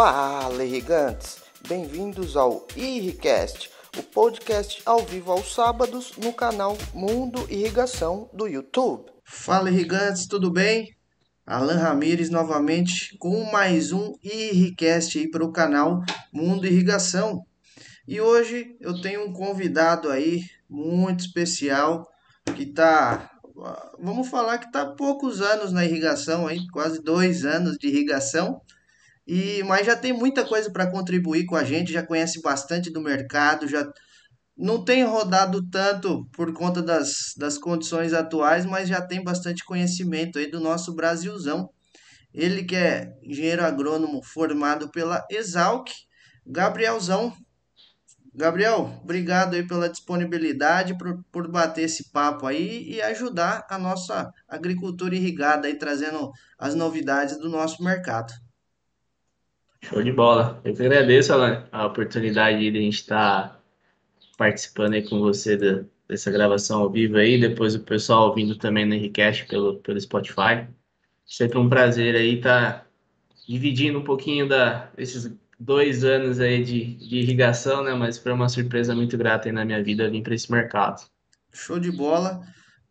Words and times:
Fala, 0.00 0.64
irrigantes! 0.64 1.38
Bem-vindos 1.68 2.36
ao 2.36 2.68
Irricast, 2.76 3.68
o 3.98 4.02
podcast 4.04 4.80
ao 4.86 5.04
vivo 5.04 5.32
aos 5.32 5.52
sábados 5.52 6.12
no 6.16 6.32
canal 6.32 6.78
Mundo 6.94 7.44
Irrigação 7.50 8.30
do 8.32 8.46
YouTube. 8.46 9.10
Fala, 9.24 9.68
irrigantes, 9.68 10.28
tudo 10.28 10.52
bem? 10.52 10.94
Alan 11.44 11.78
Ramires 11.78 12.30
novamente 12.30 13.18
com 13.18 13.42
mais 13.50 13.90
um 13.90 14.14
Irricast 14.22 15.18
aí 15.18 15.28
para 15.28 15.44
o 15.44 15.50
canal 15.50 16.04
Mundo 16.32 16.68
Irrigação. 16.68 17.44
E 18.06 18.20
hoje 18.20 18.76
eu 18.80 19.00
tenho 19.00 19.26
um 19.26 19.32
convidado 19.32 20.12
aí 20.12 20.44
muito 20.70 21.24
especial 21.26 22.08
que 22.54 22.66
tá, 22.66 23.32
vamos 23.98 24.28
falar 24.28 24.58
que 24.58 24.70
tá 24.70 24.82
há 24.82 24.94
poucos 24.94 25.40
anos 25.40 25.72
na 25.72 25.84
irrigação 25.84 26.46
aí, 26.46 26.64
quase 26.68 27.02
dois 27.02 27.44
anos 27.44 27.76
de 27.76 27.88
irrigação 27.88 28.62
e, 29.28 29.62
mas 29.64 29.84
já 29.84 29.94
tem 29.94 30.10
muita 30.10 30.42
coisa 30.42 30.72
para 30.72 30.90
contribuir 30.90 31.44
com 31.44 31.54
a 31.54 31.62
gente, 31.62 31.92
já 31.92 32.02
conhece 32.02 32.40
bastante 32.40 32.90
do 32.90 32.98
mercado, 32.98 33.68
já 33.68 33.86
não 34.56 34.82
tem 34.82 35.04
rodado 35.04 35.62
tanto 35.68 36.26
por 36.32 36.50
conta 36.54 36.80
das, 36.80 37.34
das 37.36 37.58
condições 37.58 38.14
atuais, 38.14 38.64
mas 38.64 38.88
já 38.88 39.02
tem 39.02 39.22
bastante 39.22 39.66
conhecimento 39.66 40.38
aí 40.38 40.50
do 40.50 40.58
nosso 40.58 40.94
Brasilzão. 40.94 41.68
Ele 42.32 42.64
que 42.64 42.74
é 42.74 43.12
engenheiro 43.22 43.62
agrônomo 43.62 44.24
formado 44.24 44.90
pela 44.90 45.22
Exalc, 45.30 45.90
Gabrielzão. 46.46 47.30
Gabriel, 48.34 48.98
obrigado 49.02 49.54
aí 49.54 49.66
pela 49.66 49.90
disponibilidade, 49.90 50.96
por, 50.96 51.22
por 51.30 51.50
bater 51.50 51.82
esse 51.82 52.10
papo 52.10 52.46
aí 52.46 52.88
e 52.88 53.02
ajudar 53.02 53.66
a 53.68 53.76
nossa 53.78 54.30
agricultura 54.48 55.14
irrigada 55.14 55.68
aí, 55.68 55.76
trazendo 55.76 56.30
as 56.58 56.74
novidades 56.74 57.38
do 57.38 57.50
nosso 57.50 57.84
mercado. 57.84 58.32
Show 59.82 60.02
de 60.02 60.12
bola. 60.12 60.60
Eu 60.64 60.74
que 60.74 60.82
agradeço, 60.82 61.32
Alan, 61.32 61.66
a 61.70 61.86
oportunidade 61.86 62.70
de 62.70 62.78
a 62.78 62.80
gente 62.82 62.94
estar 62.94 63.48
tá 63.48 63.60
participando 64.36 64.94
aí 64.94 65.08
com 65.08 65.18
você 65.20 65.56
da, 65.56 65.84
dessa 66.08 66.30
gravação 66.30 66.80
ao 66.80 66.90
vivo 66.90 67.16
aí, 67.16 67.40
depois 67.40 67.74
o 67.74 67.80
pessoal 67.80 68.28
ouvindo 68.28 68.56
também 68.56 68.84
no 68.84 68.94
Enriquest 68.94 69.46
pelo, 69.46 69.78
pelo 69.80 70.00
Spotify. 70.00 70.66
Sempre 71.26 71.58
um 71.58 71.68
prazer 71.68 72.14
aí 72.16 72.36
estar 72.36 72.72
tá 72.72 72.86
dividindo 73.48 73.98
um 73.98 74.04
pouquinho 74.04 74.48
da, 74.48 74.86
desses 74.96 75.32
dois 75.58 76.04
anos 76.04 76.38
aí 76.40 76.62
de, 76.62 76.94
de 76.94 77.16
irrigação, 77.18 77.82
né? 77.82 77.92
Mas 77.94 78.18
foi 78.18 78.32
uma 78.32 78.48
surpresa 78.48 78.94
muito 78.94 79.16
grata 79.18 79.48
aí 79.48 79.52
na 79.52 79.64
minha 79.64 79.82
vida 79.82 80.10
vir 80.10 80.22
para 80.22 80.34
esse 80.34 80.50
mercado. 80.50 81.06
Show 81.52 81.78
de 81.78 81.90
bola. 81.90 82.42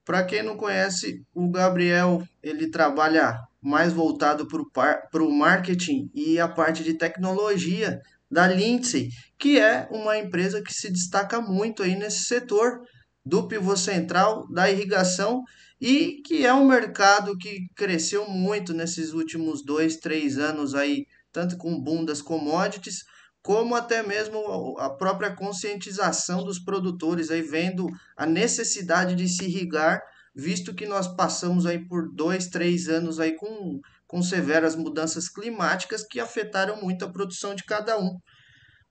Para 0.03 0.23
quem 0.23 0.41
não 0.41 0.55
conhece, 0.55 1.25
o 1.33 1.49
Gabriel, 1.49 2.23
ele 2.41 2.67
trabalha 2.67 3.39
mais 3.61 3.93
voltado 3.93 4.47
para 4.47 5.23
o 5.23 5.31
marketing 5.31 6.09
e 6.13 6.39
a 6.39 6.47
parte 6.47 6.83
de 6.83 6.93
tecnologia 6.93 7.99
da 8.29 8.47
Lindsay, 8.47 9.09
que 9.37 9.59
é 9.59 9.87
uma 9.91 10.17
empresa 10.17 10.61
que 10.61 10.73
se 10.73 10.91
destaca 10.91 11.41
muito 11.41 11.83
aí 11.83 11.95
nesse 11.95 12.25
setor 12.25 12.81
do 13.25 13.47
pivô 13.47 13.75
central, 13.75 14.47
da 14.51 14.69
irrigação 14.69 15.43
e 15.79 16.21
que 16.25 16.45
é 16.45 16.53
um 16.53 16.67
mercado 16.67 17.37
que 17.37 17.67
cresceu 17.75 18.27
muito 18.27 18.73
nesses 18.73 19.13
últimos 19.13 19.63
dois, 19.63 19.97
três 19.97 20.37
anos 20.37 20.73
aí, 20.73 21.05
tanto 21.31 21.57
com 21.57 21.73
o 21.73 21.81
boom 21.81 22.03
das 22.03 22.21
commodities, 22.21 23.03
como 23.41 23.75
até 23.75 24.03
mesmo 24.03 24.77
a 24.77 24.89
própria 24.89 25.33
conscientização 25.33 26.43
dos 26.43 26.59
produtores 26.59 27.29
aí 27.29 27.41
vendo 27.41 27.87
a 28.15 28.25
necessidade 28.25 29.15
de 29.15 29.27
se 29.27 29.45
irrigar 29.45 30.01
visto 30.37 30.75
que 30.75 30.85
nós 30.85 31.07
passamos 31.07 31.65
aí 31.65 31.83
por 31.87 32.13
dois, 32.13 32.45
três 32.45 32.87
anos 32.87 33.19
aí 33.19 33.35
com, 33.35 33.81
com 34.05 34.21
severas 34.21 34.75
mudanças 34.75 35.27
climáticas 35.27 36.05
que 36.05 36.19
afetaram 36.19 36.79
muito 36.79 37.03
a 37.03 37.11
produção 37.11 37.55
de 37.55 37.63
cada 37.63 37.99
um. 37.99 38.19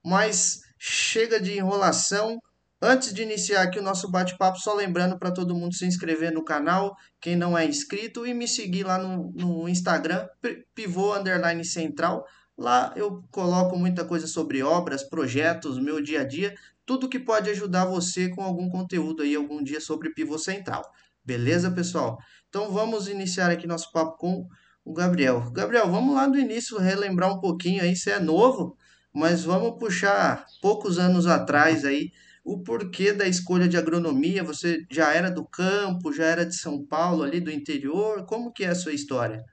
Mas 0.05 0.58
chega 0.77 1.41
de 1.41 1.56
enrolação. 1.56 2.41
Antes 2.83 3.14
de 3.14 3.22
iniciar 3.22 3.62
aqui 3.62 3.78
o 3.78 3.83
nosso 3.83 4.11
bate-papo, 4.11 4.58
só 4.58 4.74
lembrando 4.74 5.19
para 5.19 5.30
todo 5.30 5.55
mundo 5.55 5.74
se 5.74 5.86
inscrever 5.86 6.33
no 6.33 6.45
canal, 6.45 6.95
quem 7.20 7.36
não 7.36 7.56
é 7.56 7.64
inscrito, 7.64 8.27
e 8.27 8.35
me 8.35 8.48
seguir 8.48 8.85
lá 8.85 8.98
no, 8.98 9.33
no 9.33 9.68
Instagram, 9.68 10.27
pivô 10.74 11.14
underline 11.14 11.64
central. 11.64 12.27
Lá 12.58 12.92
eu 12.96 13.23
coloco 13.30 13.79
muita 13.79 14.05
coisa 14.05 14.27
sobre 14.27 14.62
obras, 14.62 15.02
projetos, 15.05 15.79
meu 15.79 16.02
dia 16.02 16.23
a 16.23 16.24
dia, 16.24 16.55
tudo 16.85 17.08
que 17.08 17.18
pode 17.18 17.51
ajudar 17.51 17.85
você 17.85 18.29
com 18.30 18.42
algum 18.42 18.68
conteúdo 18.68 19.23
aí 19.23 19.35
algum 19.35 19.62
dia 19.62 19.80
sobre 19.80 20.12
pivô 20.12 20.39
central. 20.39 20.83
Beleza, 21.27 21.73
pessoal? 21.73 22.19
Então 22.48 22.70
vamos 22.70 23.09
iniciar 23.09 23.51
aqui 23.51 23.67
nosso 23.67 23.91
papo 23.91 24.17
com 24.17 24.47
o 24.85 24.95
Gabriel. 24.95 25.51
Gabriel, 25.51 25.91
vamos 25.91 26.14
lá 26.14 26.29
do 26.29 26.39
início 26.39 26.79
relembrar 26.79 27.35
um 27.35 27.41
pouquinho 27.41 27.83
aí, 27.83 27.97
você 27.97 28.13
é 28.13 28.20
novo, 28.20 28.77
mas 29.13 29.42
vamos 29.42 29.77
puxar 29.77 30.47
poucos 30.63 31.01
anos 31.01 31.27
atrás 31.27 31.85
aí 31.85 32.13
o 32.45 32.63
porquê 32.63 33.13
da 33.13 33.27
escolha 33.27 33.67
de 33.67 33.77
agronomia. 33.77 34.45
Você 34.45 34.86
já 34.89 35.13
era 35.13 35.29
do 35.29 35.45
campo, 35.45 36.13
já 36.13 36.27
era 36.27 36.47
de 36.47 36.55
São 36.55 36.86
Paulo 36.86 37.25
ali 37.25 37.41
do 37.41 37.51
interior? 37.51 38.25
Como 38.25 38.53
que 38.53 38.63
é 38.63 38.69
a 38.69 38.75
sua 38.77 38.92
história? 38.92 39.45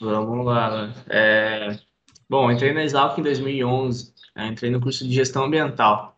Vamos 0.00 0.46
lá. 0.46 0.94
É... 1.08 1.76
Bom, 2.28 2.52
entrei 2.52 2.72
na 2.72 2.84
Exalc 2.84 3.18
em 3.18 3.22
2011. 3.24 4.14
Né? 4.36 4.46
Entrei 4.46 4.70
no 4.70 4.80
curso 4.80 5.02
de 5.02 5.12
gestão 5.12 5.46
ambiental 5.46 6.09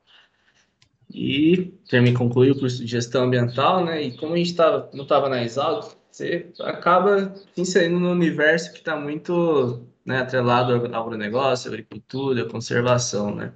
e 1.12 1.75
terminei 1.89 2.15
concluí 2.15 2.50
o 2.50 2.59
curso 2.59 2.78
de 2.78 2.87
gestão 2.87 3.25
ambiental, 3.25 3.84
né? 3.84 4.03
E 4.03 4.17
como 4.17 4.34
a 4.34 4.37
gente 4.37 4.55
tava, 4.55 4.91
não 4.95 5.05
estava 5.05 5.28
na 5.28 5.43
Exalc, 5.43 5.95
você 6.11 6.50
acaba 6.61 7.34
se 7.55 7.61
inserindo 7.61 8.00
no 8.00 8.11
universo 8.11 8.73
que 8.73 8.78
está 8.78 8.97
muito 8.97 9.87
né, 10.05 10.19
atrelado 10.21 10.72
ao 10.72 11.03
agronegócio, 11.03 11.71
agricultura, 11.71 12.49
conservação, 12.49 13.34
né? 13.34 13.53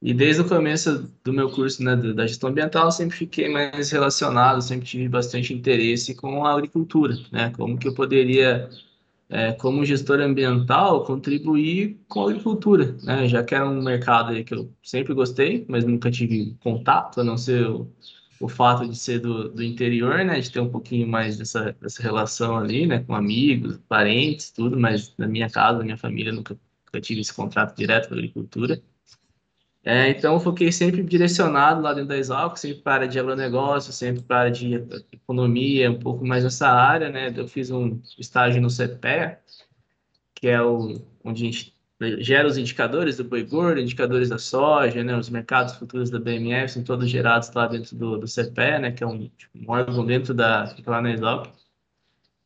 E 0.00 0.12
desde 0.12 0.42
o 0.42 0.48
começo 0.48 1.10
do 1.24 1.32
meu 1.32 1.50
curso 1.50 1.82
né, 1.82 1.96
da 1.96 2.26
gestão 2.26 2.50
ambiental, 2.50 2.92
sempre 2.92 3.16
fiquei 3.16 3.48
mais 3.48 3.90
relacionado, 3.90 4.60
sempre 4.60 4.86
tive 4.86 5.08
bastante 5.08 5.54
interesse 5.54 6.14
com 6.14 6.44
a 6.44 6.52
agricultura, 6.52 7.14
né? 7.32 7.50
Como 7.56 7.78
que 7.78 7.88
eu 7.88 7.94
poderia 7.94 8.68
é, 9.28 9.52
como 9.52 9.84
gestor 9.84 10.20
ambiental, 10.20 11.04
contribuir 11.04 12.00
com 12.08 12.22
a 12.22 12.30
agricultura, 12.30 12.96
né? 13.02 13.28
Já 13.28 13.42
que 13.42 13.54
era 13.54 13.68
um 13.68 13.82
mercado 13.82 14.42
que 14.44 14.54
eu 14.54 14.72
sempre 14.82 15.14
gostei, 15.14 15.64
mas 15.68 15.84
nunca 15.84 16.10
tive 16.10 16.56
contato, 16.60 17.20
a 17.20 17.24
não 17.24 17.36
ser 17.36 17.66
o, 17.68 17.90
o 18.40 18.48
fato 18.48 18.88
de 18.88 18.96
ser 18.96 19.20
do, 19.20 19.48
do 19.50 19.62
interior, 19.62 20.24
né? 20.24 20.38
De 20.40 20.50
ter 20.50 20.60
um 20.60 20.70
pouquinho 20.70 21.08
mais 21.08 21.36
dessa, 21.36 21.72
dessa 21.80 22.02
relação 22.02 22.56
ali, 22.56 22.86
né? 22.86 23.00
Com 23.04 23.14
amigos, 23.14 23.78
parentes, 23.88 24.50
tudo, 24.52 24.78
mas 24.78 25.12
na 25.18 25.26
minha 25.26 25.50
casa, 25.50 25.78
na 25.78 25.84
minha 25.84 25.98
família, 25.98 26.32
nunca, 26.32 26.58
nunca 26.86 27.00
tive 27.00 27.20
esse 27.20 27.34
contrato 27.34 27.76
direto 27.76 28.08
com 28.08 28.14
a 28.14 28.18
agricultura. 28.18 28.82
É, 29.88 30.10
então, 30.10 30.34
eu 30.34 30.40
foquei 30.40 30.72
sempre 30.72 31.00
direcionado 31.04 31.80
lá 31.80 31.92
dentro 31.92 32.08
da 32.08 32.18
Exalc, 32.18 32.56
sempre 32.56 32.82
para 32.82 32.92
a 32.92 32.96
área 32.96 33.08
de 33.08 33.20
agronegócio, 33.20 33.92
sempre 33.92 34.20
para 34.20 34.36
a 34.36 34.40
área 34.40 34.50
de 34.50 34.74
economia, 35.12 35.88
um 35.88 35.98
pouco 36.00 36.26
mais 36.26 36.42
nessa 36.42 36.68
área, 36.68 37.08
né? 37.08 37.32
Eu 37.36 37.46
fiz 37.46 37.70
um 37.70 38.00
estágio 38.18 38.60
no 38.60 38.68
CPE, 38.68 39.38
que 40.34 40.48
é 40.48 40.60
o, 40.60 41.00
onde 41.22 41.44
a 41.44 41.46
gente 41.46 41.76
gera 42.18 42.48
os 42.48 42.58
indicadores 42.58 43.16
do 43.16 43.22
boi 43.22 43.44
gordo, 43.44 43.80
indicadores 43.80 44.28
da 44.28 44.38
soja, 44.38 45.04
né? 45.04 45.16
Os 45.16 45.30
mercados 45.30 45.76
futuros 45.76 46.10
da 46.10 46.18
BMF 46.18 46.72
são 46.72 46.82
todos 46.82 47.08
gerados 47.08 47.52
lá 47.52 47.68
dentro 47.68 47.96
do, 47.96 48.18
do 48.18 48.26
né? 48.80 48.90
Que 48.90 49.04
é 49.04 49.06
um, 49.06 49.28
tipo, 49.28 49.56
um 49.56 49.70
órgão 49.70 50.04
dentro 50.04 50.34
da, 50.34 50.74
lá 50.84 51.00
na 51.00 51.12
Exalc. 51.12 51.48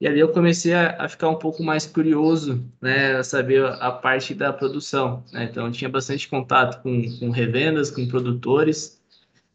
E 0.00 0.08
ali 0.08 0.18
eu 0.18 0.32
comecei 0.32 0.72
a, 0.72 1.04
a, 1.04 1.08
ficar 1.08 1.28
um 1.28 1.38
pouco 1.38 1.62
mais 1.62 1.84
curioso, 1.84 2.64
né, 2.80 3.16
a 3.16 3.22
saber 3.22 3.64
a 3.64 3.90
parte 3.92 4.34
da 4.34 4.50
produção, 4.52 5.22
né? 5.30 5.44
Então 5.44 5.66
eu 5.66 5.72
tinha 5.72 5.90
bastante 5.90 6.26
contato 6.26 6.82
com, 6.82 7.02
com 7.18 7.30
revendas, 7.30 7.90
com 7.90 8.08
produtores, 8.08 8.98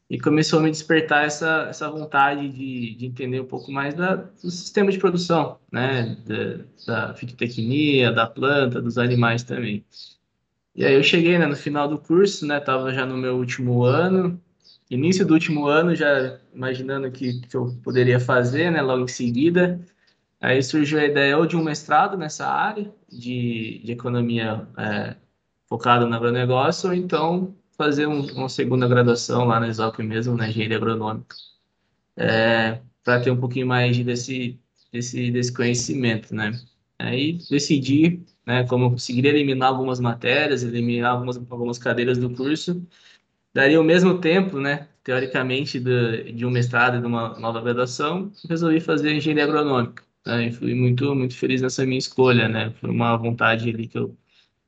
e 0.10 0.20
começou 0.20 0.60
a 0.60 0.62
me 0.62 0.70
despertar 0.70 1.26
essa, 1.26 1.66
essa 1.70 1.90
vontade 1.90 2.48
de, 2.50 2.94
de 2.96 3.06
entender 3.08 3.40
um 3.40 3.46
pouco 3.46 3.72
mais 3.72 3.96
da, 3.96 4.16
do 4.16 4.52
sistema 4.52 4.92
de 4.92 5.00
produção, 5.00 5.58
né, 5.72 6.16
da, 6.86 7.08
da 7.08 7.14
fitotecnia, 7.16 8.12
da 8.12 8.28
planta, 8.28 8.80
dos 8.82 9.00
animais 9.00 9.44
também. 9.44 9.84
E 10.76 10.86
aí 10.86 10.94
eu 10.94 11.04
cheguei, 11.04 11.40
né, 11.40 11.48
no 11.48 11.56
final 11.56 11.88
do 11.88 11.98
curso, 11.98 12.46
né, 12.46 12.60
tava 12.60 12.94
já 12.94 13.06
no 13.06 13.18
meu 13.18 13.36
último 13.38 13.84
ano, 13.84 14.40
início 14.92 15.26
do 15.26 15.34
último 15.34 15.66
ano, 15.66 15.96
já 15.96 16.40
imaginando 16.54 17.08
o 17.08 17.12
que, 17.12 17.42
que 17.42 17.56
eu 17.58 17.76
poderia 17.84 18.20
fazer, 18.20 18.72
né, 18.72 18.82
logo 18.82 19.06
em 19.06 19.08
seguida, 19.08 19.80
Aí 20.46 20.62
surgiu 20.62 21.00
a 21.00 21.06
ideia 21.06 21.36
ou 21.40 21.48
de 21.48 21.58
um 21.58 21.64
mestrado 21.64 22.16
nessa 22.16 22.46
área 22.48 22.94
de, 23.10 23.82
de 23.84 23.92
economia 23.92 24.68
é, 24.78 25.16
focada 25.68 26.06
no 26.06 26.16
agronegócio, 26.16 26.90
ou 26.90 26.96
então 26.96 27.56
fazer 27.76 28.06
um, 28.06 28.22
uma 28.34 28.48
segunda 28.48 28.88
graduação 28.88 29.46
lá 29.46 29.60
na 29.60 29.68
Exalc 29.68 29.98
mesmo, 30.04 30.38
na 30.38 30.48
engenharia 30.48 30.78
agronômica, 30.78 31.36
é, 32.16 32.80
para 33.04 33.20
ter 33.22 33.32
um 33.32 33.40
pouquinho 33.40 33.66
mais 33.66 33.98
desse, 33.98 34.60
desse, 34.94 35.32
desse 35.32 35.52
conhecimento, 35.52 36.36
né? 36.36 36.52
Aí 37.00 37.40
decidi, 37.50 38.24
né, 38.46 38.68
como 38.68 38.86
eu 38.86 38.92
conseguiria 38.92 39.32
eliminar 39.32 39.70
algumas 39.70 40.00
matérias, 40.00 40.62
eliminar 40.62 41.14
algumas, 41.14 41.38
algumas 41.38 41.80
cadeiras 41.80 42.20
do 42.20 42.30
curso, 42.30 42.86
daria 43.54 43.82
o 43.82 43.84
mesmo 43.84 44.20
tempo, 44.20 44.60
né, 44.60 44.90
teoricamente, 45.04 45.80
de, 45.80 46.34
de 46.34 46.46
um 46.46 46.52
mestrado 46.52 46.98
e 46.98 47.02
de 47.02 47.08
uma 47.08 47.40
nova 47.40 47.62
graduação, 47.62 48.32
resolvi 48.48 48.80
fazer 48.80 49.12
engenharia 49.12 49.46
agronômica. 49.46 50.05
Né? 50.26 50.48
E 50.48 50.52
fui 50.52 50.74
muito, 50.74 51.14
muito 51.16 51.36
feliz 51.36 51.62
nessa 51.62 51.86
minha 51.86 52.00
escolha, 52.00 52.48
né? 52.50 52.72
Foi 52.82 52.90
uma 52.90 53.16
vontade 53.18 53.70
ali 53.70 53.88
que 53.88 53.98
eu 53.98 54.18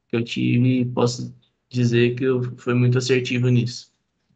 que 0.07 0.15
eu 0.15 0.24
tive 0.24 0.81
e 0.81 0.86
posso 0.86 1.36
dizer 1.69 2.15
que 2.15 2.24
eu 2.24 2.42
fui 2.57 2.74
muito 2.74 2.98
assertivo 2.98 3.50
nisso. 3.50 3.92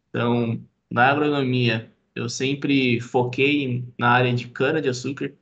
Então, 0.08 0.62
na 0.90 1.08
agronomia, 1.08 1.90
eu 2.14 2.28
sempre 2.28 3.00
foquei 3.00 3.84
na 3.98 4.10
área 4.10 4.34
de 4.34 4.48
cana-de-açúcar. 4.48 5.32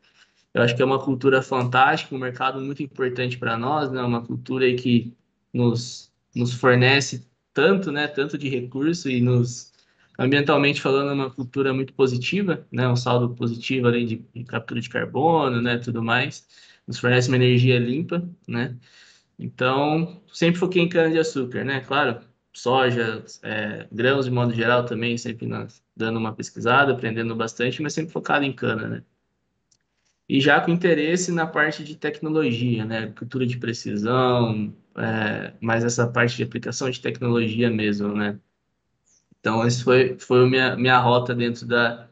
Eu 0.55 0.63
acho 0.63 0.77
que 0.77 0.83
é 0.83 0.85
uma 0.85 1.03
cultura 1.03 1.43
fantástica, 1.43 2.15
um 2.15 2.19
mercado 2.19 2.61
muito 2.61 2.83
importante 2.83 3.39
para 3.39 3.57
nós, 3.59 3.91
né? 3.91 4.03
Uma 4.03 4.25
cultura 4.25 4.73
que 4.75 5.17
nos, 5.53 6.13
nos 6.35 6.53
fornece 6.55 7.27
tanto, 7.53 7.91
né? 7.91 8.07
Tanto 8.07 8.39
de 8.39 8.49
recurso 8.49 9.11
e 9.11 9.21
nos 9.21 9.70
ambientalmente 10.21 10.81
falando, 10.83 11.11
é 11.11 11.15
uma 11.15 11.31
cultura 11.31 11.73
muito 11.73 11.95
positiva, 11.95 12.67
né? 12.71 12.87
Um 12.89 12.97
saldo 12.97 13.35
positivo 13.35 13.89
ali 13.89 14.05
de, 14.35 14.45
captura 14.45 14.81
de 14.81 14.89
carbono, 14.89 15.63
né? 15.63 15.79
Tudo 15.79 16.03
mais. 16.03 16.47
Nos 16.87 16.99
fornece 16.99 17.29
uma 17.29 17.37
energia 17.37 17.79
limpa, 17.79 18.29
né? 18.47 18.77
Então, 19.39 20.23
sempre 20.33 20.61
foquei 20.61 20.83
em 20.83 20.89
cana-de-açúcar, 20.89 21.65
né? 21.65 21.81
Claro, 21.81 22.21
soja, 22.53 23.25
é, 23.43 23.89
grãos 23.91 24.27
de 24.27 24.31
modo 24.31 24.53
geral 24.55 24.85
também, 24.85 25.17
sempre 25.17 25.47
nas, 25.47 25.83
dando 25.97 26.19
uma 26.19 26.35
pesquisada, 26.35 26.93
aprendendo 26.93 27.35
bastante, 27.35 27.83
mas 27.83 27.95
sempre 27.95 28.13
focado 28.13 28.45
em 28.45 28.53
cana, 28.53 28.89
né? 28.89 29.05
E 30.29 30.41
já 30.41 30.61
com 30.61 30.71
interesse 30.71 31.33
na 31.33 31.47
parte 31.47 31.83
de 31.83 31.97
tecnologia, 31.97 32.85
né? 32.85 32.99
Agricultura 33.05 33.47
de 33.47 33.59
precisão, 33.59 34.75
é, 34.97 35.55
mais 35.61 35.85
essa 35.85 36.07
parte 36.07 36.37
de 36.37 36.43
aplicação 36.43 36.91
de 36.91 37.01
tecnologia 37.01 37.71
mesmo, 37.71 38.15
né? 38.15 38.39
Então, 39.41 39.65
essa 39.65 39.83
foi, 39.83 40.19
foi 40.19 40.45
a 40.45 40.47
minha, 40.49 40.77
minha 40.77 40.99
rota 40.99 41.35
dentro 41.35 41.67
da, 41.67 42.09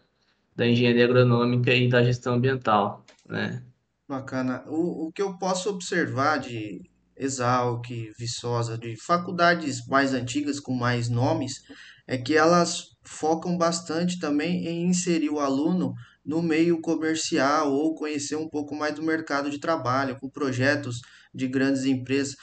da 0.57 0.67
engenharia 0.67 1.05
agronômica 1.05 1.73
e 1.73 1.89
da 1.89 2.03
gestão 2.03 2.35
ambiental, 2.35 3.05
né? 3.29 3.63
Bacana. 4.09 4.65
O, 4.67 5.07
o 5.07 5.13
que 5.13 5.21
eu 5.21 5.37
posso 5.37 5.69
observar 5.69 6.39
de 6.39 6.81
Exalc, 7.15 7.87
Viçosa, 8.19 8.79
de 8.79 8.97
faculdades 8.97 9.87
mais 9.87 10.15
antigas 10.15 10.59
com 10.59 10.73
mais 10.73 11.11
nomes, 11.11 11.63
é 12.07 12.17
que 12.17 12.35
elas 12.35 12.97
focam 13.05 13.59
bastante 13.59 14.19
também 14.19 14.67
em 14.67 14.87
inserir 14.87 15.29
o 15.29 15.41
aluno 15.41 15.93
no 16.25 16.43
meio 16.43 16.81
comercial 16.81 17.73
ou 17.73 17.95
conhecer 17.95 18.37
um 18.37 18.49
pouco 18.49 18.75
mais 18.75 18.95
do 18.95 19.03
mercado 19.03 19.51
de 19.51 19.59
trabalho, 19.59 20.19
com 20.19 20.31
projetos 20.31 21.01
de 21.35 21.47
grandes 21.47 21.85
empresas. 21.85 22.37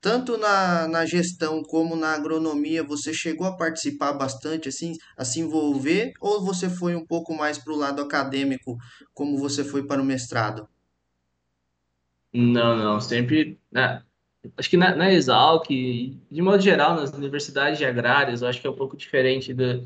Tanto 0.00 0.38
na, 0.38 0.88
na 0.88 1.04
gestão 1.04 1.62
como 1.62 1.94
na 1.94 2.14
agronomia, 2.14 2.82
você 2.82 3.12
chegou 3.12 3.46
a 3.46 3.56
participar 3.56 4.14
bastante, 4.14 4.68
assim, 4.68 4.94
a 5.16 5.24
se 5.24 5.40
envolver, 5.40 6.12
ou 6.20 6.42
você 6.42 6.70
foi 6.70 6.94
um 6.94 7.04
pouco 7.06 7.34
mais 7.34 7.58
para 7.58 7.72
o 7.72 7.76
lado 7.76 8.00
acadêmico, 8.00 8.76
como 9.12 9.36
você 9.38 9.62
foi 9.62 9.86
para 9.86 10.00
o 10.00 10.04
mestrado? 10.04 10.66
Não, 12.32 12.76
não, 12.76 13.00
sempre, 13.00 13.60
né? 13.70 14.02
Acho 14.56 14.70
que 14.70 14.76
na, 14.76 14.94
na 14.96 15.12
Exalc, 15.12 15.68
de 15.68 16.42
modo 16.42 16.62
geral, 16.62 16.94
nas 16.94 17.12
universidades 17.12 17.78
de 17.78 17.84
agrárias, 17.84 18.40
eu 18.40 18.48
acho 18.48 18.60
que 18.60 18.66
é 18.66 18.70
um 18.70 18.76
pouco 18.76 18.96
diferente 18.96 19.52
da, 19.52 19.80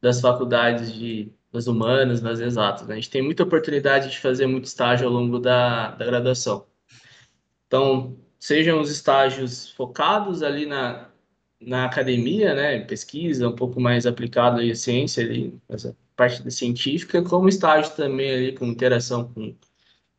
das 0.00 0.20
faculdades 0.20 0.92
de, 0.94 1.32
das 1.52 1.66
humanas, 1.66 2.20
das 2.20 2.40
exatas, 2.40 2.86
né? 2.86 2.94
A 2.94 2.96
gente 2.96 3.10
tem 3.10 3.22
muita 3.22 3.42
oportunidade 3.42 4.10
de 4.10 4.18
fazer 4.20 4.46
muito 4.46 4.66
estágio 4.66 5.06
ao 5.08 5.12
longo 5.12 5.38
da, 5.40 5.92
da 5.92 6.04
graduação. 6.04 6.66
Então, 7.66 8.16
sejam 8.40 8.80
os 8.80 8.90
estágios 8.90 9.70
focados 9.72 10.42
ali 10.42 10.66
na, 10.66 11.10
na 11.60 11.84
academia, 11.84 12.54
né, 12.54 12.80
pesquisa, 12.80 13.48
um 13.48 13.54
pouco 13.54 13.80
mais 13.80 14.06
aplicado 14.06 14.62
em 14.62 14.74
ciência 14.74 15.22
ali, 15.24 15.60
essa 15.68 15.96
parte 16.16 16.42
da 16.42 16.50
científica, 16.50 17.22
como 17.22 17.48
estágio 17.48 17.94
também 17.94 18.30
ali 18.32 18.52
com 18.52 18.66
interação 18.66 19.32
com 19.32 19.54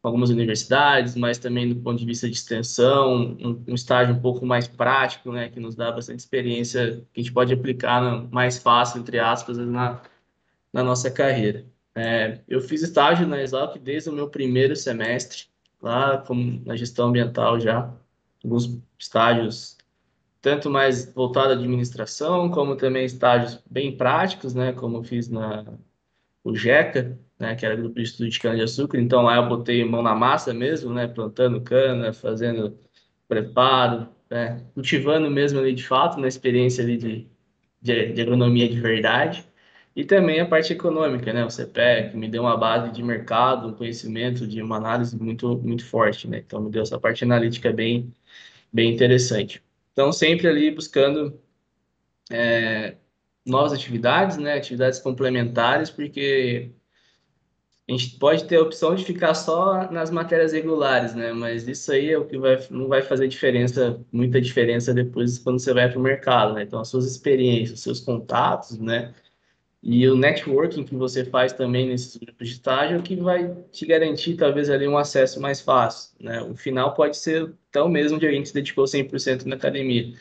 algumas 0.03 0.29
universidades, 0.29 1.15
mas 1.15 1.37
também 1.37 1.69
do 1.69 1.75
ponto 1.75 1.99
de 1.99 2.05
vista 2.05 2.27
de 2.27 2.35
extensão, 2.35 3.37
um, 3.39 3.63
um, 3.67 3.75
estágio 3.75 4.15
um 4.15 4.19
pouco 4.19 4.45
mais 4.45 4.67
prático, 4.67 5.31
né, 5.31 5.49
que 5.49 5.59
nos 5.59 5.75
dá 5.75 5.91
bastante 5.91 6.19
experiência 6.19 7.05
que 7.13 7.21
a 7.21 7.23
gente 7.23 7.33
pode 7.33 7.53
aplicar 7.53 8.01
no, 8.01 8.29
mais 8.31 8.57
fácil, 8.57 8.99
entre 8.99 9.19
aspas, 9.19 9.57
na, 9.57 10.01
na 10.73 10.83
nossa 10.83 11.11
carreira. 11.11 11.65
É, 11.95 12.39
eu 12.47 12.61
fiz 12.61 12.81
estágio 12.81 13.27
na 13.27 13.41
Exalc 13.41 13.77
desde 13.77 14.09
o 14.09 14.13
meu 14.13 14.29
primeiro 14.29 14.75
semestre, 14.75 15.45
lá 15.81 16.17
como 16.19 16.61
na 16.65 16.75
gestão 16.75 17.09
ambiental 17.09 17.59
já, 17.59 17.93
alguns 18.43 18.79
estágios 18.99 19.77
tanto 20.41 20.69
mais 20.69 21.13
voltado 21.13 21.51
à 21.51 21.53
administração, 21.53 22.49
como 22.49 22.75
também 22.75 23.05
estágios 23.05 23.61
bem 23.69 23.95
práticos, 23.95 24.55
né, 24.55 24.73
como 24.73 24.97
eu 24.97 25.03
fiz 25.03 25.29
na 25.29 25.65
o 26.43 26.55
GECA, 26.55 27.19
né, 27.39 27.55
que 27.55 27.65
era 27.65 27.75
Grupo 27.75 27.95
de 27.95 28.01
Estudo 28.01 28.29
de 28.29 28.39
Cana-de-Açúcar, 28.39 28.99
então 28.99 29.21
lá 29.21 29.35
eu 29.35 29.47
botei 29.47 29.85
mão 29.85 30.01
na 30.01 30.15
massa 30.15 30.53
mesmo, 30.53 30.91
né, 30.91 31.07
plantando 31.07 31.61
cana, 31.61 32.11
fazendo 32.13 32.79
preparo, 33.27 34.07
né, 34.29 34.65
cultivando 34.73 35.29
mesmo 35.29 35.59
ali 35.59 35.73
de 35.73 35.85
fato, 35.87 36.19
na 36.19 36.27
experiência 36.27 36.83
ali 36.83 36.97
de, 36.97 37.27
de, 37.81 38.13
de 38.13 38.21
agronomia 38.21 38.67
de 38.67 38.79
verdade, 38.81 39.45
e 39.95 40.05
também 40.05 40.39
a 40.39 40.45
parte 40.45 40.71
econômica, 40.73 41.33
né? 41.33 41.43
O 41.45 41.49
CPE, 41.49 42.11
que 42.11 42.17
me 42.17 42.29
deu 42.29 42.43
uma 42.43 42.57
base 42.57 42.91
de 42.91 43.03
mercado, 43.03 43.67
um 43.67 43.73
conhecimento 43.73 44.47
de 44.47 44.61
uma 44.61 44.77
análise 44.77 45.17
muito, 45.17 45.57
muito 45.57 45.85
forte, 45.85 46.27
né? 46.27 46.39
Então, 46.39 46.61
me 46.61 46.71
deu 46.71 46.81
essa 46.81 46.99
parte 46.99 47.23
analítica 47.23 47.71
bem, 47.73 48.13
bem 48.71 48.93
interessante. 48.93 49.61
Então, 49.93 50.11
sempre 50.11 50.47
ali 50.47 50.71
buscando 50.71 51.39
é, 52.31 52.95
novas 53.45 53.73
atividades, 53.73 54.37
né? 54.37 54.55
Atividades 54.55 54.99
complementares, 54.99 55.89
porque 55.89 56.71
a 57.89 57.91
gente 57.91 58.17
pode 58.17 58.45
ter 58.45 58.55
a 58.57 58.61
opção 58.61 58.95
de 58.95 59.03
ficar 59.03 59.33
só 59.33 59.91
nas 59.91 60.09
matérias 60.09 60.53
regulares, 60.53 61.13
né? 61.13 61.33
Mas 61.33 61.67
isso 61.67 61.91
aí 61.91 62.11
é 62.11 62.17
o 62.17 62.25
que 62.25 62.37
vai, 62.37 62.57
não 62.69 62.87
vai 62.87 63.01
fazer 63.01 63.27
diferença, 63.27 63.99
muita 64.11 64.39
diferença 64.39 64.93
depois 64.93 65.37
quando 65.39 65.59
você 65.59 65.73
vai 65.73 65.89
para 65.89 65.99
o 65.99 66.01
mercado, 66.01 66.53
né? 66.53 66.63
Então, 66.63 66.79
as 66.79 66.87
suas 66.87 67.05
experiências, 67.05 67.79
os 67.79 67.83
seus 67.83 67.99
contatos, 67.99 68.77
né? 68.79 69.13
E 69.83 70.07
o 70.07 70.15
networking 70.15 70.83
que 70.83 70.95
você 70.95 71.25
faz 71.25 71.53
também 71.53 71.87
nesses 71.87 72.15
grupos 72.15 72.49
de 72.49 72.53
estágio 72.53 72.99
é 72.99 73.01
que 73.01 73.15
vai 73.15 73.51
te 73.71 73.85
garantir, 73.85 74.35
talvez, 74.35 74.69
ali 74.69 74.87
um 74.87 74.97
acesso 74.97 75.41
mais 75.41 75.59
fácil, 75.59 76.11
né? 76.19 76.39
O 76.43 76.55
final 76.55 76.93
pode 76.93 77.17
ser 77.17 77.51
tão 77.71 77.89
mesmo 77.89 78.19
de 78.19 78.27
alguém 78.27 78.43
que 78.43 78.49
se 78.49 78.53
dedicou 78.53 78.85
100% 78.85 79.45
na 79.45 79.55
academia, 79.55 80.13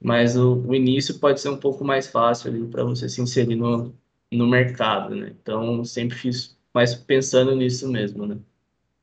mas 0.00 0.36
o, 0.36 0.56
o, 0.66 0.74
início 0.74 1.18
pode 1.20 1.40
ser 1.40 1.48
um 1.50 1.56
pouco 1.56 1.84
mais 1.84 2.08
fácil 2.08 2.50
ali 2.50 2.66
para 2.66 2.82
você 2.84 3.08
se 3.08 3.20
inserir 3.20 3.54
no, 3.56 3.94
no 4.32 4.48
mercado, 4.48 5.14
né? 5.14 5.32
Então, 5.40 5.84
sempre 5.84 6.16
fiz 6.16 6.56
mais 6.74 6.94
pensando 6.94 7.54
nisso 7.54 7.88
mesmo, 7.88 8.26
né? 8.26 8.38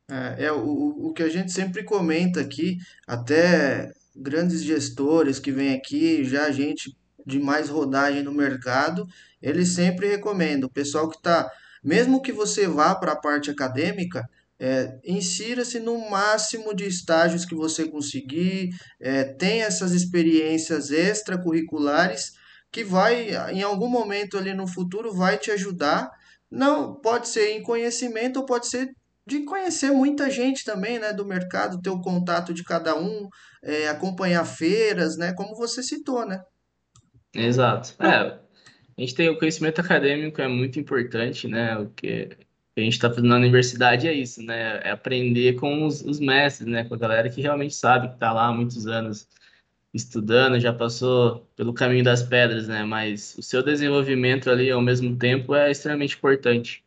É, 0.09 0.45
é 0.45 0.51
o, 0.51 1.07
o 1.07 1.13
que 1.13 1.23
a 1.23 1.29
gente 1.29 1.51
sempre 1.53 1.83
comenta 1.83 2.41
aqui, 2.41 2.77
até 3.07 3.93
grandes 4.13 4.61
gestores 4.61 5.39
que 5.39 5.51
vêm 5.51 5.73
aqui, 5.73 6.25
já 6.25 6.51
gente 6.51 6.95
de 7.25 7.39
mais 7.39 7.69
rodagem 7.69 8.23
no 8.23 8.33
mercado, 8.33 9.05
eles 9.41 9.73
sempre 9.73 10.07
recomendam. 10.07 10.67
O 10.67 10.73
pessoal 10.73 11.09
que 11.09 11.17
está, 11.17 11.49
mesmo 11.83 12.21
que 12.21 12.31
você 12.31 12.67
vá 12.67 12.95
para 12.95 13.13
a 13.13 13.19
parte 13.19 13.49
acadêmica, 13.49 14.27
é, 14.59 14.99
insira-se 15.03 15.79
no 15.79 16.09
máximo 16.09 16.73
de 16.75 16.85
estágios 16.85 17.45
que 17.45 17.55
você 17.55 17.89
conseguir, 17.89 18.69
é, 18.99 19.23
tenha 19.23 19.65
essas 19.65 19.91
experiências 19.91 20.91
extracurriculares 20.91 22.33
que 22.71 22.83
vai, 22.83 23.31
em 23.51 23.63
algum 23.63 23.89
momento 23.89 24.37
ali 24.37 24.53
no 24.53 24.67
futuro, 24.67 25.11
vai 25.13 25.37
te 25.37 25.51
ajudar. 25.51 26.09
Não, 26.49 26.95
pode 27.01 27.27
ser 27.27 27.51
em 27.51 27.63
conhecimento 27.63 28.37
ou 28.37 28.45
pode 28.45 28.67
ser 28.67 28.89
de 29.25 29.43
conhecer 29.45 29.91
muita 29.91 30.29
gente 30.29 30.63
também, 30.63 30.99
né, 30.99 31.13
do 31.13 31.25
mercado, 31.25 31.81
ter 31.81 31.89
o 31.89 32.01
contato 32.01 32.53
de 32.53 32.63
cada 32.63 32.95
um, 32.95 33.27
é, 33.63 33.87
acompanhar 33.87 34.45
feiras, 34.45 35.17
né, 35.17 35.33
como 35.33 35.55
você 35.55 35.81
citou, 35.83 36.25
né? 36.25 36.39
Exato. 37.33 37.95
É, 38.01 38.39
a 38.97 39.01
gente 39.01 39.15
tem 39.15 39.29
o 39.29 39.37
conhecimento 39.39 39.79
acadêmico 39.81 40.41
é 40.41 40.47
muito 40.47 40.79
importante, 40.79 41.47
né? 41.47 41.77
O 41.77 41.89
que 41.89 42.29
a 42.77 42.81
gente 42.81 42.93
está 42.93 43.09
fazendo 43.09 43.29
na 43.29 43.37
universidade 43.37 44.07
é 44.07 44.13
isso, 44.13 44.43
né? 44.43 44.79
É 44.83 44.91
aprender 44.91 45.53
com 45.55 45.85
os, 45.85 46.01
os 46.01 46.19
mestres, 46.19 46.67
né? 46.67 46.83
Com 46.83 46.95
a 46.95 46.97
galera 46.97 47.29
que 47.29 47.41
realmente 47.41 47.73
sabe, 47.73 48.09
que 48.09 48.13
está 48.15 48.31
lá 48.31 48.47
há 48.47 48.53
muitos 48.53 48.87
anos 48.87 49.27
estudando, 49.93 50.59
já 50.59 50.73
passou 50.73 51.47
pelo 51.55 51.73
caminho 51.73 52.03
das 52.03 52.23
pedras, 52.23 52.67
né? 52.67 52.83
Mas 52.83 53.35
o 53.37 53.41
seu 53.43 53.63
desenvolvimento 53.63 54.49
ali 54.49 54.69
ao 54.71 54.81
mesmo 54.81 55.17
tempo 55.17 55.55
é 55.55 55.71
extremamente 55.71 56.15
importante. 56.17 56.83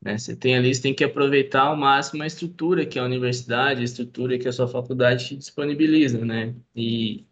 Né? 0.00 0.16
Você 0.18 0.36
tem 0.36 0.56
ali, 0.56 0.74
você 0.74 0.82
tem 0.82 0.94
que 0.94 1.04
aproveitar 1.04 1.62
ao 1.62 1.76
máximo 1.76 2.22
a 2.22 2.26
estrutura 2.26 2.86
que 2.86 2.98
a 2.98 3.04
universidade, 3.04 3.80
a 3.80 3.84
estrutura 3.84 4.38
que 4.38 4.48
a 4.48 4.52
sua 4.52 4.68
faculdade 4.68 5.28
te 5.28 5.36
disponibiliza, 5.36 6.24
né? 6.24 6.54
E 6.74 7.27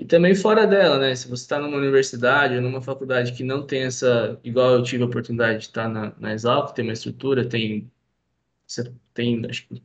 e 0.00 0.04
também 0.06 0.34
fora 0.34 0.66
dela, 0.66 0.98
né? 0.98 1.14
Se 1.14 1.28
você 1.28 1.42
está 1.42 1.58
numa 1.60 1.76
universidade 1.76 2.56
ou 2.56 2.62
numa 2.62 2.80
faculdade 2.80 3.34
que 3.34 3.44
não 3.44 3.66
tem 3.66 3.82
essa, 3.82 4.40
igual 4.42 4.72
eu 4.72 4.82
tive 4.82 5.02
a 5.02 5.06
oportunidade 5.06 5.58
de 5.58 5.64
estar 5.66 5.90
na, 5.90 6.14
na 6.18 6.32
Exalc, 6.32 6.74
tem 6.74 6.86
uma 6.86 6.94
estrutura, 6.94 7.46
tem, 7.46 7.90
tem, 9.12 9.44
acho 9.44 9.68
que 9.68 9.82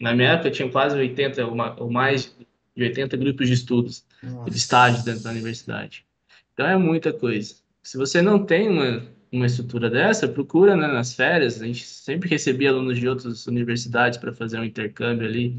na 0.00 0.14
minha 0.14 0.30
época 0.30 0.50
tinha 0.50 0.70
quase 0.70 0.96
80 0.96 1.46
ou 1.46 1.90
mais 1.90 2.34
de 2.74 2.84
80 2.84 3.14
grupos 3.18 3.48
de 3.48 3.52
estudos, 3.52 4.02
de 4.48 4.56
estágios 4.56 5.04
dentro 5.04 5.22
da 5.22 5.30
universidade. 5.30 6.06
Então 6.54 6.66
é 6.66 6.78
muita 6.78 7.12
coisa. 7.12 7.54
Se 7.82 7.98
você 7.98 8.22
não 8.22 8.46
tem 8.46 8.70
uma, 8.70 9.06
uma 9.30 9.44
estrutura 9.44 9.90
dessa, 9.90 10.26
procura 10.26 10.74
né, 10.74 10.86
nas 10.86 11.14
férias. 11.14 11.60
A 11.60 11.66
gente 11.66 11.84
sempre 11.84 12.30
recebia 12.30 12.70
alunos 12.70 12.98
de 12.98 13.06
outras 13.06 13.46
universidades 13.46 14.18
para 14.18 14.32
fazer 14.32 14.58
um 14.58 14.64
intercâmbio 14.64 15.28
ali 15.28 15.58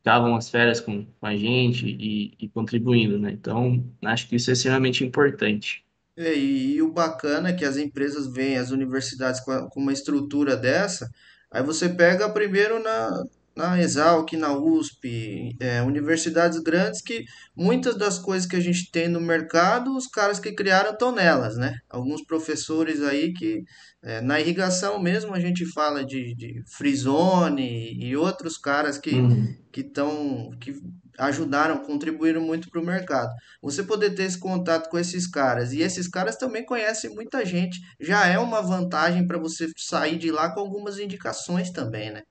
ficavam 0.00 0.36
as 0.36 0.50
férias 0.50 0.80
com, 0.80 1.06
com 1.06 1.26
a 1.26 1.36
gente 1.36 1.86
e, 1.86 2.34
e 2.40 2.48
contribuindo, 2.50 3.18
né? 3.18 3.32
Então, 3.32 3.84
acho 4.04 4.28
que 4.28 4.36
isso 4.36 4.50
é 4.50 4.54
extremamente 4.54 5.04
importante. 5.04 5.84
É, 6.16 6.34
e, 6.34 6.74
e 6.76 6.82
o 6.82 6.92
bacana 6.92 7.48
é 7.50 7.52
que 7.54 7.64
as 7.64 7.76
empresas 7.76 8.26
veem 8.32 8.58
as 8.58 8.70
universidades 8.70 9.40
com, 9.40 9.50
a- 9.52 9.68
com 9.70 9.80
uma 9.80 9.92
estrutura 9.92 10.56
dessa, 10.56 11.10
aí 11.50 11.62
você 11.62 11.88
pega 11.88 12.28
primeiro 12.32 12.82
na, 12.82 13.08
na 13.56 13.78
Exalc, 13.80 14.32
na 14.36 14.52
USP, 14.56 15.56
é, 15.60 15.82
universidades 15.82 16.58
grandes 16.60 17.02
que 17.02 17.24
muitas 17.54 17.96
das 17.96 18.18
coisas 18.18 18.48
que 18.48 18.56
a 18.56 18.60
gente 18.60 18.90
tem 18.90 19.08
no 19.08 19.20
mercado, 19.20 19.96
os 19.96 20.06
caras 20.06 20.40
que 20.40 20.52
criaram 20.52 20.92
estão 20.92 21.12
nelas, 21.12 21.56
né? 21.56 21.74
Alguns 21.88 22.22
professores 22.24 23.02
aí 23.02 23.32
que, 23.32 23.62
é, 24.02 24.20
na 24.20 24.40
irrigação 24.40 25.00
mesmo, 25.00 25.34
a 25.34 25.40
gente 25.40 25.66
fala 25.72 26.04
de, 26.04 26.34
de 26.34 26.62
Frizone 26.66 27.92
e 28.02 28.16
outros 28.16 28.56
caras 28.56 28.98
que 28.98 29.10
Uhum. 29.14 29.54
que 29.72 29.80
estão 29.82 30.50
que 30.60 30.74
ajudaram, 31.18 31.78
contribuíram 31.84 32.40
muito 32.40 32.70
para 32.70 32.80
o 32.80 32.84
mercado. 32.84 33.30
Você 33.62 33.82
poder 33.82 34.14
ter 34.14 34.24
esse 34.24 34.38
contato 34.38 34.88
com 34.88 34.98
esses 34.98 35.26
caras 35.28 35.72
e 35.72 35.80
esses 35.82 36.08
caras 36.08 36.36
também 36.36 36.64
conhecem 36.64 37.14
muita 37.14 37.44
gente, 37.44 37.78
já 38.00 38.26
é 38.26 38.38
uma 38.38 38.62
vantagem 38.62 39.26
para 39.26 39.38
você 39.38 39.70
sair 39.76 40.16
de 40.18 40.30
lá 40.30 40.52
com 40.52 40.60
algumas 40.60 40.98
indicações 40.98 41.70
também, 41.70 42.10
né? 42.10 42.22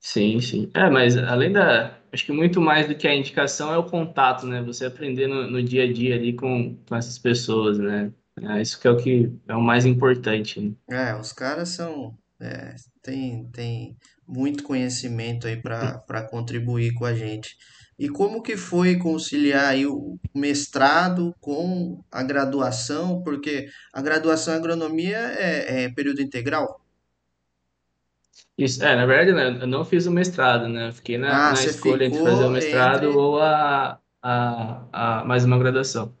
Sim, 0.00 0.40
sim. 0.40 0.70
É, 0.74 0.88
mas 0.88 1.16
além 1.16 1.52
da. 1.52 1.98
Acho 2.10 2.24
que 2.24 2.32
muito 2.32 2.60
mais 2.60 2.88
do 2.88 2.94
que 2.94 3.06
a 3.06 3.14
indicação 3.14 3.72
é 3.72 3.76
o 3.76 3.84
contato, 3.84 4.46
né? 4.46 4.62
Você 4.62 4.86
aprender 4.86 5.26
no, 5.26 5.50
no 5.50 5.62
dia 5.62 5.84
a 5.84 5.92
dia 5.92 6.14
ali 6.14 6.32
com, 6.34 6.76
com 6.88 6.96
essas 6.96 7.18
pessoas, 7.18 7.78
né? 7.78 8.12
É, 8.40 8.62
isso 8.62 8.80
que 8.80 8.86
é 8.86 8.90
o 8.90 8.96
que 8.96 9.32
é 9.46 9.54
o 9.54 9.60
mais 9.60 9.84
importante, 9.84 10.60
né? 10.60 10.72
É, 10.88 11.14
os 11.14 11.32
caras 11.32 11.70
são 11.70 12.16
é, 12.40 12.74
tem, 13.02 13.50
tem 13.50 13.96
muito 14.26 14.62
conhecimento 14.62 15.46
aí 15.46 15.60
para 15.60 16.22
contribuir 16.30 16.94
com 16.94 17.04
a 17.04 17.14
gente. 17.14 17.56
E 17.98 18.08
como 18.08 18.42
que 18.42 18.56
foi 18.56 18.96
conciliar 18.96 19.70
aí 19.70 19.84
o 19.84 20.18
mestrado 20.34 21.34
com 21.40 22.00
a 22.12 22.22
graduação? 22.22 23.22
Porque 23.22 23.66
a 23.92 24.00
graduação 24.00 24.54
em 24.54 24.56
agronomia 24.58 25.18
é, 25.18 25.84
é 25.84 25.88
período 25.92 26.22
integral? 26.22 26.80
Isso, 28.58 28.82
é, 28.84 28.96
na 28.96 29.06
verdade, 29.06 29.32
né, 29.32 29.62
eu 29.62 29.66
não 29.68 29.84
fiz 29.84 30.06
o 30.06 30.10
mestrado, 30.10 30.68
né? 30.68 30.88
Eu 30.88 30.92
fiquei 30.92 31.16
na, 31.16 31.34
Ah, 31.34 31.52
na 31.52 31.64
escolha 31.64 32.04
entre 32.04 32.18
fazer 32.20 32.44
o 32.44 32.50
mestrado 32.50 33.04
entre. 33.04 33.16
ou 33.16 33.40
a, 33.40 34.00
a, 34.20 35.20
a 35.20 35.24
mais 35.24 35.44
uma 35.44 35.58
graduação. 35.58 36.12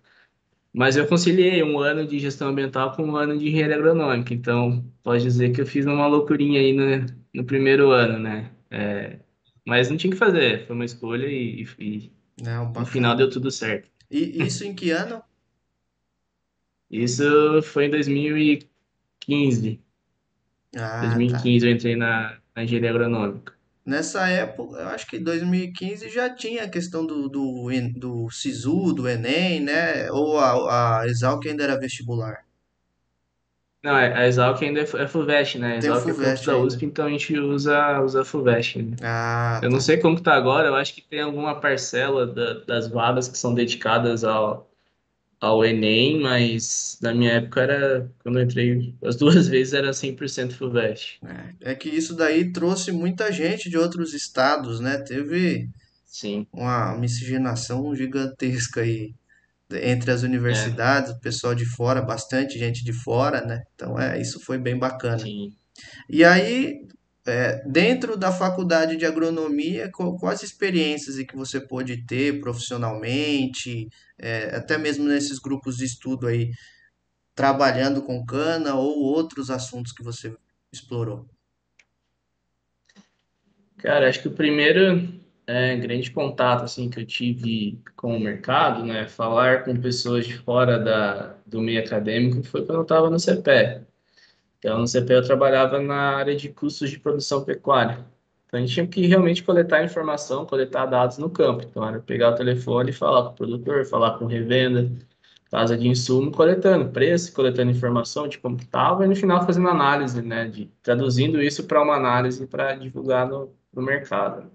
Mas 0.72 0.96
eu 0.96 1.06
conciliei 1.08 1.62
um 1.62 1.78
ano 1.80 2.06
de 2.06 2.18
gestão 2.18 2.48
ambiental 2.48 2.94
com 2.96 3.04
um 3.04 3.16
ano 3.16 3.38
de 3.38 3.48
engenharia 3.48 3.76
agronômica, 3.76 4.34
então 4.34 4.84
pode 5.02 5.22
dizer 5.24 5.52
que 5.52 5.60
eu 5.62 5.66
fiz 5.66 5.86
uma 5.86 6.06
loucurinha 6.06 6.60
aí 6.60 6.72
no, 6.72 7.06
no 7.34 7.44
primeiro 7.44 7.90
ano, 7.92 8.18
né? 8.18 8.52
É, 8.70 9.20
mas 9.66 9.90
não 9.90 9.96
tinha 9.96 10.12
que 10.12 10.18
fazer, 10.18 10.66
foi 10.66 10.76
uma 10.76 10.84
escolha 10.84 11.26
e, 11.28 11.64
e 11.78 12.12
Não, 12.42 12.72
no 12.72 12.86
final 12.86 13.16
deu 13.16 13.30
tudo 13.30 13.50
certo. 13.50 13.90
E 14.10 14.44
isso 14.46 14.64
em 14.64 14.74
que 14.74 14.90
ano? 14.90 15.22
Isso 16.90 17.62
foi 17.62 17.86
em 17.86 17.90
2015. 17.90 19.82
Ah, 20.76 21.22
tá. 21.26 21.38
2015 21.40 21.66
eu 21.66 21.72
entrei 21.72 21.96
na, 21.96 22.38
na 22.54 22.64
engenharia 22.64 22.90
agronômica. 22.90 23.54
Nessa 23.84 24.28
época, 24.28 24.78
eu 24.78 24.88
acho 24.88 25.06
que 25.08 25.18
2015 25.18 26.08
já 26.10 26.28
tinha 26.32 26.62
a 26.64 26.68
questão 26.70 27.04
do, 27.06 27.28
do, 27.28 27.68
do 27.96 28.30
SISU, 28.30 28.92
do 28.92 29.08
Enem, 29.08 29.60
né? 29.60 30.10
Ou 30.12 30.38
a, 30.38 31.00
a 31.00 31.06
Exalc 31.06 31.44
ainda 31.46 31.64
era 31.64 31.78
vestibular. 31.80 32.44
Não, 33.82 33.96
é- 33.96 34.12
a 34.12 34.26
Exalc 34.26 34.60
ainda 34.62 34.80
é 34.80 34.82
é 34.82 35.06
FUVEST, 35.08 35.58
né? 35.58 35.74
A 35.74 35.76
Exalc 35.76 36.08
é 36.08 36.12
FUVEST 36.12 36.46
da. 36.46 36.56
USP, 36.58 36.84
então 36.86 37.06
a 37.06 37.10
gente 37.10 37.38
usa, 37.38 38.00
usa 38.00 38.24
FUVEST, 38.24 38.82
né? 38.82 38.96
Ah, 39.02 39.60
Eu 39.62 39.70
não 39.70 39.78
tá. 39.78 39.84
sei 39.84 39.98
como 39.98 40.16
que 40.16 40.22
tá 40.22 40.34
agora, 40.34 40.68
eu 40.68 40.74
acho 40.74 40.94
que 40.94 41.02
tem 41.02 41.20
alguma 41.20 41.60
parcela 41.60 42.26
da- 42.26 42.54
das 42.64 42.88
vagas 42.88 43.28
que 43.28 43.38
são 43.38 43.54
dedicadas 43.54 44.24
ao, 44.24 44.67
ao 45.40 45.64
Enem, 45.64 46.20
mas 46.20 46.98
na 47.00 47.14
minha 47.14 47.32
época 47.32 47.60
era, 47.60 48.12
quando 48.22 48.38
eu 48.38 48.44
entrei 48.44 48.94
as 49.04 49.16
duas 49.16 49.46
vezes 49.48 49.72
era 49.74 49.92
100% 49.92 50.54
FUVEST. 50.54 51.20
É 51.60 51.74
que 51.74 51.88
isso 51.88 52.14
daí 52.16 52.52
trouxe 52.52 52.92
muita 52.92 53.30
gente 53.32 53.70
de 53.70 53.78
outros 53.78 54.14
estados, 54.14 54.80
né? 54.80 54.98
Teve 54.98 55.68
Sim, 56.04 56.46
uma 56.52 56.96
miscigenação 56.98 57.94
gigantesca 57.94 58.82
aí 58.82 59.14
entre 59.70 60.10
as 60.10 60.24
é, 60.26 60.26
universidades, 60.26 61.12
o 61.12 61.20
pessoal 61.20 61.54
de 61.54 61.64
fora, 61.66 62.02
bastante 62.02 62.58
gente 62.58 62.84
de 62.84 62.92
fora, 62.92 63.42
né? 63.44 63.62
Então, 63.74 63.98
é, 63.98 64.20
isso 64.20 64.40
foi 64.40 64.58
bem 64.58 64.78
bacana. 64.78 65.22
sim. 65.22 65.56
E 66.08 66.24
aí, 66.24 66.86
é, 67.28 67.62
dentro 67.66 68.16
da 68.16 68.32
faculdade 68.32 68.96
de 68.96 69.04
agronomia, 69.06 69.90
quais 69.92 70.42
experiências 70.42 71.16
que 71.26 71.36
você 71.36 71.60
pôde 71.60 72.04
ter 72.06 72.40
profissionalmente, 72.40 73.88
é, 74.18 74.56
até 74.56 74.78
mesmo 74.78 75.04
nesses 75.04 75.38
grupos 75.38 75.76
de 75.76 75.84
estudo 75.84 76.26
aí, 76.26 76.50
trabalhando 77.34 78.02
com 78.02 78.24
cana 78.26 78.74
ou 78.74 78.98
outros 78.98 79.50
assuntos 79.50 79.92
que 79.92 80.02
você 80.02 80.34
explorou? 80.72 81.28
Cara, 83.76 84.08
acho 84.08 84.20
que 84.20 84.28
o 84.28 84.34
primeiro 84.34 85.20
é, 85.46 85.76
grande 85.76 86.10
contato 86.10 86.64
assim 86.64 86.90
que 86.90 87.00
eu 87.00 87.06
tive 87.06 87.80
com 87.96 88.16
o 88.16 88.20
mercado, 88.20 88.84
né, 88.84 89.06
falar 89.06 89.64
com 89.64 89.80
pessoas 89.80 90.26
de 90.26 90.36
fora 90.36 90.78
da, 90.78 91.36
do 91.46 91.60
meio 91.60 91.80
acadêmico 91.80 92.42
foi 92.42 92.66
quando 92.66 92.78
eu 92.78 92.82
estava 92.82 93.08
no 93.08 93.18
CPE. 93.18 93.86
Então, 94.58 94.78
no 94.80 94.86
CPE 94.86 95.14
eu 95.14 95.24
trabalhava 95.24 95.80
na 95.80 96.16
área 96.16 96.34
de 96.36 96.48
custos 96.48 96.90
de 96.90 96.98
produção 96.98 97.44
pecuária. 97.44 98.04
Então, 98.46 98.58
a 98.58 98.60
gente 98.60 98.74
tinha 98.74 98.86
que 98.86 99.06
realmente 99.06 99.42
coletar 99.42 99.84
informação, 99.84 100.46
coletar 100.46 100.86
dados 100.86 101.18
no 101.18 101.30
campo. 101.30 101.64
Então, 101.64 101.86
era 101.86 102.00
pegar 102.00 102.30
o 102.30 102.34
telefone 102.34 102.90
e 102.90 102.92
falar 102.92 103.24
com 103.24 103.30
o 103.30 103.34
produtor, 103.34 103.84
falar 103.86 104.18
com 104.18 104.26
revenda, 104.26 104.90
casa 105.50 105.76
de 105.76 105.88
insumo, 105.88 106.30
coletando 106.32 106.90
preço, 106.90 107.32
coletando 107.32 107.70
informação 107.70 108.28
de 108.28 108.38
como 108.38 108.56
estava 108.56 109.04
e 109.04 109.08
no 109.08 109.16
final 109.16 109.44
fazendo 109.46 109.68
análise, 109.68 110.20
né, 110.22 110.48
de 110.48 110.66
traduzindo 110.82 111.42
isso 111.42 111.64
para 111.64 111.82
uma 111.82 111.94
análise 111.96 112.46
para 112.46 112.74
divulgar 112.74 113.28
no, 113.28 113.52
no 113.72 113.82
mercado. 113.82 114.50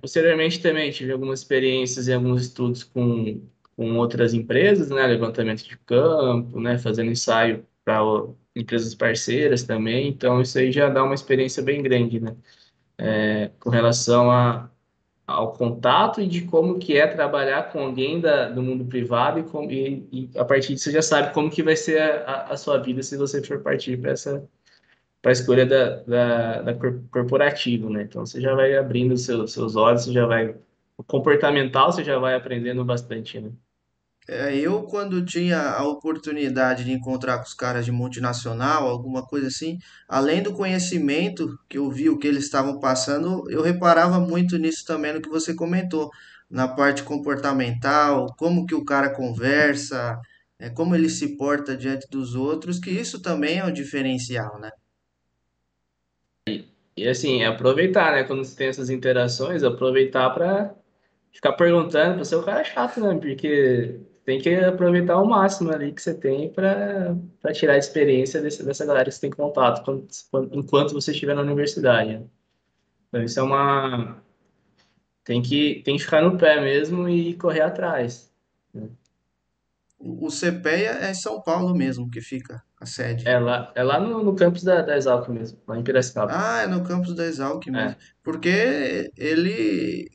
Posteriormente 0.00 0.60
também 0.60 0.90
tive 0.90 1.12
algumas 1.12 1.40
experiências 1.40 2.08
e 2.08 2.12
alguns 2.12 2.42
estudos 2.42 2.82
com, 2.84 3.42
com 3.76 3.96
outras 3.96 4.34
empresas, 4.34 4.90
né, 4.90 5.06
levantamento 5.06 5.62
de 5.64 5.76
campo, 5.78 6.60
né, 6.60 6.78
fazendo 6.78 7.10
ensaio 7.10 7.66
para 7.84 8.00
empresas 8.56 8.94
parceiras 8.94 9.62
também, 9.64 10.08
então 10.08 10.40
isso 10.40 10.58
aí 10.58 10.72
já 10.72 10.88
dá 10.88 11.04
uma 11.04 11.14
experiência 11.14 11.62
bem 11.62 11.82
grande, 11.82 12.20
né, 12.20 12.36
é, 12.98 13.50
com 13.60 13.70
relação 13.70 14.30
a, 14.30 14.70
ao 15.26 15.52
contato 15.54 16.20
e 16.20 16.28
de 16.28 16.42
como 16.46 16.78
que 16.78 16.96
é 16.98 17.06
trabalhar 17.06 17.72
com 17.72 17.80
alguém 17.80 18.20
da, 18.20 18.48
do 18.50 18.62
mundo 18.62 18.84
privado 18.86 19.40
e, 19.40 19.44
com, 19.44 19.70
e, 19.70 20.08
e 20.34 20.38
a 20.38 20.44
partir 20.44 20.74
disso 20.74 20.84
você 20.86 20.92
já 20.92 21.02
sabe 21.02 21.34
como 21.34 21.50
que 21.50 21.62
vai 21.62 21.76
ser 21.76 22.00
a, 22.28 22.44
a 22.52 22.56
sua 22.56 22.78
vida 22.78 23.02
se 23.02 23.16
você 23.18 23.42
for 23.42 23.60
partir 23.62 23.98
para 24.00 24.12
essa 24.12 24.48
para 25.22 25.30
a 25.30 25.34
escolha 25.34 25.66
da, 25.66 25.96
da, 26.04 26.62
da 26.62 26.74
cor- 26.74 27.02
corporativo, 27.10 27.90
né? 27.90 28.02
Então 28.04 28.24
você 28.26 28.40
já 28.40 28.54
vai 28.54 28.76
abrindo 28.76 29.16
seus, 29.16 29.52
seus 29.52 29.76
olhos, 29.76 30.04
você 30.04 30.12
já 30.12 30.26
vai. 30.26 30.54
O 30.96 31.02
comportamental 31.04 31.90
você 31.92 32.04
já 32.04 32.18
vai 32.18 32.34
aprendendo 32.34 32.84
bastante, 32.84 33.40
né? 33.40 33.50
É, 34.26 34.56
eu, 34.56 34.84
quando 34.84 35.24
tinha 35.24 35.60
a 35.60 35.86
oportunidade 35.86 36.84
de 36.84 36.92
encontrar 36.92 37.38
com 37.38 37.44
os 37.44 37.52
caras 37.52 37.84
de 37.84 37.92
multinacional, 37.92 38.88
alguma 38.88 39.26
coisa 39.26 39.48
assim, 39.48 39.78
além 40.08 40.42
do 40.42 40.54
conhecimento 40.54 41.58
que 41.68 41.76
eu 41.76 41.90
vi 41.90 42.08
o 42.08 42.18
que 42.18 42.26
eles 42.26 42.44
estavam 42.44 42.80
passando, 42.80 43.44
eu 43.50 43.60
reparava 43.62 44.18
muito 44.18 44.56
nisso 44.56 44.84
também 44.86 45.12
no 45.12 45.20
que 45.20 45.28
você 45.28 45.54
comentou, 45.54 46.10
na 46.50 46.66
parte 46.66 47.02
comportamental, 47.02 48.34
como 48.38 48.66
que 48.66 48.74
o 48.74 48.84
cara 48.84 49.10
conversa, 49.10 50.18
é, 50.58 50.70
como 50.70 50.94
ele 50.94 51.10
se 51.10 51.36
porta 51.36 51.76
diante 51.76 52.08
dos 52.10 52.34
outros, 52.34 52.78
que 52.78 52.90
isso 52.90 53.20
também 53.20 53.58
é 53.58 53.64
um 53.64 53.72
diferencial, 53.72 54.58
né? 54.58 54.70
E 56.96 57.08
assim, 57.08 57.42
é 57.42 57.46
aproveitar, 57.46 58.12
né? 58.12 58.24
Quando 58.24 58.44
você 58.44 58.56
tem 58.56 58.68
essas 58.68 58.88
interações, 58.88 59.64
aproveitar 59.64 60.30
para 60.30 60.74
ficar 61.32 61.52
perguntando 61.54 62.14
para 62.14 62.24
ser 62.24 62.36
o 62.36 62.44
cara 62.44 62.62
chato, 62.64 63.00
né? 63.00 63.18
Porque 63.18 64.00
tem 64.24 64.40
que 64.40 64.54
aproveitar 64.56 65.20
o 65.20 65.26
máximo 65.28 65.70
ali 65.72 65.92
que 65.92 66.02
você 66.02 66.14
tem 66.14 66.52
para 66.52 67.16
tirar 67.52 67.74
a 67.74 67.78
experiência 67.78 68.40
desse, 68.42 68.64
dessa 68.64 68.86
galera 68.86 69.06
que 69.06 69.12
você 69.12 69.20
tem 69.22 69.30
contato 69.30 69.84
quando, 69.84 70.06
quando- 70.30 70.54
enquanto 70.58 70.92
você 70.94 71.12
estiver 71.12 71.34
na 71.34 71.42
universidade. 71.42 72.18
né? 72.18 72.26
Então 73.08 73.22
isso 73.24 73.40
é 73.40 73.42
uma. 73.44 74.22
Tem 75.24 75.40
que, 75.42 75.82
tem 75.84 75.96
que 75.96 76.04
ficar 76.04 76.22
no 76.22 76.36
pé 76.38 76.60
mesmo 76.60 77.08
e 77.08 77.34
correr 77.36 77.62
atrás. 77.62 78.32
né? 78.72 78.88
O, 79.98 80.26
o 80.26 80.30
CPEA 80.30 80.92
é 81.06 81.10
em 81.10 81.14
São 81.14 81.40
Paulo 81.40 81.74
mesmo 81.74 82.10
que 82.10 82.20
fica 82.20 82.62
a 82.78 82.84
sede. 82.86 83.26
É 83.26 83.38
lá, 83.38 83.72
é 83.74 83.82
lá 83.82 83.98
no, 83.98 84.22
no 84.22 84.34
campus 84.36 84.62
da, 84.62 84.82
da 84.82 84.96
Exalc 84.96 85.28
mesmo, 85.30 85.58
lá 85.66 85.78
em 85.78 85.82
Piracicaba. 85.82 86.32
Ah, 86.34 86.62
é 86.62 86.66
no 86.66 86.84
campus 86.84 87.14
da 87.14 87.24
Exalc 87.24 87.66
mesmo. 87.66 87.90
É, 87.90 87.96
Porque 88.22 89.10
ele, 89.16 90.10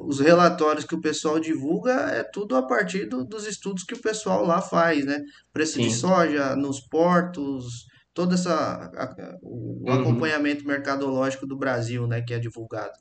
os 0.00 0.20
relatórios 0.20 0.84
que 0.84 0.94
o 0.94 1.00
pessoal 1.00 1.38
divulga 1.40 1.92
é 2.10 2.22
tudo 2.22 2.56
a 2.56 2.62
partir 2.66 3.06
do- 3.06 3.24
dos 3.24 3.46
estudos 3.46 3.84
que 3.84 3.94
o 3.94 4.00
pessoal 4.02 4.44
lá 4.44 4.60
faz, 4.60 5.04
né? 5.04 5.20
Preço 5.52 5.78
de 5.78 5.84
sim, 5.84 5.90
soja 5.90 6.54
nos 6.56 6.80
portos, 6.80 7.86
toda 8.14 8.34
essa 8.34 8.54
a- 8.54 9.36
o 9.42 9.84
Uhum. 9.88 10.00
acompanhamento 10.00 10.66
mercadológico 10.66 11.46
do 11.46 11.56
Brasil, 11.56 12.06
né, 12.06 12.22
que 12.22 12.34
é 12.34 12.38
divulgado. 12.38 12.92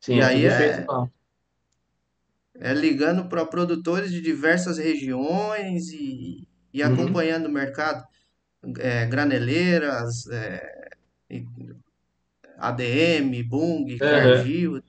Sim, 0.00 0.16
E 0.16 0.20
é 0.20 0.24
aí 0.24 0.44
é, 0.46 0.86
é 2.58 2.72
ligando 2.74 3.28
para 3.28 3.44
produtores 3.46 4.10
de 4.10 4.20
diversas 4.20 4.78
regiões 4.78 5.88
e, 5.88 6.46
e 6.72 6.82
Uhum. 6.82 6.92
acompanhando 6.94 7.46
o 7.46 7.52
mercado, 7.52 8.04
é, 8.78 9.06
graneleiras, 9.06 10.26
é, 10.28 10.90
ADM, 12.58 13.42
Bunge, 13.44 13.98
Aham. 14.00 14.10
Cargill. 14.12 14.82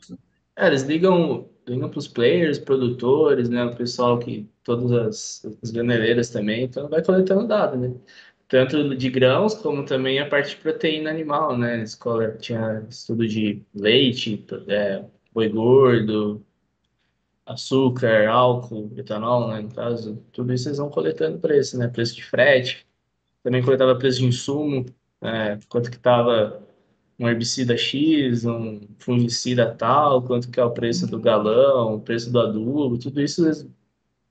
É, 0.55 0.67
eles 0.67 0.83
ligam, 0.83 1.49
ligam 1.67 1.89
para 1.89 1.99
os 1.99 2.07
players, 2.07 2.59
produtores, 2.59 3.49
né? 3.49 3.63
O 3.65 3.75
pessoal 3.75 4.19
que, 4.19 4.49
todas 4.63 4.91
as, 4.91 5.45
as 5.63 5.71
graneleiras 5.71 6.29
também, 6.29 6.63
então 6.65 6.89
vai 6.89 7.03
coletando 7.03 7.47
dados, 7.47 7.79
né? 7.79 7.93
Tanto 8.47 8.95
de 8.95 9.09
grãos, 9.09 9.55
como 9.55 9.85
também 9.85 10.19
a 10.19 10.27
parte 10.27 10.51
de 10.55 10.57
proteína 10.61 11.09
animal, 11.09 11.57
né? 11.57 11.75
Eles 11.77 11.95
cole- 11.95 12.37
tinha 12.37 12.85
estudo 12.89 13.27
de 13.27 13.65
leite, 13.73 14.45
é, 14.67 15.05
boi 15.33 15.47
gordo, 15.49 16.45
açúcar, 17.45 18.27
álcool, 18.29 18.91
etanol, 18.97 19.47
né? 19.49 19.61
No 19.61 19.73
caso, 19.73 20.17
tudo 20.31 20.53
isso 20.53 20.67
eles 20.69 20.77
vão 20.77 20.89
coletando 20.89 21.39
preço, 21.39 21.77
né? 21.77 21.87
Preço 21.87 22.15
de 22.15 22.23
frete, 22.23 22.85
também 23.43 23.63
coletava 23.63 23.97
preço 23.97 24.19
de 24.19 24.25
insumo, 24.27 24.85
é, 25.21 25.59
quanto 25.69 25.89
que 25.91 25.97
estava 25.97 26.63
um 27.21 27.29
herbicida 27.29 27.77
X, 27.77 28.45
um 28.45 28.81
fungicida 28.97 29.71
tal, 29.75 30.23
quanto 30.23 30.49
que 30.49 30.59
é 30.59 30.63
o 30.65 30.71
preço 30.71 31.05
do 31.05 31.19
galão, 31.19 31.95
o 31.95 32.01
preço 32.01 32.31
do 32.31 32.39
adubo, 32.39 32.97
tudo 32.97 33.21
isso 33.21 33.45
eles 33.45 33.69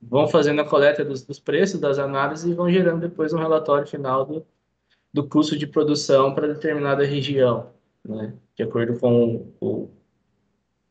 vão 0.02 0.26
fazendo 0.26 0.61
a 0.61 0.64
coleta 0.64 1.04
dos, 1.04 1.23
dos 1.23 1.38
preços, 1.38 1.78
das 1.78 2.00
análises 2.00 2.50
e 2.50 2.54
vão 2.54 2.68
gerando 2.68 3.02
depois 3.02 3.32
um 3.32 3.38
relatório 3.38 3.87
final 3.87 4.26
do, 4.26 4.44
do 5.12 5.28
custo 5.28 5.56
de 5.56 5.68
produção 5.68 6.35
para 6.35 6.49
determinada 6.49 7.04
região, 7.04 7.70
né? 8.04 8.35
De 8.56 8.64
acordo 8.64 8.99
com 8.99 9.47
o, 9.61 9.88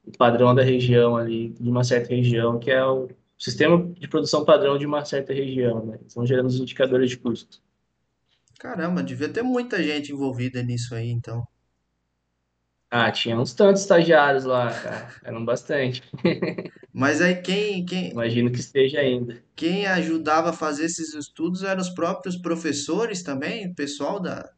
o 0.06 0.12
padrão 0.18 0.56
da 0.56 0.64
região 0.64 1.18
ali, 1.18 1.50
de 1.50 1.70
uma 1.70 1.84
certa 1.84 2.16
região, 2.16 2.60
que 2.60 2.72
é 2.72 2.86
o 2.86 3.10
sistema 3.38 3.86
de 4.00 4.08
produção 4.08 4.46
padrão 4.46 4.78
de 4.78 4.86
uma 4.86 5.04
certa 5.04 5.34
região, 5.34 5.86
né? 5.86 6.00
Gerando 6.24 6.48
os 6.48 6.62
indicadores 6.62 7.10
de 7.10 7.18
custo. 7.18 7.62
Caramba, 8.58 9.04
devia 9.04 9.28
ter 9.28 9.42
muita 9.42 9.84
gente 9.84 10.14
envolvida 10.14 10.64
nisso 10.64 10.96
aí, 10.96 11.10
então. 11.10 11.46
Ah, 12.92 13.12
tinha 13.12 13.40
uns 13.40 13.54
tantos 13.54 13.82
estagiários 13.84 14.46
lá, 14.46 14.74
cara. 14.80 15.16
Eram 15.24 15.46
bastante. 15.46 16.02
Mas 16.94 17.22
aí 17.22 17.42
quem, 17.42 17.86
quem, 17.86 18.14
Imagino 18.14 18.52
que 18.52 18.60
esteja 18.60 19.00
ainda. 19.00 19.44
quem 19.56 19.86
ajudava 19.86 20.50
a 20.50 20.54
fazer 20.54 20.86
esses 20.86 21.14
estudos 21.14 21.62
eram 21.64 21.82
os 21.82 21.90
próprios 21.92 22.36
professores 22.36 23.22
também, 23.24 23.68
o 23.68 23.76
pessoal 23.76 24.20
da. 24.20 24.52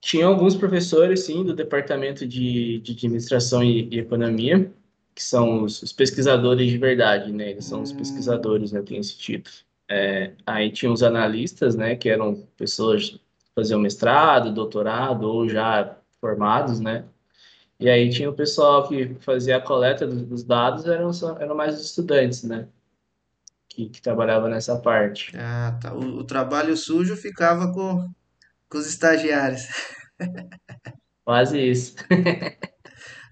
Tinha 0.00 0.26
alguns 0.26 0.56
professores, 0.56 1.20
sim, 1.24 1.44
do 1.44 1.54
departamento 1.54 2.26
de, 2.26 2.80
de 2.80 2.92
administração 2.92 3.62
e, 3.62 3.88
e 3.94 3.98
economia, 4.00 4.72
que 5.14 5.22
são 5.22 5.62
os, 5.62 5.80
os 5.82 5.92
pesquisadores 5.92 6.68
de 6.70 6.76
verdade, 6.78 7.32
né? 7.32 7.50
Eles 7.50 7.66
são 7.66 7.82
os 7.82 7.92
Hum, 7.92 7.92
pesquisadores, 7.92 8.72
né? 8.72 8.82
Tem 8.82 8.98
esse 8.98 9.16
título. 9.16 9.54
É, 9.88 10.32
aí 10.46 10.70
tinha 10.72 10.90
os 10.90 11.02
analistas, 11.02 11.76
né? 11.76 11.94
Que 11.96 12.08
eram 12.08 12.34
pessoas 12.56 13.18
que 13.54 13.60
faziam 13.60 13.80
mestrado, 13.80 14.52
doutorado 14.52 15.24
ou 15.24 15.48
já 15.48 15.96
formados, 16.20 16.80
né? 16.80 17.04
E 17.80 17.88
aí 17.90 18.10
tinha 18.10 18.30
o 18.30 18.34
pessoal 18.34 18.88
que 18.88 19.14
fazia 19.20 19.56
a 19.58 19.62
coleta 19.62 20.06
dos, 20.06 20.22
dos 20.24 20.44
dados, 20.44 20.86
eram, 20.86 21.12
só, 21.12 21.38
eram 21.38 21.54
mais 21.56 21.74
os 21.76 21.86
estudantes, 21.86 22.44
né? 22.44 22.68
Que, 23.68 23.88
que 23.88 24.00
trabalhavam 24.02 24.48
nessa 24.48 24.78
parte. 24.80 25.36
ah, 25.36 25.78
tá. 25.80 25.94
O, 25.94 26.18
o 26.18 26.24
trabalho 26.24 26.76
sujo 26.76 27.16
ficava 27.16 27.72
com, 27.72 28.08
com 28.70 28.78
os 28.78 28.86
estagiários. 28.88 29.62
Quase 31.24 31.58
isso. 31.58 31.94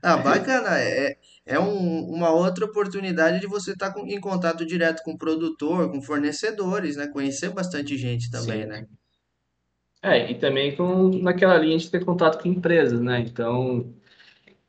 Ah, 0.02 0.16
bacana. 0.18 0.70
É, 0.80 1.16
é 1.46 1.58
um- 1.58 2.04
uma 2.10 2.30
outra 2.30 2.64
oportunidade 2.66 3.40
de 3.40 3.46
você 3.46 3.72
estar 3.72 3.92
em 4.06 4.20
contato 4.20 4.64
direto 4.64 5.02
com 5.02 5.12
o 5.12 5.18
produtor, 5.18 5.90
com 5.90 6.02
fornecedores, 6.02 6.96
né? 6.96 7.08
Conhecer 7.08 7.50
bastante 7.50 7.96
gente 7.98 8.30
também, 8.30 8.66
né? 8.66 8.86
É, 10.02 10.30
e 10.30 10.34
também 10.38 10.74
com 10.74 11.08
naquela 11.22 11.58
linha 11.58 11.76
de 11.78 11.90
ter 11.90 12.04
contato 12.04 12.42
com 12.42 12.48
empresas, 12.48 13.00
né? 13.00 13.20
Então, 13.20 13.92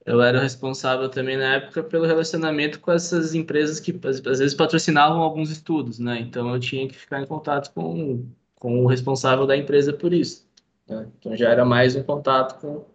eu 0.05 0.21
era 0.21 0.41
responsável 0.41 1.09
também 1.09 1.37
na 1.37 1.55
época 1.55 1.83
pelo 1.83 2.05
relacionamento 2.05 2.79
com 2.79 2.91
essas 2.91 3.33
empresas 3.33 3.79
que 3.79 3.97
às 4.05 4.39
vezes 4.39 4.53
patrocinavam 4.53 5.21
alguns 5.21 5.49
estudos, 5.49 5.99
né? 5.99 6.19
Então, 6.19 6.53
eu 6.53 6.59
tinha 6.59 6.87
que 6.87 6.97
ficar 6.97 7.21
em 7.21 7.25
contato 7.25 7.73
com, 7.73 8.25
com 8.55 8.83
o 8.83 8.87
responsável 8.87 9.47
da 9.47 9.55
empresa 9.55 9.93
por 9.93 10.13
isso, 10.13 10.45
né? 10.87 11.07
Então, 11.19 11.35
já 11.37 11.49
era 11.49 11.63
mais 11.63 11.95
um 11.95 12.03
contato 12.03 12.59
com, 12.59 12.85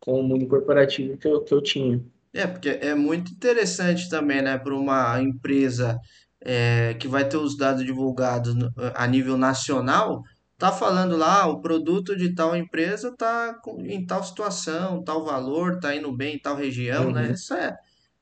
com 0.00 0.20
o 0.20 0.22
mundo 0.22 0.46
corporativo 0.46 1.16
que 1.16 1.26
eu, 1.28 1.42
que 1.42 1.54
eu 1.54 1.62
tinha. 1.62 2.02
É, 2.34 2.46
porque 2.46 2.68
é 2.68 2.94
muito 2.94 3.30
interessante 3.32 4.08
também, 4.08 4.42
né, 4.42 4.56
para 4.58 4.74
uma 4.74 5.20
empresa 5.20 6.00
é, 6.40 6.94
que 6.94 7.06
vai 7.06 7.28
ter 7.28 7.36
os 7.36 7.56
dados 7.56 7.84
divulgados 7.84 8.54
a 8.94 9.06
nível 9.06 9.36
nacional, 9.36 10.22
tá 10.62 10.72
falando 10.72 11.16
lá, 11.16 11.42
"Ah, 11.42 11.48
o 11.48 11.60
produto 11.60 12.16
de 12.16 12.34
tal 12.34 12.54
empresa 12.56 13.14
tá 13.16 13.60
em 13.80 14.06
tal 14.06 14.22
situação, 14.22 15.02
tal 15.02 15.24
valor, 15.24 15.80
tá 15.80 15.94
indo 15.96 16.12
bem 16.16 16.36
em 16.36 16.38
tal 16.38 16.54
região, 16.56 17.10
né? 17.10 17.26
Uhum. 17.26 17.32
Isso 17.32 17.52
é, 17.54 17.76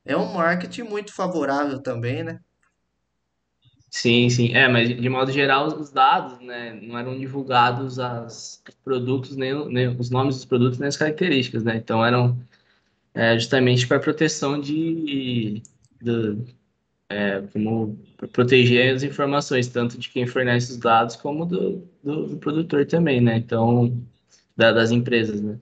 é 0.06 0.16
um 0.16 0.32
marketing 0.32 0.82
muito 0.84 1.12
favorável 1.14 1.82
também, 1.82 2.22
né? 2.24 2.40
Sim, 3.90 4.30
sim. 4.30 4.54
É, 4.54 4.68
mas 4.68 4.88
de 4.88 5.08
modo 5.08 5.32
geral, 5.32 5.66
os 5.66 5.90
dados, 5.90 6.38
né, 6.40 6.72
não 6.80 6.96
eram 6.98 7.18
divulgados 7.18 7.98
as 7.98 8.62
os 8.68 8.74
produtos, 8.84 9.36
nem, 9.36 9.52
nem 9.68 9.88
os 9.98 10.10
nomes 10.10 10.36
dos 10.36 10.44
produtos, 10.44 10.78
nem 10.78 10.88
as 10.88 10.96
características, 10.96 11.64
né? 11.64 11.76
Então, 11.76 12.04
eram 12.04 12.38
é, 13.14 13.38
justamente 13.38 13.86
para 13.86 14.00
proteção 14.00 14.60
de, 14.60 15.62
do, 16.00 16.46
é, 17.10 17.42
como 17.52 17.98
proteger 18.32 18.94
as 18.94 19.02
informações, 19.02 19.68
tanto 19.68 19.98
de 19.98 20.08
quem 20.10 20.26
fornece 20.26 20.72
os 20.72 20.78
dados 20.78 21.16
como 21.16 21.46
do, 21.46 21.88
do, 22.02 22.26
do 22.28 22.38
produtor 22.38 22.86
também, 22.86 23.20
né? 23.20 23.36
Então, 23.38 24.02
da- 24.56 24.72
das 24.72 24.90
empresas, 24.92 25.40
né? 25.42 25.58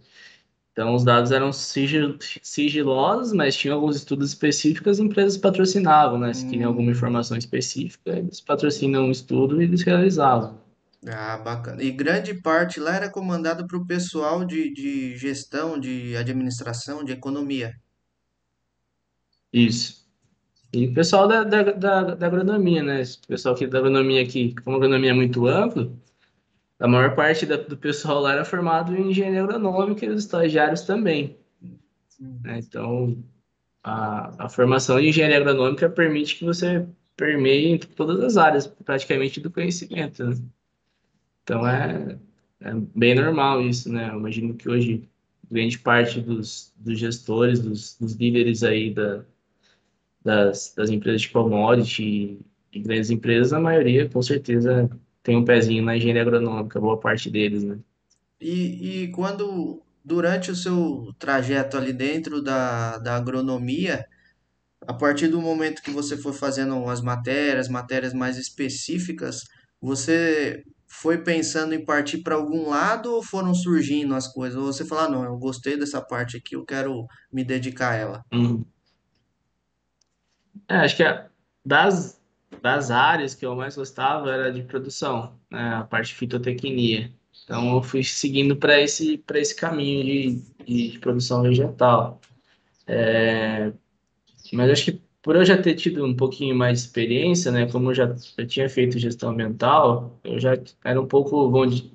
Então, 0.73 0.95
os 0.95 1.05
dados 1.05 1.33
eram 1.33 1.53
sigil, 1.53 2.19
sigilosos, 2.43 3.33
mas 3.35 3.57
tinham 3.57 3.77
alguns 3.77 3.97
estudos 3.97 4.31
específicos, 4.31 4.93
as 4.93 4.99
empresas 5.01 5.37
patrocinavam, 5.39 6.19
né? 6.19 6.33
Se 6.35 6.47
queriam 6.47 6.69
alguma 6.71 6.91
Hum, 6.91 6.93
informação 6.93 7.37
específica, 7.37 8.19
eles 8.19 8.41
patrocinam 8.41 9.07
um 9.07 9.11
estudo 9.13 9.61
e 9.61 9.65
eles 9.65 9.83
realizavam. 9.83 10.59
ah, 11.09 11.37
bacana. 11.39 11.83
E 11.83 11.91
grande 11.91 12.41
parte 12.43 12.79
lá 12.81 12.95
era 12.95 13.11
comandada 13.11 13.67
para 13.67 13.77
o 13.79 13.87
pessoal 13.87 14.45
de, 14.45 14.73
de 14.73 15.17
gestão, 15.17 15.79
de 15.79 16.17
administração, 16.17 17.05
de 17.05 17.13
economia. 17.13 17.73
Isso. 19.53 20.08
E 20.73 20.87
o 20.89 20.95
pessoal 20.95 21.27
da, 21.29 21.45
da, 21.45 21.63
da, 21.73 22.15
da 22.15 22.27
agronomia, 22.27 22.83
né? 22.83 23.01
Esse 23.01 23.19
pessoal 23.27 23.55
aqui 23.55 23.67
da 23.67 23.79
agronomia 23.79 24.23
aqui, 24.23 24.55
como 24.63 24.77
a 24.77 24.79
agronomia 24.79 25.11
é 25.11 25.15
muito 25.15 25.47
ampla, 25.47 25.91
A 26.81 26.89
maior 26.89 27.15
parte 27.17 27.47
da- 27.47 27.57
do 27.57 27.77
pessoal 27.79 28.21
lá 28.21 28.33
era 28.33 28.45
formado 28.45 28.97
em 28.97 29.11
engenharia 29.11 29.43
agronômica 29.45 30.05
e 30.07 30.09
os 30.11 30.25
estagiários 30.25 30.83
também, 30.83 31.37
né? 32.21 32.59
Então, 32.61 33.23
a, 33.83 34.47
a 34.47 34.49
formação 34.51 35.01
de 35.01 35.09
engenharia 35.09 35.39
agronômica 35.39 35.91
permite 35.91 36.37
que 36.37 36.45
você 36.45 36.87
permeie 37.17 37.69
em 37.75 37.79
todas 37.79 38.21
as 38.25 38.37
áreas, 38.39 38.67
praticamente, 38.69 39.41
do 39.41 39.51
conhecimento, 39.51 40.25
né? 40.27 40.37
Então, 41.43 41.67
é, 41.67 42.19
é 42.61 42.73
bem 42.95 43.15
normal 43.15 43.63
isso, 43.63 43.91
né? 43.93 44.11
Eu 44.11 44.19
imagino 44.19 44.55
que 44.55 44.69
hoje, 44.69 45.09
grande 45.51 45.79
parte 45.79 46.21
dos, 46.21 46.73
dos 46.77 46.99
gestores, 46.99 47.61
dos, 47.61 47.97
dos 47.99 48.13
líderes 48.15 48.63
aí 48.63 48.93
da, 48.93 49.25
das, 50.25 50.75
das 50.77 50.91
empresas 50.91 51.23
de 51.23 51.31
commodity 51.31 52.41
e 52.73 52.81
grandes 52.81 53.11
empresas, 53.11 53.53
a 53.53 53.61
maioria, 53.61 54.09
com 54.09 54.23
certeza, 54.23 54.89
tem 55.23 55.37
um 55.37 55.45
pezinho 55.45 55.85
na 55.85 55.97
engenharia 55.97 56.23
agronômica, 56.23 56.81
boa 56.81 56.99
parte 56.99 57.31
deles, 57.31 57.65
né? 57.65 57.79
E, 58.41 59.03
e 59.05 59.09
quando, 59.13 59.83
durante 60.05 60.51
o 60.51 60.57
seu 60.57 61.13
trajeto 61.19 61.77
ali 61.77 61.93
dentro 61.93 62.43
da, 62.43 62.99
da 62.99 63.17
agronomia, 63.17 64.05
a 64.87 64.95
partir 64.95 65.29
do 65.29 65.41
momento 65.41 65.83
que 65.83 65.91
você 65.91 66.17
foi 66.17 66.33
fazendo 66.33 66.89
as 66.89 67.01
matérias, 67.03 67.69
matérias 67.69 68.15
mais 68.15 68.39
específicas, 68.39 69.43
você 69.81 70.63
foi 70.87 71.19
pensando 71.19 71.75
em 71.75 71.85
partir 71.85 72.23
para 72.23 72.35
algum 72.35 72.71
lado 72.71 73.13
ou 73.13 73.23
foram 73.23 73.55
surgindo 73.55 74.15
as 74.15 74.27
coisas? 74.33 74.59
Ou 74.59 74.73
você 74.73 74.85
fala, 74.85 75.05
ah, 75.05 75.11
não, 75.11 75.25
eu 75.25 75.37
gostei 75.37 75.77
dessa 75.77 76.01
parte 76.01 76.37
aqui, 76.37 76.57
eu 76.57 76.65
quero 76.65 77.07
me 77.33 77.45
dedicar 77.45 77.91
a 77.91 77.97
ela. 77.97 78.25
Uhum. 78.33 78.65
É, 80.69 80.77
acho 80.77 80.97
que 80.97 81.03
das, 81.65 82.21
das 82.63 82.91
áreas 82.91 83.35
que 83.35 83.47
eu 83.47 83.57
mais 83.57 83.77
gostava 83.77 84.31
era 84.31 84.53
de 84.53 84.63
produção, 84.63 85.39
né? 85.51 85.77
A 85.77 85.85
parte 85.85 86.09
de 86.09 86.15
fitotecnia. 86.15 87.13
Então 87.45 87.77
eu 87.77 87.83
fui 87.83 88.03
seguindo 88.05 88.57
para 88.57 88.81
esse, 88.81 89.23
esse 89.35 89.57
caminho 89.57 90.05
de, 90.05 90.91
de, 90.91 90.99
produção 90.99 91.43
vegetal. 91.43 92.21
Mas 94.53 94.71
acho 94.71 94.85
que 94.87 95.03
por 95.23 95.37
eu 95.37 95.45
já 95.45 95.61
ter 95.61 95.75
tido 95.75 96.05
um 96.05 96.15
pouquinho 96.15 96.55
mais 96.55 96.81
de 96.81 96.87
experiência, 96.87 97.51
né? 97.51 97.67
Como 97.71 97.91
eu 97.91 97.95
já, 97.95 98.15
já 98.17 98.47
tinha 98.47 98.69
feito 98.69 98.99
gestão 98.99 99.31
ambiental, 99.31 100.19
eu 100.25 100.39
já 100.39 100.59
era 100.85 101.01
um 101.01 101.07
pouco, 101.07 101.51
vamos 101.51 101.91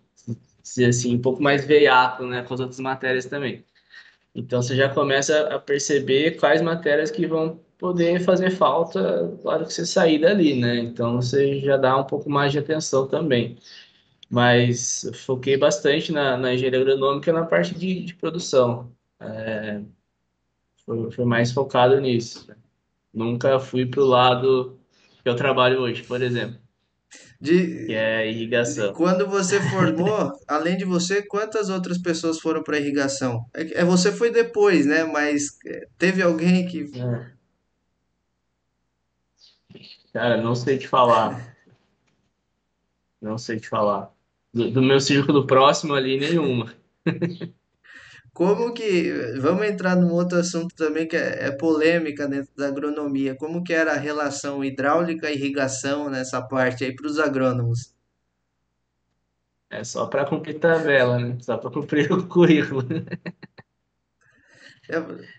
dizer 0.62 0.86
assim, 0.86 1.16
um 1.16 1.22
pouco 1.22 1.42
mais 1.42 1.66
veículo, 1.66 2.30
né, 2.30 2.44
com 2.44 2.54
as 2.54 2.60
outras 2.60 2.80
matérias 2.80 3.26
também. 3.26 3.64
Então 4.36 4.62
você 4.62 4.76
já 4.76 4.90
começa 4.90 5.48
a 5.48 5.60
perceber 5.60 6.38
quais 6.38 6.62
matérias 6.62 7.12
que 7.12 7.28
vão 7.28 7.60
poder 7.84 8.22
fazer 8.24 8.52
falta 8.52 9.28
na 9.44 9.52
hora 9.52 9.66
que 9.66 9.74
você 9.74 9.86
sair 9.86 10.20
dali, 10.20 10.60
né? 10.62 10.78
Então 10.80 11.18
você 11.18 11.60
já 11.62 11.76
dá 11.78 11.98
um 11.98 12.06
pouco 12.06 12.30
mais 12.30 12.52
de 12.54 12.60
atenção 12.60 13.08
também. 13.10 13.58
Mas 14.30 15.10
foquei 15.26 15.58
bastante 15.58 16.12
na, 16.12 16.38
na 16.38 16.54
engenharia 16.54 16.82
agronômica 16.82 17.30
e 17.32 17.34
na 17.34 17.46
parte 17.46 17.76
de, 17.76 18.06
de 18.06 18.16
produção. 18.16 18.92
É, 19.20 19.82
foi, 20.86 21.12
foi 21.12 21.26
mais 21.26 21.52
focado 21.52 22.00
nisso. 22.00 22.48
Nunca 23.14 23.60
fui 23.60 23.86
para 23.86 24.02
o 24.02 24.06
lado 24.06 24.80
que 25.24 25.30
eu 25.30 25.36
trabalho 25.36 25.82
hoje, 25.82 26.04
por 26.04 26.22
exemplo, 26.22 26.58
que 27.40 27.42
De, 27.42 27.94
é 27.94 28.30
irrigação. 28.30 28.94
quando 28.94 29.28
você 29.28 29.60
formou, 29.62 30.32
além 30.48 30.78
de 30.78 30.86
você, 30.86 31.22
quantas 31.22 31.70
outras 31.70 31.98
pessoas 31.98 32.40
foram 32.40 32.64
para 32.64 32.80
irrigação? 32.80 33.46
É, 33.54 33.66
que- 33.66 33.74
é, 33.76 33.84
você 33.86 34.12
foi 34.12 34.32
depois, 34.32 34.86
né? 34.86 35.04
Mas 35.04 35.58
é, 35.66 35.88
teve 35.98 36.22
alguém 36.22 36.66
que. 36.68 36.90
É, 37.00 37.34
cara, 40.14 40.42
não 40.42 40.56
sei 40.56 40.78
te 40.78 40.88
falar, 40.88 41.56
não 43.22 43.38
sei 43.38 43.60
te 43.60 43.68
falar. 43.70 44.12
Do, 44.54 44.70
do 44.72 44.82
meu 44.82 45.00
círculo 45.00 45.48
próximo 45.48 45.94
ali, 45.96 46.20
nenhuma. 46.20 46.74
Como 48.34 48.74
que. 48.74 49.12
Vamos 49.40 49.66
entrar 49.66 49.96
num 49.96 50.12
outro 50.14 50.38
assunto 50.40 50.76
também 50.76 51.08
que 51.08 51.16
é, 51.16 51.48
é 51.48 51.52
polêmica 51.52 52.28
dentro 52.28 52.52
da 52.56 52.68
agronomia. 52.68 53.36
Como 53.36 53.64
que 53.64 53.74
era 53.74 53.94
a 53.94 53.98
relação 53.98 54.64
hidráulica 54.64 55.30
e 55.30 55.36
irrigação 55.36 56.10
nessa 56.10 56.42
parte 56.42 56.84
aí 56.84 56.96
para 56.96 57.08
os 57.08 57.20
agrônomos? 57.20 57.94
É 59.70 59.84
só 59.84 60.06
para 60.08 60.26
cumprir 60.26 60.60
tabela, 60.60 61.20
né? 61.20 61.38
Só 61.42 61.58
para 61.58 61.72
cumprir 61.72 62.12
o 62.14 62.28
currículo. 62.28 62.84
É, 64.90 64.96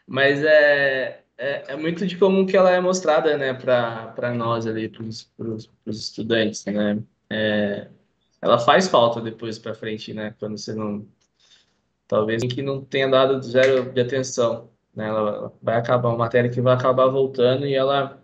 Mas 0.07 0.43
é, 0.43 1.24
é, 1.37 1.73
é 1.73 1.77
muito 1.77 2.07
de 2.07 2.17
como 2.17 2.47
que 2.47 2.57
ela 2.57 2.71
é 2.71 2.81
mostrada, 2.81 3.37
né, 3.37 3.53
para 3.55 4.35
nós 4.35 4.67
ali, 4.67 4.89
para 4.89 5.05
os 5.05 5.71
estudantes, 5.87 6.65
né? 6.67 7.03
É, 7.31 7.89
ela 8.41 8.59
faz 8.59 8.89
falta 8.89 9.21
depois 9.21 9.59
para 9.59 9.75
frente, 9.75 10.13
né? 10.13 10.35
Quando 10.39 10.59
você 10.59 10.75
não, 10.75 11.07
talvez 12.07 12.43
que 12.45 12.63
não 12.63 12.85
tenha 12.85 13.09
dado 13.09 13.43
zero 13.43 13.93
de 13.93 14.01
atenção, 14.01 14.71
né? 14.95 15.09
Ela 15.09 15.53
vai 15.63 15.77
acabar 15.77 16.11
uma 16.11 16.19
matéria 16.19 16.51
que 16.51 16.61
vai 16.61 16.75
acabar 16.75 17.07
voltando 17.09 17.67
e 17.67 17.75
ela 17.75 18.23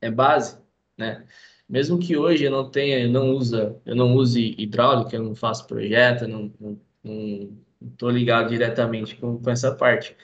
é 0.00 0.10
base, 0.10 0.58
né? 0.98 1.24
Mesmo 1.68 1.98
que 1.98 2.16
hoje 2.16 2.44
eu 2.44 2.50
não 2.50 2.70
tenha, 2.70 2.98
eu 3.00 3.10
não 3.10 3.30
usa, 3.30 3.80
eu 3.86 3.96
não 3.96 4.14
use 4.14 4.54
hidráulica, 4.58 5.16
eu 5.16 5.22
não 5.22 5.34
faço 5.34 5.66
projeto, 5.66 6.28
não, 6.28 6.52
não, 6.60 6.80
não, 7.02 7.58
não 7.80 7.90
tô 7.96 8.10
ligado 8.10 8.50
diretamente 8.50 9.16
com, 9.16 9.38
com 9.40 9.50
essa 9.50 9.74
parte. 9.74 10.16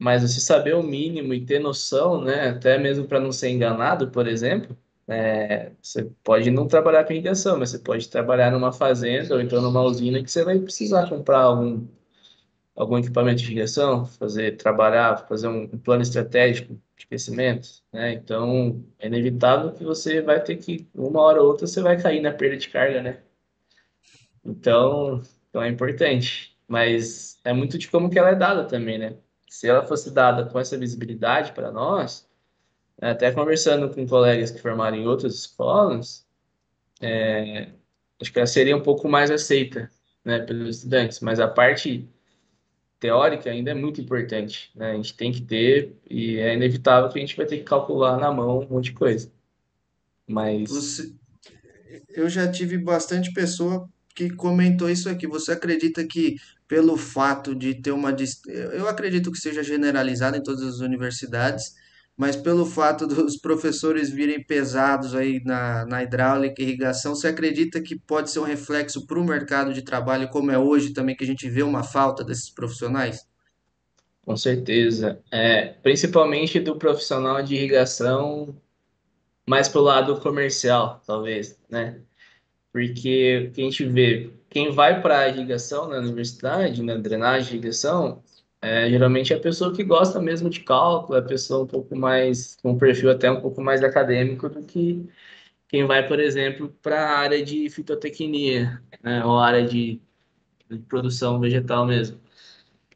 Mas 0.00 0.22
você 0.22 0.40
saber 0.40 0.74
o 0.74 0.82
mínimo 0.82 1.34
e 1.34 1.44
ter 1.44 1.58
noção, 1.60 2.22
né? 2.24 2.48
Até 2.48 2.78
mesmo 2.78 3.06
para 3.06 3.20
não 3.20 3.30
ser 3.32 3.50
enganado, 3.50 4.10
por 4.10 4.26
exemplo, 4.26 4.74
é, 5.06 5.72
você 5.82 6.04
pode 6.24 6.50
não 6.50 6.66
trabalhar 6.66 7.04
com 7.04 7.12
irrigação, 7.12 7.58
mas 7.58 7.70
você 7.70 7.78
pode 7.78 8.08
trabalhar 8.08 8.50
numa 8.50 8.72
fazenda 8.72 9.34
ou 9.34 9.40
então 9.42 9.60
numa 9.60 9.82
usina 9.82 10.22
que 10.22 10.30
você 10.30 10.42
vai 10.44 10.58
precisar 10.58 11.08
comprar 11.08 11.40
algum, 11.40 11.86
algum 12.74 12.98
equipamento 12.98 13.38
de 13.42 13.44
irrigação, 13.46 14.06
fazer 14.06 14.56
trabalhar, 14.56 15.26
fazer 15.28 15.48
um, 15.48 15.64
um 15.64 15.78
plano 15.78 16.02
estratégico 16.02 16.80
de 16.96 17.06
crescimento, 17.06 17.68
né? 17.92 18.14
Então 18.14 18.82
é 18.98 19.06
inevitável 19.06 19.72
que 19.72 19.84
você 19.84 20.22
vai 20.22 20.42
ter 20.42 20.56
que, 20.56 20.88
uma 20.94 21.20
hora 21.20 21.42
ou 21.42 21.48
outra, 21.48 21.66
você 21.66 21.82
vai 21.82 22.00
cair 22.00 22.20
na 22.22 22.32
perda 22.32 22.56
de 22.56 22.68
carga, 22.70 23.02
né? 23.02 23.20
Então, 24.44 25.22
então 25.50 25.62
é 25.62 25.68
importante, 25.68 26.56
mas 26.66 27.38
é 27.44 27.52
muito 27.52 27.76
de 27.78 27.88
como 27.88 28.08
que 28.10 28.18
ela 28.18 28.30
é 28.30 28.34
dada 28.34 28.64
também, 28.64 28.98
né? 28.98 29.16
Se 29.50 29.68
ela 29.68 29.84
fosse 29.84 30.12
dada 30.12 30.46
com 30.46 30.60
essa 30.60 30.78
visibilidade 30.78 31.50
para 31.52 31.72
nós, 31.72 32.24
né, 32.96 33.10
até 33.10 33.32
conversando 33.32 33.92
com 33.92 34.06
colegas 34.06 34.52
que 34.52 34.60
formaram 34.60 34.96
em 34.96 35.08
outras 35.08 35.34
escolas, 35.34 36.24
acho 38.20 38.32
que 38.32 38.38
ela 38.38 38.46
seria 38.46 38.76
um 38.76 38.82
pouco 38.82 39.08
mais 39.08 39.28
aceita, 39.28 39.90
né, 40.24 40.38
pelos 40.38 40.76
estudantes, 40.76 41.18
mas 41.18 41.40
a 41.40 41.48
parte 41.48 42.08
teórica 43.00 43.50
ainda 43.50 43.72
é 43.72 43.74
muito 43.74 44.00
importante, 44.00 44.70
né? 44.72 44.92
A 44.92 44.94
gente 44.94 45.16
tem 45.16 45.32
que 45.32 45.40
ter 45.40 45.96
e 46.08 46.38
é 46.38 46.54
inevitável 46.54 47.10
que 47.10 47.18
a 47.18 47.20
gente 47.20 47.36
vai 47.36 47.46
ter 47.46 47.56
que 47.58 47.64
calcular 47.64 48.18
na 48.18 48.30
mão 48.30 48.60
um 48.60 48.68
monte 48.68 48.84
de 48.84 48.92
coisa. 48.92 49.32
Mas 50.28 50.70
você, 50.70 51.12
eu 52.10 52.28
já 52.28 52.48
tive 52.48 52.78
bastante 52.78 53.32
pessoa 53.32 53.88
que 54.14 54.30
comentou 54.30 54.88
isso 54.90 55.08
aqui. 55.08 55.26
Você 55.26 55.52
acredita 55.52 56.04
que 56.06 56.36
pelo 56.68 56.96
fato 56.96 57.54
de 57.54 57.74
ter 57.74 57.90
uma 57.90 58.14
eu 58.46 58.88
acredito 58.88 59.32
que 59.32 59.38
seja 59.38 59.62
generalizado 59.62 60.36
em 60.36 60.42
todas 60.42 60.62
as 60.62 60.80
universidades, 60.80 61.74
mas 62.16 62.36
pelo 62.36 62.66
fato 62.66 63.06
dos 63.06 63.36
professores 63.36 64.10
virem 64.10 64.44
pesados 64.44 65.14
aí 65.14 65.42
na, 65.44 65.84
na 65.86 66.02
hidráulica 66.02 66.60
e 66.60 66.64
irrigação, 66.64 67.14
você 67.14 67.28
acredita 67.28 67.80
que 67.80 67.98
pode 67.98 68.30
ser 68.30 68.40
um 68.40 68.44
reflexo 68.44 69.06
para 69.06 69.18
o 69.18 69.24
mercado 69.24 69.72
de 69.72 69.82
trabalho, 69.82 70.28
como 70.28 70.50
é 70.50 70.58
hoje 70.58 70.92
também, 70.92 71.16
que 71.16 71.24
a 71.24 71.26
gente 71.26 71.48
vê 71.48 71.62
uma 71.62 71.82
falta 71.82 72.22
desses 72.22 72.50
profissionais? 72.50 73.26
com 74.30 74.36
certeza, 74.36 75.20
é, 75.32 75.72
principalmente 75.82 76.60
do 76.60 76.76
profissional 76.76 77.42
de 77.42 77.56
irrigação, 77.56 78.56
mais 79.44 79.68
pro 79.68 79.80
lado 79.80 80.20
comercial, 80.20 81.02
talvez, 81.04 81.60
né? 81.68 82.00
Porque 82.72 83.50
a 83.56 83.60
gente 83.60 83.84
vê, 83.84 84.32
quem 84.48 84.70
vai 84.70 85.00
para 85.02 85.20
a 85.20 85.28
irrigação 85.28 85.88
na 85.88 85.98
universidade, 85.98 86.82
na 86.82 86.96
drenagem 86.96 87.48
de 87.48 87.56
irrigação, 87.56 88.22
é, 88.62 88.88
geralmente 88.90 89.32
é 89.32 89.36
a 89.36 89.40
pessoa 89.40 89.74
que 89.74 89.82
gosta 89.82 90.20
mesmo 90.20 90.50
de 90.50 90.60
cálculo, 90.60 91.16
é 91.18 91.20
a 91.20 91.24
pessoa 91.24 91.64
um 91.64 91.66
pouco 91.66 91.96
mais, 91.96 92.56
com 92.62 92.72
um 92.72 92.78
perfil 92.78 93.10
até 93.10 93.30
um 93.30 93.40
pouco 93.40 93.60
mais 93.62 93.82
acadêmico 93.82 94.48
do 94.48 94.62
que 94.64 95.08
quem 95.68 95.86
vai, 95.86 96.06
por 96.06 96.20
exemplo, 96.20 96.68
para 96.82 97.00
a 97.00 97.18
área 97.18 97.44
de 97.44 97.70
fitotecnia, 97.70 98.82
né, 99.02 99.24
ou 99.24 99.38
área 99.38 99.64
de, 99.66 100.00
de 100.70 100.78
produção 100.80 101.40
vegetal 101.40 101.86
mesmo. 101.86 102.20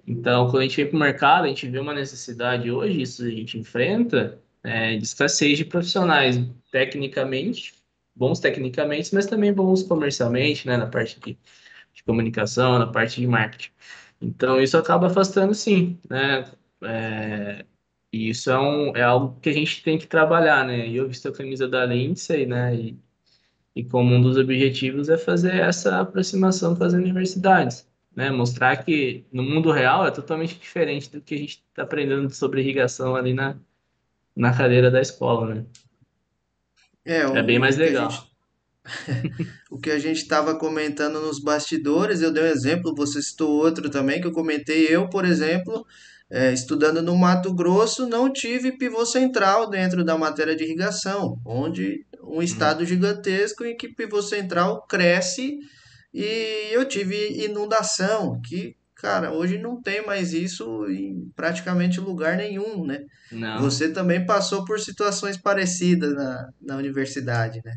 Então, 0.06 0.50
quando 0.50 0.60
a 0.60 0.62
gente 0.64 0.76
vem 0.76 0.88
para 0.88 0.96
o 0.96 1.00
mercado, 1.00 1.44
a 1.44 1.48
gente 1.48 1.68
vê 1.68 1.78
uma 1.78 1.94
necessidade 1.94 2.70
hoje, 2.70 3.02
isso 3.02 3.24
a 3.24 3.30
gente 3.30 3.58
enfrenta, 3.58 4.40
é, 4.62 4.96
de 4.96 5.04
escassez 5.04 5.58
de 5.58 5.64
profissionais, 5.64 6.36
tecnicamente, 6.70 7.74
bons 8.14 8.40
tecnicamente, 8.40 9.14
mas 9.14 9.26
também 9.26 9.52
bons 9.52 9.82
comercialmente, 9.82 10.66
né, 10.66 10.76
na 10.76 10.86
parte 10.86 11.20
de, 11.20 11.38
de 11.94 12.04
comunicação, 12.04 12.78
na 12.78 12.86
parte 12.86 13.20
de 13.20 13.26
marketing. 13.26 13.70
Então, 14.20 14.60
isso 14.60 14.76
acaba 14.78 15.08
afastando, 15.08 15.54
sim, 15.54 15.98
né? 16.08 16.44
É, 16.82 17.64
e 18.12 18.30
isso 18.30 18.50
é, 18.50 18.58
um, 18.58 18.96
é 18.96 19.02
algo 19.02 19.38
que 19.40 19.50
a 19.50 19.52
gente 19.52 19.82
tem 19.82 19.98
que 19.98 20.06
trabalhar, 20.06 20.66
né? 20.66 20.88
E 20.88 20.96
eu 20.96 21.08
visto 21.08 21.28
a 21.28 21.32
camisa 21.32 21.68
da 21.68 21.84
Lindsay, 21.86 22.46
né? 22.46 22.74
E, 22.76 22.98
e 23.74 23.84
como 23.84 24.14
um 24.14 24.22
dos 24.22 24.36
objetivos 24.36 25.08
é 25.08 25.18
fazer 25.18 25.54
essa 25.56 26.00
aproximação 26.00 26.76
com 26.76 26.84
as 26.84 26.92
universidades, 26.92 27.88
né? 28.14 28.30
Mostrar 28.30 28.84
que 28.84 29.26
no 29.32 29.42
mundo 29.42 29.70
real 29.72 30.06
é 30.06 30.10
totalmente 30.10 30.58
diferente 30.58 31.10
do 31.10 31.20
que 31.20 31.34
a 31.34 31.38
gente 31.38 31.64
está 31.68 31.82
aprendendo 31.82 32.30
sobre 32.30 32.60
irrigação 32.62 33.16
ali 33.16 33.34
na, 33.34 33.58
na 34.36 34.56
cadeira 34.56 34.90
da 34.90 35.00
escola, 35.00 35.54
né? 35.54 35.66
É, 37.04 37.22
É 37.32 37.42
bem 37.42 37.58
mais 37.58 37.76
gente 37.76 37.76
legal. 37.76 38.08
O 39.70 39.78
que 39.78 39.90
a 39.90 39.98
gente 39.98 40.18
estava 40.18 40.56
comentando 40.58 41.20
nos 41.20 41.40
bastidores, 41.42 42.20
eu 42.20 42.32
dei 42.32 42.42
um 42.44 42.46
exemplo, 42.46 42.94
você 42.94 43.22
citou 43.22 43.50
outro 43.50 43.90
também 43.90 44.20
que 44.20 44.26
eu 44.26 44.32
comentei. 44.32 44.86
Eu, 44.88 45.08
por 45.08 45.24
exemplo, 45.24 45.84
eh, 46.30 46.52
estudando 46.52 47.02
no 47.02 47.16
Mato 47.16 47.54
Grosso, 47.54 48.06
não 48.08 48.32
tive 48.32 48.76
pivô 48.76 49.04
central 49.06 49.68
dentro 49.68 50.04
da 50.04 50.16
matéria 50.18 50.56
de 50.56 50.64
irrigação, 50.64 51.38
onde 51.44 52.04
um 52.22 52.42
Hum, 52.42 52.42
estado 52.42 52.84
gigantesco 52.84 53.64
em 53.64 53.76
que 53.76 53.88
pivô 53.88 54.22
central 54.22 54.86
cresce 54.86 55.58
e 56.12 56.68
eu 56.72 56.86
tive 56.86 57.44
inundação, 57.44 58.40
que, 58.42 58.76
cara, 58.96 59.32
hoje 59.32 59.58
não 59.58 59.80
tem 59.82 60.04
mais 60.06 60.32
isso 60.32 60.86
em 60.90 61.30
praticamente 61.36 62.00
lugar 62.00 62.36
nenhum, 62.36 62.84
né? 62.86 63.04
Não, 63.30 63.60
Você 63.62 63.92
também 63.92 64.24
passou 64.24 64.64
por 64.64 64.78
situações 64.80 65.36
parecidas 65.36 66.14
na, 66.14 66.48
na 66.60 66.76
universidade, 66.76 67.60
né? 67.64 67.76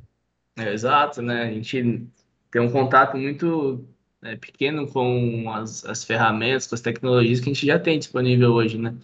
é 0.58 0.74
exato, 0.74 1.22
né? 1.22 1.44
A 1.44 1.52
gente 1.54 2.08
tem 2.52 2.62
um 2.62 2.72
contato 2.72 3.18
muito 3.18 3.88
é, 4.22 4.36
pequeno 4.36 4.88
com 4.92 5.52
as, 5.52 5.86
as 5.86 6.04
ferramentas, 6.04 6.68
com 6.68 6.76
as 6.76 6.82
tecnologias 6.82 7.40
que 7.40 7.50
a 7.50 7.54
gente 7.54 7.66
já 7.66 7.80
tem 7.80 8.00
disponível 8.00 8.54
hoje, 8.54 8.78
né? 8.78 8.96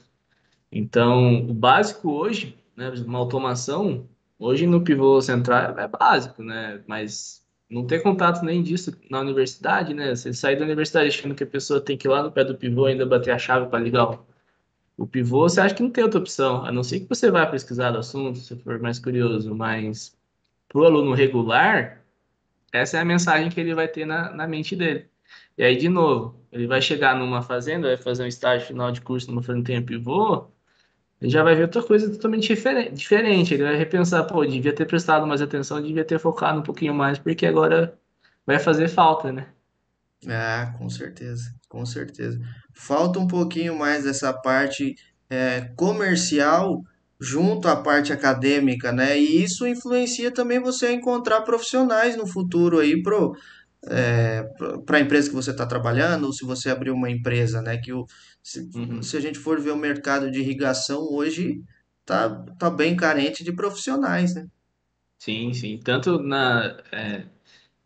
Então, 0.71 1.49
o 1.49 1.53
básico 1.53 2.11
hoje, 2.11 2.57
né, 2.75 2.89
uma 3.05 3.19
automação, 3.19 4.09
hoje 4.39 4.65
no 4.67 4.83
pivô 4.83 5.21
central 5.21 5.77
é 5.79 5.87
básico, 5.87 6.43
né? 6.43 6.83
Mas 6.87 7.42
não 7.73 7.85
ter 7.87 8.01
contato 8.01 8.43
nem 8.45 8.61
disso 8.61 8.95
na 9.09 9.19
universidade, 9.19 9.93
né? 9.93 10.15
Você 10.15 10.33
sair 10.33 10.57
da 10.57 10.65
universidade 10.65 11.09
achando 11.09 11.35
que 11.35 11.43
a 11.43 11.47
pessoa 11.47 11.81
tem 11.81 11.97
que 11.97 12.07
ir 12.07 12.09
lá 12.11 12.23
no 12.23 12.31
pé 12.31 12.43
do 12.43 12.55
pivô 12.55 12.85
ainda 12.85 13.05
bater 13.05 13.31
a 13.31 13.39
chave 13.39 13.67
para 13.69 13.79
ligar 13.79 14.11
o, 14.11 14.25
o 14.97 15.07
pivô, 15.07 15.49
você 15.49 15.61
acha 15.61 15.75
que 15.75 15.83
não 15.83 15.89
tem 15.91 16.03
outra 16.03 16.19
opção, 16.19 16.65
a 16.65 16.71
não 16.71 16.83
ser 16.83 17.01
que 17.01 17.09
você 17.09 17.31
vá 17.31 17.45
pesquisar 17.47 17.91
do 17.91 17.97
assunto, 17.99 18.39
se 18.39 18.55
for 18.57 18.79
mais 18.79 18.99
curioso, 18.99 19.55
mas 19.55 20.15
para 20.69 20.81
o 20.81 20.85
aluno 20.85 21.13
regular, 21.13 22.03
essa 22.71 22.97
é 22.97 23.01
a 23.01 23.05
mensagem 23.05 23.49
que 23.49 23.59
ele 23.59 23.75
vai 23.75 23.87
ter 23.87 24.05
na, 24.05 24.31
na 24.31 24.47
mente 24.47 24.75
dele. 24.75 25.09
E 25.57 25.63
aí, 25.63 25.77
de 25.77 25.89
novo, 25.89 26.39
ele 26.51 26.67
vai 26.67 26.81
chegar 26.81 27.15
numa 27.17 27.41
fazenda, 27.41 27.87
vai 27.87 27.97
fazer 27.97 28.23
um 28.23 28.27
estágio 28.27 28.67
final 28.67 28.91
de 28.91 29.01
curso 29.01 29.29
numa 29.29 29.43
fazenda 29.43 29.81
pivô, 29.81 30.47
ele 31.23 31.31
já 31.31 31.41
vai 31.41 31.55
ver 31.55 31.61
outra 31.63 31.81
coisa 31.81 32.11
totalmente 32.11 32.53
diferente. 32.91 33.53
Ele 33.53 33.63
vai 33.63 33.77
repensar, 33.77 34.25
pô, 34.25 34.45
devia 34.45 34.75
ter 34.75 34.85
prestado 34.85 35.25
mais 35.25 35.41
atenção, 35.41 35.81
devia 35.81 36.03
ter 36.03 36.19
focado 36.19 36.59
um 36.59 36.63
pouquinho 36.63 36.93
mais, 36.93 37.17
porque 37.17 37.45
agora 37.45 37.97
vai 38.45 38.59
fazer 38.59 38.89
falta, 38.89 39.31
né? 39.31 39.47
Ah, 40.27 40.75
com 40.77 40.89
certeza, 40.89 41.55
com 41.69 41.85
certeza. 41.85 42.41
Falta 42.73 43.19
um 43.19 43.27
pouquinho 43.27 43.73
mais 43.73 44.03
dessa 44.03 44.33
parte 44.33 44.95
é, 45.29 45.61
comercial 45.77 46.83
junto 47.21 47.69
à 47.69 47.75
parte 47.77 48.11
acadêmica, 48.11 48.91
né? 48.91 49.17
E 49.17 49.41
isso 49.41 49.65
influencia 49.65 50.29
também 50.29 50.59
você 50.59 50.87
a 50.87 50.91
encontrar 50.91 51.39
profissionais 51.41 52.17
no 52.17 52.27
futuro 52.27 52.79
aí 52.79 53.01
pro, 53.01 53.33
é, 53.87 54.43
para 54.85 54.97
a 54.97 55.01
empresa 55.01 55.29
que 55.29 55.35
você 55.35 55.51
está 55.51 55.65
trabalhando, 55.65 56.25
ou 56.25 56.33
se 56.33 56.45
você 56.45 56.69
abrir 56.69 56.91
uma 56.91 57.09
empresa, 57.09 57.61
né? 57.61 57.77
Que 57.77 57.93
o, 57.93 58.05
se, 58.41 58.69
Uhum. 58.75 59.01
se 59.01 59.17
a 59.17 59.19
gente 59.21 59.39
for 59.39 59.59
ver 59.59 59.71
o 59.71 59.77
mercado 59.77 60.31
de 60.31 60.39
irrigação 60.39 61.01
hoje, 61.11 61.61
tá, 62.05 62.29
tá 62.59 62.69
bem 62.69 62.95
carente 62.95 63.43
de 63.43 63.51
profissionais, 63.53 64.35
né? 64.35 64.47
Sim, 65.19 65.53
sim. 65.53 65.79
Tanto 65.83 66.19
na, 66.21 66.77
é, 66.91 67.25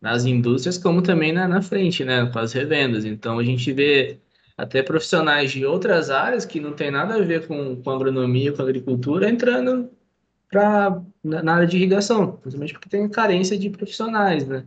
nas 0.00 0.24
indústrias 0.24 0.78
como 0.78 1.02
também 1.02 1.32
na, 1.32 1.48
na 1.48 1.62
frente, 1.62 2.04
né? 2.04 2.26
Com 2.32 2.38
as 2.38 2.52
revendas. 2.52 3.04
Então 3.04 3.38
a 3.38 3.44
gente 3.44 3.72
vê 3.72 4.20
até 4.56 4.82
profissionais 4.82 5.52
de 5.52 5.64
outras 5.66 6.10
áreas 6.10 6.44
que 6.46 6.60
não 6.60 6.74
tem 6.74 6.90
nada 6.90 7.14
a 7.16 7.22
ver 7.22 7.46
com, 7.46 7.80
com 7.82 7.90
agronomia, 7.90 8.52
com 8.52 8.62
agricultura, 8.62 9.30
entrando 9.30 9.90
pra, 10.50 11.02
na, 11.24 11.42
na 11.42 11.54
área 11.56 11.66
de 11.68 11.76
irrigação, 11.76 12.36
principalmente 12.38 12.74
porque 12.74 12.88
tem 12.90 13.08
carência 13.10 13.58
de 13.58 13.70
profissionais, 13.70 14.46
né? 14.48 14.66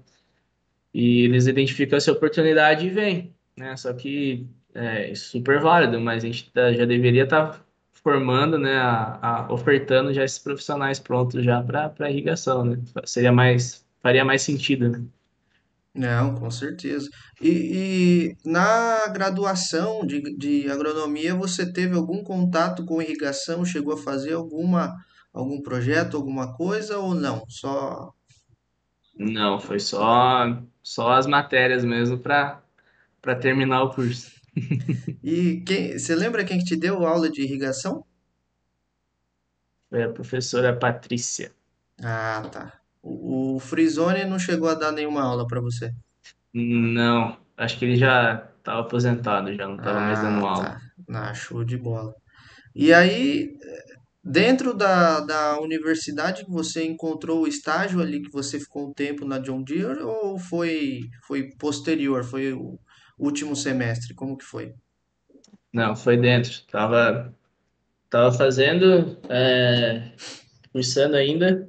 E 0.93 1.21
eles 1.23 1.47
identificam 1.47 1.97
essa 1.97 2.11
oportunidade 2.11 2.85
e 2.87 2.89
vêm, 2.89 3.35
né? 3.57 3.75
Só 3.77 3.93
que 3.93 4.47
é 4.73 5.13
super 5.15 5.59
válido, 5.61 5.99
mas 5.99 6.23
a 6.23 6.27
gente 6.27 6.51
tá- 6.51 6.73
já 6.73 6.85
deveria 6.85 7.23
estar 7.23 7.65
formando, 7.93 8.57
né, 8.57 8.77
a, 8.77 9.45
a- 9.47 9.53
ofertando 9.53 10.13
já 10.13 10.23
esses 10.23 10.39
profissionais 10.39 10.99
prontos 10.99 11.43
já 11.43 11.61
para 11.63 11.89
para 11.89 12.09
irrigação, 12.11 12.65
né? 12.65 12.77
Seria 13.05 13.31
mais, 13.31 13.85
faria 14.01 14.25
mais 14.25 14.41
sentido, 14.41 14.89
né? 14.89 15.05
Não, 15.93 16.35
com 16.35 16.49
certeza. 16.49 17.09
E, 17.41 18.29
e 18.45 18.49
na 18.49 19.07
graduação 19.09 20.05
de, 20.05 20.21
de 20.37 20.69
agronomia, 20.71 21.35
você 21.35 21.71
teve 21.71 21.95
algum 21.95 22.23
contato 22.23 22.85
com 22.85 23.01
irrigação? 23.01 23.65
Chegou 23.65 23.93
a 23.93 23.97
fazer 23.97 24.33
alguma, 24.33 24.95
algum 25.33 25.61
projeto, 25.61 26.15
alguma 26.15 26.55
coisa 26.55 26.97
ou 26.97 27.13
não? 27.13 27.43
Só. 27.49 28.13
Não, 29.23 29.59
foi 29.59 29.79
só 29.79 30.61
só 30.83 31.11
as 31.13 31.27
matérias 31.27 31.83
mesmo 31.85 32.17
para 32.19 32.61
para 33.21 33.35
terminar 33.35 33.83
o 33.83 33.93
curso. 33.93 34.31
E 35.23 35.61
quem, 35.61 35.97
você 35.97 36.13
lembra 36.15 36.45
quem 36.45 36.59
que 36.59 36.65
te 36.65 36.75
deu 36.75 37.03
aula 37.05 37.27
de 37.29 37.41
irrigação? 37.41 38.05
Foi 39.89 40.01
a 40.03 40.09
professora 40.11 40.75
Patrícia. 40.77 41.53
Ah, 42.03 42.43
tá. 42.51 42.81
O, 43.01 43.55
o 43.55 43.59
Frisoni 43.59 44.25
não 44.25 44.39
chegou 44.39 44.69
a 44.69 44.73
dar 44.75 44.91
nenhuma 44.91 45.21
aula 45.23 45.45
para 45.47 45.61
você. 45.61 45.93
Não, 46.53 47.37
acho 47.57 47.77
que 47.79 47.85
ele 47.85 47.95
já 47.95 48.45
estava 48.57 48.81
aposentado, 48.81 49.53
já 49.55 49.67
não 49.67 49.77
estava 49.77 49.99
mais 49.99 50.19
dando 50.21 50.45
Ah, 50.45 50.49
aula. 50.49 50.63
tá. 50.63 50.81
Ah, 51.09 51.33
show 51.33 51.63
de 51.63 51.77
bola. 51.77 52.13
E 52.75 52.93
aí, 52.93 53.57
dentro 54.23 54.73
da, 54.73 55.19
da 55.19 55.59
universidade 55.59 56.45
que 56.45 56.51
você 56.51 56.85
encontrou 56.85 57.41
o 57.41 57.47
estágio 57.47 58.01
ali 58.01 58.21
que 58.21 58.31
você 58.31 58.59
ficou 58.59 58.89
um 58.89 58.93
tempo 58.93 59.25
na 59.25 59.39
John 59.39 59.63
Deere 59.63 60.01
ou 60.01 60.37
foi 60.37 61.01
foi 61.25 61.49
posterior, 61.57 62.23
foi 62.23 62.53
o 62.53 62.79
último 63.17 63.55
semestre? 63.55 64.13
Como 64.13 64.37
que 64.37 64.45
foi? 64.45 64.73
Não, 65.73 65.95
foi 65.95 66.17
dentro. 66.17 66.61
Tava 66.69 67.33
tava 68.09 68.31
fazendo, 68.31 69.17
é, 69.29 70.11
cursando 70.71 71.15
ainda. 71.15 71.67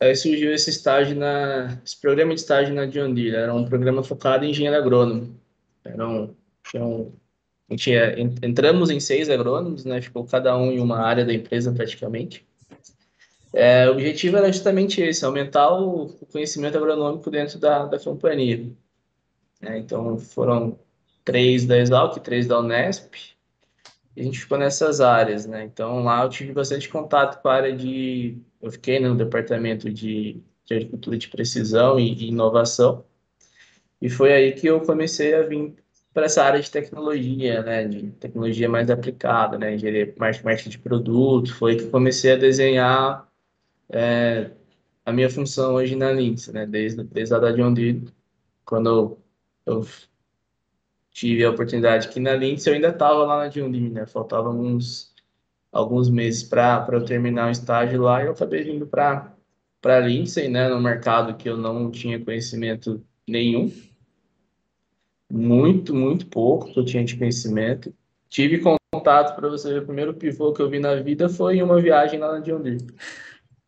Aí 0.00 0.14
surgiu 0.14 0.52
esse 0.52 0.70
estágio 0.70 1.16
na, 1.16 1.80
esse 1.84 2.00
programa 2.00 2.34
de 2.34 2.40
estágio 2.40 2.74
na 2.74 2.86
John 2.86 3.12
Deere. 3.12 3.36
Era 3.36 3.54
um 3.54 3.64
programa 3.64 4.04
focado 4.04 4.44
em 4.44 4.50
engenheiro 4.50 4.76
agrônomo. 4.76 5.40
Era 5.84 6.06
um, 6.06 6.34
tinha 6.70 6.84
um, 6.84 7.12
a 7.68 7.72
gente 7.74 7.90
en- 7.90 8.34
entramos 8.42 8.90
em 8.90 9.00
seis 9.00 9.28
agrônomos, 9.30 9.84
né? 9.84 10.00
Ficou 10.02 10.24
cada 10.26 10.56
um 10.56 10.70
em 10.72 10.80
uma 10.80 10.98
área 11.00 11.24
da 11.24 11.32
empresa 11.34 11.72
praticamente. 11.72 12.46
É, 13.52 13.88
o 13.88 13.92
objetivo 13.92 14.36
era 14.36 14.52
justamente 14.52 15.00
esse, 15.00 15.24
aumentar 15.24 15.70
o, 15.72 16.08
conhecimento 16.30 16.76
agronômico 16.76 17.30
dentro 17.30 17.58
da, 17.58 17.86
da 17.86 17.98
companhia. 17.98 18.70
né? 19.60 19.78
Então 19.78 20.18
foram 20.18 20.78
três 21.24 21.66
da 21.66 21.78
Exalc, 21.78 22.18
três 22.20 22.46
da 22.46 22.58
Unesp, 22.60 23.14
e 24.16 24.20
a 24.20 24.24
gente 24.24 24.40
ficou 24.40 24.58
nessas 24.58 25.00
áreas, 25.00 25.46
né? 25.46 25.64
Então 25.64 26.02
lá 26.04 26.22
eu 26.24 26.28
tive 26.28 26.52
bastante 26.52 26.88
contato 26.88 27.40
com 27.42 27.48
a 27.48 27.54
área 27.54 27.76
de. 27.76 28.38
Eu 28.60 28.70
fiquei 28.72 28.98
no 29.00 29.16
departamento 29.16 29.90
de, 29.92 30.42
de 30.66 30.74
agricultura 30.74 31.16
de 31.18 31.28
precisão 31.28 31.98
e, 31.98 32.12
e 32.14 32.28
inovação, 32.28 33.04
e 34.00 34.08
foi 34.10 34.32
aí 34.32 34.52
que 34.52 34.66
eu 34.66 34.80
comecei 34.80 35.34
a 35.34 35.42
vir 35.42 35.74
para 36.18 36.26
essa 36.26 36.42
área 36.42 36.60
de 36.60 36.68
tecnologia, 36.68 37.62
né? 37.62 37.84
De 37.86 38.10
tecnologia 38.10 38.68
mais 38.68 38.90
aplicada, 38.90 39.56
né? 39.56 39.76
Engenharia, 39.76 40.12
marketing 40.18 40.70
de 40.70 40.78
produto. 40.80 41.54
Foi 41.54 41.76
que 41.76 41.86
comecei 41.86 42.32
a 42.32 42.36
desenhar 42.36 43.28
a 45.06 45.12
minha 45.12 45.30
função 45.30 45.74
hoje 45.74 45.94
na 45.94 46.10
Lindsay, 46.10 46.52
né? 46.52 46.66
Desde, 46.66 47.04
desde 47.04 47.34
a 47.36 47.52
John 47.52 47.72
Deere, 47.72 48.12
quando 48.64 49.16
eu, 49.64 49.86
tive 51.12 51.44
a 51.44 51.50
oportunidade 51.50 52.08
aqui 52.08 52.18
na 52.18 52.34
Lindsay, 52.34 52.72
eu 52.72 52.74
ainda 52.74 52.88
estava 52.88 53.24
lá 53.24 53.44
na 53.44 53.48
Deere, 53.48 53.88
né? 53.88 54.04
Faltavam 54.04 54.50
alguns, 54.50 55.14
alguns 55.70 56.10
meses 56.10 56.42
para 56.42 56.84
eu 56.90 57.04
terminar 57.04 57.46
o 57.46 57.52
estágio 57.52 58.02
lá 58.02 58.24
e 58.24 58.26
eu 58.26 58.32
acabei 58.32 58.64
vindo 58.64 58.88
para 58.88 59.32
para 59.80 60.00
Lindsay, 60.00 60.48
né? 60.48 60.68
No 60.68 60.80
mercado 60.80 61.36
que 61.36 61.48
eu 61.48 61.56
não 61.56 61.92
tinha 61.92 62.18
conhecimento 62.18 63.00
nenhum, 63.28 63.70
muito, 65.30 65.94
muito 65.94 66.26
pouco 66.26 66.72
que 66.72 66.78
eu 66.78 66.84
tinha 66.84 67.04
de 67.04 67.16
conhecimento. 67.16 67.94
Tive 68.28 68.62
contato, 68.92 69.36
para 69.36 69.48
você 69.48 69.72
ver, 69.72 69.82
o 69.82 69.86
primeiro 69.86 70.14
pivô 70.14 70.52
que 70.52 70.60
eu 70.60 70.68
vi 70.68 70.78
na 70.78 70.94
vida 70.96 71.28
foi 71.28 71.56
em 71.56 71.62
uma 71.62 71.80
viagem 71.80 72.18
lá 72.18 72.32
na 72.32 72.40
John 72.40 72.60
Deere. 72.60 72.86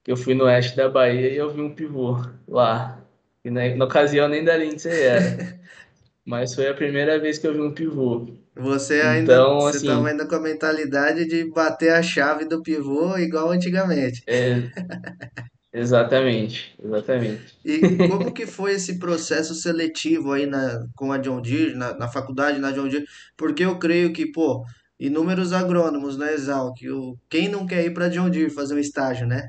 Eu 0.06 0.16
fui 0.16 0.34
no 0.34 0.44
oeste 0.44 0.76
da 0.76 0.88
Bahia 0.88 1.30
e 1.30 1.36
eu 1.36 1.50
vi 1.50 1.60
um 1.60 1.74
pivô 1.74 2.16
lá. 2.48 2.98
E 3.44 3.50
na, 3.50 3.74
na 3.76 3.84
ocasião 3.84 4.28
nem 4.28 4.44
da 4.44 4.56
Lindsay 4.56 5.00
era. 5.00 5.60
Mas 6.24 6.54
foi 6.54 6.68
a 6.68 6.74
primeira 6.74 7.18
vez 7.18 7.38
que 7.38 7.46
eu 7.46 7.54
vi 7.54 7.60
um 7.60 7.72
pivô. 7.72 8.26
Você 8.54 9.00
ainda 9.00 9.34
Então, 9.34 9.60
você 9.60 9.76
assim, 9.78 10.06
ainda 10.06 10.26
com 10.26 10.34
a 10.34 10.40
mentalidade 10.40 11.26
de 11.26 11.44
bater 11.50 11.92
a 11.92 12.02
chave 12.02 12.44
do 12.44 12.62
pivô 12.62 13.16
igual 13.18 13.50
antigamente. 13.50 14.22
é, 14.26 14.62
exatamente, 15.72 16.74
exatamente. 16.82 17.60
E 17.64 17.98
como 17.98 18.32
que 18.32 18.46
foi 18.46 18.72
esse 18.74 18.98
processo 18.98 19.54
seletivo 19.54 20.32
aí 20.32 20.46
na, 20.46 20.86
com 20.96 21.12
a 21.12 21.18
John 21.18 21.40
Deere, 21.42 21.74
na, 21.74 21.94
na 21.94 22.08
faculdade, 22.08 22.58
na 22.58 22.72
John 22.72 22.88
Deere? 22.88 23.06
Porque 23.36 23.64
eu 23.64 23.78
creio 23.78 24.12
que, 24.12 24.26
pô, 24.32 24.64
inúmeros 24.98 25.52
agrônomos 25.52 26.16
na 26.16 26.32
Exalc, 26.32 26.80
o, 26.90 27.18
quem 27.28 27.48
não 27.48 27.66
quer 27.66 27.84
ir 27.84 27.92
para 27.94 28.08
John 28.08 28.30
Deere 28.30 28.50
fazer 28.50 28.74
um 28.74 28.78
estágio, 28.78 29.26
né? 29.26 29.48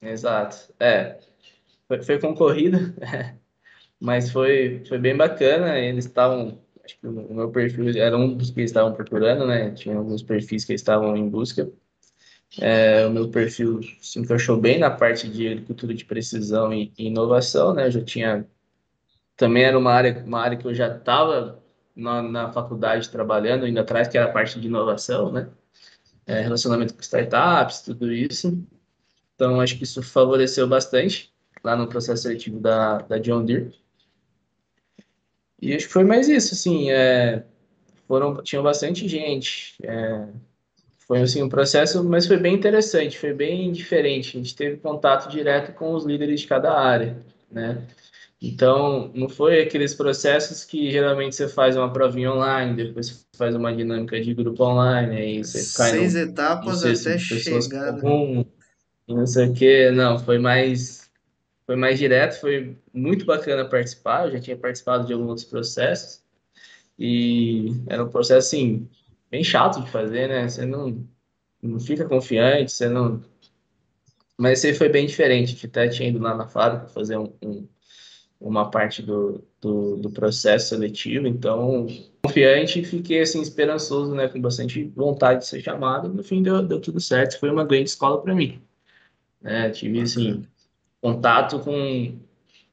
Exato. 0.00 0.72
É, 0.78 1.18
foi, 1.88 2.02
foi 2.02 2.20
concorrido, 2.20 2.78
mas 4.00 4.30
foi, 4.30 4.84
foi 4.86 4.98
bem 4.98 5.16
bacana. 5.16 5.78
Eles 5.78 6.06
estavam, 6.06 6.60
acho 6.84 6.98
que 7.00 7.06
o 7.06 7.34
meu 7.34 7.50
perfil 7.50 7.88
era 8.00 8.16
um 8.16 8.36
dos 8.36 8.50
que 8.50 8.60
eles 8.60 8.70
estavam 8.70 8.94
procurando, 8.94 9.46
né? 9.46 9.72
Tinha 9.74 9.96
alguns 9.96 10.22
perfis 10.22 10.64
que 10.64 10.72
eles 10.72 10.80
estavam 10.82 11.16
em 11.16 11.28
busca. 11.28 11.70
É, 12.58 13.06
o 13.06 13.10
meu 13.10 13.28
perfil 13.28 13.80
se 14.00 14.18
encaixou 14.18 14.58
bem 14.58 14.78
na 14.78 14.90
parte 14.90 15.28
de 15.28 15.46
agricultura 15.48 15.92
de 15.94 16.04
precisão 16.04 16.72
e, 16.72 16.92
e 16.96 17.06
inovação, 17.06 17.74
né? 17.74 17.86
Eu 17.86 17.90
já 17.90 18.02
tinha, 18.02 18.46
também 19.36 19.64
era 19.64 19.78
uma 19.78 19.92
área, 19.92 20.22
uma 20.26 20.40
área 20.40 20.56
que 20.56 20.66
eu 20.66 20.74
já 20.74 20.94
estava 20.96 21.62
na, 21.94 22.22
na 22.22 22.52
faculdade 22.52 23.10
trabalhando, 23.10 23.64
ainda 23.64 23.82
atrás, 23.82 24.08
que 24.08 24.16
era 24.16 24.28
a 24.28 24.32
parte 24.32 24.58
de 24.60 24.66
inovação, 24.66 25.30
né? 25.32 25.48
É, 26.26 26.40
relacionamento 26.40 26.94
com 26.94 27.00
startups, 27.00 27.82
tudo 27.82 28.12
isso. 28.12 28.58
Então, 29.34 29.60
acho 29.60 29.76
que 29.76 29.84
isso 29.84 30.02
favoreceu 30.02 30.66
bastante 30.66 31.32
lá 31.62 31.76
no 31.76 31.88
processo 31.88 32.22
seletivo 32.22 32.58
da, 32.58 32.98
da 32.98 33.18
John 33.18 33.44
Deere. 33.44 33.74
E 35.60 35.74
acho 35.74 35.86
que 35.86 35.92
foi 35.92 36.04
mais 36.04 36.28
isso, 36.28 36.54
assim, 36.54 36.90
é, 36.90 37.44
foram, 38.06 38.42
tinha 38.42 38.62
bastante 38.62 39.06
gente. 39.08 39.76
é, 39.82 40.28
foi, 41.06 41.22
assim, 41.22 41.42
um 41.42 41.48
processo, 41.48 42.02
mas 42.02 42.26
foi 42.26 42.36
bem 42.36 42.54
interessante, 42.54 43.18
foi 43.18 43.32
bem 43.32 43.70
diferente. 43.70 44.36
A 44.36 44.40
gente 44.40 44.56
teve 44.56 44.76
contato 44.78 45.30
direto 45.30 45.72
com 45.72 45.94
os 45.94 46.04
líderes 46.04 46.40
de 46.40 46.46
cada 46.48 46.72
área, 46.72 47.16
né? 47.50 47.86
Então, 48.42 49.10
não 49.14 49.28
foi 49.28 49.62
aqueles 49.62 49.94
processos 49.94 50.64
que 50.64 50.90
geralmente 50.90 51.34
você 51.34 51.48
faz 51.48 51.76
uma 51.76 51.90
provinha 51.90 52.32
online, 52.32 52.76
depois 52.76 53.08
você 53.08 53.24
faz 53.36 53.54
uma 53.54 53.74
dinâmica 53.74 54.20
de 54.20 54.34
grupo 54.34 54.62
online, 54.64 55.16
aí 55.16 55.44
você 55.44 55.58
cai 55.76 55.90
Seis 55.90 56.14
num 56.14 56.20
etapas 56.20 56.80
cesto 56.80 57.08
até 57.08 57.18
chegar, 57.18 57.92
né? 57.92 58.00
comum, 58.00 58.44
não 59.08 59.26
sei 59.26 59.48
o 59.48 59.54
quê. 59.54 59.90
Não, 59.90 60.18
foi 60.18 60.38
mais. 60.38 61.08
foi 61.64 61.76
mais 61.76 61.98
direto, 61.98 62.40
foi 62.40 62.76
muito 62.92 63.24
bacana 63.24 63.64
participar. 63.64 64.26
Eu 64.26 64.32
já 64.32 64.40
tinha 64.40 64.56
participado 64.56 65.06
de 65.06 65.12
alguns 65.12 65.28
outros 65.28 65.46
processos 65.46 66.20
e 66.98 67.72
era 67.86 68.04
um 68.04 68.08
processo 68.08 68.48
assim 68.48 68.88
bem 69.30 69.44
chato 69.44 69.82
de 69.82 69.90
fazer, 69.90 70.28
né? 70.28 70.48
Você 70.48 70.64
não, 70.64 71.04
não 71.62 71.80
fica 71.80 72.04
confiante, 72.04 72.72
você 72.72 72.88
não. 72.88 73.22
Mas 74.38 74.64
esse 74.64 74.78
foi 74.78 74.88
bem 74.88 75.06
diferente. 75.06 75.58
Eu 75.62 75.68
até 75.68 75.88
tinha 75.88 76.08
ido 76.08 76.18
lá 76.18 76.34
na 76.34 76.46
fábrica 76.46 76.88
fazer 76.88 77.16
um, 77.16 77.32
um, 77.42 77.68
uma 78.40 78.70
parte 78.70 79.02
do, 79.02 79.42
do, 79.60 79.96
do 79.96 80.10
processo 80.10 80.68
seletivo, 80.70 81.26
então 81.26 81.86
confiante 82.22 82.80
e 82.80 82.84
fiquei 82.84 83.20
assim 83.20 83.40
esperançoso, 83.40 84.14
né? 84.14 84.28
Com 84.28 84.40
bastante 84.40 84.84
vontade 84.94 85.40
de 85.40 85.46
ser 85.46 85.62
chamado. 85.62 86.08
No 86.08 86.22
fim 86.22 86.42
deu, 86.42 86.62
deu 86.62 86.80
tudo 86.80 87.00
certo. 87.00 87.38
Foi 87.38 87.50
uma 87.50 87.64
grande 87.64 87.90
escola 87.90 88.20
para 88.20 88.34
mim. 88.34 88.60
Né? 89.40 89.70
Tive 89.70 90.00
assim 90.00 90.44
contato 91.00 91.60
com, 91.60 92.18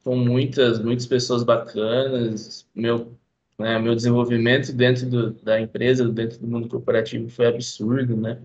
com 0.02 0.16
muitas, 0.16 0.80
muitas 0.80 1.06
pessoas 1.06 1.44
bacanas. 1.44 2.66
Meu, 2.74 3.16
né, 3.58 3.78
meu 3.78 3.94
desenvolvimento 3.94 4.72
dentro 4.72 5.06
do, 5.08 5.30
da 5.42 5.60
empresa, 5.60 6.08
dentro 6.08 6.38
do 6.38 6.46
mundo 6.46 6.68
corporativo 6.68 7.28
foi 7.28 7.46
absurdo, 7.46 8.16
né? 8.16 8.40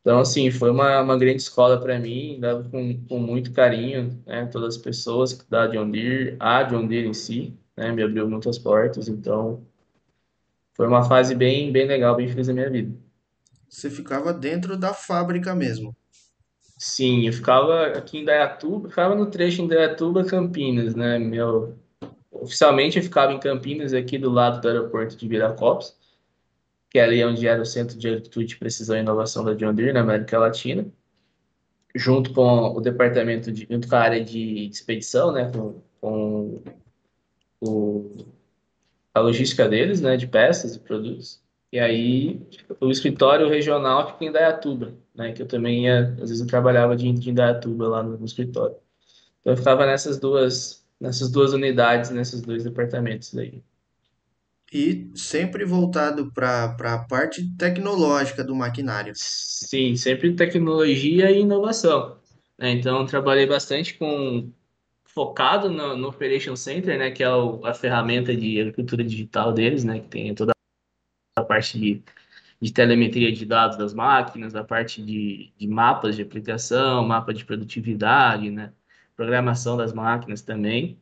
Então, 0.00 0.20
assim, 0.20 0.50
foi 0.50 0.70
uma, 0.70 1.00
uma 1.02 1.18
grande 1.18 1.42
escola 1.42 1.80
para 1.80 1.98
mim, 1.98 2.38
dado 2.40 2.70
com, 2.70 3.04
com 3.06 3.18
muito 3.18 3.52
carinho, 3.52 4.22
né? 4.26 4.46
Todas 4.46 4.76
as 4.76 4.82
pessoas 4.82 5.34
da 5.48 5.66
John 5.66 5.90
Deere, 5.90 6.36
a 6.40 6.62
John 6.62 6.86
Deere 6.86 7.08
em 7.08 7.14
si, 7.14 7.54
né? 7.76 7.92
Me 7.92 8.02
abriu 8.02 8.28
muitas 8.28 8.58
portas, 8.58 9.08
então 9.08 9.66
foi 10.74 10.86
uma 10.86 11.04
fase 11.04 11.34
bem, 11.34 11.70
bem 11.72 11.86
legal, 11.86 12.16
bem 12.16 12.28
feliz 12.28 12.46
da 12.46 12.54
minha 12.54 12.70
vida. 12.70 12.96
Você 13.68 13.90
ficava 13.90 14.32
dentro 14.32 14.76
da 14.78 14.94
fábrica 14.94 15.54
mesmo. 15.54 15.94
Sim, 16.78 17.26
eu 17.26 17.32
ficava 17.32 17.88
aqui 17.88 18.18
em 18.18 18.24
Dayatuba, 18.24 18.88
ficava 18.88 19.14
no 19.14 19.30
trecho 19.30 19.60
em 19.60 19.66
Dayatuba, 19.68 20.24
Campinas, 20.24 20.94
né? 20.94 21.18
Meu, 21.18 21.76
oficialmente 22.40 22.98
eu 22.98 23.02
ficava 23.02 23.32
em 23.32 23.40
Campinas, 23.40 23.92
aqui 23.92 24.18
do 24.18 24.30
lado 24.30 24.60
do 24.60 24.68
aeroporto 24.68 25.16
de 25.16 25.28
Viracopos, 25.28 25.96
que 26.90 26.98
é 26.98 27.02
ali 27.02 27.24
onde 27.24 27.46
era 27.46 27.60
o 27.60 27.66
centro 27.66 27.98
de 27.98 28.08
atitude, 28.08 28.56
precisão 28.56 28.96
e 28.96 29.00
inovação 29.00 29.44
da 29.44 29.54
John 29.54 29.74
Deere 29.74 29.92
na 29.92 30.00
América 30.00 30.38
Latina, 30.38 30.86
junto 31.94 32.32
com 32.32 32.74
o 32.74 32.80
departamento 32.80 33.52
de, 33.52 33.66
junto 33.70 33.88
com 33.88 33.96
a 33.96 34.00
área 34.00 34.24
de 34.24 34.68
expedição, 34.68 35.32
né? 35.32 35.50
Com, 35.52 35.82
com 36.00 36.62
o, 37.60 38.16
a 39.14 39.20
logística 39.20 39.68
deles, 39.68 40.00
né? 40.00 40.16
De 40.16 40.26
peças 40.26 40.76
e 40.76 40.80
produtos. 40.80 41.42
E 41.70 41.78
aí 41.78 42.40
o 42.80 42.90
escritório 42.90 43.48
regional 43.48 44.12
fica 44.12 44.24
em 44.24 44.32
Dayatuba, 44.32 44.94
né? 45.14 45.32
Que 45.32 45.42
eu 45.42 45.46
também 45.46 45.84
ia, 45.84 46.14
às 46.14 46.30
vezes 46.30 46.40
eu 46.40 46.46
trabalhava 46.46 46.96
de, 46.96 47.12
de 47.12 47.30
Indaiatuba 47.30 47.88
lá 47.88 48.02
no, 48.02 48.16
no 48.16 48.24
escritório. 48.24 48.76
Então 49.40 49.52
eu 49.52 49.56
ficava 49.56 49.84
nessas 49.84 50.18
duas, 50.18 50.86
nessas 51.00 51.30
duas 51.30 51.52
unidades, 51.52 52.10
nesses 52.10 52.40
dois 52.42 52.64
departamentos 52.64 53.36
aí. 53.36 53.62
E 54.72 55.10
sempre 55.14 55.64
voltado 55.64 56.30
para 56.32 56.74
a 56.94 56.98
parte 57.04 57.42
tecnológica 57.56 58.44
do 58.44 58.54
maquinário. 58.54 59.12
Sim, 59.16 59.96
sempre 59.96 60.34
tecnologia 60.36 61.30
e 61.30 61.40
inovação. 61.40 62.20
né? 62.58 62.70
Então 62.72 63.06
trabalhei 63.06 63.46
bastante 63.46 63.94
com 63.96 64.52
focado 65.04 65.70
no, 65.70 65.96
no 65.96 66.08
Operation 66.08 66.56
Center, 66.56 66.98
né? 66.98 67.10
Que 67.10 67.22
é 67.24 67.30
o, 67.30 67.64
a 67.66 67.74
ferramenta 67.74 68.36
de 68.36 68.60
agricultura 68.60 69.04
digital 69.04 69.52
deles, 69.52 69.84
né? 69.84 70.00
Que 70.00 70.08
tem 70.08 70.34
toda 70.34 70.52
a 71.36 71.44
parte 71.44 71.78
de 71.78 72.04
de 72.60 72.72
telemetria 72.72 73.32
de 73.32 73.46
dados 73.46 73.76
das 73.78 73.94
máquinas, 73.94 74.54
a 74.54 74.64
parte 74.64 75.02
de, 75.04 75.52
de 75.58 75.68
mapas 75.68 76.16
de 76.16 76.22
aplicação, 76.22 77.06
mapa 77.06 77.34
de 77.34 77.44
produtividade, 77.44 78.50
né? 78.50 78.72
Programação 79.18 79.76
das 79.76 79.92
máquinas 79.92 80.42
também. 80.42 80.96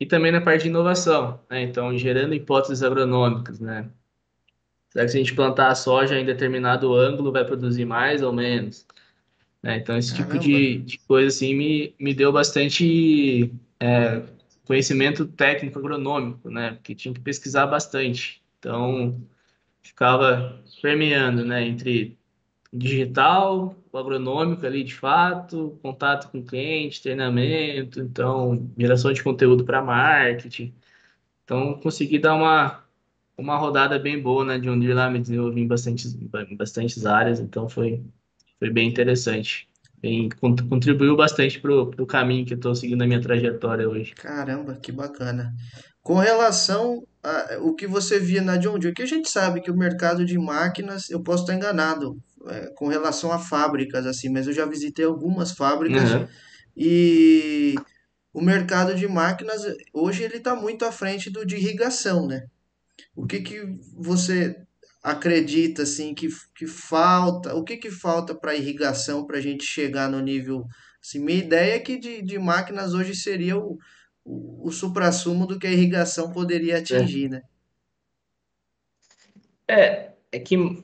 E 0.00 0.06
também 0.06 0.32
na 0.32 0.40
parte 0.40 0.62
de 0.62 0.70
inovação, 0.70 1.38
né? 1.50 1.62
Então, 1.62 1.96
gerando 1.98 2.34
hipóteses 2.34 2.82
agronômicas, 2.82 3.60
né? 3.60 3.90
Será 4.88 5.04
que 5.04 5.10
se 5.10 5.18
a 5.18 5.20
gente 5.20 5.34
plantar 5.34 5.68
a 5.68 5.74
soja 5.74 6.18
em 6.18 6.24
determinado 6.24 6.94
ângulo 6.94 7.30
vai 7.30 7.44
produzir 7.44 7.84
mais 7.84 8.22
ou 8.22 8.32
menos? 8.32 8.86
né? 9.62 9.76
Então, 9.76 9.96
esse 9.98 10.14
tipo 10.14 10.38
de, 10.38 10.78
de 10.78 10.98
coisa, 11.00 11.28
assim, 11.28 11.54
me, 11.54 11.94
me 12.00 12.14
deu 12.14 12.32
bastante 12.32 13.52
é, 13.78 14.22
conhecimento 14.64 15.26
técnico 15.26 15.78
agronômico, 15.78 16.50
né? 16.50 16.72
Porque 16.72 16.94
tinha 16.94 17.12
que 17.12 17.20
pesquisar 17.20 17.66
bastante. 17.66 18.42
Então, 18.58 19.20
ficava 19.82 20.58
permeando, 20.80 21.44
né? 21.44 21.66
Entre 21.66 22.18
digital, 22.72 23.76
o 23.92 23.98
agronômico 23.98 24.66
ali 24.66 24.84
de 24.84 24.94
fato, 24.94 25.78
contato 25.82 26.30
com 26.30 26.38
o 26.40 26.44
cliente, 26.44 27.02
treinamento, 27.02 28.00
então 28.00 28.70
geração 28.78 29.12
de 29.12 29.22
conteúdo 29.22 29.64
para 29.64 29.82
marketing. 29.82 30.74
Então 31.44 31.80
consegui 31.80 32.18
dar 32.18 32.34
uma 32.34 32.82
uma 33.36 33.56
rodada 33.58 33.98
bem 33.98 34.20
boa 34.20 34.44
na 34.44 34.58
John 34.58 34.78
Deere 34.78 34.94
lá, 34.94 35.10
me 35.10 35.20
desenvolvi 35.20 35.62
em 35.62 35.66
bastantes, 35.68 36.14
bastantes 36.56 37.06
áreas, 37.06 37.40
então 37.40 37.68
foi 37.68 38.04
foi 38.58 38.70
bem 38.70 38.88
interessante. 38.88 39.68
Bem, 40.00 40.28
con- 40.30 40.56
contribuiu 40.68 41.16
bastante 41.16 41.60
pro, 41.60 41.90
pro 41.90 42.06
caminho 42.06 42.46
que 42.46 42.54
eu 42.54 42.56
estou 42.56 42.74
seguindo 42.74 43.00
na 43.00 43.06
minha 43.06 43.20
trajetória 43.22 43.88
hoje. 43.88 44.16
caramba, 44.16 44.76
que 44.76 44.92
bacana. 44.92 45.52
Com 46.02 46.16
relação 46.16 47.06
a 47.22 47.58
o 47.60 47.74
que 47.74 47.86
você 47.86 48.18
via 48.18 48.42
na 48.42 48.56
John 48.56 48.78
Deere, 48.78 48.94
que 48.94 49.02
a 49.02 49.06
gente 49.06 49.30
sabe 49.30 49.60
que 49.60 49.70
o 49.70 49.76
mercado 49.76 50.24
de 50.24 50.38
máquinas, 50.38 51.08
eu 51.10 51.22
posso 51.22 51.44
estar 51.44 51.54
enganado, 51.54 52.18
é, 52.48 52.68
com 52.74 52.88
relação 52.88 53.32
a 53.32 53.38
fábricas 53.38 54.06
assim, 54.06 54.28
mas 54.30 54.46
eu 54.46 54.52
já 54.52 54.66
visitei 54.66 55.04
algumas 55.04 55.52
fábricas 55.52 56.10
Uhum. 56.10 56.28
e 56.76 57.74
o 58.32 58.40
mercado 58.42 58.94
de 58.94 59.08
máquinas 59.08 59.62
hoje 59.94 60.22
ele 60.24 60.38
está 60.38 60.54
muito 60.56 60.84
à 60.84 60.92
frente 60.92 61.30
do 61.30 61.46
de 61.46 61.56
irrigação, 61.56 62.26
né? 62.28 62.42
O 63.16 63.26
que 63.26 63.40
que 63.40 63.60
você 63.96 64.56
acredita 65.02 65.82
assim 65.82 66.14
que, 66.14 66.28
que 66.56 66.66
falta? 66.66 67.54
O 67.54 67.64
que 67.64 67.76
que 67.76 67.90
falta 67.90 68.34
para 68.34 68.54
irrigação 68.56 69.26
para 69.26 69.38
a 69.38 69.40
gente 69.40 69.64
chegar 69.64 70.10
no 70.10 70.20
nível? 70.20 70.64
Assim, 71.02 71.18
minha 71.20 71.38
ideia 71.38 71.74
é 71.76 71.78
que 71.80 71.98
de, 71.98 72.22
de 72.22 72.38
máquinas 72.38 72.94
hoje 72.94 73.14
seria 73.14 73.56
o, 73.58 73.78
o, 74.24 74.68
o 74.68 74.72
suprassumo 74.72 75.46
do 75.46 75.58
que 75.58 75.66
a 75.66 75.72
irrigação 75.72 76.30
poderia 76.32 76.78
É, 76.90 77.02
atingir, 77.02 77.28
né? 77.28 77.42
é 79.68 80.12
é 80.32 80.38
que 80.40 80.56
Qu- 80.56 80.82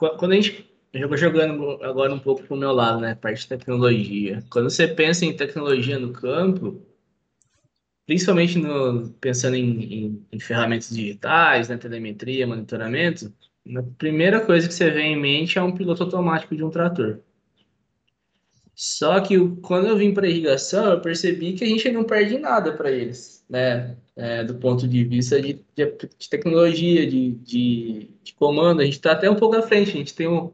Quando 0.00 0.32
a 0.32 0.34
gente. 0.34 0.68
Eu 0.92 1.16
jogando 1.16 1.78
agora 1.84 2.12
um 2.12 2.18
pouco 2.18 2.42
pro 2.42 2.56
meu 2.56 2.72
lado, 2.72 3.00
né? 3.00 3.14
Parte 3.14 3.42
de 3.42 3.48
tecnologia. 3.48 4.42
Quando 4.50 4.68
você 4.68 4.88
pensa 4.88 5.24
em 5.24 5.36
tecnologia 5.36 6.00
no 6.00 6.12
campo, 6.12 6.84
principalmente 8.06 8.58
no, 8.58 9.08
pensando 9.20 9.54
em, 9.54 9.82
em, 9.84 10.26
em 10.32 10.40
ferramentas 10.40 10.90
digitais, 10.90 11.68
né? 11.68 11.76
Telemetria, 11.76 12.46
monitoramento, 12.46 13.32
a 13.76 13.82
primeira 13.98 14.44
coisa 14.44 14.66
que 14.66 14.74
você 14.74 14.90
vem 14.90 15.12
em 15.12 15.20
mente 15.20 15.58
é 15.58 15.62
um 15.62 15.74
piloto 15.74 16.02
automático 16.02 16.56
de 16.56 16.64
um 16.64 16.70
trator. 16.70 17.20
Só 18.74 19.20
que 19.20 19.36
quando 19.60 19.86
eu 19.88 19.96
vim 19.96 20.14
para 20.14 20.26
irrigação, 20.26 20.90
eu 20.90 21.00
percebi 21.00 21.52
que 21.52 21.62
a 21.62 21.66
gente 21.66 21.90
não 21.92 22.02
perde 22.02 22.38
nada 22.38 22.72
para 22.72 22.90
eles, 22.90 23.44
né? 23.48 23.96
É, 24.20 24.44
do 24.44 24.54
ponto 24.56 24.86
de 24.86 25.02
vista 25.02 25.40
de, 25.40 25.64
de, 25.74 25.86
de 26.18 26.28
tecnologia, 26.28 27.06
de, 27.06 27.32
de, 27.36 28.10
de 28.22 28.34
comando, 28.34 28.82
a 28.82 28.84
gente 28.84 28.94
está 28.96 29.12
até 29.12 29.30
um 29.30 29.34
pouco 29.36 29.56
à 29.56 29.62
frente. 29.62 29.92
A 29.92 29.94
gente 29.94 30.14
tem 30.14 30.28
um, 30.28 30.52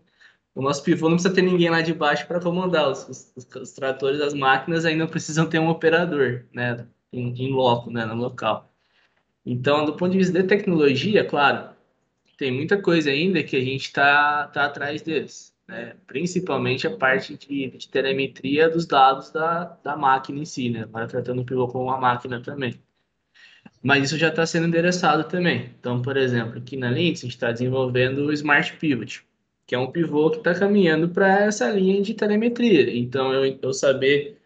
o 0.55 0.63
nosso 0.63 0.85
pivô 0.85 1.09
não 1.09 1.17
precisa 1.17 1.35
ter 1.35 1.43
ninguém 1.43 1.69
lá 1.69 1.83
de 1.83 1.93
baixo 1.93 2.27
para 2.29 2.41
comandar. 2.41 2.89
Os, 2.89 3.33
os, 3.37 3.57
os 3.57 3.73
tratores, 3.73 4.21
as 4.21 4.35
máquinas 4.35 4.85
ainda 4.85 5.07
precisam 5.09 5.49
ter 5.49 5.59
um 5.59 5.69
operador, 5.69 6.47
né? 6.55 6.87
Em, 7.13 7.35
em 7.43 7.53
loco, 7.53 7.91
né? 7.91 8.05
No 8.07 8.15
local. 8.15 8.73
Então, 9.45 9.85
do 9.85 9.97
ponto 9.97 10.13
de 10.13 10.19
vista 10.19 10.43
de 10.43 10.49
tecnologia, 10.49 11.25
claro, 11.25 11.71
tem 12.39 12.53
muita 12.53 12.81
coisa 12.81 13.11
ainda 13.11 13.43
que 13.43 13.57
a 13.57 13.61
gente 13.61 13.87
está 13.87 14.49
tá 14.49 14.67
atrás 14.67 15.03
deles, 15.03 15.55
né? 15.69 15.97
Principalmente 16.07 16.87
a 16.87 16.97
parte 16.97 17.37
de, 17.37 17.71
de 17.71 17.89
telemetria 17.89 18.69
dos 18.71 18.87
dados 18.87 19.31
da, 19.31 19.65
da 19.85 19.97
máquina 19.97 20.39
em 20.41 20.45
si, 20.45 20.71
né? 20.71 20.83
Agora 20.85 21.09
tratando 21.09 21.43
o 21.43 21.45
pivô 21.47 21.69
como 21.69 21.85
uma 21.87 21.99
máquina 21.99 22.41
também. 22.43 22.81
Mas 23.87 24.07
isso 24.07 24.19
já 24.19 24.31
está 24.31 24.45
sendo 24.45 24.67
endereçado 24.67 25.23
também. 25.29 25.71
Então, 25.79 26.03
por 26.03 26.17
exemplo, 26.17 26.59
aqui 26.59 26.77
na 26.77 26.91
Linux, 26.91 27.21
a 27.21 27.23
gente 27.23 27.37
está 27.37 27.53
desenvolvendo 27.53 28.27
o 28.27 28.33
Smart 28.33 28.73
Pivot, 28.79 29.25
que 29.65 29.77
é 29.77 29.79
um 29.79 29.93
pivô 29.93 30.29
que 30.29 30.39
está 30.39 30.53
caminhando 30.53 31.09
para 31.09 31.45
essa 31.45 31.71
linha 31.71 32.03
de 32.03 32.13
telemetria. 32.13 32.97
Então, 32.99 33.33
eu, 33.33 33.57
eu 33.63 33.73
saber 33.73 34.39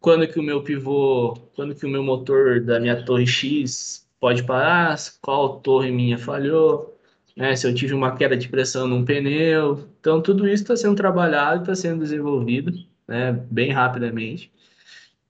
quando 0.00 0.26
que 0.26 0.38
o 0.40 0.42
meu 0.42 0.62
pivô, 0.62 1.34
quando 1.54 1.74
que 1.74 1.84
o 1.84 1.88
meu 1.88 2.02
motor 2.02 2.60
da 2.62 2.80
minha 2.80 3.04
torre 3.04 3.26
X 3.26 4.08
pode 4.18 4.42
parar, 4.44 4.96
qual 5.20 5.60
torre 5.60 5.90
minha 5.90 6.16
falhou, 6.16 6.98
né? 7.36 7.54
Se 7.54 7.66
eu 7.66 7.74
tive 7.74 7.92
uma 7.92 8.16
queda 8.16 8.34
de 8.34 8.48
pressão 8.48 8.86
num 8.88 9.04
pneu. 9.04 9.86
Então, 10.00 10.22
tudo 10.22 10.48
isso 10.48 10.62
está 10.62 10.74
sendo 10.74 10.96
trabalhado, 10.96 11.60
está 11.60 11.74
sendo 11.74 12.00
desenvolvido, 12.00 12.72
né? 13.06 13.32
Bem 13.50 13.72
rapidamente. 13.72 14.50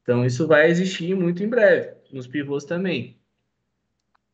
Então, 0.03 0.25
isso 0.25 0.47
vai 0.47 0.71
existir 0.71 1.17
muito 1.17 1.43
em 1.43 1.49
breve, 1.49 1.94
nos 2.15 2.27
pivôs 2.27 2.65
também. 2.65 3.17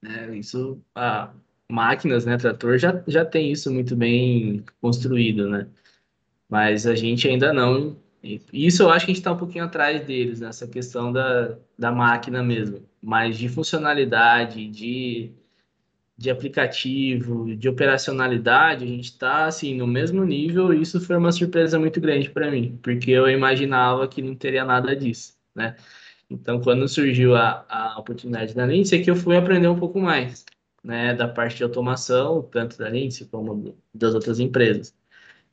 né? 0.03 0.37
Isso, 0.39 0.81
a 0.95 1.33
máquinas, 1.71 2.27
né, 2.27 2.37
trator 2.37 2.79
já, 2.79 3.03
já 3.07 3.25
tem 3.25 3.53
isso 3.53 3.73
muito 3.73 3.95
bem 3.97 4.65
construído, 4.81 5.49
né? 5.49 5.69
Mas 6.49 6.87
a 6.87 6.95
gente 6.95 7.29
ainda 7.29 7.53
não. 7.53 7.97
Isso 8.53 8.83
eu 8.83 8.91
acho 8.91 9.07
que 9.07 9.13
a 9.13 9.15
gente 9.15 9.21
está 9.21 9.33
um 9.33 9.39
pouquinho 9.39 9.65
atrás 9.65 10.05
deles, 10.07 10.41
nessa 10.41 10.67
questão 10.69 11.13
da, 11.13 11.57
da 11.79 11.93
máquina 11.93 12.43
mesmo. 12.43 12.87
Mas 13.03 13.39
de 13.39 13.49
funcionalidade, 13.49 14.69
de, 14.69 15.33
de 16.19 16.31
aplicativo, 16.31 17.57
de 17.57 17.69
operacionalidade, 17.69 18.85
a 18.85 18.89
gente 18.89 19.05
está 19.07 19.47
assim, 19.47 19.75
no 19.77 19.87
mesmo 19.87 20.25
nível. 20.25 20.73
E 20.75 20.83
isso 20.83 21.01
foi 21.01 21.17
uma 21.17 21.33
surpresa 21.33 21.79
muito 21.79 22.01
grande 22.01 22.31
para 22.31 22.51
mim, 22.51 22.79
porque 22.83 23.11
eu 23.11 23.29
imaginava 23.29 24.07
que 24.09 24.23
não 24.23 24.35
teria 24.35 24.65
nada 24.65 24.95
disso, 24.97 25.39
né? 25.55 25.77
Então, 26.31 26.61
quando 26.61 26.89
surgiu 26.89 27.35
a, 27.35 27.67
a 27.69 27.99
oportunidade 27.99 28.55
da 28.55 28.65
Lindsay, 28.65 29.01
é 29.01 29.05
que 29.05 29.11
eu 29.11 29.17
fui 29.17 29.37
aprender 29.37 29.69
um 29.69 29.79
pouco 29.79 30.01
mais, 30.01 30.45
né, 30.83 31.13
da 31.15 31.29
parte 31.29 31.57
de 31.57 31.65
automação, 31.65 32.43
tanto 32.43 32.79
da 32.79 32.89
Lindsay 32.89 33.27
como 33.29 33.77
das 33.93 34.15
outras 34.15 34.39
empresas. 34.39 34.95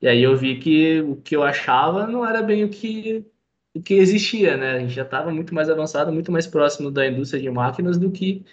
E 0.01 0.07
aí 0.07 0.21
eu 0.23 0.37
vi 0.37 0.59
que 0.59 1.01
o 1.01 1.15
que 1.17 1.35
eu 1.35 1.43
achava 1.43 2.07
não 2.07 2.25
era 2.25 2.43
bem 2.43 2.63
o 2.63 2.69
que, 2.69 3.25
o 3.73 3.81
que 3.81 3.95
existia, 3.95 4.57
né? 4.57 4.73
A 4.77 4.79
gente 4.79 4.93
já 4.93 5.03
estava 5.03 5.31
muito 5.31 5.53
mais 5.55 5.69
avançado, 5.69 6.11
muito 6.13 6.31
mais 6.31 6.47
próximo 6.47 6.91
da 6.91 7.07
indústria 7.07 7.41
de 7.41 7.49
máquinas 7.49 7.97
do 7.97 8.11
que 8.11 8.45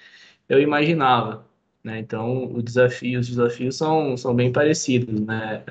eu 0.48 0.60
imaginava, 0.60 1.46
né? 1.84 1.98
Então, 2.00 2.46
o 2.54 2.62
desafio, 2.62 3.20
os 3.20 3.28
desafios 3.28 3.76
são, 3.76 4.16
são 4.16 4.34
bem 4.34 4.52
parecidos, 4.52 5.20
né? 5.20 5.64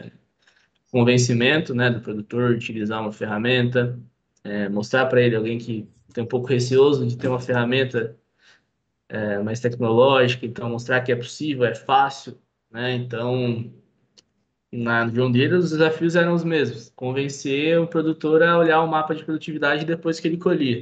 Convencimento, 0.91 1.74
né, 1.74 1.89
do 1.89 2.01
produtor 2.01 2.51
utilizar 2.51 3.01
uma 3.01 3.12
ferramenta, 3.12 3.99
é, 4.43 4.70
mostrar 4.70 5.08
para 5.08 5.22
ele 5.22 5.36
alguém 5.36 5.58
que 5.58 5.88
tem 6.14 6.24
um 6.24 6.28
pouco 6.28 6.47
receoso 6.47 7.05
de 7.07 7.18
ter 7.18 7.28
uma 7.28 7.39
ferramenta 7.39 8.18
é, 9.09 9.39
mais 9.39 9.59
tecnológica, 9.59 10.45
então 10.45 10.70
mostrar 10.70 11.01
que 11.01 11.11
é 11.11 11.16
possível, 11.16 11.66
é 11.66 11.76
fácil, 11.76 12.38
né? 12.72 12.93
Então, 12.95 13.72
na 14.72 15.05
John 15.05 15.32
Deere, 15.32 15.55
os 15.55 15.72
desafios 15.72 16.16
eram 16.16 16.34
os 16.34 16.43
mesmos. 16.43 16.91
Convencer 16.95 17.80
o 17.80 17.88
produtor 17.88 18.41
a 18.43 18.57
olhar 18.57 18.82
o 18.82 18.88
mapa 18.88 19.14
de 19.14 19.24
produtividade 19.24 19.86
depois 19.86 20.20
que 20.20 20.28
ele 20.28 20.38
colhia. 20.38 20.82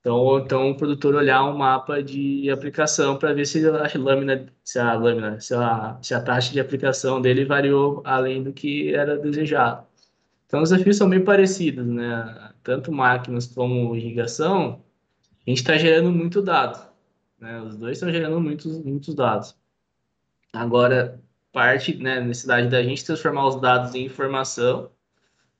Então, 0.00 0.38
então 0.38 0.70
o 0.70 0.76
produtor 0.76 1.14
olhar 1.14 1.44
um 1.44 1.56
mapa 1.56 2.02
de 2.02 2.50
aplicação 2.50 3.16
para 3.18 3.32
ver 3.32 3.46
se 3.46 3.66
a 3.66 3.98
lâmina, 3.98 4.46
se 4.62 4.78
a 4.78 4.94
lâmina, 4.94 5.40
se 5.40 5.54
a, 5.54 5.98
se 6.02 6.12
a 6.12 6.20
taxa 6.20 6.52
de 6.52 6.60
aplicação 6.60 7.22
dele 7.22 7.44
variou 7.44 8.02
além 8.04 8.42
do 8.42 8.52
que 8.52 8.92
era 8.94 9.16
desejado. 9.16 9.86
Então, 10.46 10.62
os 10.62 10.70
desafios 10.70 10.96
são 10.96 11.08
bem 11.08 11.24
parecidos, 11.24 11.86
né? 11.86 12.53
Tanto 12.64 12.90
máquinas 12.90 13.46
como 13.46 13.94
irrigação, 13.94 14.82
a 15.46 15.50
gente 15.50 15.58
está 15.58 15.76
gerando 15.76 16.10
muito 16.10 16.42
dado, 16.42 16.90
né? 17.38 17.60
Os 17.60 17.76
dois 17.76 17.98
estão 17.98 18.10
gerando 18.10 18.40
muitos, 18.40 18.82
muitos 18.82 19.14
dados. 19.14 19.54
Agora, 20.52 21.22
parte, 21.52 21.96
né, 21.96 22.20
necessidade 22.20 22.68
da 22.68 22.82
gente 22.82 23.04
transformar 23.04 23.46
os 23.46 23.60
dados 23.60 23.94
em 23.94 24.06
informação 24.06 24.90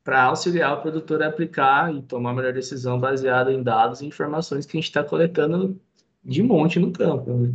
para 0.03 0.25
auxiliar 0.25 0.75
o 0.75 0.83
produtor 0.83 1.23
a 1.23 1.29
aplicar 1.29 1.95
e 1.95 2.03
tomar 2.03 2.31
a 2.31 2.35
melhor 2.35 2.53
decisão 2.53 2.99
baseada 2.99 3.53
em 3.53 3.63
dados 3.63 4.01
e 4.01 4.07
informações 4.07 4.67
que 4.67 4.77
a 4.77 4.81
gente 4.81 4.89
está 4.89 5.05
coletando 5.05 5.81
de 6.25 6.43
monte 6.43 6.79
no 6.79 6.93
campo. 6.93 7.33
Né? 7.33 7.55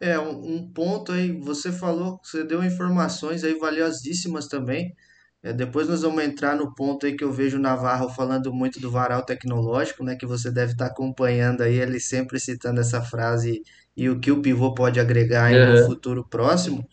É, 0.00 0.18
um, 0.18 0.56
um 0.56 0.70
ponto 0.70 1.12
aí, 1.12 1.32
você 1.32 1.72
falou, 1.72 2.20
você 2.22 2.44
deu 2.44 2.62
informações 2.62 3.42
aí 3.42 3.58
valiosíssimas 3.58 4.48
também. 4.48 4.94
É, 5.42 5.52
depois 5.52 5.88
nós 5.88 6.02
vamos 6.02 6.22
entrar 6.22 6.56
no 6.56 6.72
ponto 6.74 7.04
aí 7.04 7.16
que 7.16 7.24
eu 7.24 7.32
vejo 7.32 7.56
o 7.58 7.60
Navarro 7.60 8.08
falando 8.08 8.52
muito 8.52 8.80
do 8.80 8.90
varal 8.90 9.24
tecnológico, 9.24 10.04
né? 10.04 10.14
Que 10.16 10.26
você 10.26 10.50
deve 10.50 10.72
estar 10.72 10.86
acompanhando 10.86 11.62
aí, 11.62 11.74
ele 11.80 11.98
sempre 11.98 12.38
citando 12.38 12.80
essa 12.80 13.02
frase 13.02 13.62
e 13.96 14.08
o 14.08 14.20
que 14.20 14.30
o 14.30 14.40
pivô 14.40 14.72
pode 14.74 15.00
agregar 15.00 15.46
aí 15.46 15.58
no 15.58 15.72
Uhum. 15.72 15.86
futuro 15.86 16.24
próximo. 16.28 16.86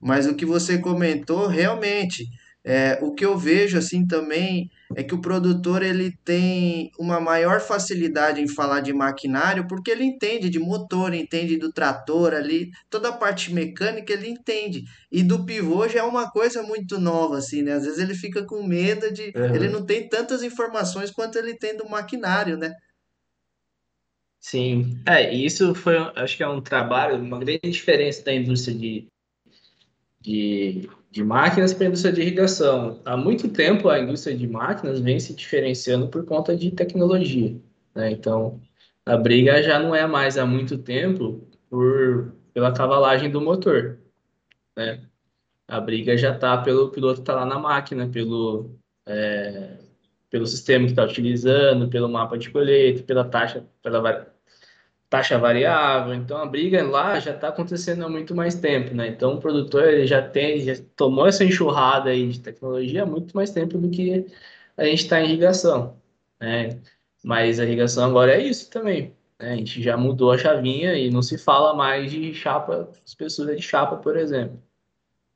Mas 0.00 0.26
o 0.26 0.34
que 0.34 0.44
você 0.46 0.78
comentou, 0.78 1.46
realmente, 1.46 2.26
é, 2.64 2.98
o 3.02 3.14
que 3.14 3.24
eu 3.24 3.36
vejo 3.38 3.78
assim 3.78 4.06
também 4.06 4.70
é 4.94 5.02
que 5.02 5.14
o 5.14 5.20
produtor 5.20 5.82
ele 5.82 6.12
tem 6.24 6.90
uma 6.98 7.20
maior 7.20 7.60
facilidade 7.60 8.40
em 8.40 8.48
falar 8.48 8.80
de 8.80 8.92
maquinário 8.92 9.66
porque 9.68 9.90
ele 9.90 10.04
entende 10.04 10.48
de 10.50 10.58
motor, 10.58 11.14
entende 11.14 11.56
do 11.56 11.72
trator 11.72 12.34
ali, 12.34 12.70
toda 12.90 13.08
a 13.10 13.12
parte 13.12 13.52
mecânica 13.52 14.12
ele 14.12 14.28
entende. 14.28 14.82
E 15.10 15.22
do 15.22 15.44
pivô 15.44 15.88
já 15.88 16.00
é 16.00 16.02
uma 16.02 16.30
coisa 16.30 16.62
muito 16.62 16.98
nova 17.00 17.38
assim, 17.38 17.62
né? 17.62 17.72
Às 17.74 17.84
vezes 17.84 17.98
ele 17.98 18.14
fica 18.14 18.44
com 18.44 18.62
medo 18.66 19.12
de, 19.12 19.32
ele 19.52 19.68
Uhum. 19.68 19.72
não 19.72 19.84
tem 19.86 20.08
tantas 20.08 20.42
informações 20.42 21.10
quanto 21.10 21.38
ele 21.38 21.56
tem 21.56 21.76
do 21.76 21.88
maquinário, 21.88 22.56
né? 22.56 22.72
Sim, 24.40 25.00
é, 25.06 25.32
e 25.34 25.44
isso 25.46 25.74
foi, 25.74 25.96
acho 25.96 26.36
que 26.36 26.42
é 26.42 26.48
um 26.48 26.60
trabalho, 26.60 27.16
uma 27.16 27.38
grande 27.38 27.70
diferença 27.70 28.24
da 28.24 28.34
indústria 28.34 28.76
de, 28.76 29.08
de, 30.20 30.88
de 31.12 31.22
máquinas 31.22 31.74
para 31.74 31.84
a 31.84 31.88
indústria 31.88 32.12
de 32.12 32.22
irrigação. 32.22 33.00
Há 33.04 33.16
muito 33.18 33.46
tempo 33.48 33.90
a 33.90 34.00
indústria 34.00 34.34
de 34.34 34.48
máquinas 34.48 34.98
vem 34.98 35.20
se 35.20 35.34
diferenciando 35.34 36.08
por 36.08 36.24
conta 36.24 36.56
de 36.56 36.70
tecnologia, 36.70 37.54
né? 37.94 38.10
Então, 38.10 38.58
a 39.04 39.16
briga 39.16 39.62
já 39.62 39.78
não 39.78 39.94
é 39.94 40.06
mais 40.06 40.38
há 40.38 40.46
muito 40.46 40.78
tempo 40.78 41.46
por, 41.68 42.32
pela 42.54 42.72
cavalagem 42.72 43.30
do 43.30 43.42
motor, 43.42 43.98
né? 44.74 45.02
A 45.68 45.78
briga 45.80 46.16
já 46.16 46.34
está 46.34 46.56
pelo 46.56 46.90
piloto 46.90 47.16
que 47.16 47.20
está 47.20 47.34
lá 47.34 47.44
na 47.44 47.58
máquina, 47.58 48.08
pelo, 48.08 48.74
pelo 50.30 50.46
sistema 50.46 50.86
que 50.86 50.92
está 50.92 51.04
utilizando, 51.04 51.88
pelo 51.88 52.08
mapa 52.08 52.38
de 52.38 52.50
colheita, 52.50 53.02
pela 53.02 53.24
taxa, 53.24 53.66
pela 53.82 54.00
taxa 55.12 55.38
variável. 55.38 56.14
Então 56.14 56.38
a 56.38 56.46
briga 56.46 56.82
lá 56.82 57.20
já 57.20 57.32
está 57.34 57.48
acontecendo 57.48 58.04
há 58.04 58.08
muito 58.08 58.34
mais 58.34 58.54
tempo, 58.54 58.94
né? 58.94 59.08
Então 59.08 59.34
o 59.34 59.40
produtor 59.40 59.84
ele 59.84 60.06
já 60.06 60.26
tem, 60.26 60.60
já 60.62 60.74
tomou 60.96 61.26
essa 61.26 61.44
enxurrada 61.44 62.10
aí 62.10 62.28
de 62.30 62.40
tecnologia 62.40 63.02
há 63.02 63.06
muito 63.06 63.36
mais 63.36 63.50
tempo 63.50 63.76
do 63.78 63.90
que 63.90 64.26
a 64.76 64.84
gente 64.86 65.02
está 65.04 65.20
em 65.20 65.26
irrigação, 65.26 66.00
né? 66.40 66.80
Mas 67.24 67.60
a 67.60 67.64
irrigação 67.64 68.06
agora 68.08 68.32
é 68.34 68.42
isso 68.42 68.70
também. 68.70 69.14
né? 69.38 69.52
A 69.54 69.56
gente 69.56 69.82
já 69.82 69.96
mudou 69.98 70.32
a 70.32 70.38
chavinha 70.38 70.94
e 70.94 71.10
não 71.10 71.22
se 71.22 71.36
fala 71.38 71.74
mais 71.74 72.10
de 72.10 72.34
chapa, 72.34 72.90
espessura 73.04 73.54
de 73.56 73.62
chapa, 73.62 73.96
por 73.98 74.16
exemplo. 74.16 74.62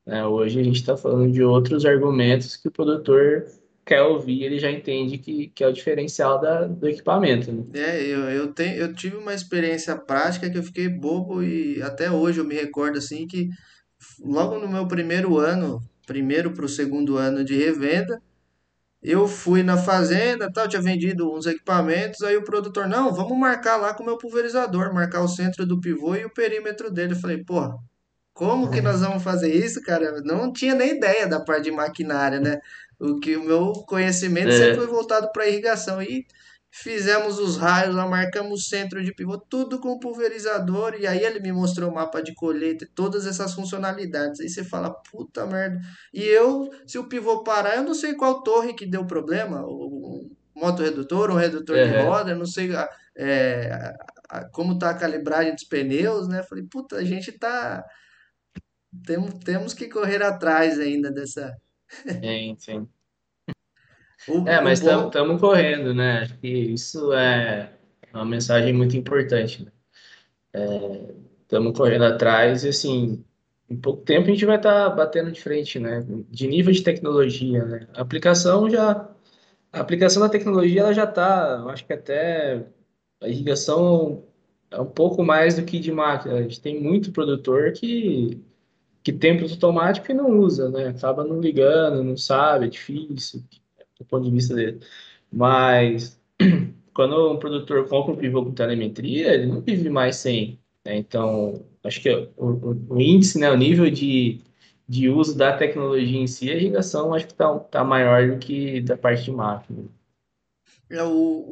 né? 0.05 0.25
Hoje 0.25 0.59
a 0.59 0.63
gente 0.63 0.77
está 0.77 0.97
falando 0.97 1.31
de 1.31 1.43
outros 1.43 1.85
argumentos 1.85 2.55
que 2.57 2.67
o 2.67 2.71
produtor 2.71 3.45
quer 3.87 4.01
ouvir, 4.01 4.43
ele 4.43 4.59
já 4.59 4.69
entende 4.69 5.17
que, 5.17 5.47
que 5.47 5.63
é 5.63 5.67
o 5.67 5.71
diferencial 5.71 6.41
da, 6.41 6.65
do 6.65 6.89
equipamento, 6.89 7.51
né? 7.53 7.63
É, 7.73 8.05
eu, 8.05 8.29
eu, 8.29 8.53
tenho, 8.53 8.75
eu 8.75 8.93
tive 8.93 9.15
uma 9.15 9.33
experiência 9.33 9.95
prática 9.95 10.49
que 10.49 10.57
eu 10.57 10.63
fiquei 10.63 10.89
bobo 10.89 11.41
e 11.41 11.81
até 11.81 12.11
hoje 12.11 12.39
eu 12.39 12.45
me 12.45 12.53
recordo 12.53 12.97
assim 12.97 13.25
que 13.25 13.49
logo 14.19 14.59
no 14.59 14.67
meu 14.67 14.85
primeiro 14.87 15.37
ano, 15.37 15.81
primeiro 16.05 16.51
para 16.51 16.65
o 16.65 16.69
segundo 16.69 17.15
ano 17.17 17.45
de 17.45 17.55
revenda, 17.55 18.21
eu 19.01 19.25
fui 19.25 19.63
na 19.63 19.77
fazenda, 19.77 20.51
tal, 20.51 20.67
tinha 20.67 20.81
vendido 20.81 21.33
uns 21.33 21.45
equipamentos, 21.45 22.21
aí 22.23 22.35
o 22.35 22.43
produtor, 22.43 22.89
não, 22.89 23.13
vamos 23.13 23.37
marcar 23.37 23.77
lá 23.77 23.93
com 23.93 24.03
o 24.03 24.05
meu 24.05 24.17
pulverizador, 24.17 24.93
marcar 24.93 25.21
o 25.21 25.29
centro 25.29 25.65
do 25.65 25.79
pivô 25.79 26.13
e 26.15 26.25
o 26.25 26.33
perímetro 26.33 26.91
dele. 26.91 27.13
Eu 27.13 27.19
falei, 27.19 27.41
porra, 27.43 27.73
como 28.33 28.69
que 28.69 28.81
nós 28.81 29.01
vamos 29.01 29.23
fazer 29.23 29.53
isso, 29.53 29.81
cara? 29.81 30.21
Não 30.23 30.51
tinha 30.51 30.75
nem 30.75 30.97
ideia 30.97 31.25
da 31.27 31.39
parte 31.39 31.65
de 31.65 31.71
maquinária, 31.71 32.39
né? 32.39 32.59
O 32.99 33.19
que 33.19 33.35
o 33.37 33.43
meu 33.43 33.73
conhecimento 33.87 34.53
sempre 34.53 34.75
foi 34.75 34.85
É, 34.85 34.87
voltado 34.87 35.31
para 35.31 35.47
irrigação 35.47 36.01
e 36.01 36.25
fizemos 36.71 37.39
os 37.39 37.57
raios, 37.57 37.95
lá 37.95 38.07
marcamos 38.07 38.59
o 38.61 38.63
centro 38.63 39.03
de 39.03 39.13
pivô, 39.13 39.37
tudo 39.49 39.79
com 39.79 39.97
pulverizador 39.99 40.95
e 40.99 41.07
aí 41.07 41.23
ele 41.23 41.39
me 41.39 41.51
mostrou 41.51 41.89
o 41.89 41.93
mapa 41.95 42.21
de 42.21 42.33
colheita, 42.35 42.85
e 42.85 42.89
todas 42.93 43.25
essas 43.25 43.53
funcionalidades. 43.53 44.39
Aí 44.41 44.49
você 44.49 44.63
fala, 44.63 44.93
puta 45.11 45.45
merda. 45.45 45.79
E 46.13 46.23
eu, 46.23 46.69
se 46.85 46.97
o 46.99 47.07
pivô 47.07 47.43
parar, 47.43 47.77
eu 47.77 47.83
não 47.83 47.93
sei 47.95 48.13
qual 48.15 48.43
torre 48.43 48.73
que 48.73 48.85
deu 48.85 49.05
problema, 49.07 49.63
o 49.65 50.29
motorredutor, 50.55 51.31
um 51.31 51.35
redutor 51.35 51.77
de 51.81 51.89
é, 51.89 51.97
roda, 52.03 52.31
eu 52.31 52.37
não 52.37 52.45
sei 52.45 52.75
a- 52.75 52.89
é, 53.15 53.71
a- 53.71 53.95
a- 54.29 54.49
como 54.51 54.77
tá 54.77 54.89
a 54.91 54.97
calibragem 54.97 55.53
dos 55.55 55.63
pneus, 55.63 56.27
né? 56.27 56.43
Falei, 56.43 56.65
puta, 56.69 56.97
a 56.97 57.03
gente 57.03 57.31
tá 57.31 57.83
temos, 59.05 59.33
temos 59.43 59.73
que 59.73 59.87
correr 59.89 60.21
atrás 60.23 60.79
ainda 60.79 61.11
dessa. 61.11 61.53
Sim, 62.21 62.55
sim. 62.59 62.89
O, 64.27 64.47
É, 64.47 64.61
mas 64.61 64.79
bom. 64.81 65.05
estamos 65.07 65.39
correndo, 65.39 65.93
né? 65.93 66.19
Acho 66.21 66.37
que 66.39 66.47
isso 66.47 67.13
é 67.13 67.77
uma 68.13 68.25
mensagem 68.25 68.73
muito 68.73 68.95
importante, 68.97 69.63
né? 69.63 69.71
Estamos 71.41 71.77
correndo 71.77 72.03
atrás 72.05 72.63
e, 72.63 72.69
assim, 72.69 73.23
em 73.69 73.77
pouco 73.77 74.03
tempo 74.03 74.27
a 74.27 74.31
gente 74.31 74.45
vai 74.45 74.57
estar 74.57 74.89
batendo 74.89 75.31
de 75.31 75.41
frente, 75.41 75.79
né? 75.79 76.05
De 76.29 76.47
nível 76.47 76.73
de 76.73 76.83
tecnologia, 76.83 77.65
né? 77.65 77.87
A 77.93 78.01
aplicação 78.01 78.69
já... 78.69 79.09
A 79.73 79.81
aplicação 79.81 80.21
da 80.23 80.29
tecnologia, 80.29 80.81
ela 80.81 80.93
já 80.93 81.05
está, 81.05 81.63
acho 81.65 81.85
que 81.85 81.93
até 81.93 82.65
a 83.21 83.27
irrigação 83.29 84.25
é 84.71 84.81
um 84.81 84.87
pouco 84.87 85.23
mais 85.23 85.55
do 85.57 85.65
que 85.65 85.79
de 85.79 85.91
máquina. 85.91 86.35
A 86.35 86.43
gente 86.43 86.61
tem 86.61 86.81
muito 86.81 87.11
produtor 87.11 87.73
que, 87.73 88.43
que 89.03 89.11
tem 89.13 89.37
produto 89.37 89.65
automático 89.65 90.11
e 90.11 90.15
não 90.15 90.39
usa, 90.39 90.69
né? 90.69 90.89
Acaba 90.89 91.23
não 91.23 91.39
ligando, 91.39 92.03
não 92.03 92.17
sabe, 92.17 92.65
é 92.65 92.69
difícil 92.69 93.43
do 93.99 94.05
ponto 94.05 94.25
de 94.25 94.31
vista 94.31 94.55
dele. 94.55 94.79
Mas 95.31 96.19
quando 96.93 97.31
um 97.33 97.39
produtor 97.39 97.87
compra 97.87 98.13
um 98.13 98.17
pivô 98.17 98.43
com 98.45 98.53
telemetria, 98.53 99.33
ele 99.33 99.47
não 99.47 99.61
vive 99.61 99.89
mais 99.89 100.17
sem, 100.17 100.59
né? 100.85 100.97
Então, 100.97 101.65
acho 101.83 102.01
que 102.01 102.09
o, 102.09 102.29
o, 102.37 102.95
o 102.95 103.01
índice, 103.01 103.39
né, 103.39 103.51
o 103.51 103.57
nível 103.57 103.89
de, 103.89 104.41
de 104.87 105.09
uso 105.09 105.37
da 105.37 105.55
tecnologia 105.57 106.19
em 106.19 106.27
si, 106.27 106.49
a 106.49 106.55
irrigação 106.55 107.13
acho 107.13 107.27
que 107.27 107.33
está 107.33 107.59
tá 107.59 107.83
maior 107.83 108.29
do 108.31 108.39
que 108.39 108.81
da 108.81 108.97
parte 108.97 109.25
de 109.25 109.31
máquina. 109.31 109.96
É 110.89 111.03
o, 111.03 111.09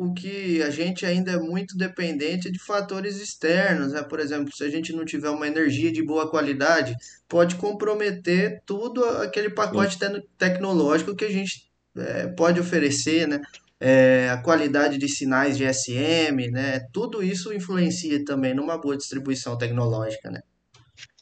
o 0.10 0.14
que 0.14 0.62
a 0.64 0.70
gente 0.70 1.06
ainda 1.06 1.32
é 1.34 1.38
muito 1.40 1.78
dependente 1.78 2.50
de 2.50 2.58
fatores 2.60 3.20
externos, 3.20 3.92
né? 3.92 4.02
Por 4.04 4.20
exemplo, 4.20 4.56
se 4.56 4.64
a 4.64 4.70
gente 4.70 4.94
não 4.94 5.04
tiver 5.04 5.30
uma 5.30 5.48
energia 5.48 5.92
de 5.92 6.02
boa 6.04 6.30
qualidade, 6.30 6.96
pode 7.28 7.56
comprometer 7.56 8.62
tudo 8.66 9.04
aquele 9.06 9.50
pacote 9.50 9.98
te- 10.00 10.24
tecnológico 10.38 11.16
que 11.16 11.26
a 11.26 11.32
gente 11.32 11.70
eh, 11.98 12.28
pode 12.38 12.60
oferecer, 12.62 13.28
né? 13.28 13.42
Eh, 13.80 14.30
a 14.30 14.38
qualidade 14.42 14.98
de 14.98 15.08
sinais 15.10 15.58
de 15.58 15.66
SM, 15.66 16.50
né? 16.50 16.80
Tudo 16.94 17.22
isso 17.22 17.54
influencia 17.54 18.24
também 18.24 18.54
numa 18.54 18.78
boa 18.78 18.96
distribuição 18.96 19.58
tecnológica, 19.58 20.32
né? 20.32 20.42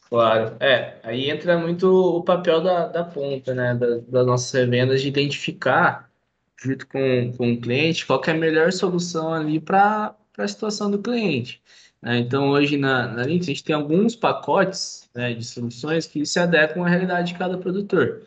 claro. 0.08 0.56
É, 0.60 1.00
aí 1.02 1.30
entra 1.30 1.58
muito 1.58 1.86
o 1.88 2.22
papel 2.24 2.62
da, 2.62 2.88
da 2.88 3.04
ponta, 3.04 3.54
né, 3.54 3.74
da- 3.74 3.98
das 4.00 4.26
nossas 4.26 4.52
revendas 4.52 5.02
de 5.02 5.08
identificar, 5.08 6.10
junto 6.56 6.86
com, 6.86 7.32
com 7.36 7.52
o 7.52 7.60
cliente, 7.60 8.06
qual 8.06 8.22
é 8.26 8.30
a 8.30 8.34
melhor 8.34 8.72
solução 8.72 9.32
ali 9.32 9.60
para 9.60 10.14
a 10.38 10.48
situação 10.48 10.90
do 10.90 10.98
cliente. 10.98 11.62
né? 12.02 12.18
Então, 12.18 12.50
hoje 12.50 12.76
na, 12.76 13.08
na 13.08 13.22
Linux, 13.24 13.46
a 13.46 13.50
gente 13.50 13.64
tem 13.64 13.74
alguns 13.74 14.16
pacotes, 14.16 15.08
né, 15.14 15.34
de 15.34 15.44
soluções 15.44 16.06
que 16.06 16.24
se 16.26 16.38
adequam 16.38 16.84
à 16.84 16.88
realidade 16.88 17.32
de 17.32 17.38
cada 17.38 17.58
produtor. 17.58 18.22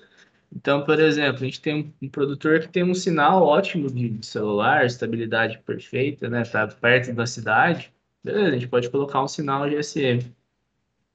Então, 0.56 0.84
por 0.84 1.00
exemplo, 1.00 1.44
a 1.44 1.46
gente 1.46 1.62
tem 1.62 1.76
um, 2.02 2.06
um 2.06 2.10
produtor 2.10 2.60
que 2.62 2.70
tem 2.70 2.84
um 2.84 2.94
sinal 2.94 3.44
ótimo 3.44 3.92
de, 3.92 4.26
celular, 4.26 4.86
estabilidade 4.86 5.60
perfeita, 5.60 6.30
né? 6.30 6.44
Tá 6.44 6.68
perto 6.68 7.14
da 7.14 7.26
cidade. 7.26 7.94
Beleza, 8.24 8.50
a 8.50 8.54
gente 8.54 8.68
pode 8.68 8.90
colocar 8.90 9.22
um 9.24 9.28
sinal 9.28 9.70
GSM. 9.70 10.34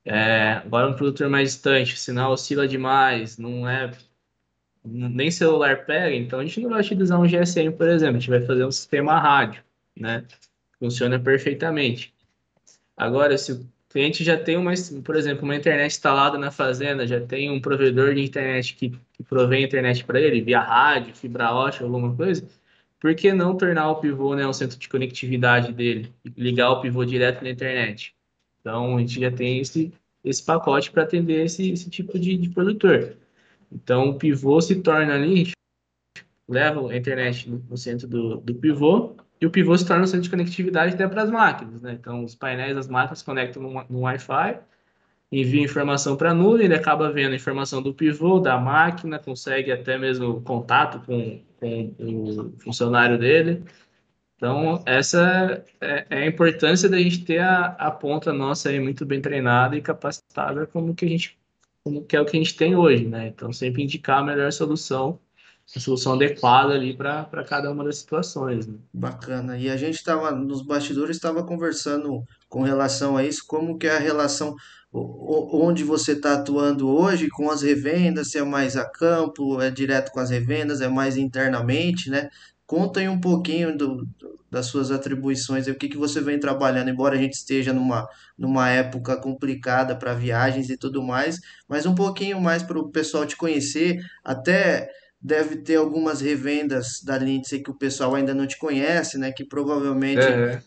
É, 0.04 0.52
agora, 0.64 0.88
um 0.90 0.94
produtor 0.94 1.28
mais 1.28 1.52
distante, 1.52 1.94
o 1.94 1.96
sinal 1.96 2.32
oscila 2.32 2.66
demais, 2.68 3.38
não 3.38 3.68
é 3.68 3.90
nem 4.84 5.30
celular 5.30 5.84
pega, 5.86 6.14
então 6.14 6.40
a 6.40 6.44
gente 6.44 6.60
não 6.60 6.70
vai 6.70 6.80
utilizar 6.80 7.20
um 7.20 7.26
GSM, 7.26 7.70
por 7.76 7.88
exemplo, 7.88 8.16
a 8.16 8.20
gente 8.20 8.30
vai 8.30 8.44
fazer 8.44 8.64
um 8.64 8.70
sistema 8.70 9.18
rádio, 9.18 9.62
né? 9.96 10.24
Funciona 10.78 11.18
perfeitamente. 11.18 12.12
Agora, 12.96 13.38
se 13.38 13.52
o 13.52 13.66
cliente 13.88 14.24
já 14.24 14.36
tem 14.36 14.56
uma, 14.56 14.72
por 15.04 15.16
exemplo, 15.16 15.44
uma 15.44 15.54
internet 15.54 15.92
instalada 15.92 16.38
na 16.38 16.50
fazenda, 16.50 17.06
já 17.06 17.20
tem 17.20 17.50
um 17.50 17.60
provedor 17.60 18.14
de 18.14 18.22
internet 18.22 18.74
que, 18.74 18.90
que 19.12 19.22
provém 19.22 19.64
internet 19.64 20.04
para 20.04 20.20
ele, 20.20 20.40
via 20.40 20.60
rádio, 20.60 21.14
fibra 21.14 21.52
ótica, 21.52 21.84
alguma 21.84 22.14
coisa, 22.14 22.46
por 22.98 23.14
que 23.14 23.32
não 23.32 23.56
tornar 23.56 23.90
o 23.90 23.96
pivô, 23.96 24.34
né, 24.34 24.46
um 24.46 24.52
centro 24.52 24.78
de 24.78 24.88
conectividade 24.88 25.72
dele, 25.72 26.12
ligar 26.36 26.70
o 26.70 26.80
pivô 26.80 27.04
direto 27.04 27.42
na 27.42 27.50
internet? 27.50 28.14
Então, 28.60 28.96
a 28.96 29.00
gente 29.00 29.20
já 29.20 29.30
tem 29.30 29.58
esse, 29.58 29.92
esse 30.24 30.42
pacote 30.42 30.90
para 30.90 31.02
atender 31.02 31.44
esse, 31.44 31.70
esse 31.70 31.90
tipo 31.90 32.18
de, 32.18 32.36
de 32.36 32.48
produtor. 32.48 33.16
Então, 33.72 34.10
o 34.10 34.18
pivô 34.18 34.60
se 34.60 34.76
torna 34.76 35.14
ali, 35.14 35.52
leva 36.48 36.90
a 36.90 36.96
internet 36.96 37.48
no, 37.48 37.76
centro 37.76 38.06
do, 38.06 38.36
do 38.36 38.54
pivô, 38.54 39.16
e 39.40 39.46
o 39.46 39.50
pivô 39.50 39.76
se 39.76 39.86
torna 39.86 40.04
o 40.04 40.06
centro 40.06 40.22
de 40.22 40.30
conectividade 40.30 40.94
até 40.94 41.08
para 41.08 41.22
as 41.22 41.30
máquinas, 41.30 41.80
né? 41.80 41.96
Então, 41.98 42.24
os 42.24 42.34
painéis 42.34 42.76
das 42.76 42.88
máquinas 42.88 43.22
conectam 43.22 43.62
no, 43.62 43.84
no 43.88 44.00
Wi-Fi, 44.00 44.60
envia 45.32 45.62
informação 45.62 46.16
para 46.16 46.30
a 46.30 46.34
nuvem, 46.34 46.66
ele 46.66 46.74
acaba 46.74 47.10
vendo 47.10 47.32
a 47.32 47.36
informação 47.36 47.82
do 47.82 47.94
pivô, 47.94 48.38
da 48.38 48.58
máquina, 48.58 49.18
consegue 49.18 49.72
até 49.72 49.96
mesmo 49.96 50.42
contato 50.42 51.00
com, 51.06 51.40
com 51.58 51.94
o 51.98 52.52
funcionário 52.60 53.18
dele. 53.18 53.64
Então, 54.42 54.82
essa 54.84 55.64
é, 55.80 56.04
é 56.10 56.18
a 56.24 56.26
importância 56.26 56.88
da 56.88 56.98
gente 56.98 57.24
ter 57.24 57.38
a, 57.38 57.66
a 57.78 57.92
ponta 57.92 58.32
nossa 58.32 58.68
aí 58.68 58.80
muito 58.80 59.06
bem 59.06 59.20
treinada 59.20 59.76
e 59.76 59.80
capacitada 59.80 60.66
como 60.66 60.96
que 60.96 61.04
a 61.04 61.08
gente, 61.08 61.38
como 61.84 62.04
que 62.04 62.16
é 62.16 62.20
o 62.20 62.24
que 62.24 62.36
a 62.36 62.40
gente 62.40 62.56
tem 62.56 62.76
hoje, 62.76 63.06
né? 63.06 63.28
Então, 63.28 63.52
sempre 63.52 63.82
indicar 63.82 64.18
a 64.20 64.24
melhor 64.24 64.52
solução, 64.52 65.18
a 65.74 65.80
solução 65.80 66.14
adequada 66.14 66.74
ali 66.74 66.94
para 66.96 67.44
cada 67.48 67.70
uma 67.70 67.84
das 67.84 67.98
situações, 67.98 68.66
né? 68.66 68.78
Bacana. 68.92 69.58
E 69.58 69.68
a 69.70 69.76
gente 69.76 69.94
estava 69.96 70.30
nos 70.32 70.62
bastidores 70.62 71.16
estava 71.16 71.44
conversando 71.44 72.24
com 72.48 72.62
relação 72.62 73.16
a 73.16 73.24
isso, 73.24 73.44
como 73.46 73.78
que 73.78 73.86
é 73.86 73.96
a 73.96 73.98
relação 74.00 74.54
onde 74.94 75.82
você 75.84 76.12
está 76.12 76.34
atuando 76.34 76.86
hoje 76.88 77.28
com 77.30 77.50
as 77.50 77.62
revendas, 77.62 78.30
se 78.30 78.38
é 78.38 78.44
mais 78.44 78.76
a 78.76 78.84
campo, 78.84 79.60
é 79.60 79.70
direto 79.70 80.12
com 80.12 80.20
as 80.20 80.28
revendas, 80.30 80.80
é 80.82 80.88
mais 80.88 81.16
internamente, 81.16 82.10
né? 82.10 82.28
Conta 82.66 83.00
aí 83.00 83.08
um 83.08 83.20
pouquinho 83.20 83.76
do- 83.76 84.06
das 84.52 84.66
suas 84.66 84.90
atribuições, 84.90 85.66
e 85.66 85.70
o 85.70 85.74
que 85.74 85.88
que 85.88 85.96
você 85.96 86.20
vem 86.20 86.38
trabalhando, 86.38 86.90
embora 86.90 87.16
a 87.16 87.18
gente 87.18 87.32
esteja 87.32 87.72
numa, 87.72 88.06
numa 88.36 88.68
época 88.68 89.16
complicada 89.16 89.96
para 89.96 90.12
viagens 90.14 90.68
e 90.68 90.76
tudo 90.76 91.02
mais, 91.02 91.40
mas 91.66 91.86
um 91.86 91.94
pouquinho 91.94 92.38
mais 92.40 92.62
para 92.62 92.78
o 92.78 92.90
pessoal 92.90 93.24
te 93.26 93.34
conhecer, 93.36 93.98
até 94.22 94.90
deve 95.20 95.56
ter 95.62 95.76
algumas 95.76 96.20
revendas 96.20 97.00
da 97.02 97.16
Lindsay 97.16 97.62
que 97.62 97.70
o 97.70 97.78
pessoal 97.78 98.14
ainda 98.14 98.34
não 98.34 98.46
te 98.46 98.58
conhece, 98.58 99.16
né? 99.18 99.32
Que 99.32 99.44
provavelmente 99.44 100.20
É, 100.20 100.62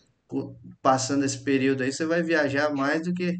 passando 0.82 1.24
esse 1.24 1.42
período 1.44 1.82
aí 1.84 1.92
você 1.92 2.04
vai 2.06 2.22
viajar 2.22 2.70
mais 2.74 3.02
do 3.04 3.14
que 3.14 3.36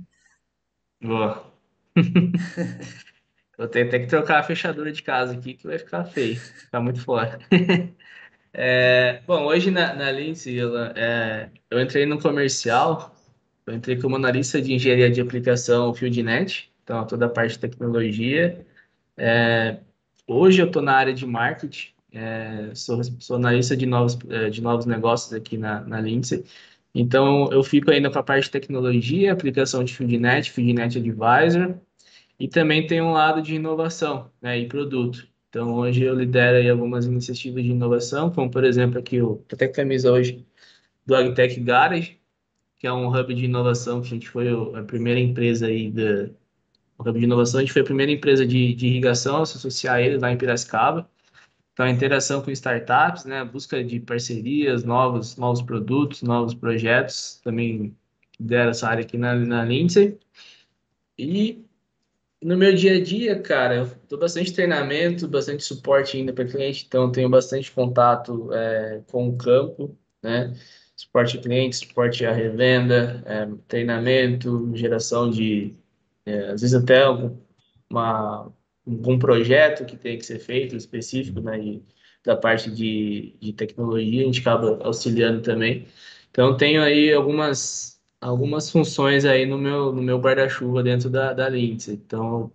boa. 1.00 1.52
Vou 3.58 3.68
ter, 3.68 3.88
ter 3.88 4.00
que 4.00 4.06
trocar 4.06 4.40
a 4.40 4.42
fechadura 4.42 4.92
de 4.92 5.02
casa 5.02 5.34
aqui, 5.34 5.54
que 5.54 5.66
vai 5.66 5.78
ficar 5.78 6.04
feio, 6.04 6.38
ficar 6.38 6.80
muito 6.80 7.02
fora. 7.02 7.38
É, 8.58 9.20
bom, 9.26 9.44
hoje 9.44 9.70
na, 9.70 9.94
na 9.94 10.10
Lindsay, 10.10 10.58
é, 10.94 11.50
eu 11.70 11.78
entrei 11.78 12.06
no 12.06 12.18
comercial, 12.18 13.14
eu 13.66 13.74
entrei 13.74 14.00
como 14.00 14.16
analista 14.16 14.62
de 14.62 14.72
engenharia 14.72 15.10
de 15.10 15.20
aplicação 15.20 15.92
FieldNet, 15.92 16.72
então 16.82 17.06
toda 17.06 17.26
a 17.26 17.28
parte 17.28 17.52
de 17.52 17.58
tecnologia. 17.58 18.66
É, 19.14 19.78
hoje 20.26 20.62
eu 20.62 20.68
estou 20.68 20.80
na 20.80 20.94
área 20.94 21.12
de 21.12 21.26
marketing, 21.26 21.92
é, 22.12 22.74
sou, 22.74 23.04
sou 23.20 23.36
analista 23.36 23.76
de 23.76 23.84
novos, 23.84 24.18
é, 24.30 24.48
de 24.48 24.62
novos 24.62 24.86
negócios 24.86 25.34
aqui 25.34 25.58
na, 25.58 25.80
na 25.82 26.00
Lindsay. 26.00 26.42
Então 26.94 27.52
eu 27.52 27.62
fico 27.62 27.90
ainda 27.90 28.10
com 28.10 28.18
a 28.18 28.22
parte 28.22 28.44
de 28.44 28.52
tecnologia, 28.52 29.34
aplicação 29.34 29.84
de 29.84 29.94
FieldNet, 29.94 30.50
FieldNet 30.50 30.96
Advisor, 30.96 31.76
e 32.40 32.48
também 32.48 32.86
tem 32.86 33.02
um 33.02 33.12
lado 33.12 33.42
de 33.42 33.54
inovação, 33.56 34.30
né, 34.40 34.58
e 34.58 34.66
produto. 34.66 35.28
Então, 35.56 35.72
hoje 35.72 36.02
eu 36.02 36.14
lidero 36.14 36.58
aí 36.58 36.68
algumas 36.68 37.06
iniciativas 37.06 37.64
de 37.64 37.70
inovação, 37.70 38.30
como, 38.30 38.50
por 38.50 38.62
exemplo, 38.62 38.98
aqui 38.98 39.22
o 39.22 39.42
até 39.50 39.66
camisa 39.66 40.12
hoje 40.12 40.46
do 41.06 41.16
AgTech 41.16 41.58
Garage, 41.60 42.20
que 42.78 42.86
é 42.86 42.92
um 42.92 43.08
hub 43.08 43.34
de 43.34 43.46
inovação 43.46 44.02
que 44.02 44.08
a 44.08 44.10
gente 44.10 44.28
foi 44.28 44.48
a 44.78 44.82
primeira 44.84 45.18
empresa 45.18 45.66
aí 45.66 45.90
da 45.90 46.28
o 46.98 47.08
hub 47.08 47.18
de 47.18 47.24
inovação, 47.24 47.60
a 47.60 47.62
gente 47.62 47.72
foi 47.72 47.80
a 47.82 47.84
primeira 47.86 48.12
empresa 48.12 48.46
de, 48.46 48.74
de 48.74 48.86
irrigação 48.86 49.42
a 49.42 49.46
se 49.46 49.56
associar 49.56 49.96
a 49.96 50.02
ele 50.02 50.18
lá 50.18 50.30
em 50.30 50.36
Piracicaba. 50.36 51.08
Então, 51.72 51.86
a 51.86 51.90
interação 51.90 52.42
com 52.42 52.50
startups, 52.50 53.24
né, 53.24 53.40
a 53.40 53.44
busca 53.46 53.82
de 53.82 53.98
parcerias, 54.00 54.84
novos, 54.84 55.36
novos 55.38 55.62
produtos, 55.62 56.22
novos 56.22 56.54
projetos, 56.54 57.40
também 57.42 57.96
lidero 58.38 58.70
essa 58.70 58.88
área 58.88 59.04
aqui 59.04 59.16
na, 59.16 59.34
na 59.34 59.64
Lindsay. 59.64 60.18
E 61.18 61.65
No 62.42 62.56
meu 62.56 62.74
dia 62.74 62.96
a 62.96 63.02
dia, 63.02 63.40
cara, 63.42 63.76
eu 63.76 63.86
dou 64.08 64.18
bastante 64.18 64.52
treinamento, 64.52 65.26
bastante 65.26 65.64
suporte 65.64 66.16
ainda 66.16 66.32
para 66.32 66.44
cliente, 66.46 66.84
então 66.86 67.10
tenho 67.10 67.28
bastante 67.30 67.72
contato 67.72 68.52
é, 68.52 69.02
com 69.10 69.28
o 69.28 69.36
campo, 69.36 69.98
né? 70.22 70.52
Suporte 70.94 71.38
a 71.38 71.42
cliente, 71.42 71.76
suporte 71.76 72.24
à 72.24 72.32
revenda, 72.32 73.22
é, 73.26 73.46
treinamento, 73.66 74.70
geração 74.76 75.30
de, 75.30 75.74
é, 76.26 76.50
às 76.50 76.60
vezes 76.62 76.74
até 76.74 77.04
uma, 77.90 78.52
algum 78.86 79.18
projeto 79.18 79.84
que 79.86 79.96
tem 79.96 80.18
que 80.18 80.26
ser 80.26 80.38
feito 80.38 80.76
específico, 80.76 81.40
né? 81.40 81.58
E 81.60 81.84
da 82.24 82.36
parte 82.36 82.70
de, 82.70 83.36
de 83.40 83.52
tecnologia, 83.52 84.22
a 84.22 84.26
gente 84.26 84.40
acaba 84.40 84.78
auxiliando 84.84 85.42
também. 85.42 85.86
Então, 86.30 86.56
tenho 86.56 86.82
aí 86.82 87.12
algumas, 87.12 87.95
algumas 88.28 88.70
funções 88.70 89.24
aí 89.24 89.46
no 89.46 89.58
meu, 89.58 89.92
no 89.92 90.02
meu 90.02 90.18
guarda-chuva 90.20 90.82
dentro 90.82 91.10
da, 91.10 91.32
da 91.32 91.48
Lindsay. 91.48 91.94
Então, 91.94 92.52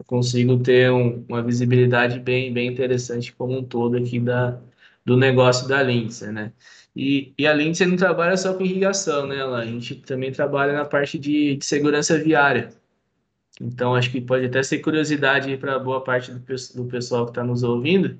eu 0.00 0.04
consigo 0.06 0.62
ter 0.62 0.90
um- 0.92 1.24
uma 1.28 1.42
visibilidade 1.42 2.20
bem, 2.20 2.52
bem 2.52 2.68
interessante 2.70 3.32
como 3.34 3.58
um 3.58 3.64
todo 3.64 3.96
aqui 3.96 4.20
da, 4.20 4.60
do 5.04 5.16
negócio 5.16 5.68
da 5.68 5.82
Lindsay, 5.82 6.32
né? 6.32 6.52
E, 6.96 7.34
e 7.38 7.46
a 7.46 7.54
Lindsay 7.54 7.86
não 7.86 7.96
trabalha 7.96 8.36
só 8.36 8.54
com 8.56 8.64
irrigação, 8.64 9.26
né, 9.26 9.38
Ela? 9.38 9.60
A 9.60 9.66
gente 9.66 9.96
também 9.96 10.32
trabalha 10.32 10.72
na 10.74 10.84
parte 10.84 11.18
de, 11.18 11.56
de 11.56 11.64
segurança 11.64 12.18
viária. 12.18 12.70
Então, 13.60 13.94
acho 13.94 14.10
que 14.10 14.20
pode 14.20 14.46
até 14.46 14.62
ser 14.62 14.78
curiosidade 14.80 15.56
para 15.56 15.78
boa 15.78 16.02
parte 16.02 16.32
do, 16.32 16.40
do 16.74 16.84
pessoal 16.86 17.24
que 17.26 17.30
está 17.32 17.44
nos 17.44 17.62
ouvindo. 17.62 18.18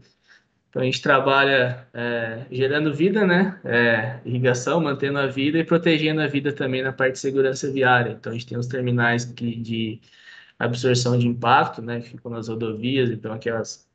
Então, 0.72 0.80
a 0.80 0.86
gente 0.86 1.02
trabalha 1.02 1.86
é, 1.92 2.46
gerando 2.50 2.94
vida, 2.94 3.26
né? 3.26 3.60
É, 3.62 4.20
irrigação, 4.24 4.80
mantendo 4.80 5.18
a 5.18 5.26
vida 5.26 5.58
e 5.58 5.64
protegendo 5.64 6.22
a 6.22 6.26
vida 6.26 6.50
também 6.50 6.82
na 6.82 6.90
parte 6.94 7.12
de 7.12 7.18
segurança 7.18 7.70
viária. 7.70 8.12
Então, 8.12 8.32
a 8.32 8.34
gente 8.34 8.46
tem 8.46 8.56
os 8.56 8.66
terminais 8.66 9.26
que- 9.26 9.54
de 9.56 10.00
absorção 10.58 11.18
de 11.18 11.28
impacto, 11.28 11.82
né? 11.82 12.00
Que 12.00 12.08
ficam 12.10 12.30
nas 12.32 12.48
rodovias, 12.48 13.10
então 13.10 13.34
aquelas 13.34 13.86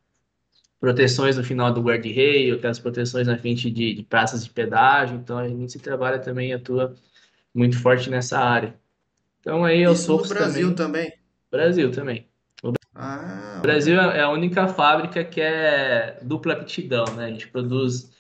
proteções 0.80 1.36
no 1.38 1.44
final 1.44 1.74
do 1.74 1.82
guarda-reio, 1.82 2.58
aquelas 2.58 2.80
proteções 2.80 3.26
na 3.26 3.40
frente 3.40 3.72
de, 3.72 3.96
de 3.96 4.04
praças 4.04 4.44
de 4.44 4.52
pedágio. 4.52 5.18
Então, 5.18 5.40
a 5.40 5.48
gente 5.48 5.72
se 5.72 5.80
trabalha 5.80 6.20
também, 6.20 6.54
atua 6.54 6.94
muito 7.56 7.80
forte 7.82 8.08
nessa 8.12 8.38
área. 8.40 8.76
Então, 9.40 9.66
aí, 9.66 9.84
aos 9.84 10.02
isso 10.02 10.12
no 10.12 10.18
poucos 10.18 10.32
Brasil 10.32 10.76
também, 10.76 11.08
também. 11.10 11.14
Brasil 11.50 11.92
também. 11.92 12.28
Ah, 12.94 13.47
O 13.58 13.62
Brasil 13.62 13.98
olha, 13.98 14.12
é 14.12 14.22
a 14.22 14.30
única 14.30 14.68
fábrica 14.68 15.24
que 15.24 15.42
é 15.42 16.20
dupla 16.22 16.54
aptidão, 16.54 17.06
né? 17.16 17.26
A 17.26 17.30
gente 17.30 17.48
produz 17.48 18.12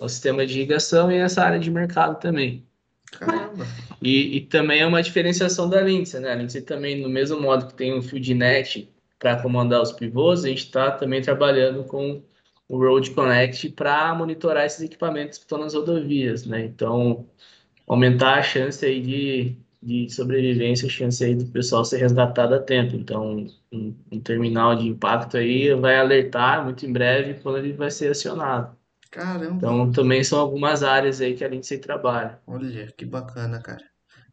o 0.00 0.08
sistema 0.08 0.46
de 0.46 0.58
irrigação 0.58 1.10
e 1.10 1.16
essa 1.16 1.42
área 1.42 1.58
de 1.58 1.70
mercado 1.70 2.18
também. 2.18 2.66
caramba. 3.10 3.66
E, 4.00 4.36
e 4.36 4.40
também 4.42 4.80
é 4.80 4.86
uma 4.86 5.02
diferenciação 5.02 5.68
da 5.68 5.80
Lindsay, 5.80 6.20
né? 6.20 6.32
A 6.32 6.34
Lindsay 6.34 6.62
também, 6.62 7.00
no 7.00 7.08
mesmo 7.08 7.40
modo 7.40 7.66
que 7.68 7.74
tem 7.74 7.96
um 7.96 8.02
fio 8.02 8.18
de 8.18 8.34
net 8.34 8.92
para 9.18 9.40
comandar 9.40 9.80
os 9.80 9.92
pivôs, 9.92 10.44
a 10.44 10.48
gente 10.48 10.64
está 10.64 10.90
também 10.90 11.22
trabalhando 11.22 11.84
com 11.84 12.22
o 12.68 12.78
Road 12.78 13.10
Connect 13.12 13.68
para 13.70 14.14
monitorar 14.14 14.64
esses 14.66 14.80
equipamentos 14.80 15.38
que 15.38 15.44
estão 15.44 15.58
nas 15.58 15.74
rodovias, 15.74 16.44
né? 16.46 16.64
Então, 16.64 17.28
aumentar 17.86 18.38
a 18.38 18.42
chance 18.42 18.84
aí 18.84 19.00
de, 19.00 19.56
de 19.82 20.08
sobrevivência, 20.08 20.88
chance 20.88 21.24
aí 21.24 21.34
do 21.34 21.46
pessoal 21.46 21.84
ser 21.84 21.98
resgatado 21.98 22.54
a 22.54 22.60
tempo. 22.60 22.94
Então, 22.94 23.46
um, 23.72 23.94
um 24.12 24.20
terminal 24.20 24.76
de 24.76 24.86
impacto 24.86 25.36
aí 25.36 25.74
vai 25.74 25.98
alertar 25.98 26.64
muito 26.64 26.86
em 26.86 26.92
breve 26.92 27.40
quando 27.42 27.58
ele 27.58 27.72
vai 27.72 27.90
ser 27.90 28.12
acionado. 28.12 28.76
Caramba. 29.10 29.56
Então, 29.56 29.90
também 29.90 30.22
são 30.22 30.38
algumas 30.38 30.82
áreas 30.82 31.20
aí 31.20 31.34
que 31.34 31.44
a 31.44 31.48
Lindsay 31.48 31.78
trabalha. 31.78 32.38
Olha, 32.46 32.92
que 32.96 33.04
bacana, 33.04 33.60
cara. 33.60 33.84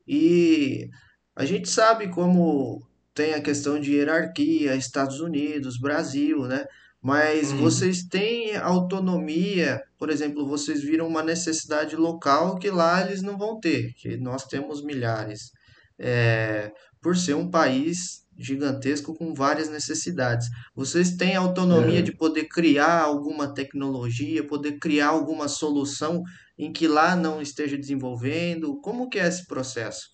E 0.07 0.89
a 1.35 1.43
gente 1.45 1.67
sabe 1.67 2.09
como 2.09 2.87
tem 3.13 3.33
a 3.33 3.41
questão 3.41 3.79
de 3.79 3.93
hierarquia, 3.93 4.75
Estados 4.75 5.19
Unidos, 5.19 5.79
Brasil, 5.79 6.43
né? 6.43 6.65
Mas 7.01 7.51
Uhum. 7.51 7.57
vocês 7.59 8.03
têm 8.03 8.55
autonomia, 8.57 9.81
por 9.97 10.09
exemplo, 10.09 10.47
vocês 10.47 10.81
viram 10.83 11.07
uma 11.07 11.23
necessidade 11.23 11.95
local 11.95 12.57
que 12.59 12.69
lá 12.69 13.01
eles 13.05 13.21
não 13.21 13.37
vão 13.37 13.59
ter, 13.59 13.93
que 13.93 14.17
nós 14.17 14.45
temos 14.45 14.83
milhares. 14.83 15.51
É, 15.97 16.71
por 17.01 17.15
ser 17.17 17.33
um 17.35 17.49
país 17.49 18.23
gigantesco 18.37 19.13
com 19.15 19.33
várias 19.33 19.69
necessidades. 19.69 20.47
Vocês 20.75 21.15
têm 21.17 21.35
autonomia 21.35 22.01
de 22.01 22.11
Uhum. 22.11 22.17
poder 22.17 22.45
criar 22.47 23.01
alguma 23.01 23.53
tecnologia, 23.53 24.45
poder 24.47 24.77
criar 24.79 25.07
alguma 25.09 25.47
solução 25.49 26.21
em 26.57 26.71
que 26.71 26.87
lá 26.87 27.15
não 27.15 27.41
esteja 27.41 27.77
desenvolvendo? 27.77 28.79
Como 28.81 29.09
que 29.09 29.19
é 29.19 29.27
esse 29.27 29.45
processo? 29.45 30.07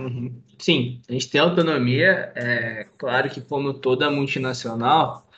Uhum. 0.00 0.42
Sim, 0.58 1.02
a 1.08 1.12
gente 1.12 1.30
tem 1.30 1.40
autonomia. 1.40 2.32
É 2.34 2.84
claro 2.96 3.28
que, 3.28 3.40
como 3.40 3.74
toda 3.74 4.10
multinacional, 4.10 5.28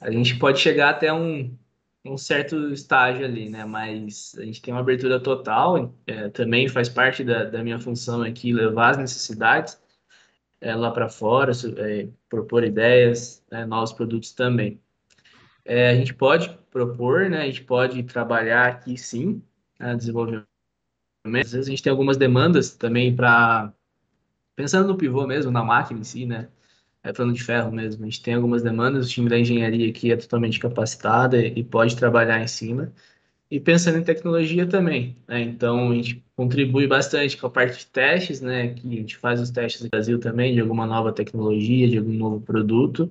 a 0.00 0.10
gente 0.10 0.38
pode 0.38 0.60
chegar 0.60 0.90
até 0.90 1.12
um, 1.12 1.56
um 2.04 2.16
certo 2.16 2.72
estágio 2.72 3.24
ali, 3.24 3.48
né? 3.48 3.64
Mas 3.64 4.34
a 4.38 4.44
gente 4.44 4.62
tem 4.62 4.72
uma 4.72 4.80
abertura 4.80 5.20
total. 5.20 5.94
é, 6.06 6.28
também 6.30 6.68
faz 6.68 6.88
parte 6.88 7.24
da, 7.24 7.44
da 7.44 7.62
minha 7.62 7.78
função 7.78 8.22
aqui 8.22 8.52
levar 8.52 8.90
as 8.90 8.98
necessidades 8.98 9.80
é, 10.60 10.74
lá 10.74 10.90
para 10.92 11.08
fora, 11.08 11.52
é, 11.78 12.08
propor 12.28 12.64
ideias, 12.64 13.44
né, 13.50 13.66
novos 13.66 13.92
produtos 13.92 14.32
também. 14.32 14.80
É, 15.64 15.90
a 15.90 15.94
gente 15.96 16.14
pode 16.14 16.48
propor, 16.70 17.28
né? 17.30 17.42
A 17.42 17.46
gente 17.46 17.62
pode 17.64 18.02
trabalhar 18.04 18.66
aqui, 18.68 18.96
sim, 18.96 19.42
né, 19.78 19.94
desenvolvimento. 19.96 20.46
Às 21.24 21.52
vezes 21.52 21.68
a 21.68 21.70
gente 21.70 21.82
tem 21.82 21.90
algumas 21.90 22.16
demandas 22.16 22.74
também 22.76 23.14
para 23.14 23.72
pensando 24.62 24.86
no 24.86 24.96
pivô 24.96 25.26
mesmo, 25.26 25.50
na 25.50 25.64
máquina 25.64 25.98
em 25.98 26.04
si, 26.04 26.24
né? 26.24 26.48
É 27.02 27.12
plano 27.12 27.32
de 27.32 27.42
ferro 27.42 27.72
mesmo. 27.72 28.04
A 28.04 28.04
gente 28.04 28.22
tem 28.22 28.34
algumas 28.34 28.62
demandas, 28.62 29.06
o 29.06 29.10
time 29.10 29.28
da 29.28 29.36
engenharia 29.36 29.88
aqui 29.90 30.12
é 30.12 30.16
totalmente 30.16 30.60
capacitado 30.60 31.36
e 31.36 31.64
pode 31.64 31.96
trabalhar 31.96 32.40
em 32.40 32.46
cima. 32.46 32.92
E 33.50 33.58
pensando 33.58 33.98
em 33.98 34.04
tecnologia 34.04 34.64
também, 34.64 35.16
né? 35.26 35.40
Então 35.40 35.90
a 35.90 35.94
gente 35.96 36.24
contribui 36.36 36.86
bastante 36.86 37.36
com 37.36 37.48
a 37.48 37.50
parte 37.50 37.80
de 37.80 37.86
testes, 37.86 38.40
né? 38.40 38.68
Que 38.68 38.86
a 38.86 39.00
gente 39.00 39.16
faz 39.16 39.40
os 39.40 39.50
testes 39.50 39.82
no 39.82 39.90
Brasil 39.90 40.20
também 40.20 40.54
de 40.54 40.60
alguma 40.60 40.86
nova 40.86 41.12
tecnologia, 41.12 41.88
de 41.88 41.98
algum 41.98 42.12
novo 42.12 42.40
produto. 42.40 43.10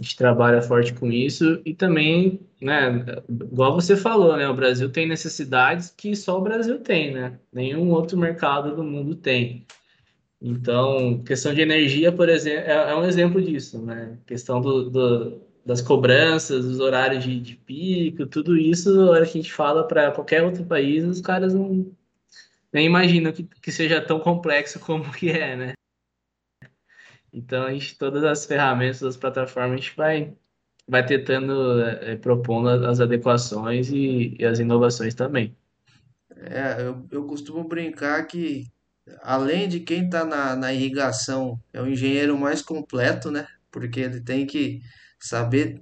A 0.00 0.02
gente 0.02 0.16
trabalha 0.16 0.60
forte 0.60 0.92
com 0.92 1.12
isso 1.12 1.62
e 1.64 1.72
também, 1.74 2.40
né? 2.60 3.22
Igual 3.28 3.72
você 3.72 3.96
falou, 3.96 4.36
né? 4.36 4.48
O 4.48 4.54
Brasil 4.54 4.90
tem 4.90 5.06
necessidades 5.06 5.94
que 5.96 6.16
só 6.16 6.38
o 6.38 6.42
Brasil 6.42 6.80
tem, 6.80 7.12
né? 7.14 7.38
Nenhum 7.52 7.90
outro 7.92 8.18
mercado 8.18 8.74
do 8.74 8.82
mundo 8.82 9.14
tem. 9.14 9.64
Então, 10.44 11.22
questão 11.22 11.54
de 11.54 11.60
energia, 11.60 12.10
por 12.12 12.28
exemplo, 12.28 12.68
é, 12.68 12.90
é 12.90 12.94
um 12.96 13.04
exemplo 13.04 13.40
disso, 13.40 13.80
né? 13.84 14.18
Questão 14.26 14.60
do, 14.60 14.90
do- 14.90 15.40
das 15.64 15.80
cobranças, 15.80 16.64
dos 16.64 16.80
horários 16.80 17.22
de, 17.22 17.40
de 17.40 17.54
pico, 17.56 18.26
tudo 18.26 18.56
isso, 18.56 18.90
a 19.02 19.10
hora 19.12 19.24
que 19.24 19.38
a 19.38 19.42
gente 19.42 19.52
fala 19.52 19.86
para 19.86 20.10
qualquer 20.10 20.42
outro 20.42 20.64
país, 20.66 21.04
os 21.04 21.20
caras 21.20 21.54
não 21.54 21.94
nem 22.72 22.86
imaginam 22.86 23.32
que, 23.32 23.44
que 23.44 23.72
seja 23.72 24.00
tão 24.00 24.20
complexo 24.20 24.80
como 24.80 25.12
que 25.12 25.30
é, 25.30 25.56
né? 25.56 25.74
Então, 27.32 27.64
a 27.64 27.72
gente, 27.72 27.96
todas 27.96 28.22
as 28.24 28.44
ferramentas, 28.46 29.02
as 29.02 29.16
plataformas, 29.16 29.72
a 29.72 29.76
gente 29.76 29.96
vai, 29.96 30.36
vai 30.88 31.04
tentando, 31.06 31.82
é, 31.82 32.16
propondo 32.16 32.68
as 32.68 33.00
adequações 33.00 33.90
e, 33.90 34.36
e 34.38 34.44
as 34.44 34.58
inovações 34.58 35.14
também. 35.14 35.56
É, 36.36 36.82
eu, 36.82 37.06
eu 37.10 37.26
costumo 37.26 37.64
brincar 37.64 38.26
que, 38.26 38.66
além 39.22 39.68
de 39.68 39.80
quem 39.80 40.04
está 40.04 40.24
na, 40.24 40.56
na 40.56 40.72
irrigação, 40.72 41.58
é 41.72 41.80
o 41.80 41.86
engenheiro 41.86 42.38
mais 42.38 42.62
completo, 42.62 43.30
né? 43.30 43.46
Porque 43.70 44.00
ele 44.00 44.20
tem 44.20 44.46
que 44.46 44.80
saber 45.20 45.80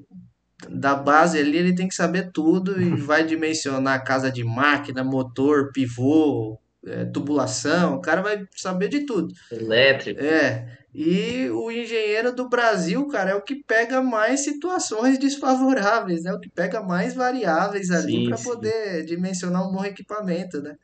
da 0.68 0.94
base 0.94 1.38
ali, 1.38 1.56
ele 1.56 1.74
tem 1.74 1.88
que 1.88 1.94
saber 1.94 2.30
tudo 2.32 2.80
e 2.80 2.90
vai 3.00 3.24
dimensionar 3.24 4.04
casa 4.04 4.30
de 4.30 4.44
máquina, 4.44 5.02
motor, 5.02 5.70
pivô, 5.72 6.58
é, 6.86 7.04
tubulação, 7.06 7.96
o 7.96 8.00
cara 8.00 8.22
vai 8.22 8.46
saber 8.56 8.88
de 8.88 9.04
tudo. 9.04 9.34
Elétrico, 9.50 10.20
É, 10.20 10.78
e 10.92 11.48
o 11.50 11.70
engenheiro 11.70 12.34
do 12.34 12.48
Brasil, 12.48 13.06
cara, 13.06 13.30
é 13.30 13.34
o 13.34 13.42
que 13.42 13.62
pega 13.64 14.02
mais 14.02 14.42
situações 14.42 15.18
desfavoráveis, 15.18 16.24
né? 16.24 16.32
O 16.32 16.40
que 16.40 16.50
pega 16.50 16.82
mais 16.82 17.14
variáveis 17.14 17.90
ali 17.90 18.12
sim, 18.12 18.28
para 18.28 18.36
sim. 18.36 18.44
poder 18.44 19.04
dimensionar 19.04 19.68
um 19.68 19.72
bom 19.72 19.84
equipamento, 19.84 20.60
né? 20.60 20.76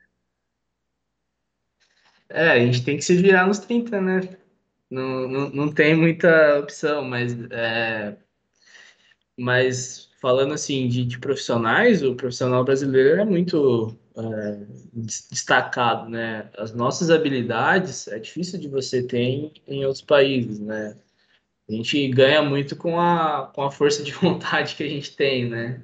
É, 2.29 2.51
a 2.53 2.59
gente 2.59 2.85
tem 2.85 2.97
que 2.97 3.03
se 3.05 3.17
virar 3.17 3.47
nos 3.47 3.59
30, 3.59 4.01
né? 4.01 4.21
Não, 4.91 5.29
não, 5.29 5.51
não 5.51 5.73
tem 5.75 5.97
muita 5.97 6.59
opção, 6.61 7.05
mas, 7.05 7.35
é, 7.51 8.17
mas 9.39 10.09
falando 10.21 10.55
assim 10.55 10.89
de, 10.89 11.05
de 11.05 11.19
profissionais, 11.19 12.03
o 12.03 12.15
profissional 12.15 12.65
brasileiro 12.65 13.21
é 13.21 13.25
muito 13.25 13.97
é, 14.17 14.65
des- 14.93 15.29
destacado, 15.31 16.09
né? 16.09 16.51
As 16.57 16.73
nossas 16.75 17.11
habilidades 17.11 18.09
é 18.09 18.19
difícil 18.19 18.59
de 18.59 18.69
você 18.69 19.03
ter 19.03 19.19
em, 19.19 19.53
em 19.67 19.85
outros 19.85 20.03
países, 20.05 20.59
né? 20.59 20.97
A 21.69 21.73
gente 21.73 22.09
ganha 22.11 22.43
muito 22.43 22.77
com 22.77 23.01
a, 23.01 23.53
com 23.55 23.63
a 23.65 23.71
força 23.71 24.03
de 24.05 24.13
vontade 24.15 24.77
que 24.77 24.85
a 24.85 24.89
gente 24.89 25.17
tem, 25.17 25.49
né? 25.51 25.83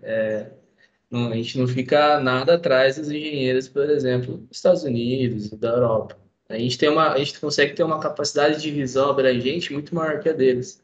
Não, 1.10 1.30
a 1.30 1.36
gente 1.36 1.58
não 1.58 1.66
fica 1.68 2.18
nada 2.20 2.54
atrás 2.54 2.96
dos 2.96 3.10
engenheiros, 3.10 3.68
por 3.68 3.88
exemplo, 3.90 4.38
dos 4.38 4.56
Estados 4.56 4.82
Unidos 4.84 5.50
da 5.50 5.68
Europa. 5.70 6.16
A 6.54 6.58
gente 6.58 6.78
tem 6.78 6.88
uma, 6.88 7.12
a 7.12 7.18
gente 7.18 7.38
consegue 7.40 7.74
ter 7.74 7.82
uma 7.82 8.00
capacidade 8.00 8.60
de 8.60 8.70
visão 8.70 9.10
abrangente 9.10 9.72
muito 9.72 9.94
maior 9.94 10.20
que 10.20 10.28
a 10.28 10.32
deles 10.32 10.80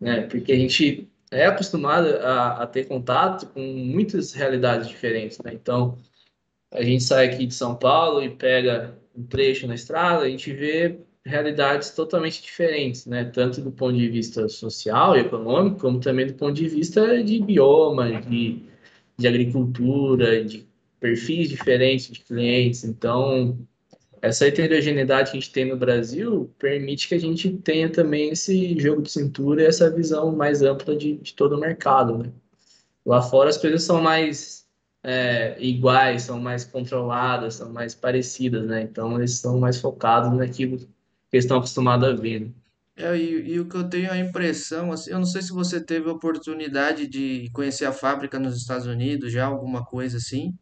né? 0.00 0.22
Porque 0.22 0.52
a 0.52 0.56
gente 0.56 1.08
é 1.30 1.46
acostumado 1.46 2.08
a, 2.18 2.62
a 2.62 2.66
ter 2.66 2.86
contato 2.86 3.46
com 3.48 3.60
muitas 3.60 4.32
realidades 4.32 4.88
diferentes, 4.88 5.38
né? 5.38 5.52
Então, 5.54 5.98
a 6.70 6.82
gente 6.82 7.02
sai 7.02 7.28
aqui 7.28 7.46
de 7.46 7.54
São 7.54 7.74
Paulo 7.74 8.22
e 8.22 8.30
pega 8.30 8.96
um 9.16 9.24
trecho 9.24 9.66
na 9.66 9.74
estrada, 9.74 10.24
a 10.24 10.28
gente 10.28 10.52
vê 10.52 11.00
realidades 11.24 11.90
totalmente 11.90 12.42
diferentes, 12.42 13.06
né? 13.06 13.24
Tanto 13.24 13.60
do 13.60 13.72
ponto 13.72 13.96
de 13.96 14.08
vista 14.08 14.48
social 14.48 15.16
e 15.16 15.20
econômico, 15.20 15.80
como 15.80 16.00
também 16.00 16.26
do 16.26 16.34
ponto 16.34 16.54
de 16.54 16.68
vista 16.68 17.22
de 17.22 17.40
bioma, 17.42 18.20
de, 18.22 18.62
de 19.16 19.28
agricultura, 19.28 20.44
de 20.44 20.66
perfis 21.00 21.48
diferentes 21.48 22.10
de 22.10 22.20
clientes. 22.20 22.84
Então, 22.84 23.58
essa 24.22 24.46
heterogeneidade 24.46 25.30
que 25.30 25.36
a 25.36 25.40
gente 25.40 25.52
tem 25.52 25.66
no 25.66 25.76
Brasil 25.76 26.54
permite 26.58 27.08
que 27.08 27.14
a 27.14 27.20
gente 27.20 27.50
tenha 27.58 27.90
também 27.90 28.30
esse 28.30 28.78
jogo 28.78 29.02
de 29.02 29.10
cintura 29.10 29.62
e 29.62 29.66
essa 29.66 29.90
visão 29.90 30.34
mais 30.34 30.62
ampla 30.62 30.96
de, 30.96 31.16
de 31.18 31.34
todo 31.34 31.56
o 31.56 31.60
mercado, 31.60 32.18
né? 32.18 32.32
Lá 33.04 33.22
fora 33.22 33.50
as 33.50 33.56
coisas 33.56 33.82
são 33.82 34.02
mais 34.02 34.66
é, 35.02 35.56
iguais, 35.62 36.22
são 36.22 36.40
mais 36.40 36.64
controladas, 36.64 37.54
são 37.54 37.72
mais 37.72 37.94
parecidas, 37.94 38.66
né? 38.66 38.82
Então 38.82 39.16
eles 39.18 39.32
estão 39.32 39.58
mais 39.58 39.80
focados 39.80 40.36
naquilo 40.36 40.78
que 40.78 40.86
eles 41.32 41.44
estão 41.44 41.58
acostumados 41.58 42.08
a 42.08 42.12
ver, 42.14 42.40
né? 42.40 42.52
É, 42.96 43.16
e, 43.16 43.52
e 43.52 43.60
o 43.60 43.68
que 43.68 43.76
eu 43.76 43.88
tenho 43.88 44.10
a 44.10 44.18
impressão, 44.18 44.90
assim, 44.90 45.10
eu 45.10 45.18
não 45.18 45.24
sei 45.26 45.40
se 45.40 45.52
você 45.52 45.80
teve 45.80 46.08
a 46.10 46.12
oportunidade 46.12 47.06
de 47.06 47.48
conhecer 47.52 47.84
a 47.84 47.92
fábrica 47.92 48.38
nos 48.40 48.56
Estados 48.56 48.86
Unidos, 48.86 49.32
já 49.32 49.46
alguma 49.46 49.84
coisa 49.84 50.16
assim. 50.16 50.52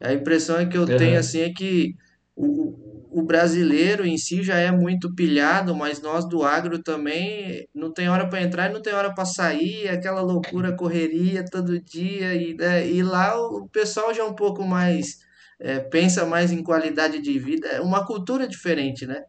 A 0.00 0.12
impressão 0.12 0.58
é 0.58 0.66
que 0.66 0.76
eu 0.78 0.86
tenho 0.96 1.12
Aham. 1.12 1.20
assim 1.20 1.40
é 1.40 1.52
que 1.52 1.96
o, 2.38 3.20
o 3.20 3.22
brasileiro 3.22 4.06
em 4.06 4.16
si 4.16 4.42
já 4.42 4.56
é 4.56 4.70
muito 4.70 5.14
pilhado, 5.14 5.74
mas 5.74 6.00
nós 6.00 6.28
do 6.28 6.44
agro 6.44 6.82
também 6.82 7.66
não 7.74 7.92
tem 7.92 8.08
hora 8.08 8.28
para 8.28 8.42
entrar 8.42 8.70
e 8.70 8.72
não 8.72 8.82
tem 8.82 8.92
hora 8.94 9.12
para 9.14 9.24
sair, 9.24 9.86
é 9.86 9.90
aquela 9.90 10.20
loucura, 10.20 10.76
correria 10.76 11.44
todo 11.44 11.80
dia 11.80 12.34
e, 12.34 12.54
né, 12.54 12.88
e 12.88 13.02
lá 13.02 13.36
o 13.40 13.68
pessoal 13.68 14.14
já 14.14 14.22
é 14.22 14.26
um 14.26 14.34
pouco 14.34 14.64
mais 14.64 15.26
é, 15.58 15.80
pensa 15.80 16.24
mais 16.24 16.52
em 16.52 16.62
qualidade 16.62 17.20
de 17.20 17.38
vida, 17.38 17.66
é 17.68 17.80
uma 17.80 18.06
cultura 18.06 18.46
diferente, 18.46 19.06
né? 19.06 19.24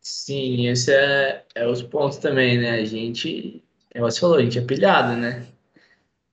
Sim, 0.00 0.68
esse 0.68 0.92
é, 0.92 1.44
é 1.54 1.66
os 1.66 1.82
pontos 1.82 2.18
também, 2.18 2.58
né? 2.58 2.70
A 2.80 2.84
gente, 2.84 3.62
é 3.92 4.00
o 4.02 4.06
que 4.06 4.12
você 4.12 4.20
falou, 4.20 4.36
a 4.36 4.42
gente 4.42 4.58
é 4.58 4.62
pilhado, 4.62 5.16
né? 5.16 5.46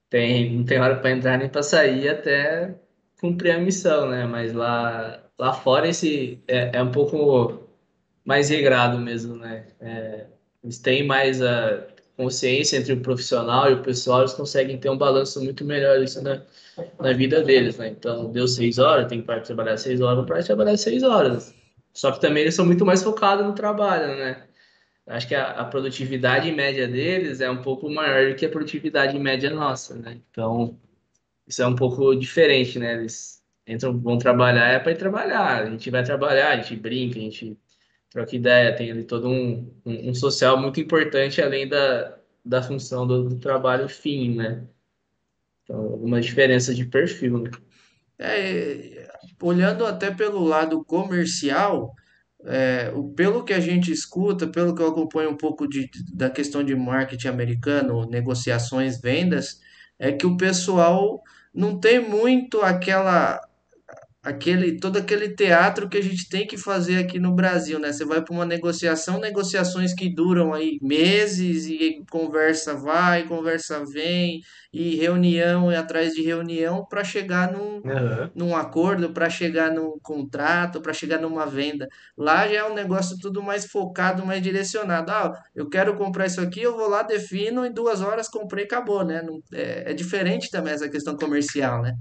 Tem, 0.08 0.56
não 0.56 0.64
tem 0.64 0.78
hora 0.80 0.98
para 1.00 1.10
entrar 1.10 1.38
nem 1.38 1.48
para 1.48 1.62
sair 1.62 2.08
até 2.08 2.74
cumprir 3.20 3.52
a 3.52 3.58
missão, 3.58 4.08
né? 4.08 4.26
Mas 4.26 4.52
lá, 4.52 5.22
lá 5.38 5.52
fora 5.52 5.88
esse 5.88 6.42
é, 6.48 6.76
é 6.76 6.82
um 6.82 6.92
pouco 6.92 7.68
mais 8.24 8.48
regrado 8.48 8.98
mesmo, 8.98 9.36
né? 9.36 9.66
É, 9.80 10.26
eles 10.62 10.78
têm 10.78 11.06
mais 11.06 11.42
a 11.42 11.86
consciência 12.16 12.76
entre 12.76 12.92
o 12.92 13.00
profissional 13.00 13.70
e 13.70 13.74
o 13.74 13.82
pessoal, 13.82 14.20
eles 14.20 14.32
conseguem 14.32 14.78
ter 14.78 14.88
um 14.88 14.96
balanço 14.96 15.42
muito 15.42 15.64
melhor 15.64 16.00
isso 16.00 16.22
na, 16.22 16.42
na 17.00 17.12
vida 17.12 17.42
deles, 17.42 17.76
né? 17.76 17.88
Então, 17.88 18.30
deu 18.30 18.46
seis 18.46 18.78
horas, 18.78 19.08
tem 19.08 19.20
que 19.20 19.26
trabalhar 19.44 19.76
seis 19.76 20.00
horas, 20.00 20.24
para 20.24 20.42
trabalhar 20.42 20.76
seis 20.76 21.02
horas. 21.02 21.54
Só 21.92 22.12
que 22.12 22.20
também 22.20 22.42
eles 22.42 22.54
são 22.54 22.66
muito 22.66 22.84
mais 22.84 23.02
focados 23.02 23.44
no 23.44 23.52
trabalho, 23.52 24.08
né? 24.16 24.44
Acho 25.06 25.28
que 25.28 25.34
a, 25.34 25.50
a, 25.50 25.64
produtividade 25.64 26.50
média 26.50 26.88
deles 26.88 27.40
é 27.40 27.50
um 27.50 27.60
pouco 27.60 27.90
maior 27.90 28.30
do 28.30 28.36
que 28.36 28.46
a 28.46 28.48
produtividade 28.48 29.18
média 29.18 29.50
nossa, 29.50 29.94
né? 29.96 30.18
Então, 30.30 30.78
isso 31.46 31.62
é 31.62 31.66
um 31.66 31.74
pouco 31.74 32.14
diferente, 32.14 32.78
né? 32.78 32.94
Eles 32.94 33.42
entram, 33.66 33.98
vão 34.00 34.18
trabalhar, 34.18 34.68
é 34.68 34.78
para 34.78 34.92
ir 34.92 34.98
trabalhar. 34.98 35.62
A 35.62 35.70
gente 35.70 35.90
vai 35.90 36.02
trabalhar, 36.04 36.50
a 36.50 36.56
gente 36.56 36.76
brinca, 36.76 37.18
a 37.18 37.22
gente 37.22 37.58
troca 38.10 38.36
ideia, 38.36 38.74
tem 38.74 38.90
ali 38.90 39.04
todo 39.04 39.28
um, 39.28 39.72
um, 39.84 40.10
um 40.10 40.14
social 40.14 40.60
muito 40.60 40.80
importante 40.80 41.42
além 41.42 41.68
da, 41.68 42.18
da 42.44 42.62
função 42.62 43.06
do, 43.06 43.28
do 43.28 43.38
trabalho 43.38 43.88
fim, 43.88 44.36
né? 44.36 44.66
Então, 45.64 45.80
algumas 45.80 46.24
diferenças 46.24 46.76
de 46.76 46.84
perfil, 46.84 47.38
né? 47.40 47.50
É, 48.18 49.08
olhando 49.42 49.84
até 49.84 50.10
pelo 50.10 50.44
lado 50.44 50.84
comercial, 50.84 51.94
é, 52.44 52.92
pelo 53.16 53.44
que 53.44 53.52
a 53.52 53.60
gente 53.60 53.90
escuta, 53.90 54.46
pelo 54.46 54.74
que 54.74 54.82
eu 54.82 54.88
acompanho 54.88 55.30
um 55.30 55.36
pouco 55.36 55.66
de, 55.66 55.90
da 56.14 56.30
questão 56.30 56.62
de 56.62 56.74
marketing 56.76 57.28
americano, 57.28 58.06
negociações, 58.06 59.00
vendas, 59.00 59.60
é 59.98 60.12
que 60.12 60.26
o 60.26 60.36
pessoal 60.36 61.22
não 61.54 61.78
tem 61.78 62.00
muito 62.00 62.60
aquela 62.62 63.40
aquele 64.24 64.78
todo 64.78 64.96
aquele 64.98 65.34
teatro 65.34 65.88
que 65.88 65.98
a 65.98 66.02
gente 66.02 66.28
tem 66.28 66.46
que 66.46 66.56
fazer 66.56 66.98
aqui 66.98 67.18
no 67.18 67.34
Brasil, 67.34 67.78
né? 67.78 67.92
Você 67.92 68.04
vai 68.04 68.22
para 68.22 68.34
uma 68.34 68.46
negociação, 68.46 69.20
negociações 69.20 69.94
que 69.94 70.12
duram 70.12 70.54
aí 70.54 70.78
meses 70.82 71.66
e 71.66 72.02
conversa 72.10 72.74
vai, 72.74 73.26
conversa 73.28 73.84
vem 73.84 74.40
e 74.72 74.96
reunião 74.96 75.70
e 75.70 75.76
atrás 75.76 76.14
de 76.14 76.22
reunião 76.22 76.84
para 76.88 77.04
chegar 77.04 77.52
num, 77.52 77.82
Aham. 77.84 78.30
num 78.34 78.56
acordo, 78.56 79.12
para 79.12 79.28
chegar 79.30 79.70
num 79.70 79.98
contrato, 80.02 80.80
para 80.80 80.92
chegar 80.92 81.20
numa 81.20 81.46
venda. 81.46 81.86
Lá 82.16 82.48
já 82.48 82.54
é 82.60 82.64
um 82.64 82.74
negócio 82.74 83.16
tudo 83.20 83.42
mais 83.42 83.66
focado, 83.66 84.24
mais 84.26 84.42
direcionado. 84.42 85.10
Ah, 85.12 85.32
eu 85.54 85.68
quero 85.68 85.96
comprar 85.96 86.26
isso 86.26 86.40
aqui, 86.40 86.62
eu 86.62 86.76
vou 86.76 86.88
lá, 86.88 87.02
defino, 87.02 87.64
em 87.64 87.72
duas 87.72 88.00
horas 88.00 88.28
comprei, 88.28 88.64
acabou, 88.64 89.04
né? 89.04 89.22
Não- 89.22 89.40
é, 89.52 89.90
é 89.92 89.94
diferente 89.94 90.50
também 90.50 90.72
essa 90.72 90.88
questão 90.88 91.16
comercial, 91.16 91.82
né? 91.82 91.92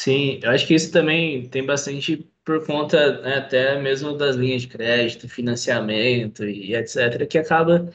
Sim, 0.00 0.38
eu 0.42 0.50
acho 0.50 0.64
que 0.66 0.74
isso 0.74 0.92
também 0.92 1.48
tem 1.48 1.64
bastante 1.66 2.18
por 2.44 2.64
conta, 2.64 3.20
né, 3.20 3.34
até 3.38 3.80
mesmo 3.82 4.16
das 4.16 4.36
linhas 4.36 4.62
de 4.62 4.68
crédito, 4.68 5.28
financiamento 5.28 6.44
e 6.44 6.72
etc., 6.74 7.26
que 7.26 7.36
acaba 7.36 7.92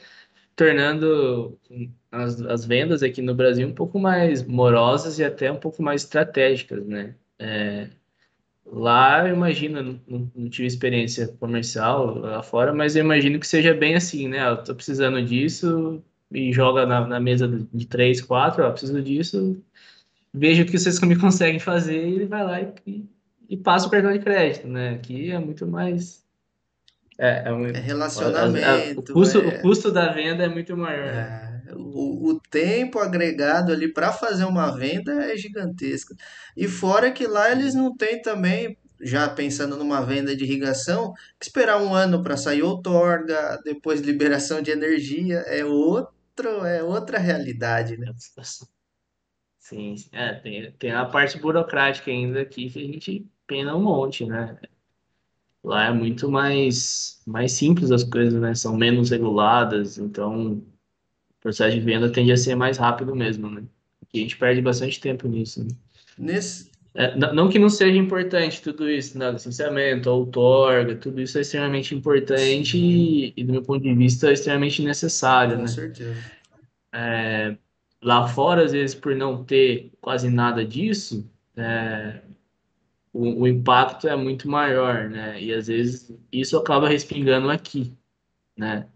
tornando 0.56 1.58
as, 2.12 2.40
as 2.42 2.64
vendas 2.66 3.02
aqui 3.02 3.22
no 3.22 3.34
Brasil 3.34 3.68
um 3.68 3.74
pouco 3.74 3.98
mais 3.98 4.42
morosas 4.44 5.18
e 5.18 5.24
até 5.24 5.52
um 5.52 5.60
pouco 5.60 5.82
mais 5.82 6.02
estratégicas, 6.04 6.86
né? 6.86 7.16
É, 7.38 7.90
lá 8.66 9.28
eu 9.28 9.34
imagino, 9.34 10.00
não, 10.06 10.30
não 10.34 10.48
tive 10.50 10.66
experiência 10.66 11.28
comercial 11.38 12.14
lá 12.18 12.42
fora, 12.42 12.72
mas 12.72 12.96
eu 12.96 13.04
imagino 13.04 13.38
que 13.40 13.46
seja 13.46 13.74
bem 13.74 13.94
assim, 13.94 14.28
né? 14.28 14.48
Eu 14.48 14.62
tô 14.64 14.74
precisando 14.74 15.22
disso 15.24 16.02
e 16.32 16.52
joga 16.52 16.86
na, 16.86 17.06
na 17.06 17.20
mesa 17.20 17.48
de 17.72 17.86
três, 17.86 18.20
quatro, 18.20 18.64
ó, 18.64 18.70
preciso 18.70 19.00
disso, 19.02 19.62
vejo 20.34 20.64
o 20.64 20.66
que 20.66 20.78
vocês 20.78 21.00
me 21.00 21.16
conseguem 21.18 21.60
fazer 21.60 22.06
e 22.08 22.14
ele 22.16 22.26
vai 22.26 22.44
lá 22.44 22.60
e, 22.62 22.74
e, 22.86 23.10
e 23.50 23.56
passa 23.58 23.86
o 23.86 23.90
cartão 23.90 24.12
de 24.12 24.20
crédito, 24.20 24.68
né? 24.68 24.90
Aqui 24.96 25.30
é 25.32 25.38
muito 25.38 25.66
mais. 25.66 26.24
É, 27.18 27.48
é 27.48 27.52
É 27.72 27.80
muito, 27.84 27.84
a- 28.14 28.30
a- 28.62 28.92
o 28.94 29.02
relacionamento, 29.02 29.12
custo, 29.12 29.38
o 29.46 29.50
é 29.50 29.58
custo 29.60 29.92
da 29.92 30.12
venda 30.12 30.44
é 30.44 30.48
muito 30.48 30.76
maior, 30.76 31.14
né? 31.14 31.32
O, 31.76 32.30
o 32.30 32.40
tempo 32.50 32.98
agregado 32.98 33.72
ali 33.72 33.92
para 33.92 34.12
fazer 34.12 34.44
uma 34.44 34.70
venda 34.76 35.12
é 35.32 35.36
gigantesco. 35.36 36.14
E 36.56 36.68
fora 36.68 37.10
que 37.12 37.26
lá 37.26 37.50
eles 37.52 37.74
não 37.74 37.96
têm 37.96 38.20
também, 38.22 38.76
já 39.00 39.28
pensando 39.28 39.76
numa 39.76 40.00
venda 40.04 40.36
de 40.36 40.44
irrigação, 40.44 41.12
que 41.40 41.46
esperar 41.46 41.80
um 41.82 41.94
ano 41.94 42.22
para 42.22 42.36
sair 42.36 42.62
outorga, 42.62 43.58
depois 43.64 44.00
liberação 44.00 44.60
de 44.62 44.70
energia, 44.70 45.38
é 45.46 45.64
outro, 45.64 46.64
é 46.66 46.82
outra 46.82 47.18
realidade, 47.18 47.96
né? 47.96 48.12
Sim, 49.64 49.96
sim. 49.96 50.10
é, 50.12 50.34
tem, 50.34 50.72
tem 50.72 50.90
a 50.92 51.06
parte 51.06 51.38
burocrática 51.38 52.10
ainda 52.10 52.42
aqui 52.42 52.68
que 52.68 52.78
a 52.78 52.86
gente 52.86 53.26
pena 53.46 53.74
um 53.74 53.82
monte, 53.82 54.26
né? 54.26 54.58
Lá 55.64 55.86
é 55.86 55.90
muito 55.90 56.30
mais, 56.30 57.22
mais 57.26 57.52
simples 57.52 57.90
as 57.90 58.04
coisas, 58.04 58.38
né? 58.38 58.54
São 58.54 58.76
menos 58.76 59.08
reguladas, 59.08 59.96
então 59.96 60.52
o 60.56 60.66
processo 61.40 61.74
de 61.74 61.80
venda 61.80 62.12
tende 62.12 62.30
a 62.30 62.36
ser 62.36 62.54
mais 62.54 62.76
rápido 62.76 63.16
mesmo, 63.16 63.48
né? 63.48 63.64
Aqui 64.02 64.18
a 64.18 64.20
gente 64.20 64.36
perde 64.36 64.60
bastante 64.60 65.00
tempo 65.00 65.26
nisso, 65.26 65.64
né? 65.64 65.70
Nesse, 66.18 66.70
É, 66.94 67.16
não 67.16 67.48
que 67.48 67.58
não 67.58 67.70
seja 67.70 67.98
importante 67.98 68.60
tudo 68.60 68.88
isso, 68.90 69.18
né? 69.18 69.30
Licenciamento, 69.30 70.10
outorga, 70.10 70.94
tudo 70.94 71.22
isso 71.22 71.38
é 71.38 71.40
extremamente 71.40 71.94
importante 71.94 72.76
e, 72.76 73.32
e, 73.34 73.42
do 73.42 73.52
meu 73.52 73.62
ponto 73.62 73.82
de 73.82 73.94
vista, 73.94 74.28
é 74.28 74.34
extremamente 74.34 74.82
necessário, 74.82 75.56
com 75.56 75.62
né? 75.62 75.68
certeza. 75.68 76.22
Lá 78.04 78.28
fora, 78.28 78.62
às 78.64 78.72
vezes, 78.72 78.94
por 78.94 79.16
não 79.16 79.42
ter 79.42 79.90
quase 79.98 80.28
nada 80.28 80.62
disso, 80.62 81.26
é, 81.56 82.20
o, 83.14 83.42
o 83.42 83.48
impacto 83.48 84.06
é 84.06 84.14
muito 84.14 84.46
maior, 84.46 85.08
né? 85.08 85.42
E 85.42 85.54
às 85.54 85.68
vezes 85.68 86.12
isso 86.30 86.58
acaba 86.58 86.86
respingando 86.86 87.48
aqui, 87.50 87.96
né? 88.54 88.86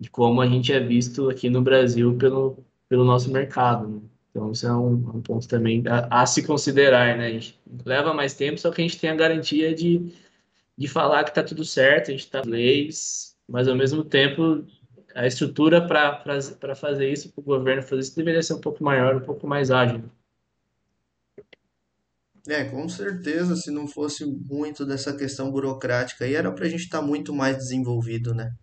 De 0.00 0.08
como 0.08 0.40
a 0.40 0.46
gente 0.46 0.72
é 0.72 0.80
visto 0.80 1.28
aqui 1.28 1.50
no 1.50 1.60
Brasil 1.60 2.16
pelo, 2.16 2.64
pelo 2.88 3.04
nosso 3.04 3.30
mercado, 3.30 3.88
né? 3.88 4.00
Então, 4.30 4.52
isso 4.52 4.66
é 4.66 4.74
um, 4.74 4.94
um 5.16 5.22
ponto 5.22 5.46
também 5.46 5.82
a, 5.86 6.22
a 6.22 6.26
se 6.26 6.46
considerar, 6.46 7.16
né? 7.18 7.38
Leva 7.84 8.14
mais 8.14 8.34
tempo, 8.34 8.58
só 8.58 8.70
que 8.70 8.80
a 8.80 8.84
gente 8.84 8.98
tem 8.98 9.10
a 9.10 9.14
garantia 9.14 9.74
de, 9.74 10.14
de 10.78 10.88
falar 10.88 11.24
que 11.24 11.30
está 11.30 11.42
tudo 11.42 11.64
certo, 11.64 12.08
a 12.08 12.12
gente 12.12 12.24
está 12.24 12.42
leis, 12.42 13.36
mas 13.46 13.68
ao 13.68 13.76
mesmo 13.76 14.02
tempo 14.02 14.64
a 15.16 15.26
estrutura 15.26 15.80
para 15.86 16.74
fazer 16.76 17.10
isso, 17.10 17.32
para 17.32 17.40
o 17.40 17.44
governo 17.44 17.82
fazer 17.82 18.02
isso, 18.02 18.14
deveria 18.14 18.42
ser 18.42 18.52
um 18.52 18.60
pouco 18.60 18.84
maior, 18.84 19.16
um 19.16 19.24
pouco 19.24 19.46
mais 19.46 19.70
ágil. 19.70 20.04
É, 22.46 22.64
com 22.64 22.86
certeza, 22.86 23.56
se 23.56 23.70
não 23.70 23.88
fosse 23.88 24.26
muito 24.26 24.84
dessa 24.84 25.16
questão 25.16 25.50
burocrática 25.50 26.24
aí, 26.26 26.34
era 26.34 26.52
para 26.52 26.66
a 26.66 26.68
gente 26.68 26.84
estar 26.84 27.00
muito 27.00 27.34
mais 27.34 27.56
desenvolvido, 27.56 28.34
né? 28.34 28.54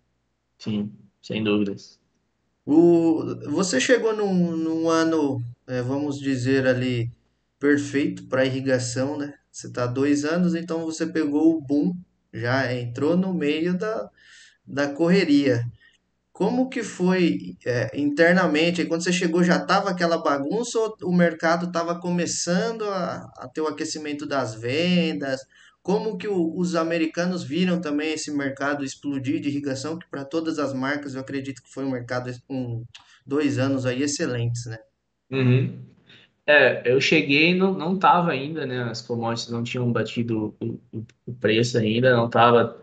Sim, 0.56 0.92
sem 1.20 1.42
dúvidas. 1.42 1.98
O, 2.64 3.24
você 3.50 3.80
chegou 3.80 4.16
num, 4.16 4.56
num 4.56 4.88
ano, 4.88 5.42
é, 5.66 5.82
vamos 5.82 6.18
dizer 6.20 6.66
ali, 6.66 7.10
perfeito 7.58 8.26
para 8.28 8.46
irrigação, 8.46 9.18
né? 9.18 9.34
Você 9.50 9.66
está 9.66 9.84
há 9.84 9.88
dois 9.88 10.24
anos, 10.24 10.54
então 10.54 10.84
você 10.84 11.04
pegou 11.04 11.56
o 11.56 11.60
boom, 11.60 11.94
já 12.32 12.72
entrou 12.72 13.16
no 13.16 13.34
meio 13.34 13.76
da, 13.76 14.08
da 14.64 14.88
correria. 14.94 15.64
Como 16.34 16.68
que 16.68 16.82
foi, 16.82 17.56
é, 17.66 17.90
internamente? 17.98 18.84
Quando 18.86 19.04
você 19.04 19.12
chegou, 19.12 19.44
já 19.44 19.56
estava 19.58 19.90
aquela 19.90 20.18
bagunça 20.18 20.78
ou 20.80 20.96
o 21.04 21.12
mercado 21.14 21.66
estava 21.66 22.00
começando 22.00 22.84
a, 22.86 23.24
a 23.38 23.48
ter 23.48 23.60
o 23.62 23.68
aquecimento 23.68 24.26
das 24.26 24.54
vendas? 24.56 25.40
Como 25.82 26.18
que 26.18 26.28
o- 26.28 26.58
os 26.58 26.74
americanos 26.74 27.44
viram 27.44 27.80
também 27.80 28.12
esse 28.14 28.32
mercado 28.32 28.84
explodir 28.84 29.40
de 29.40 29.48
irrigação, 29.48 29.98
que 29.98 30.08
para 30.10 30.24
todas 30.24 30.58
as 30.58 30.74
marcas 30.74 31.14
eu 31.14 31.20
acredito 31.22 31.62
que 31.62 31.72
foi 31.72 31.84
um 31.84 31.90
mercado 31.92 32.30
com 32.48 32.84
dois 33.26 33.58
anos 33.58 33.86
aí 33.86 34.02
excelentes, 34.02 34.66
né? 34.66 34.78
Uhum. 35.30 35.82
É, 36.46 36.82
eu 36.90 37.00
cheguei 37.00 37.54
não, 37.54 37.74
não 37.74 37.98
tava 37.98 38.32
ainda, 38.32 38.66
né? 38.66 38.84
As 38.84 39.02
commodities 39.02 39.50
não 39.50 39.64
tinham 39.64 39.92
batido 39.92 40.56
o, 40.60 40.80
o- 40.92 41.06
o 41.26 41.34
preço 41.34 41.78
ainda, 41.78 42.16
não 42.16 42.30
tava 42.30 42.78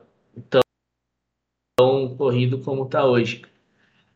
tão 0.50 0.62
corrido 2.18 2.60
como 2.60 2.86
tá 2.86 3.06
hoje. 3.06 3.44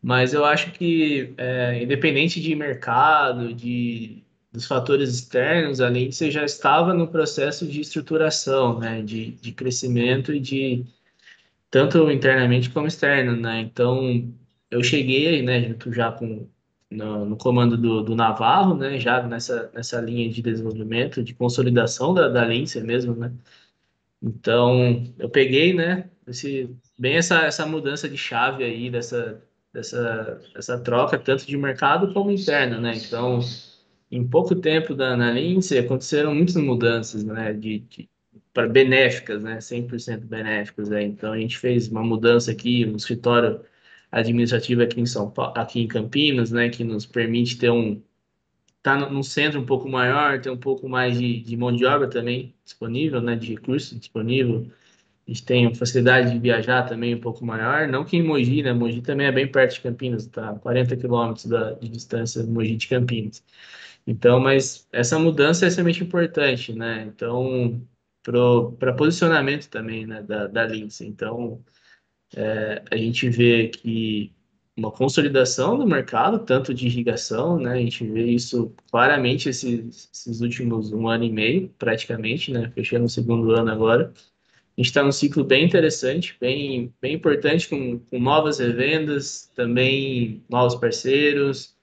Mas 0.02 0.34
eu 0.34 0.46
acho 0.46 0.72
que, 0.72 1.34
é, 1.38 1.84
independente 1.84 2.40
de 2.42 2.56
mercado, 2.56 3.54
de, 3.54 4.24
dos 4.52 4.66
fatores 4.68 5.10
externos, 5.10 5.82
a 5.82 5.90
Lindsay 5.90 6.32
já 6.32 6.46
estava 6.46 6.94
no 6.94 7.08
processo 7.08 7.68
de 7.68 7.82
estruturação, 7.82 8.80
né? 8.80 9.02
De, 9.02 9.32
de 9.32 9.52
crescimento 9.52 10.34
e 10.34 10.40
de 10.40 10.86
tanto 11.72 12.12
internamente 12.12 12.70
como 12.70 12.88
externo, 12.88 13.36
né? 13.36 13.62
Então, 13.62 14.32
eu 14.72 14.84
cheguei, 14.84 15.42
né, 15.42 15.62
junto 15.70 15.92
já 15.94 16.12
com 16.12 16.48
no, 16.90 17.26
no 17.26 17.38
comando 17.38 17.78
do, 17.78 18.02
do 18.04 18.16
Navarro, 18.16 18.76
né, 18.76 19.00
já 19.00 19.22
nessa, 19.24 19.72
nessa 19.74 20.00
linha 20.02 20.30
de 20.30 20.42
desenvolvimento, 20.42 21.24
de 21.24 21.34
consolidação 21.34 22.14
da, 22.14 22.30
da 22.30 22.46
Lindsay 22.46 22.84
mesmo, 22.84 23.16
né? 23.16 23.34
Então, 24.22 25.04
eu 25.20 25.30
peguei, 25.30 25.74
né, 25.74 26.10
Esse, 26.28 26.70
bem 26.98 27.16
essa, 27.16 27.42
essa 27.46 27.66
mudança 27.66 28.10
de 28.10 28.18
chave 28.18 28.64
aí, 28.64 28.90
dessa, 28.90 29.42
dessa, 29.72 30.42
dessa 30.54 30.80
troca, 30.80 31.20
tanto 31.20 31.46
de 31.46 31.58
mercado 31.58 32.14
como 32.14 32.32
interna, 32.32 32.80
né? 32.80 32.96
Então, 32.96 33.40
em 34.12 34.28
pouco 34.28 34.56
tempo 34.56 34.96
da, 34.96 35.16
na 35.16 35.32
aconteceram 35.80 36.34
muitas 36.34 36.56
mudanças, 36.56 37.24
né? 37.24 37.54
De, 37.54 37.80
de 37.80 38.10
para 38.54 38.68
benéficas, 38.68 39.44
né? 39.44 39.58
100% 39.60 40.22
benéficas, 40.26 40.90
né? 40.90 41.04
Então, 41.04 41.34
a 41.34 41.38
gente 41.38 41.58
fez 41.58 41.90
uma 41.90 42.04
mudança 42.04 42.52
aqui 42.52 42.86
no 42.86 42.96
escritório 42.98 43.62
administrativo 44.12 44.82
aqui 44.82 45.02
em 45.02 45.06
São 45.06 45.30
Paulo, 45.30 45.54
aqui 45.58 45.82
em 45.82 45.88
Campinas, 45.88 46.52
né? 46.52 46.70
Que 46.70 46.84
nos 46.84 47.06
permite 47.06 47.58
ter 47.58 47.70
um 47.70 48.02
tá 48.82 48.98
num 49.10 49.24
centro 49.24 49.60
um 49.60 49.66
pouco 49.66 49.90
maior, 49.90 50.40
ter 50.40 50.52
um 50.52 50.58
pouco 50.58 50.88
mais 50.88 51.18
de, 51.18 51.42
de 51.42 51.58
mão 51.58 51.76
de 51.76 51.86
obra 51.86 52.08
também 52.10 52.54
disponível, 52.64 53.22
né? 53.22 53.36
De 53.36 53.54
recursos 53.54 54.00
disponível 54.00 54.72
a 55.28 55.32
gente 55.32 55.44
tem 55.44 55.74
facilidade 55.74 56.32
de 56.32 56.40
viajar 56.40 56.84
também 56.84 57.16
um 57.16 57.20
pouco 57.20 57.44
maior, 57.44 57.88
não 57.88 58.06
que 58.06 58.16
em 58.18 58.24
Mogi, 58.24 58.62
né? 58.62 58.74
Mogi 58.74 59.02
também 59.02 59.26
é 59.28 59.32
bem 59.32 59.52
perto 59.52 59.74
de 59.76 59.82
Campinas, 59.82 60.28
tá? 60.28 60.54
40 60.60 60.96
quilômetros 60.98 61.46
de 61.82 61.90
distância 61.90 62.44
de 62.44 62.50
Mogi 62.50 62.76
de 62.76 62.88
Campinas. 62.88 63.44
Então, 64.08 64.40
mas 64.40 64.88
essa 64.92 65.18
mudança 65.20 65.66
é 65.66 65.68
extremamente 65.68 66.04
importante, 66.04 66.74
né? 66.74 67.06
Então, 67.08 67.82
para 68.80 68.94
posicionamento 68.94 69.68
também, 69.70 70.06
né, 70.06 70.22
da, 70.24 70.48
da 70.48 70.66
Lindsay. 70.66 71.08
Então, 71.08 71.64
é, 72.36 72.84
a 72.92 72.98
gente 72.98 73.30
vê 73.30 73.70
que 73.70 74.34
uma 74.78 74.92
consolidação 74.92 75.78
do 75.78 75.88
mercado, 75.88 76.40
tanto 76.46 76.74
de 76.74 76.88
irrigação, 76.88 77.58
né? 77.60 77.74
A 77.74 77.78
gente 77.78 78.06
vê 78.06 78.26
isso 78.26 78.74
claramente 78.92 79.50
esses, 79.50 80.10
esses 80.14 80.42
últimos 80.42 80.92
um 80.94 81.08
ano 81.08 81.24
e 81.24 81.32
meio, 81.32 81.70
praticamente, 81.80 82.52
né? 82.52 82.70
Fechando 82.72 83.06
o 83.06 83.10
segundo 83.10 83.52
ano 83.52 83.72
agora 83.72 84.14
a 84.78 84.82
gente 84.82 84.88
está 84.88 85.02
num 85.02 85.12
ciclo 85.12 85.44
bem 85.44 85.64
interessante, 85.64 86.36
bem, 86.40 86.94
bem 87.02 87.14
importante, 87.14 87.70
com, 87.70 87.98
com 88.00 88.20
novas 88.20 88.60
revendas, 88.60 89.50
também 89.56 90.44
novos 90.50 90.76
parceiros. 90.76 91.76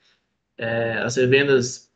É, 0.58 0.98
as 0.98 1.16
revendas 1.16 1.90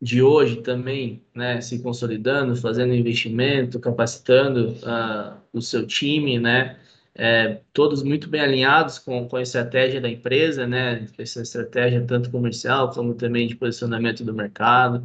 de 0.00 0.20
hoje 0.20 0.56
também, 0.62 1.22
né, 1.32 1.60
se 1.60 1.78
consolidando, 1.78 2.56
fazendo 2.56 2.92
investimento, 2.92 3.78
capacitando 3.78 4.70
uh, 4.82 5.36
o 5.52 5.62
seu 5.62 5.86
time, 5.86 6.40
né, 6.40 6.76
é, 7.14 7.60
todos 7.72 8.02
muito 8.02 8.28
bem 8.28 8.40
alinhados 8.40 8.98
com, 8.98 9.28
com 9.28 9.36
a 9.36 9.42
estratégia 9.42 10.00
da 10.00 10.08
empresa, 10.08 10.66
né, 10.66 11.06
essa 11.16 11.42
estratégia 11.42 12.04
tanto 12.04 12.30
comercial 12.32 12.90
como 12.90 13.14
também 13.14 13.46
de 13.46 13.54
posicionamento 13.54 14.24
do 14.24 14.34
mercado. 14.34 15.04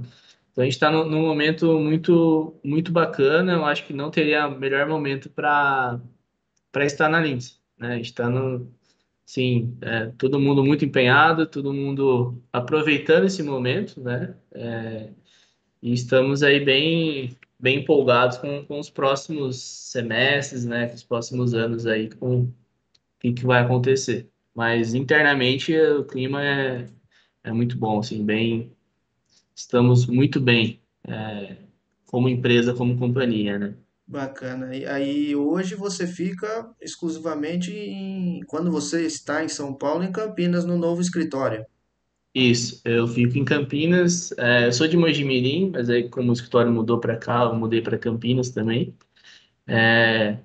Então 0.58 0.64
a 0.64 0.66
gente 0.66 0.74
está 0.74 0.90
num, 0.90 1.22
momento 1.22 1.80
muito, 1.80 2.60
muito 2.64 2.92
bacana. 2.92 3.54
Eu 3.54 3.64
acho 3.64 3.86
que 3.86 3.94
não 3.94 4.10
teria 4.10 4.50
melhor 4.50 4.88
momento 4.88 5.30
para 5.30 6.02
para 6.72 6.84
estar 6.86 7.08
na 7.10 7.20
Lindsay. 7.22 7.58
Né? 7.78 7.94
A 7.94 7.96
gente 7.98 8.06
está 8.08 8.28
no, 8.28 8.68
sim, 9.26 9.78
é, 9.82 10.08
todo 10.18 10.40
mundo 10.40 10.66
muito 10.66 10.84
empenhado, 10.84 11.46
todo 11.46 11.74
mundo 11.74 12.42
aproveitando 12.52 13.26
esse 13.26 13.44
momento, 13.44 14.02
né? 14.02 14.36
É, 14.52 15.10
e 15.82 15.94
estamos 15.94 16.42
aí 16.44 16.60
bem, 16.66 17.38
bem 17.60 17.80
empolgados 17.82 18.38
com, 18.40 18.66
com 18.66 18.80
os 18.80 18.90
próximos 18.90 19.62
semestres, 19.62 20.66
né? 20.66 20.88
Com 20.88 20.96
os 20.96 21.04
próximos 21.04 21.54
anos 21.54 21.86
aí, 21.86 22.10
com 22.10 22.44
o 22.46 22.54
que, 23.20 23.34
que 23.34 23.46
vai 23.46 23.62
acontecer. 23.62 24.28
Mas 24.56 24.96
internamente 24.96 25.76
o 25.80 26.04
clima 26.04 26.44
é, 26.44 26.88
é 27.44 27.52
muito 27.52 27.78
bom, 27.78 28.00
assim, 28.00 28.26
bem 28.26 28.76
estamos 29.58 30.06
muito 30.06 30.40
bem 30.40 30.80
é, 31.06 31.58
como 32.06 32.30
empresa, 32.30 32.74
como 32.74 32.98
companhia, 32.98 33.58
né? 33.58 33.76
Bacana. 34.06 34.74
E 34.74 34.86
aí 34.86 35.36
hoje 35.36 35.76
você 35.76 36.08
fica 36.08 36.70
exclusivamente 36.80 37.74
em, 37.74 38.42
quando 38.48 38.72
você 38.72 39.06
está 39.06 39.44
em 39.44 39.50
São 39.50 39.74
Paulo, 39.74 40.04
em 40.04 40.12
Campinas, 40.12 40.64
no 40.64 40.78
novo 40.78 41.02
escritório. 41.02 41.66
Isso, 42.34 42.82
eu 42.86 43.08
fico 43.08 43.38
em 43.38 43.44
Campinas. 43.44 44.32
É, 44.38 44.68
eu 44.68 44.72
sou 44.72 44.88
de 44.88 44.96
Mojimirim, 44.96 45.72
mas 45.72 45.90
aí 45.90 46.08
como 46.08 46.30
o 46.30 46.34
escritório 46.34 46.72
mudou 46.72 47.00
para 47.00 47.18
cá, 47.18 47.44
eu 47.44 47.56
mudei 47.56 47.82
para 47.82 47.98
Campinas 47.98 48.52
também. 48.52 48.96
É, 49.66 50.38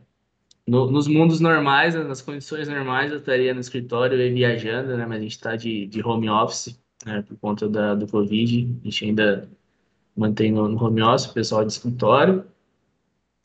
no, 0.66 0.90
nos 0.90 1.06
mundos 1.06 1.38
normais, 1.38 1.94
nas 1.94 2.22
condições 2.22 2.66
normais, 2.66 3.12
eu 3.12 3.18
estaria 3.18 3.52
no 3.54 3.60
escritório 3.60 4.20
e 4.20 4.32
viajando, 4.32 4.96
né? 4.96 5.06
Mas 5.06 5.18
a 5.18 5.22
gente 5.22 5.32
está 5.32 5.54
de, 5.56 5.86
de 5.86 6.02
home 6.02 6.28
office 6.30 6.81
né, 7.06 7.22
por 7.22 7.36
conta 7.38 7.68
da, 7.68 7.94
do 7.94 8.06
Covid. 8.08 8.80
A 8.82 8.84
gente 8.84 9.04
ainda 9.06 9.48
mantém 10.16 10.52
no, 10.52 10.68
no 10.68 10.82
home 10.84 11.02
office, 11.02 11.26
o 11.30 11.34
pessoal 11.34 11.64
de 11.64 11.72
escritório. 11.72 12.44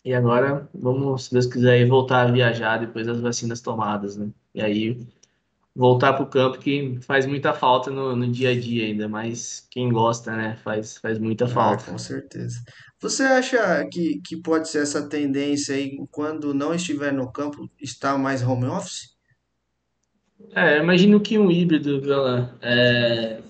E 0.04 0.14
agora 0.14 0.68
vamos, 0.74 1.26
se 1.26 1.34
Deus 1.34 1.46
quiser, 1.46 1.86
voltar 1.88 2.28
a 2.28 2.32
viajar 2.32 2.78
depois 2.80 3.06
das 3.08 3.20
vacinas 3.20 3.62
tomadas, 3.62 4.16
né? 4.18 4.32
E 4.54 4.62
aí 4.62 4.98
voltar 5.76 6.14
para 6.14 6.24
o 6.24 6.30
campo 6.30 6.60
que 6.60 7.00
faz 7.02 7.26
muita 7.26 7.54
falta 7.54 7.92
no, 7.92 8.16
no 8.16 8.32
dia 8.32 8.52
a 8.52 8.60
dia 8.60 8.86
ainda, 8.88 9.08
mas 9.10 9.68
quem 9.72 9.92
gosta, 9.92 10.36
né, 10.36 10.58
faz, 10.58 10.98
faz 10.98 11.20
muita 11.20 11.48
Ah, 11.48 11.50
falta. 11.54 11.86
com 11.86 11.98
certeza. 11.98 12.64
Você 13.02 13.24
acha 13.24 13.86
que, 13.92 14.20
que 14.22 14.38
pode 14.42 14.70
ser 14.70 14.84
essa 14.84 15.08
tendência 15.08 15.76
aí, 15.76 15.98
quando 16.12 16.54
não 16.54 16.74
estiver 16.74 17.12
no 17.14 17.32
campo, 17.32 17.70
estar 17.82 18.18
mais 18.18 18.42
home 18.44 18.66
office? 18.66 19.16
É, 20.56 20.78
eu 20.78 20.84
imagino 20.84 21.20
que 21.22 21.38
um 21.38 21.52
híbrido? 21.52 22.02
É, 22.62 23.42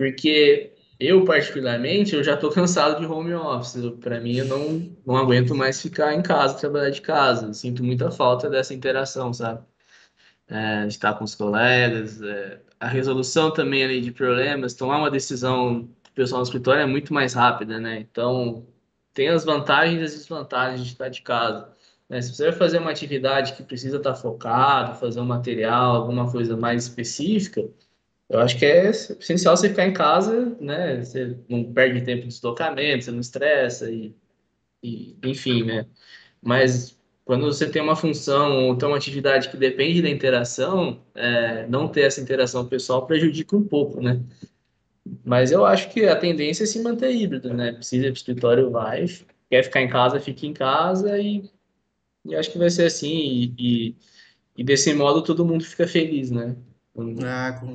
Porque 0.00 0.72
eu, 0.98 1.26
particularmente, 1.26 2.14
eu 2.14 2.24
já 2.24 2.32
estou 2.32 2.50
cansado 2.50 2.98
de 2.98 3.04
home 3.04 3.34
office. 3.34 3.76
Para 4.00 4.18
mim, 4.18 4.36
eu 4.36 4.46
não, 4.46 4.96
não 5.04 5.14
aguento 5.14 5.54
mais 5.54 5.82
ficar 5.82 6.14
em 6.14 6.22
casa, 6.22 6.56
trabalhar 6.56 6.88
de 6.88 7.02
casa. 7.02 7.52
Sinto 7.52 7.84
muita 7.84 8.10
falta 8.10 8.48
dessa 8.48 8.72
interação, 8.72 9.30
sabe? 9.34 9.62
É, 10.48 10.86
de 10.86 10.94
estar 10.94 11.12
com 11.18 11.24
os 11.24 11.34
colegas. 11.34 12.22
é, 12.22 12.62
a 12.80 12.88
resolução 12.88 13.52
também 13.52 13.84
ali 13.84 14.00
de 14.00 14.10
problemas, 14.10 14.72
tomar 14.72 14.96
uma 14.96 15.10
decisão 15.10 15.82
do 15.82 16.10
pessoal 16.14 16.40
no 16.40 16.44
escritório 16.44 16.80
é 16.80 16.86
muito 16.86 17.12
mais 17.12 17.34
rápida, 17.34 17.78
né? 17.78 18.00
Então, 18.00 18.66
tem 19.12 19.28
as 19.28 19.44
vantagens 19.44 20.00
e 20.00 20.04
as 20.04 20.14
desvantagens 20.14 20.82
de 20.82 20.92
estar 20.92 21.10
de 21.10 21.20
casa. 21.20 21.68
né? 22.08 22.22
Se 22.22 22.34
você 22.34 22.44
vai 22.44 22.52
fazer 22.52 22.78
uma 22.78 22.90
atividade 22.90 23.52
que 23.52 23.62
precisa 23.62 23.98
estar 23.98 24.14
focado, 24.14 24.98
fazer 24.98 25.20
um 25.20 25.26
material, 25.26 25.96
alguma 25.96 26.30
coisa 26.32 26.56
mais 26.56 26.84
específica, 26.84 27.68
eu 28.30 28.40
acho 28.40 28.56
que 28.58 28.64
é 28.64 28.90
essencial 28.90 29.56
você 29.56 29.68
ficar 29.68 29.86
em 29.86 29.92
casa, 29.92 30.56
né? 30.60 31.04
Você 31.04 31.36
não 31.48 31.72
perde 31.72 32.02
tempo 32.02 32.22
de 32.22 32.28
deslocamento, 32.28 33.04
você 33.04 33.10
não 33.10 33.20
estressa 33.20 33.90
e, 33.90 34.14
e 34.82 35.16
enfim, 35.24 35.64
né? 35.64 35.86
Mas 36.42 36.98
quando 37.24 37.46
você 37.46 37.70
tem 37.70 37.82
uma 37.82 37.96
função 37.96 38.68
ou 38.68 38.76
tem 38.78 38.88
uma 38.88 38.96
atividade 38.98 39.50
que 39.50 39.56
depende 39.56 40.02
da 40.02 40.08
interação, 40.10 41.02
é, 41.14 41.66
não 41.68 41.88
ter 41.88 42.02
essa 42.02 42.20
interação 42.20 42.66
pessoal 42.68 43.06
prejudica 43.06 43.56
um 43.56 43.66
pouco, 43.66 44.00
né? 44.00 44.20
Mas 45.24 45.50
eu 45.52 45.64
acho 45.66 45.90
que 45.90 46.06
a 46.06 46.16
tendência 46.16 46.64
é 46.64 46.66
se 46.66 46.80
manter 46.82 47.10
híbrido, 47.14 47.52
né? 47.54 47.72
Precisa 47.72 48.06
ir 48.06 48.10
para 48.10 48.12
o 48.12 48.16
escritório, 48.18 48.70
vai. 48.70 49.06
Quer 49.50 49.64
ficar 49.64 49.82
em 49.82 49.88
casa, 49.88 50.20
fique 50.20 50.46
em 50.46 50.52
casa 50.54 51.18
e, 51.18 51.50
e 52.24 52.36
acho 52.36 52.52
que 52.52 52.58
vai 52.58 52.70
ser 52.70 52.86
assim. 52.86 53.08
E, 53.08 53.54
e, 53.58 53.96
e 54.58 54.64
desse 54.64 54.94
modo 54.94 55.22
todo 55.22 55.44
mundo 55.44 55.64
fica 55.64 55.86
feliz, 55.88 56.30
né? 56.30 56.56
Hum, 56.94 57.16
Ah, 57.24 57.56
com 57.60 57.74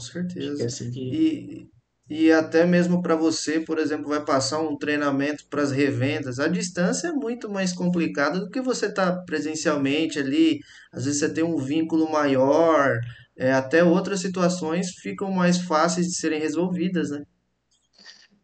que 0.56 0.64
é 0.64 0.66
certeza. 0.66 0.66
assim 0.68 0.92
que 0.92 1.12
E, 1.12 1.68
e 2.10 2.32
até 2.32 2.66
mesmo 2.66 3.02
para 3.02 3.16
você, 3.16 3.60
por 3.60 3.80
exemplo, 3.80 4.08
vai 4.10 4.24
passar 4.24 4.60
um 4.62 4.78
treinamento 4.78 5.48
para 5.50 5.62
as 5.64 5.72
revendas. 5.72 6.40
A 6.40 6.48
distância 6.48 7.08
é 7.10 7.12
muito 7.12 7.50
mais 7.50 7.74
complicada 7.74 8.40
do 8.40 8.50
que 8.50 8.62
você 8.62 8.88
estar 8.88 9.24
presencialmente 9.26 10.20
ali. 10.20 10.60
Às 10.92 11.06
vezes 11.06 11.20
você 11.20 11.34
tem 11.34 11.44
um 11.44 11.58
vínculo 11.58 12.10
maior, 12.12 13.00
é, 13.38 13.52
até 13.54 13.84
outras 13.84 14.20
situações 14.22 14.92
ficam 15.02 15.32
mais 15.32 15.60
fáceis 15.62 16.08
de 16.08 16.16
serem 16.16 16.40
resolvidas, 16.40 17.10
né? 17.12 17.24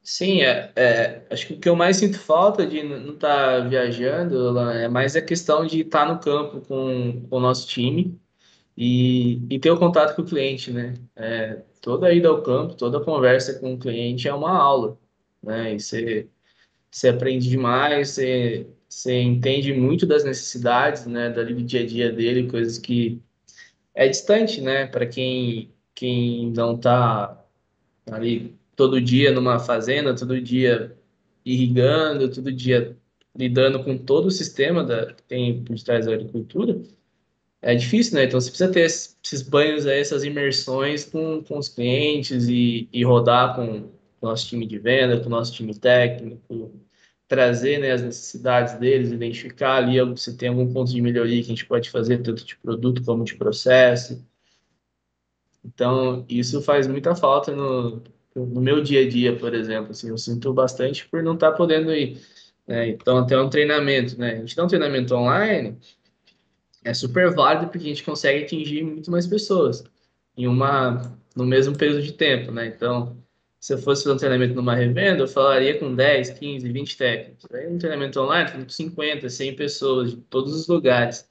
Sim, 0.04 0.42
é, 0.42 0.72
é, 0.76 1.28
acho 1.30 1.48
que 1.48 1.54
o 1.54 1.60
que 1.60 1.70
eu 1.70 1.76
mais 1.76 1.98
sinto 1.98 2.20
falta 2.20 2.66
de 2.66 2.82
não 2.84 3.14
estar 3.14 3.68
viajando 3.70 4.36
Alan, 4.50 4.74
é 4.74 4.88
mais 4.88 5.16
a 5.16 5.22
questão 5.22 5.66
de 5.66 5.82
estar 5.82 6.06
no 6.08 6.20
campo 6.20 6.62
com, 6.62 7.28
com 7.30 7.38
o 7.38 7.40
nosso 7.40 7.68
time 7.68 8.20
e, 8.78 9.42
e 9.50 9.60
ter 9.60 9.72
o 9.72 9.78
contato 9.78 10.16
com 10.16 10.22
o 10.22 10.26
cliente, 10.26 10.72
né? 10.72 10.94
É, 11.16 11.62
toda 11.82 12.14
ida 12.14 12.30
ao 12.30 12.42
campo, 12.42 12.76
toda 12.76 13.04
conversa 13.04 13.60
com 13.60 13.74
o 13.74 13.80
cliente 13.80 14.28
é 14.28 14.34
uma 14.34 14.52
aula, 14.52 14.98
né? 15.44 15.76
E 15.76 15.80
você, 15.80 16.30
aprende 17.10 17.50
demais, 17.50 18.10
você, 18.10 18.68
você 18.88 19.22
entende 19.22 19.74
muito 19.74 20.06
das 20.06 20.24
necessidades, 20.24 21.06
né? 21.06 21.30
Dali 21.30 21.54
do 21.54 21.64
dia 21.64 21.82
a 21.82 21.86
dia 21.86 22.12
dele, 22.12 22.50
coisas 22.50 22.78
que 22.78 23.22
é 23.94 24.08
distante, 24.08 24.62
né? 24.62 24.88
Para 24.88 25.06
quem, 25.06 25.74
quem 25.96 26.52
não 26.52 26.76
está 26.76 27.44
ali 28.10 28.56
todo 28.76 29.02
dia 29.02 29.32
numa 29.32 29.60
fazenda, 29.60 30.16
todo 30.16 30.42
dia 30.42 30.98
irrigando, 31.46 32.30
todo 32.30 32.52
dia 32.52 32.98
lidando 33.36 33.84
com 33.84 33.98
todo 33.98 34.28
o 34.28 34.32
sistema 34.32 34.84
da, 34.84 35.14
que 35.14 35.24
tem 35.24 35.64
por 35.64 35.80
trás 35.80 36.06
da 36.06 36.14
agricultura, 36.14 36.82
é 37.62 37.76
difícil, 37.76 38.16
né? 38.16 38.26
Então 38.26 38.40
você 38.40 38.50
precisa 38.50 38.72
ter 38.72 38.82
esses 38.82 39.42
banhos 39.44 39.86
aí, 39.86 40.00
essas 40.00 40.24
imersões 40.24 41.06
com, 41.06 41.44
com 41.44 41.58
os 41.58 41.70
clientes 41.70 42.48
e, 42.50 42.90
e 42.92 43.04
rodar 43.04 43.56
com 43.56 43.90
o 44.22 44.28
nosso 44.28 44.48
time 44.48 44.66
de 44.66 44.80
venda, 44.80 45.20
com 45.20 45.28
o 45.28 45.30
nosso 45.30 45.54
time 45.54 45.74
técnico. 45.74 46.72
trazer 47.28 47.80
né, 47.80 47.92
as 47.92 48.02
necessidades 48.02 48.76
deles, 48.76 49.12
identificar 49.12 49.78
ali 49.78 49.98
se 50.18 50.36
tem 50.38 50.50
algum 50.50 50.72
ponto 50.74 50.92
de 50.92 51.02
melhoria 51.02 51.38
que 51.42 51.46
a 51.48 51.50
gente 51.50 51.66
pode 51.66 51.90
fazer, 51.90 52.22
tanto 52.24 52.46
de 52.46 52.58
produto 52.58 53.04
como 53.04 53.24
de 53.24 53.36
processo. 53.36 54.26
Então, 55.64 56.26
isso 56.28 56.62
faz 56.62 56.88
muita 56.88 57.16
falta 57.16 57.56
no, 57.56 58.02
no 58.36 58.62
meu 58.62 58.82
dia 58.82 59.02
a 59.02 59.10
dia, 59.10 59.36
por 59.38 59.54
exemplo. 59.54 59.92
Assim, 59.92 60.10
eu 60.10 60.18
sinto 60.18 60.54
bastante 60.54 61.08
por 61.08 61.24
não 61.24 61.36
estar 61.36 61.52
tá 61.52 61.58
podendo 61.58 61.94
ir. 61.94 62.20
Né? 62.68 62.90
Então, 62.90 63.18
até 63.18 63.40
um 63.40 63.50
treinamento, 63.50 64.18
né? 64.20 64.34
A 64.34 64.40
gente 64.40 64.56
dá 64.56 64.64
um 64.64 64.68
treinamento 64.68 65.16
online, 65.16 65.78
é 66.84 66.94
super 66.94 67.34
válido 67.34 67.68
porque 67.68 67.86
a 67.86 67.90
gente 67.90 68.04
consegue 68.04 68.44
atingir 68.44 68.84
muito 68.84 69.12
mais 69.12 69.28
pessoas 69.28 69.84
em 70.38 70.48
uma 70.48 71.18
no 71.36 71.46
mesmo 71.46 71.78
período 71.78 72.02
de 72.02 72.12
tempo, 72.14 72.52
né? 72.52 72.68
Então, 72.68 73.18
se 73.60 73.74
eu 73.74 73.78
fosse 73.78 74.04
fazer 74.04 74.16
um 74.16 74.18
treinamento 74.18 74.56
numa 74.56 74.76
revenda, 74.76 75.24
eu 75.24 75.28
falaria 75.28 75.78
com 75.80 75.96
10, 75.96 76.32
15, 76.32 76.72
20 76.72 76.98
técnicos. 76.98 77.46
Aí 77.54 77.68
um 77.68 77.78
treinamento 77.78 78.20
online, 78.20 78.52
com 78.52 78.70
50, 78.70 79.30
100 79.30 79.56
pessoas 79.56 80.12
de 80.12 80.18
todos 80.18 80.54
os 80.54 80.68
lugares. 80.68 81.30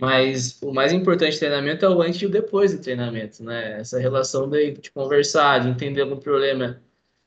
Mas 0.00 0.60
o 0.62 0.72
mais 0.72 0.92
importante 0.92 1.34
do 1.34 1.38
treinamento 1.38 1.84
é 1.84 1.88
o 1.88 2.02
antes 2.02 2.22
e 2.22 2.26
o 2.26 2.30
depois 2.30 2.74
do 2.74 2.82
treinamento, 2.82 3.44
né? 3.44 3.80
Essa 3.80 3.98
relação 4.00 4.48
de, 4.48 4.72
de 4.72 4.90
conversar, 4.90 5.60
de 5.60 5.68
entender 5.68 6.00
algum 6.02 6.16
problema 6.16 6.82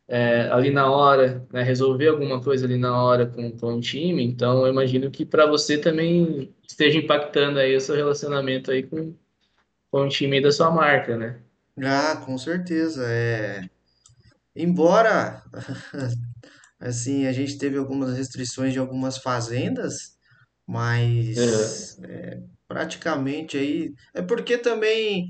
é, 0.08 0.50
ali 0.52 0.72
na 0.72 0.90
hora, 0.90 1.46
né? 1.52 1.64
resolver 1.64 2.08
alguma 2.08 2.42
coisa 2.42 2.66
ali 2.66 2.78
na 2.78 3.02
hora 3.02 3.26
com, 3.26 3.52
com 3.58 3.76
o 3.76 3.82
time. 3.82 4.24
Então, 4.24 4.66
eu 4.66 4.72
imagino 4.72 5.10
que 5.10 5.26
para 5.26 5.46
você 5.46 5.78
também 5.78 6.54
esteja 6.68 7.00
impactando 7.00 7.60
aí 7.60 7.76
o 7.76 7.82
seu 7.82 7.96
relacionamento 7.96 8.72
aí 8.72 8.84
com, 8.84 9.16
com 9.92 10.06
o 10.06 10.10
time 10.10 10.42
da 10.42 10.52
sua 10.52 10.72
marca, 10.72 11.18
né? 11.18 11.40
Ah, 11.84 12.22
com 12.26 12.38
certeza. 12.38 13.06
É... 13.08 13.68
Embora, 14.56 15.44
assim, 16.80 17.28
a 17.28 17.34
gente 17.34 17.58
teve 17.58 17.78
algumas 17.78 18.16
restrições 18.18 18.74
de 18.74 18.80
algumas 18.80 19.18
fazendas, 19.18 20.18
mas 20.66 22.00
é, 22.04 22.42
praticamente 22.68 23.58
aí. 23.58 23.94
É 24.14 24.22
porque 24.22 24.58
também, 24.58 25.30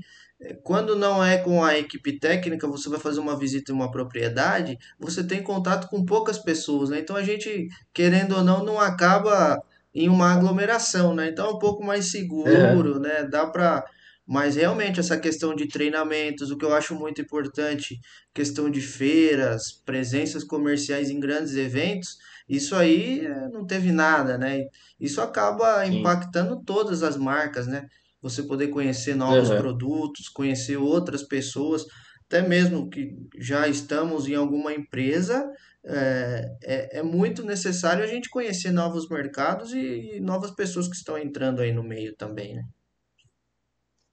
quando 0.62 0.96
não 0.96 1.24
é 1.24 1.38
com 1.38 1.64
a 1.64 1.78
equipe 1.78 2.18
técnica, 2.18 2.68
você 2.68 2.88
vai 2.88 2.98
fazer 2.98 3.20
uma 3.20 3.38
visita 3.38 3.72
em 3.72 3.74
uma 3.74 3.90
propriedade, 3.90 4.78
você 4.98 5.24
tem 5.24 5.42
contato 5.42 5.88
com 5.88 6.04
poucas 6.04 6.38
pessoas, 6.38 6.90
né? 6.90 6.98
Então 7.00 7.16
a 7.16 7.22
gente, 7.22 7.68
querendo 7.92 8.36
ou 8.36 8.44
não, 8.44 8.64
não 8.64 8.80
acaba 8.80 9.60
em 9.94 10.08
uma 10.08 10.32
aglomeração, 10.32 11.14
né? 11.14 11.28
Então 11.30 11.46
é 11.46 11.50
um 11.52 11.58
pouco 11.58 11.84
mais 11.84 12.10
seguro, 12.10 13.00
né? 13.00 13.24
Dá 13.24 13.46
para. 13.46 13.84
Mas 14.26 14.56
realmente 14.56 14.98
essa 14.98 15.16
questão 15.16 15.54
de 15.54 15.68
treinamentos, 15.68 16.50
o 16.50 16.58
que 16.58 16.64
eu 16.64 16.74
acho 16.74 16.94
muito 16.96 17.20
importante, 17.20 17.98
questão 18.34 18.68
de 18.68 18.80
feiras, 18.80 19.72
presenças 19.84 20.42
comerciais 20.42 21.10
em 21.10 21.20
grandes 21.20 21.54
eventos, 21.54 22.18
isso 22.48 22.74
aí 22.74 23.24
é, 23.24 23.48
não 23.48 23.64
teve 23.64 23.92
nada, 23.92 24.36
né? 24.36 24.64
Isso 25.00 25.20
acaba 25.20 25.84
Sim. 25.84 26.00
impactando 26.00 26.60
todas 26.64 27.02
as 27.02 27.16
marcas, 27.16 27.66
né? 27.66 27.86
Você 28.28 28.42
poder 28.42 28.68
conhecer 28.68 29.14
novos 29.14 29.48
Uhum. 29.50 29.56
produtos, 29.56 30.28
conhecer 30.28 30.76
outras 30.76 31.22
pessoas, 31.22 31.84
até 32.26 32.46
mesmo 32.46 32.90
que 32.90 33.16
já 33.38 33.68
estamos 33.68 34.26
em 34.28 34.34
alguma 34.34 34.72
empresa, 34.74 35.48
é, 35.84 36.56
é, 36.64 36.98
é 36.98 37.02
muito 37.02 37.44
necessário 37.44 38.02
a 38.02 38.06
gente 38.06 38.28
conhecer 38.28 38.72
novos 38.72 39.08
mercados 39.08 39.72
e, 39.72 40.16
e 40.16 40.20
novas 40.20 40.50
pessoas 40.50 40.88
que 40.88 40.96
estão 40.96 41.16
entrando 41.16 41.60
aí 41.60 41.72
no 41.72 41.82
meio 41.84 42.14
também, 42.16 42.54
né? 42.56 42.64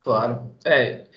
Claro. 0.01 0.55
É, 0.65 1.07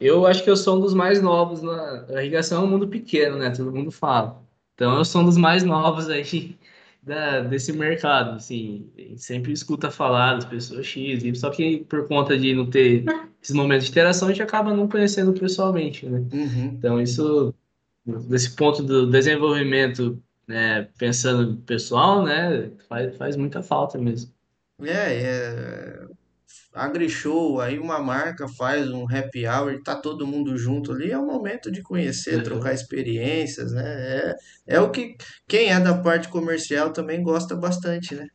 eu 0.00 0.26
acho 0.26 0.44
que 0.44 0.50
eu 0.50 0.56
sou 0.56 0.76
um 0.76 0.80
dos 0.80 0.94
mais 0.94 1.20
novos 1.22 1.62
na 1.62 2.06
a 2.10 2.22
irrigação 2.22 2.62
é 2.62 2.66
um 2.66 2.70
mundo 2.70 2.88
pequeno, 2.88 3.38
né? 3.38 3.50
Todo 3.50 3.72
mundo 3.72 3.90
fala. 3.90 4.42
Então 4.74 4.96
eu 4.98 5.04
sou 5.04 5.22
um 5.22 5.24
dos 5.24 5.36
mais 5.36 5.62
novos 5.64 6.08
aí 6.10 6.58
da, 7.04 7.40
desse 7.40 7.72
mercado, 7.72 8.36
assim, 8.36 8.90
a 8.96 9.00
gente 9.00 9.22
sempre 9.22 9.52
escuta 9.52 9.90
falar 9.90 10.34
das 10.34 10.44
pessoas 10.46 10.86
X, 10.86 11.22
Y, 11.22 11.34
só 11.34 11.50
que 11.50 11.84
por 11.84 12.08
conta 12.08 12.36
de 12.38 12.54
não 12.54 12.68
ter 12.68 13.04
esses 13.42 13.54
momentos 13.54 13.84
de 13.84 13.90
interação, 13.90 14.28
a 14.28 14.30
gente 14.32 14.42
acaba 14.42 14.74
não 14.74 14.88
conhecendo 14.88 15.32
pessoalmente, 15.32 16.06
né? 16.06 16.24
Uhum. 16.32 16.64
Então 16.78 17.00
isso, 17.00 17.54
desse 18.06 18.56
ponto 18.56 18.82
do 18.82 19.10
desenvolvimento, 19.10 20.22
né, 20.48 20.88
pensando 20.98 21.58
pessoal, 21.58 22.24
né, 22.24 22.70
faz, 22.88 23.16
faz 23.16 23.36
muita 23.36 23.62
falta 23.62 23.98
mesmo. 23.98 24.32
É, 24.80 25.22
é, 25.22 26.06
agrishow, 26.72 27.60
aí 27.60 27.78
uma 27.78 27.98
marca 28.00 28.46
faz 28.48 28.90
um 28.90 29.04
happy 29.08 29.46
hour, 29.46 29.80
tá 29.84 29.96
todo 30.00 30.26
mundo 30.26 30.56
junto 30.56 30.92
ali, 30.92 31.10
é 31.10 31.18
o 31.18 31.26
momento 31.26 31.70
de 31.70 31.82
conhecer, 31.82 32.42
trocar 32.42 32.72
Uhum. 32.72 32.74
experiências, 32.74 33.72
né? 33.72 33.82
É, 34.66 34.76
é 34.76 34.80
o 34.80 34.90
que 34.90 35.14
quem 35.48 35.70
é 35.72 35.80
da 35.80 36.00
parte 36.02 36.28
comercial 36.28 36.92
também 36.92 37.22
gosta 37.22 37.56
bastante, 37.56 38.14
né? 38.14 38.26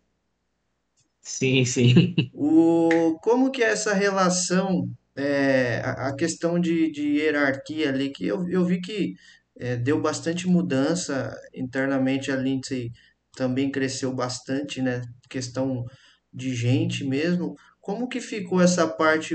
Sim, 1.21 1.65
sim. 1.65 2.15
O, 2.31 3.17
como 3.21 3.51
que 3.51 3.63
é 3.63 3.71
essa 3.71 3.93
relação, 3.93 4.87
é, 5.15 5.79
a, 5.83 6.09
a 6.09 6.15
questão 6.15 6.59
de, 6.59 6.91
de 6.91 7.17
hierarquia 7.17 7.89
ali, 7.89 8.11
que 8.11 8.25
eu, 8.27 8.47
eu 8.49 8.63
vi 8.65 8.79
que 8.81 9.13
é, 9.57 9.75
deu 9.75 9.99
bastante 10.01 10.47
mudança 10.47 11.35
internamente, 11.53 12.31
a 12.31 12.35
Lindsay 12.35 12.91
também 13.35 13.71
cresceu 13.71 14.13
bastante, 14.13 14.81
né? 14.81 15.01
Questão 15.29 15.83
de 16.31 16.53
gente 16.55 17.03
mesmo. 17.03 17.55
Como 17.89 18.07
que 18.07 18.21
ficou 18.21 18.61
essa 18.61 18.87
parte, 18.87 19.33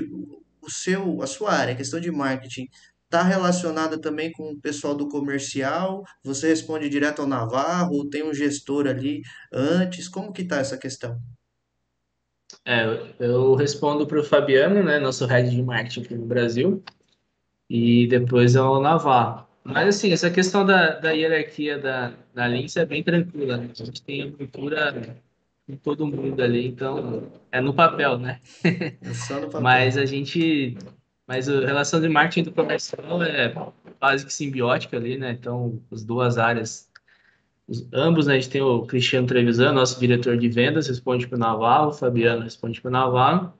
o 0.62 0.70
seu, 0.70 1.20
a 1.20 1.26
sua 1.26 1.52
área, 1.52 1.74
a 1.74 1.76
questão 1.76 1.98
de 1.98 2.08
marketing, 2.12 2.68
está 3.02 3.20
relacionada 3.20 3.98
também 3.98 4.30
com 4.30 4.52
o 4.52 4.60
pessoal 4.60 4.94
do 4.94 5.08
comercial? 5.08 6.04
Você 6.22 6.46
responde 6.46 6.88
direto 6.88 7.20
ao 7.20 7.26
Navarro? 7.26 8.08
Tem 8.08 8.22
um 8.22 8.32
gestor 8.32 8.86
ali 8.86 9.22
antes? 9.52 10.06
Como 10.08 10.32
que 10.32 10.44
tá 10.44 10.58
essa 10.58 10.78
questão? 10.78 11.20
É, 12.64 12.84
eu 13.18 13.56
respondo 13.56 14.06
para 14.06 14.20
o 14.20 14.24
Fabiano, 14.24 14.84
né, 14.84 15.00
nosso 15.00 15.26
head 15.26 15.50
de 15.50 15.60
marketing 15.60 16.02
aqui 16.02 16.14
no 16.14 16.24
Brasil, 16.24 16.80
e 17.68 18.06
depois 18.06 18.54
ao 18.54 18.80
Navarro. 18.80 19.48
Mas, 19.64 19.96
assim, 19.96 20.12
essa 20.12 20.30
questão 20.30 20.64
da, 20.64 20.90
da 21.00 21.10
hierarquia 21.10 21.76
da, 21.76 22.14
da 22.32 22.46
Lince 22.46 22.78
é 22.78 22.86
bem 22.86 23.02
tranquila, 23.02 23.56
né? 23.56 23.70
A 23.80 23.84
gente 23.84 24.00
tem 24.00 24.22
a 24.22 24.30
cultura 24.30 25.16
com 25.66 25.76
todo 25.76 26.06
mundo 26.06 26.42
ali, 26.42 26.66
então 26.66 27.30
é 27.50 27.60
no 27.60 27.74
papel, 27.74 28.18
né? 28.18 28.40
É 29.02 29.12
só 29.14 29.34
no 29.40 29.46
papel. 29.46 29.60
Mas 29.62 29.96
a 29.96 30.04
gente. 30.04 30.76
Mas 31.26 31.48
a 31.48 31.60
relação 31.64 32.00
de 32.00 32.08
marketing 32.08 32.44
do 32.44 32.52
comercial 32.52 33.22
é 33.22 33.54
quase 33.98 34.26
que 34.26 34.32
simbiótica 34.32 34.96
ali, 34.96 35.16
né? 35.16 35.32
Então, 35.32 35.80
as 35.90 36.04
duas 36.04 36.36
áreas 36.36 36.90
os- 37.68 37.88
ambos, 37.92 38.26
né, 38.26 38.34
a 38.34 38.38
gente 38.38 38.50
tem 38.50 38.62
o 38.62 38.82
Cristiano 38.86 39.26
Trevisan, 39.26 39.72
nosso 39.72 39.98
diretor 39.98 40.36
de 40.36 40.48
vendas, 40.48 40.88
responde 40.88 41.26
para 41.26 41.36
o 41.36 41.38
Navarro, 41.38 41.88
o 41.90 41.92
Fabiano 41.92 42.42
responde 42.42 42.80
para 42.80 42.88
o 42.88 42.92
Navarro, 42.92 43.52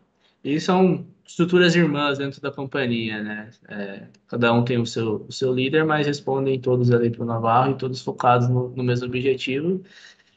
e 0.43 0.61
são 0.61 1.07
estruturas 1.27 1.75
irmãs 1.75 2.19
dentro 2.19 2.41
da 2.41 2.51
companhia, 2.51 3.23
né? 3.23 3.51
É, 3.69 4.07
cada 4.29 4.53
um 4.53 4.63
tem 4.65 4.79
o 4.79 4.85
seu, 4.87 5.25
o 5.27 5.33
seu 5.33 5.55
líder, 5.55 5.85
mas 5.85 6.07
respondem 6.07 6.61
todos 6.61 6.91
ali 6.91 7.11
para 7.11 7.23
o 7.23 7.27
Navarro 7.27 7.73
e 7.73 7.79
todos 7.79 8.03
focados 8.03 8.49
no, 8.49 8.69
no 8.71 8.85
mesmo 8.85 9.07
objetivo. 9.07 9.83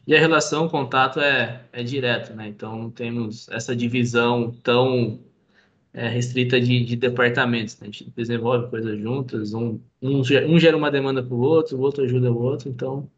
E 0.07 0.15
a 0.15 0.19
relação, 0.19 0.65
o 0.65 0.69
contato 0.69 1.19
é, 1.19 1.65
é 1.73 1.83
direto, 1.83 2.33
né? 2.33 2.47
Então 2.47 2.77
não 2.77 2.89
temos 2.89 3.49
essa 3.49 3.75
divisão 3.75 4.51
tão 4.63 5.19
é, 5.93 6.07
restrita 6.09 6.59
de, 6.61 6.85
de 6.85 6.95
departamentos, 6.95 7.79
né? 7.79 7.87
A 7.89 7.91
gente 7.91 8.11
desenvolve 8.15 8.69
coisas 8.69 8.97
juntas, 8.99 9.53
um, 9.53 9.79
um, 10.01 10.21
um 10.21 10.59
gera 10.59 10.77
uma 10.77 10.91
demanda 10.91 11.21
para 11.23 11.35
o 11.35 11.39
outro, 11.39 11.77
o 11.77 11.81
outro 11.81 12.03
ajuda 12.05 12.31
o 12.31 12.41
outro, 12.41 12.69
então 12.69 13.11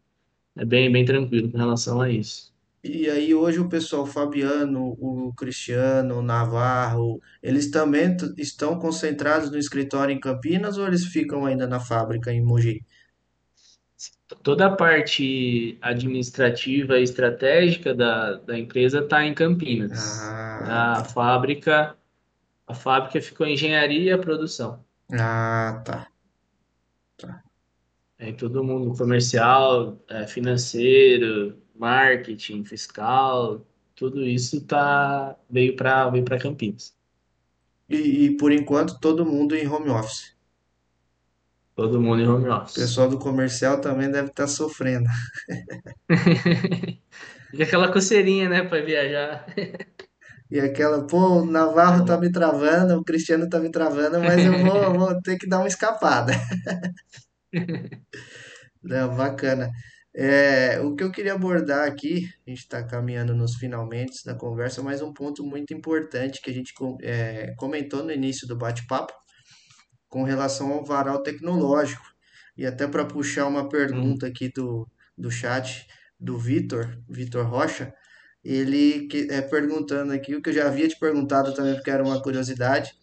é 0.56 0.66
bem, 0.66 0.92
bem 0.92 1.06
tranquilo 1.06 1.52
com 1.52 1.58
relação 1.58 2.02
a 2.02 2.10
isso. 2.10 2.54
E 2.84 3.10
aí 3.10 3.36
hoje 3.36 3.60
o 3.60 3.70
pessoal, 3.70 4.06
Fabiano, 4.06 4.96
o 5.00 5.34
Cristiano, 5.36 6.20
o 6.20 6.22
Navarro, 6.24 7.22
eles 7.44 7.70
também 7.70 8.16
estão 8.38 8.80
concentrados 8.80 9.52
no 9.52 9.58
escritório 9.58 10.14
em 10.14 10.20
Campinas 10.20 10.78
ou 10.78 10.88
eles 10.88 11.06
ficam 11.06 11.46
ainda 11.46 11.68
na 11.68 11.80
fábrica 11.80 12.32
em 12.34 12.42
Mogi? 12.42 12.86
Toda 14.44 14.68
a 14.68 14.76
parte 14.76 15.78
administrativa 15.82 17.00
e 17.00 17.04
estratégica 17.04 17.96
da, 17.96 18.36
da 18.36 18.58
empresa 18.58 19.00
está 19.00 19.26
em 19.26 19.34
Campinas. 19.34 20.22
Ah, 20.22 21.00
A 21.00 21.04
fábrica, 21.04 21.98
a 22.68 22.74
fábrica 22.74 23.20
ficou 23.22 23.48
em 23.48 23.54
engenharia 23.54 24.14
e 24.14 24.18
produção. 24.18 24.86
Ah, 25.12 25.82
tá. 25.84 26.08
Tá. 27.18 27.44
Aí 28.20 28.34
todo 28.34 28.64
mundo 28.64 28.96
comercial, 28.96 29.98
é, 30.08 30.28
financeiro, 30.28 31.58
marketing, 31.76 32.64
fiscal, 32.64 33.66
tudo 33.96 34.24
isso 34.24 34.62
tá 34.66 35.36
veio 35.50 35.76
para 35.76 36.10
veio 36.10 36.24
para 36.24 36.38
Campinas. 36.38 36.96
E, 37.90 38.26
e 38.26 38.38
por 38.38 38.52
enquanto 38.52 39.00
todo 39.00 39.26
mundo 39.26 39.56
em 39.56 39.68
home 39.68 39.90
office. 39.90 40.38
Todo 41.80 42.02
mundo 42.02 42.22
em 42.22 42.28
home 42.28 42.50
O 42.50 42.54
office. 42.58 42.74
pessoal 42.74 43.08
do 43.10 43.18
comercial 43.18 43.80
também 43.80 44.12
deve 44.12 44.28
estar 44.28 44.48
sofrendo. 44.48 45.08
Fica 47.50 47.64
aquela 47.64 47.90
coceirinha, 47.90 48.50
né, 48.50 48.64
para 48.64 48.84
viajar. 48.84 49.46
E 50.52 50.60
aquela, 50.60 51.08
pô, 51.08 51.40
o 51.40 51.46
Navarro 51.46 52.04
tá 52.04 52.20
me 52.20 52.30
travando, 52.30 52.98
o 52.98 53.04
Cristiano 53.06 53.48
tá 53.48 53.62
me 53.62 53.72
travando, 53.72 54.20
mas 54.20 54.44
eu 54.44 54.58
vou, 54.58 54.94
vou 55.00 55.22
ter 55.22 55.38
que 55.38 55.48
dar 55.48 55.60
uma 55.60 55.70
escapada. 55.70 56.34
Não, 58.84 59.16
bacana. 59.16 59.70
É, 60.14 60.82
o 60.82 60.98
que 60.98 61.04
eu 61.06 61.12
queria 61.12 61.34
abordar 61.34 61.88
aqui, 61.88 62.26
a 62.46 62.50
gente 62.50 62.60
está 62.60 62.84
caminhando 62.84 63.34
nos 63.34 63.56
finalmente 63.56 64.26
da 64.26 64.36
conversa, 64.36 64.84
mas 64.84 65.02
um 65.02 65.14
ponto 65.14 65.46
muito 65.46 65.74
importante 65.74 66.42
que 66.42 66.50
a 66.50 66.54
gente 66.54 66.74
é, 67.04 67.54
comentou 67.56 68.04
no 68.04 68.12
início 68.12 68.46
do 68.46 68.58
bate-papo 68.58 69.14
com 70.10 70.24
relação 70.24 70.74
ao 70.74 70.84
varal 70.84 71.22
tecnológico. 71.22 72.04
E 72.58 72.66
até 72.66 72.88
para 72.88 73.06
puxar 73.06 73.48
uma 73.48 73.70
pergunta 73.70 74.28
aqui 74.28 74.52
do, 74.52 74.86
do 75.18 75.32
chat 75.32 75.88
do 76.20 76.38
Vitor, 76.38 76.98
Vitor 77.08 77.46
Rocha, 77.46 77.94
ele 78.44 79.08
que, 79.08 79.28
é 79.30 79.42
perguntando 79.42 80.12
aqui 80.12 80.36
o 80.36 80.42
que 80.42 80.50
eu 80.50 80.54
já 80.54 80.68
havia 80.68 80.88
te 80.88 80.98
perguntado 81.00 81.54
também, 81.54 81.76
porque 81.76 81.92
era 81.92 82.04
uma 82.04 82.22
curiosidade, 82.22 82.94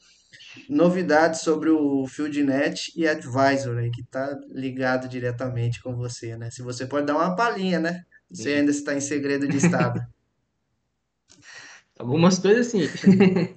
novidades 0.69 1.41
sobre 1.41 1.71
o 1.71 2.07
FieldNet 2.07 2.93
e 2.97 3.07
Advisor 3.07 3.79
aí, 3.79 3.91
que 3.91 4.03
está 4.03 4.39
ligado 4.51 5.09
diretamente 5.09 5.83
com 5.83 5.95
você, 5.95 6.37
né? 6.37 6.51
Se 6.51 6.63
você 6.63 6.87
pode 6.87 7.07
dar 7.07 7.17
uma 7.17 7.37
palhinha, 7.37 7.79
né? 7.79 8.05
Você 8.31 8.51
ainda 8.51 8.71
está 8.71 8.95
em 8.95 9.01
segredo 9.01 9.47
de 9.47 9.57
estado. 9.57 10.01
Algumas 11.99 12.39
coisas 12.39 12.67
sim. 12.67 12.83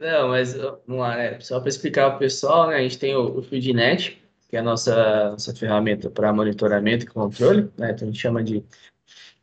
Não, 0.00 0.28
mas 0.28 0.54
vamos 0.54 0.80
lá, 0.88 1.14
né? 1.16 1.38
Só 1.40 1.60
para 1.60 1.68
explicar 1.68 2.08
para 2.08 2.16
o 2.16 2.18
pessoal, 2.18 2.68
né? 2.68 2.76
A 2.76 2.82
gente 2.82 2.98
tem 2.98 3.14
o, 3.14 3.38
o 3.38 3.42
que 3.42 4.56
é 4.56 4.58
a 4.58 4.62
nossa, 4.62 5.30
nossa 5.32 5.54
ferramenta 5.54 6.10
para 6.10 6.32
monitoramento 6.32 7.04
e 7.04 7.08
controle, 7.08 7.70
né? 7.76 7.90
Então 7.92 8.08
a 8.08 8.10
gente 8.10 8.18
chama 8.18 8.42
de 8.42 8.64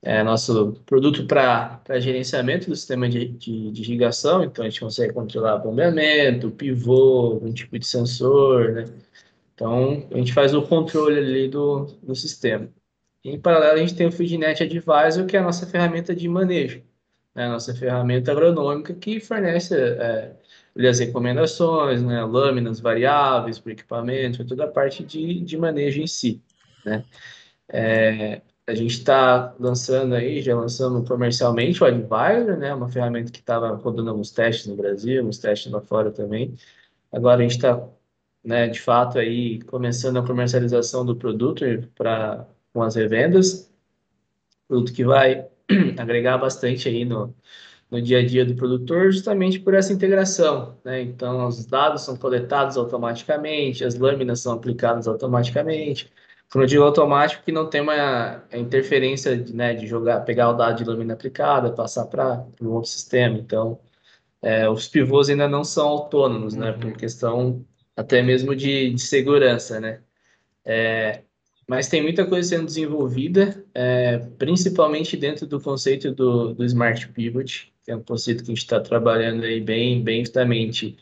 é, 0.02 0.24
nosso 0.24 0.74
produto 0.86 1.26
para 1.28 1.82
gerenciamento 2.00 2.70
do 2.70 2.76
sistema 2.76 3.08
de, 3.08 3.28
de, 3.30 3.72
de 3.72 3.82
irrigação. 3.84 4.44
Então 4.44 4.66
a 4.66 4.70
gente 4.70 4.80
consegue 4.82 5.14
controlar 5.14 5.60
bombeamento, 5.60 6.52
pivô, 6.52 7.34
algum 7.34 7.54
tipo 7.54 7.78
de 7.78 7.86
sensor, 7.86 8.74
né? 8.74 8.86
Então 9.54 10.08
a 10.12 10.18
gente 10.18 10.34
faz 10.34 10.56
o 10.56 10.64
controle 10.64 11.20
ali 11.20 11.48
do, 11.50 11.86
do 12.04 12.16
sistema. 12.16 12.68
Em 13.24 13.40
paralelo, 13.40 13.76
a 13.76 13.80
gente 13.80 13.96
tem 13.96 14.08
o 14.08 14.12
FieldNet 14.12 14.64
Advisor, 14.64 15.26
que 15.28 15.38
é 15.38 15.40
a 15.40 15.44
nossa 15.44 15.68
ferramenta 15.68 16.16
de 16.16 16.28
manejo, 16.28 16.82
né? 17.36 17.46
A 17.46 17.50
nossa 17.50 17.76
ferramenta 17.76 18.32
agronômica 18.32 18.94
que 18.96 19.20
fornece 19.20 19.76
é, 19.76 20.36
ali 20.78 20.88
as 20.88 21.00
recomendações, 21.00 22.04
né? 22.04 22.24
Lâminas 22.24 22.80
variáveis 22.80 23.60
para 23.60 23.72
equipamento, 23.72 24.46
toda 24.46 24.66
a 24.66 24.68
parte 24.68 25.04
de, 25.04 25.42
de 25.42 25.58
manejo 25.58 26.02
em 26.02 26.08
si, 26.08 26.42
né? 26.86 27.04
É, 27.70 28.42
a 28.68 28.76
gente 28.76 28.92
está 28.92 29.56
lançando 29.60 30.14
aí, 30.14 30.42
já 30.42 30.56
lançamos 30.56 31.08
comercialmente 31.08 31.82
o 31.84 31.86
Advisor, 31.86 32.58
né? 32.58 32.74
Uma 32.74 32.90
ferramenta 32.90 33.32
que 33.32 33.40
estava 33.40 33.70
rodando 33.76 34.10
alguns 34.10 34.32
testes 34.32 34.68
no 34.68 34.76
Brasil, 34.76 35.20
alguns 35.20 35.40
testes 35.40 35.72
lá 35.72 35.82
fora 35.82 36.12
também. 36.12 36.54
Agora 37.12 37.40
a 37.40 37.44
gente 37.44 37.56
está, 37.56 37.82
né, 38.44 38.68
de 38.68 38.80
fato 38.80 39.18
aí 39.18 39.62
começando 39.64 40.18
a 40.18 40.26
comercialização 40.26 41.06
do 41.06 41.16
produto 41.16 41.66
para 41.96 42.46
com 42.74 42.84
as 42.84 42.96
revendas, 42.96 43.72
produto 44.68 44.94
que 44.94 45.04
vai 45.04 45.48
agregar 45.98 46.38
bastante 46.38 46.88
aí 46.90 47.06
no, 47.06 47.34
no 47.90 48.02
dia 48.02 48.20
a 48.20 48.26
dia 48.26 48.46
do 48.46 48.56
produtor, 48.56 49.12
justamente 49.12 49.60
por 49.60 49.74
essa 49.74 49.94
integração, 49.94 50.78
né? 50.84 51.02
Então, 51.02 51.48
os 51.48 51.66
dados 51.66 52.04
são 52.04 52.18
coletados 52.18 52.78
automaticamente, 52.78 53.84
as 53.86 53.96
lâminas 53.96 54.42
são 54.42 54.54
aplicadas 54.54 55.08
automaticamente. 55.08 56.12
Quando 56.52 56.64
eu 56.64 56.68
digo 56.68 56.84
automático, 56.84 57.44
que 57.44 57.52
não 57.52 57.70
tem 57.70 57.82
uma 57.82 58.44
interferência, 58.54 59.36
né, 59.54 59.74
de 59.74 59.88
jogar, 59.88 60.22
pegar 60.22 60.50
o 60.50 60.54
dado 60.54 60.78
de 60.78 60.84
lâmina 60.90 61.14
aplicada, 61.14 61.72
passar 61.72 62.06
para 62.06 62.46
um 62.62 62.70
outro 62.70 62.90
sistema. 62.90 63.38
Então, 63.38 63.80
é, 64.42 64.70
os 64.70 64.88
pivôs 64.88 65.30
ainda 65.30 65.48
não 65.48 65.64
são 65.64 65.88
autônomos, 65.90 66.56
né, 66.56 66.74
por 66.74 66.86
Uhum, 66.88 66.94
questão 66.94 67.66
até 67.96 68.22
mesmo 68.22 68.56
de, 68.56 68.92
de 68.94 69.02
segurança, 69.02 69.80
né? 69.80 70.02
Mas 71.68 71.90
tem 71.90 72.02
muita 72.02 72.26
coisa 72.26 72.48
sendo 72.48 72.66
desenvolvida, 72.66 73.66
é, 73.74 74.20
principalmente 74.38 75.18
dentro 75.18 75.46
do 75.46 75.60
conceito 75.60 76.14
do, 76.14 76.54
do 76.54 76.64
Smart 76.64 77.10
Pivot, 77.10 77.74
que 77.88 77.92
é 77.92 77.96
um 77.96 78.04
conceito 78.04 78.44
que 78.44 78.52
a 78.52 78.54
gente 78.54 78.64
está 78.64 78.82
trabalhando 78.82 79.46
aí 79.46 79.62
bem, 79.62 80.04
bem 80.04 80.26
justamente 80.26 80.98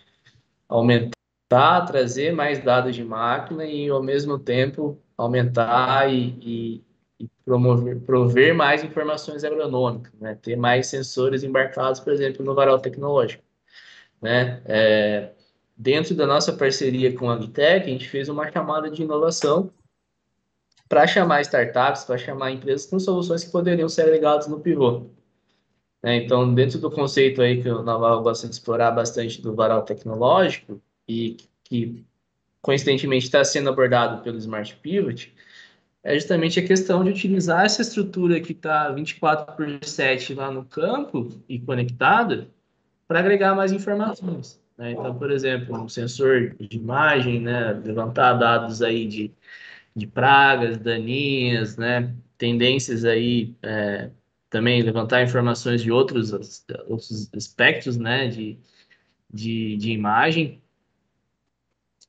aumentar, 0.69 1.81
trazer 1.87 2.31
mais 2.31 2.63
dados 2.63 2.95
de 2.95 3.03
máquina 3.03 3.65
e, 3.65 3.89
ao 3.89 4.03
mesmo 4.03 4.37
tempo, 4.37 5.01
aumentar 5.17 6.13
e, 6.13 6.37
e, 6.39 6.83
e 7.19 7.27
promover, 7.43 7.99
prover 8.01 8.53
mais 8.53 8.83
informações 8.83 9.43
agronômicas, 9.43 10.13
né? 10.19 10.37
Ter 10.39 10.55
mais 10.55 10.85
sensores 10.85 11.43
embarcados, 11.43 11.99
por 11.99 12.13
exemplo, 12.13 12.45
no 12.45 12.53
varal 12.53 12.77
tecnológico, 12.77 13.43
né? 14.21 14.61
É, 14.65 15.31
dentro 15.75 16.13
da 16.13 16.27
nossa 16.27 16.53
parceria 16.53 17.15
com 17.17 17.31
a 17.31 17.33
Agtech, 17.33 17.87
a 17.87 17.89
gente 17.89 18.07
fez 18.07 18.29
uma 18.29 18.51
chamada 18.51 18.91
de 18.91 19.01
inovação 19.01 19.71
para 20.87 21.07
chamar 21.07 21.41
startups, 21.41 22.03
para 22.03 22.19
chamar 22.19 22.51
empresas 22.51 22.85
com 22.85 22.99
soluções 22.99 23.43
que 23.43 23.51
poderiam 23.51 23.89
ser 23.89 24.03
agregadas 24.03 24.45
no 24.45 24.59
pivô. 24.59 25.09
Né? 26.05 26.17
Então, 26.17 26.53
dentro 26.53 26.77
do 26.77 26.91
conceito 26.91 27.41
aí 27.41 27.63
que 27.63 27.67
o 27.67 27.81
Naval 27.81 28.21
gosta 28.21 28.47
de 28.47 28.53
explorar 28.53 28.91
bastante 28.91 29.41
do 29.41 29.55
varal 29.55 29.81
tecnológico 29.81 30.79
e 31.09 31.35
que 31.63 32.05
coincidentemente 32.61 33.25
está 33.25 33.43
sendo 33.43 33.69
abordado 33.69 34.21
pelo 34.21 34.37
Smart 34.37 34.75
Pivot, 34.75 35.33
é 36.03 36.13
justamente 36.13 36.59
a 36.59 36.67
questão 36.67 37.03
de 37.03 37.09
utilizar 37.09 37.65
essa 37.65 37.81
estrutura 37.81 38.39
que 38.39 38.51
está 38.51 38.91
24 38.91 39.55
por 39.55 39.83
7 39.83 40.35
lá 40.35 40.51
no 40.51 40.63
campo 40.63 41.29
e 41.49 41.57
conectada 41.57 42.49
para 43.07 43.17
agregar 43.17 43.55
mais 43.55 43.71
informações. 43.71 44.61
Né? 44.77 44.91
Então, 44.91 45.17
por 45.17 45.31
exemplo, 45.31 45.75
um 45.75 45.89
sensor 45.89 46.55
de 46.59 46.77
imagem, 46.77 47.39
né? 47.39 47.73
levantar 47.83 48.33
dados 48.33 48.83
aí 48.83 49.07
de 49.07 49.33
de 49.95 50.05
pragas 50.05 50.77
daninhas, 50.77 51.77
né? 51.77 52.13
Tendências 52.37 53.05
aí 53.05 53.55
é, 53.63 54.09
também 54.49 54.81
levantar 54.81 55.23
informações 55.23 55.81
de 55.81 55.91
outros, 55.91 56.31
outros 56.87 57.29
aspectos, 57.33 57.97
né? 57.97 58.27
De, 58.27 58.59
de, 59.31 59.77
de 59.77 59.91
imagem. 59.91 60.61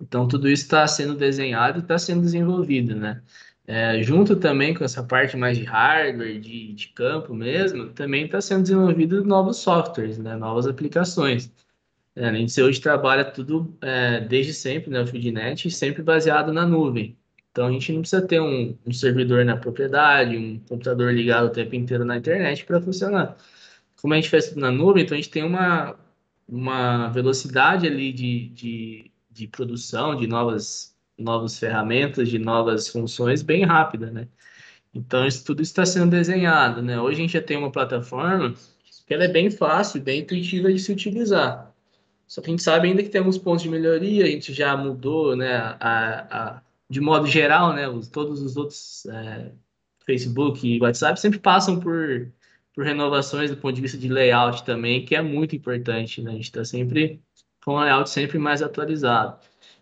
Então, 0.00 0.28
tudo 0.28 0.48
isso 0.48 0.64
está 0.64 0.86
sendo 0.86 1.14
desenhado 1.14 1.78
e 1.78 1.82
está 1.82 1.98
sendo 1.98 2.22
desenvolvido, 2.22 2.94
né? 2.94 3.22
É, 3.66 4.00
junto 4.02 4.36
também 4.36 4.74
com 4.74 4.84
essa 4.84 5.02
parte 5.02 5.36
mais 5.36 5.58
de 5.58 5.64
hardware, 5.64 6.40
de, 6.40 6.72
de 6.72 6.88
campo 6.88 7.34
mesmo, 7.34 7.88
também 7.92 8.26
está 8.26 8.40
sendo 8.40 8.62
desenvolvido 8.62 9.24
novos 9.24 9.56
softwares, 9.58 10.18
né? 10.18 10.36
Novas 10.36 10.66
aplicações. 10.66 11.52
É, 12.14 12.28
a 12.28 12.32
gente 12.32 12.60
hoje 12.62 12.80
trabalha 12.80 13.24
tudo 13.24 13.76
é, 13.80 14.20
desde 14.20 14.54
sempre, 14.54 14.90
né? 14.90 15.00
O 15.02 15.06
FeedNet, 15.06 15.70
sempre 15.70 16.02
baseado 16.02 16.52
na 16.52 16.66
nuvem. 16.66 17.16
Então 17.56 17.68
a 17.68 17.72
gente 17.72 17.90
não 17.90 18.02
precisa 18.02 18.20
ter 18.20 18.38
um, 18.38 18.76
um 18.86 18.92
servidor 18.92 19.42
na 19.42 19.56
propriedade, 19.56 20.36
um 20.36 20.58
computador 20.68 21.14
ligado 21.14 21.46
o 21.46 21.50
tempo 21.50 21.74
inteiro 21.74 22.04
na 22.04 22.18
internet 22.18 22.66
para 22.66 22.82
funcionar. 22.82 23.34
Como 23.98 24.12
a 24.12 24.16
gente 24.16 24.28
faz 24.28 24.50
tudo 24.50 24.60
na 24.60 24.70
nuvem, 24.70 25.02
então 25.02 25.16
a 25.16 25.18
gente 25.18 25.30
tem 25.30 25.42
uma, 25.42 25.98
uma 26.46 27.08
velocidade 27.08 27.86
ali 27.86 28.12
de, 28.12 28.50
de, 28.50 29.10
de 29.30 29.48
produção 29.48 30.14
de 30.14 30.26
novas, 30.26 30.94
novas 31.16 31.58
ferramentas, 31.58 32.28
de 32.28 32.38
novas 32.38 32.88
funções 32.88 33.40
bem 33.40 33.64
rápida, 33.64 34.10
né? 34.10 34.28
Então 34.92 35.26
isso 35.26 35.42
tudo 35.42 35.62
está 35.62 35.86
sendo 35.86 36.10
desenhado, 36.10 36.82
né? 36.82 37.00
Hoje 37.00 37.20
a 37.20 37.22
gente 37.22 37.32
já 37.32 37.42
tem 37.42 37.56
uma 37.56 37.72
plataforma 37.72 38.52
que 39.06 39.14
ela 39.14 39.24
é 39.24 39.28
bem 39.28 39.50
fácil, 39.50 40.02
bem 40.02 40.20
intuitiva 40.20 40.70
de 40.70 40.78
se 40.78 40.92
utilizar. 40.92 41.74
Só 42.26 42.42
que 42.42 42.48
a 42.48 42.50
gente 42.50 42.62
sabe 42.62 42.88
ainda 42.88 43.02
que 43.02 43.08
tem 43.08 43.20
alguns 43.20 43.38
pontos 43.38 43.62
de 43.62 43.70
melhoria, 43.70 44.24
a 44.24 44.28
gente 44.28 44.52
já 44.52 44.76
mudou, 44.76 45.34
né, 45.34 45.56
a, 45.56 46.58
a, 46.58 46.62
de 46.88 47.00
modo 47.00 47.26
geral, 47.26 47.72
né, 47.74 47.88
os, 47.88 48.08
todos 48.08 48.40
os 48.40 48.56
outros 48.56 49.06
é, 49.06 49.52
Facebook 50.04 50.66
e 50.66 50.80
WhatsApp 50.80 51.20
sempre 51.20 51.38
passam 51.38 51.80
por, 51.80 52.32
por 52.74 52.84
renovações 52.84 53.50
do 53.50 53.56
ponto 53.56 53.74
de 53.74 53.82
vista 53.82 53.98
de 53.98 54.08
layout 54.08 54.64
também, 54.64 55.04
que 55.04 55.14
é 55.14 55.22
muito 55.22 55.56
importante, 55.56 56.22
né, 56.22 56.30
a 56.30 56.34
gente 56.34 56.44
está 56.44 56.64
sempre 56.64 57.20
com 57.64 57.72
o 57.72 57.80
layout 57.80 58.08
sempre 58.08 58.38
mais 58.38 58.62
atualizado. 58.62 59.38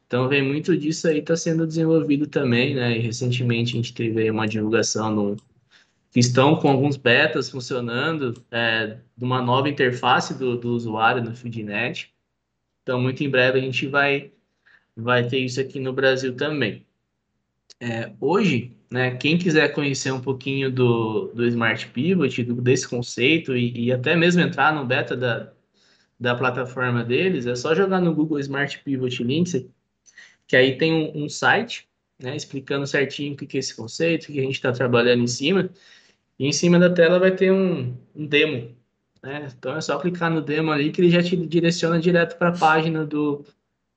Então, 0.06 0.28
vem 0.28 0.43
muito 0.43 0.76
disso 0.76 1.09
aí, 1.09 1.18
está 1.18 1.36
sendo 1.36 1.66
desenvolvido 1.66 2.26
também, 2.26 2.74
né, 2.74 2.97
e 2.97 3.01
recentemente 3.01 3.74
a 3.74 3.76
gente 3.76 3.94
teve 3.94 4.31
uma 4.31 4.47
divulgação 4.47 5.10
no, 5.14 5.36
que 6.10 6.20
estão 6.20 6.56
com 6.56 6.68
alguns 6.70 6.97
betas 6.97 7.51
funcionando, 7.51 8.35
é, 8.51 8.98
de 9.16 9.24
uma 9.24 9.43
nova 9.43 9.68
interface 9.68 10.39
do, 10.39 10.56
do 10.56 10.70
usuário 10.70 11.22
no 11.22 11.35
FeedNet, 11.35 12.14
então, 12.85 13.01
muito 13.01 13.24
em 13.24 13.31
breve 13.31 13.59
a 13.59 13.62
gente 13.62 13.86
vai, 13.86 14.31
vai 14.94 15.26
ter 15.26 15.39
isso 15.39 15.59
aqui 15.59 15.81
no 15.81 15.93
Brasil 15.93 16.36
também. 16.36 16.86
É, 17.81 18.12
hoje, 18.20 18.77
né, 18.91 19.16
quem 19.16 19.36
quiser 19.36 19.73
conhecer 19.73 20.12
um 20.12 20.20
pouquinho 20.20 20.70
do, 20.70 21.32
do 21.35 21.47
Smart 21.47 21.86
Pivot, 21.89 22.43
desse 22.43 22.89
conceito 22.89 23.57
e, 23.57 23.86
e 23.86 23.93
até 23.93 24.16
mesmo 24.16 24.41
entrar 24.41 24.74
no 24.74 24.86
beta 24.86 25.16
da, 25.16 25.53
da 26.19 26.35
plataforma 26.35 27.05
deles, 27.05 27.47
é 27.47 27.55
só 27.55 27.74
jogar 27.74 28.01
no 28.01 28.15
Google 28.15 28.39
Smart 28.39 28.78
Pivot 28.85 29.23
Linksy, 29.23 29.70
que 30.47 30.57
aí 30.57 30.78
tem 30.78 30.93
um, 30.93 31.24
um 31.24 31.28
site 31.28 31.89
né, 32.19 32.36
explicando 32.36 32.86
certinho 32.86 33.35
o 33.35 33.36
que 33.36 33.57
é 33.57 33.61
esse 33.61 33.74
conceito, 33.74 34.24
o 34.24 34.27
que 34.32 34.41
a 34.41 34.43
gente 34.43 34.55
está 34.55 34.73
trabalhando 34.73 35.23
em 35.23 35.27
cima. 35.27 35.70
E 36.39 36.47
em 36.47 36.53
cima 36.53 36.78
da 36.78 36.91
tela 36.91 37.19
vai 37.19 37.35
ter 37.35 37.53
um, 37.53 37.97
um 38.15 38.27
demo. 38.27 38.74
Né? 39.23 39.49
Então 39.57 39.77
é 39.77 39.81
só 39.81 39.99
clicar 39.99 40.31
no 40.31 40.41
demo 40.41 40.70
ali 40.70 40.91
que 40.91 41.01
ele 41.01 41.11
já 41.11 41.23
te 41.23 41.36
direciona 41.36 41.99
direto 41.99 42.36
para 42.39 42.51
a 42.51 42.59
página 42.59 43.05
do, 43.05 43.45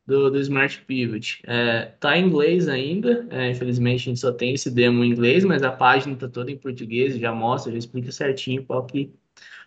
do, 0.07 0.31
do 0.31 0.39
Smart 0.39 0.81
Pivot. 0.85 1.41
É, 1.45 1.85
tá 1.99 2.17
em 2.17 2.25
inglês 2.27 2.67
ainda, 2.69 3.27
é, 3.29 3.51
infelizmente 3.51 4.01
a 4.03 4.05
gente 4.05 4.19
só 4.19 4.31
tem 4.31 4.53
esse 4.53 4.71
demo 4.71 5.03
em 5.03 5.11
inglês, 5.11 5.43
mas 5.43 5.61
a 5.63 5.71
página 5.71 6.13
está 6.13 6.29
toda 6.29 6.49
em 6.49 6.57
português, 6.57 7.17
já 7.19 7.34
mostra, 7.34 7.71
já 7.71 7.77
explica 7.77 8.11
certinho 8.11 8.65
qual 8.65 8.85
que, 8.85 9.13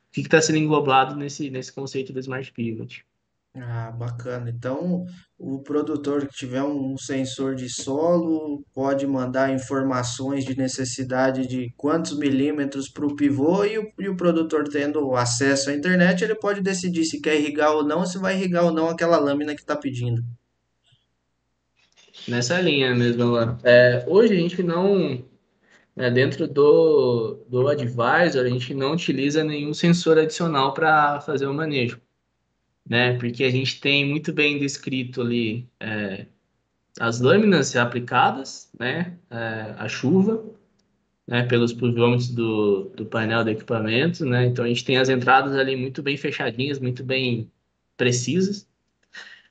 o 0.08 0.12
que 0.12 0.20
está 0.22 0.40
sendo 0.40 0.58
englobado 0.58 1.14
nesse, 1.14 1.50
nesse 1.50 1.72
conceito 1.72 2.12
do 2.12 2.20
Smart 2.20 2.50
Pivot. 2.52 3.04
Ah, 3.52 3.90
bacana. 3.90 4.48
Então, 4.48 5.04
o 5.36 5.60
produtor 5.60 6.24
que 6.26 6.34
tiver 6.34 6.62
um 6.62 6.96
sensor 6.96 7.56
de 7.56 7.68
solo 7.68 8.64
pode 8.72 9.04
mandar 9.08 9.52
informações 9.52 10.44
de 10.44 10.56
necessidade 10.56 11.46
de 11.48 11.68
quantos 11.76 12.16
milímetros 12.16 12.88
para 12.88 13.04
o 13.04 13.16
pivô 13.16 13.64
e 13.64 13.76
o, 13.76 13.92
e 13.98 14.08
o 14.08 14.16
produtor 14.16 14.68
tendo 14.68 15.16
acesso 15.16 15.68
à 15.68 15.74
internet, 15.74 16.22
ele 16.22 16.36
pode 16.36 16.60
decidir 16.60 17.04
se 17.04 17.20
quer 17.20 17.40
irrigar 17.40 17.72
ou 17.72 17.84
não, 17.84 18.06
se 18.06 18.18
vai 18.18 18.36
irrigar 18.36 18.64
ou 18.64 18.72
não 18.72 18.88
aquela 18.88 19.18
lâmina 19.18 19.54
que 19.54 19.62
está 19.62 19.74
pedindo. 19.74 20.22
Nessa 22.28 22.60
linha 22.60 22.94
mesmo, 22.94 23.22
Alan. 23.24 23.58
É, 23.64 24.04
hoje 24.06 24.32
a 24.32 24.36
gente 24.36 24.62
não, 24.62 25.24
né, 25.96 26.08
dentro 26.08 26.46
do, 26.46 27.44
do 27.48 27.66
Advisor, 27.66 28.44
a 28.44 28.48
gente 28.48 28.74
não 28.74 28.92
utiliza 28.92 29.42
nenhum 29.42 29.74
sensor 29.74 30.18
adicional 30.18 30.72
para 30.72 31.20
fazer 31.20 31.46
o 31.46 31.54
manejo 31.54 32.00
né? 32.90 33.16
Porque 33.18 33.44
a 33.44 33.50
gente 33.50 33.80
tem 33.80 34.04
muito 34.04 34.32
bem 34.32 34.58
descrito 34.58 35.20
ali 35.22 35.68
é, 35.78 36.26
as 36.98 37.20
lâminas 37.20 37.76
aplicadas, 37.76 38.68
né? 38.78 39.16
É, 39.30 39.74
a 39.78 39.88
chuva, 39.88 40.44
né? 41.26 41.44
Pelos 41.44 41.72
pluviômetros 41.72 42.30
do, 42.30 42.90
do 42.96 43.06
painel 43.06 43.44
do 43.44 43.50
equipamento, 43.50 44.26
né? 44.26 44.46
Então 44.46 44.64
a 44.64 44.68
gente 44.68 44.84
tem 44.84 44.98
as 44.98 45.08
entradas 45.08 45.54
ali 45.54 45.76
muito 45.76 46.02
bem 46.02 46.16
fechadinhas, 46.16 46.80
muito 46.80 47.04
bem 47.04 47.50
precisas. 47.96 48.68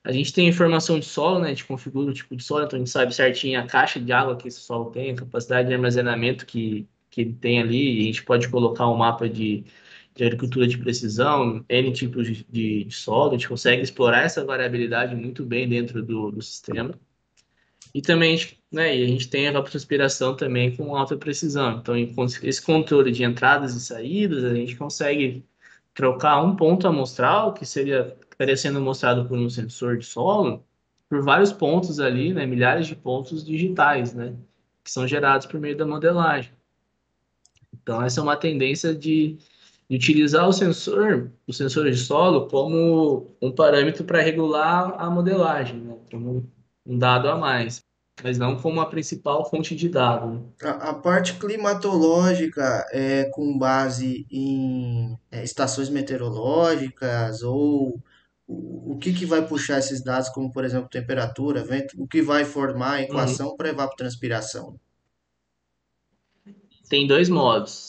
A 0.03 0.11
gente 0.11 0.33
tem 0.33 0.47
informação 0.47 0.99
de 0.99 1.05
solo, 1.05 1.39
né? 1.39 1.47
A 1.47 1.49
gente 1.49 1.65
configura 1.65 2.11
o 2.11 2.13
tipo 2.13 2.35
de 2.35 2.43
solo, 2.43 2.65
então 2.65 2.77
a 2.77 2.79
gente 2.79 2.91
sabe 2.91 3.15
certinho 3.15 3.59
a 3.59 3.65
caixa 3.65 3.99
de 4.01 4.11
água 4.11 4.35
que 4.35 4.49
esse 4.49 4.59
solo 4.59 4.91
tem, 4.91 5.11
a 5.11 5.15
capacidade 5.15 5.69
de 5.69 5.73
armazenamento 5.73 6.45
que, 6.45 6.87
que 7.09 7.21
ele 7.21 7.33
tem 7.33 7.61
ali, 7.61 8.01
a 8.01 8.03
gente 8.03 8.23
pode 8.23 8.49
colocar 8.49 8.89
um 8.89 8.97
mapa 8.97 9.29
de 9.29 9.63
de 10.19 10.25
agricultura 10.25 10.67
de 10.67 10.77
precisão, 10.77 11.63
N 11.69 11.93
tipos 11.93 12.27
de, 12.27 12.45
de, 12.49 12.91
solo, 12.91 13.29
a 13.29 13.33
gente 13.33 13.47
consegue 13.47 13.81
explorar 13.81 14.23
essa 14.23 14.43
variabilidade 14.43 15.15
muito 15.15 15.45
bem 15.45 15.67
dentro 15.67 16.03
do, 16.03 16.29
do 16.29 16.41
sistema. 16.41 16.93
E 17.93 18.01
também 18.01 18.37
né, 18.69 18.95
e 18.97 19.03
a 19.03 19.07
gente 19.07 19.29
tem 19.29 19.47
a 19.47 19.51
evapotranspiração 19.51 20.35
também 20.35 20.75
com 20.75 20.93
alta 20.95 21.17
precisão. 21.17 21.79
Então, 21.79 21.95
esse 22.43 22.61
controle 22.61 23.11
de 23.11 23.23
entradas 23.23 23.73
e 23.73 23.79
saídas, 23.79 24.43
a 24.43 24.53
gente 24.53 24.75
consegue 24.75 25.45
trocar 25.93 26.43
um 26.43 26.55
ponto 26.55 26.85
amostral, 26.85 27.53
que 27.53 27.65
seria 27.65 28.15
estaria 28.31 28.55
sendo 28.57 28.79
mostrado 28.79 29.25
por 29.27 29.37
um 29.37 29.49
sensor 29.49 29.97
de 29.97 30.05
solo, 30.05 30.65
por 31.09 31.21
vários 31.21 31.51
pontos 31.51 31.99
ali, 31.99 32.33
né, 32.33 32.45
milhares 32.45 32.87
de 32.87 32.95
pontos 32.95 33.43
digitais, 33.43 34.13
né, 34.13 34.35
que 34.83 34.91
são 34.91 35.07
gerados 35.07 35.47
por 35.47 35.59
meio 35.59 35.77
da 35.77 35.85
modelagem. 35.85 36.51
Então, 37.73 38.01
essa 38.01 38.19
é 38.19 38.23
uma 38.23 38.37
tendência 38.37 38.93
de 38.93 39.37
de 39.89 39.95
utilizar 39.95 40.47
o 40.47 40.53
sensor, 40.53 41.31
o 41.47 41.51
sensor 41.51 41.89
de 41.89 41.97
solo, 41.97 42.47
como 42.47 43.35
um 43.41 43.51
parâmetro 43.51 44.03
para 44.03 44.21
regular 44.21 44.93
a 44.99 45.09
modelagem, 45.09 45.79
né? 45.79 45.97
como 46.11 46.47
um 46.85 46.97
dado 46.97 47.27
a 47.27 47.35
mais, 47.35 47.83
mas 48.23 48.37
não 48.37 48.55
como 48.55 48.79
a 48.81 48.85
principal 48.85 49.49
fonte 49.49 49.75
de 49.75 49.89
dados. 49.89 50.31
Né? 50.31 50.41
A, 50.61 50.89
a, 50.89 50.93
parte 50.93 51.33
climatológica 51.39 52.85
é 52.91 53.25
com 53.33 53.57
base 53.57 54.27
em 54.29 55.17
é, 55.31 55.43
estações 55.43 55.89
meteorológicas 55.89 57.41
ou 57.41 57.99
o, 58.45 58.93
o 58.93 58.97
que, 58.99 59.11
que 59.11 59.25
vai 59.25 59.47
puxar 59.47 59.79
esses 59.79 60.03
dados, 60.03 60.29
como 60.29 60.51
por 60.51 60.63
exemplo 60.63 60.87
temperatura, 60.87 61.63
vento, 61.63 61.99
o 61.99 62.07
que 62.07 62.21
vai 62.21 62.45
formar 62.45 62.93
a 62.93 63.01
equação 63.01 63.49
uhum. 63.49 63.57
para 63.57 63.69
evapotranspiração? 63.69 64.79
Tem 66.87 67.07
dois 67.07 67.27
modos 67.27 67.88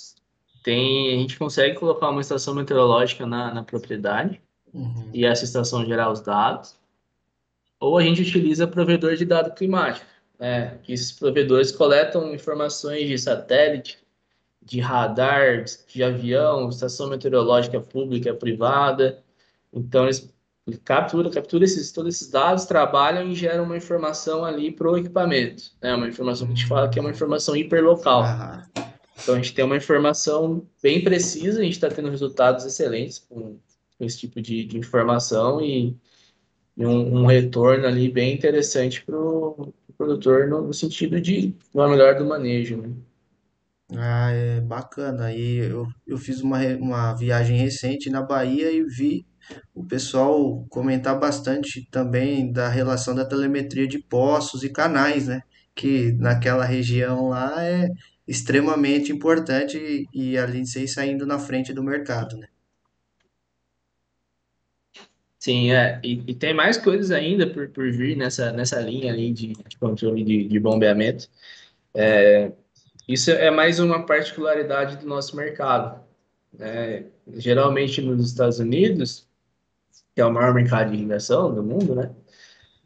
tem, 0.63 1.15
a 1.15 1.19
gente 1.19 1.39
consegue 1.39 1.79
colocar 1.79 2.11
uma 2.11 2.21
estação 2.21 2.55
meteorológica 2.55 3.27
na, 3.27 3.53
na 3.53 3.63
propriedade 3.63 4.41
uhum. 4.73 5.11
e 5.13 5.25
essa 5.25 5.45
estação 5.45 5.85
gerar 5.85 6.11
os 6.11 6.21
dados, 6.21 6.77
ou 7.79 7.97
a 7.97 8.03
gente 8.03 8.23
utiliza 8.23 8.67
provedor 8.67 9.17
de 9.17 9.25
dado 9.25 9.55
climático, 9.55 10.07
né? 10.39 10.79
que 10.83 10.93
esses 10.93 11.13
provedores 11.13 11.73
coletam 11.73 12.35
informações 12.35 13.09
de 13.09 13.19
satélite, 13.19 13.99
de 14.63 14.81
radar, 14.81 15.65
de 15.89 16.03
avião, 16.03 16.69
estação 16.69 17.09
meteorológica 17.09 17.81
pública, 17.81 18.35
privada, 18.35 19.23
então 19.73 20.05
eles 20.05 20.31
captura, 20.85 21.31
captura 21.31 21.65
esses, 21.65 21.91
todos 21.91 22.15
esses 22.15 22.31
dados, 22.31 22.65
trabalham 22.65 23.29
e 23.29 23.35
geram 23.35 23.65
uma 23.65 23.77
informação 23.77 24.45
ali 24.45 24.71
para 24.71 24.89
o 24.89 24.97
equipamento, 24.97 25.65
né? 25.83 25.95
Uma 25.95 26.07
informação 26.07 26.47
que 26.47 26.53
a 26.53 26.57
gente 26.57 26.69
fala 26.69 26.89
que 26.89 26.99
é 26.99 27.03
uma 27.03 27.11
informação 27.11 27.57
hiperlocal. 27.57 28.23
Uhum. 28.23 28.90
Então 29.23 29.35
a 29.35 29.39
gente 29.39 29.55
tem 29.55 29.65
uma 29.65 29.77
informação 29.77 30.67
bem 30.83 31.03
precisa, 31.03 31.61
a 31.61 31.63
gente 31.63 31.75
está 31.75 31.89
tendo 31.89 32.11
resultados 32.11 32.65
excelentes 32.65 33.19
com, 33.19 33.59
com 33.99 34.05
esse 34.05 34.19
tipo 34.19 34.41
de, 34.41 34.65
de 34.65 34.79
informação 34.79 35.61
e, 35.61 35.97
e 36.77 36.87
um, 36.87 37.23
um, 37.23 37.27
retorno 37.27 37.87
ali 37.87 38.11
bem 38.11 38.35
interessante 38.35 39.05
para 39.05 39.19
o 39.19 39.73
pro 39.87 40.07
produtor 40.07 40.49
no, 40.49 40.63
no, 40.63 40.73
sentido 40.73 41.21
de 41.21 41.55
uma 41.75 41.89
melhor 41.89 42.17
do 42.17 42.25
manejo. 42.25 42.79
Né? 42.79 42.91
Ah, 43.97 44.31
é 44.31 44.61
bacana. 44.61 45.27
Aí 45.27 45.59
eu, 45.59 45.87
eu 46.07 46.17
fiz 46.17 46.41
uma, 46.41 46.59
uma 46.77 47.15
viagem 47.15 47.59
recente 47.59 48.09
na 48.09 48.23
Bahia 48.23 48.71
e 48.73 48.83
vi 48.85 49.27
o 49.75 49.85
pessoal 49.85 50.65
comentar 50.69 51.19
bastante 51.19 51.87
também 51.91 52.53
da 52.53 52.69
relação 52.69 53.15
da 53.15 53.25
telemetria 53.25 53.87
de 53.87 53.99
poços 53.99 54.63
e 54.63 54.69
canais, 54.69 55.27
né? 55.29 55.43
Que 55.75 56.13
naquela 56.13 56.65
região 56.65 57.29
lá 57.29 57.63
é, 57.65 57.89
extremamente 58.31 59.11
importante 59.11 60.09
e 60.15 60.39
a 60.39 60.47
Lindsay 60.47 60.87
saindo 60.87 61.27
na 61.27 61.37
frente 61.37 61.73
do 61.73 61.83
mercado, 61.83 62.37
né? 62.37 62.47
Sim, 65.37 65.73
é. 65.73 66.01
E, 66.05 66.23
e, 66.29 66.35
tem 66.35 66.55
mais 66.55 66.77
coisas 66.77 67.11
ainda 67.11 67.45
por, 67.49 67.69
por 67.71 67.91
vir 67.91 68.17
nessa, 68.17 68.53
nessa 68.53 68.79
linha 68.81 69.13
aí 69.13 69.33
de, 69.33 69.55
de 69.55 69.77
controle 69.79 70.23
de, 70.23 70.47
de 70.47 70.61
bombeamento. 70.61 71.29
É, 71.93 72.53
isso 73.09 73.33
é 73.33 73.51
mais 73.51 73.81
uma 73.81 74.07
particularidade 74.07 74.99
do 74.99 75.07
nosso 75.07 75.35
mercado. 75.35 76.01
Né? 76.57 77.07
Geralmente 77.35 78.01
nos 78.01 78.27
Estados 78.27 78.61
Unidos, 78.61 79.27
que 80.15 80.21
é 80.21 80.25
o 80.25 80.33
maior 80.33 80.55
mercado 80.55 80.91
de 80.91 80.99
irrigação 80.99 81.53
do 81.53 81.65
mundo, 81.65 81.97
né? 81.97 82.13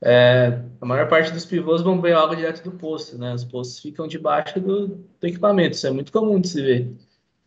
É, 0.06 0.60
a 0.82 0.84
maior 0.84 1.08
parte 1.08 1.32
dos 1.32 1.46
pivôs 1.46 1.80
bombeiam 1.80 2.20
água 2.20 2.36
direto 2.36 2.62
do 2.62 2.72
poço, 2.72 3.16
né? 3.16 3.32
Os 3.32 3.42
poços 3.42 3.78
ficam 3.78 4.06
debaixo 4.06 4.60
do, 4.60 4.88
do, 4.88 5.26
equipamento, 5.26 5.76
isso 5.76 5.86
é 5.86 5.90
muito 5.90 6.12
comum 6.12 6.38
de 6.38 6.48
se 6.48 6.60
ver. 6.60 6.94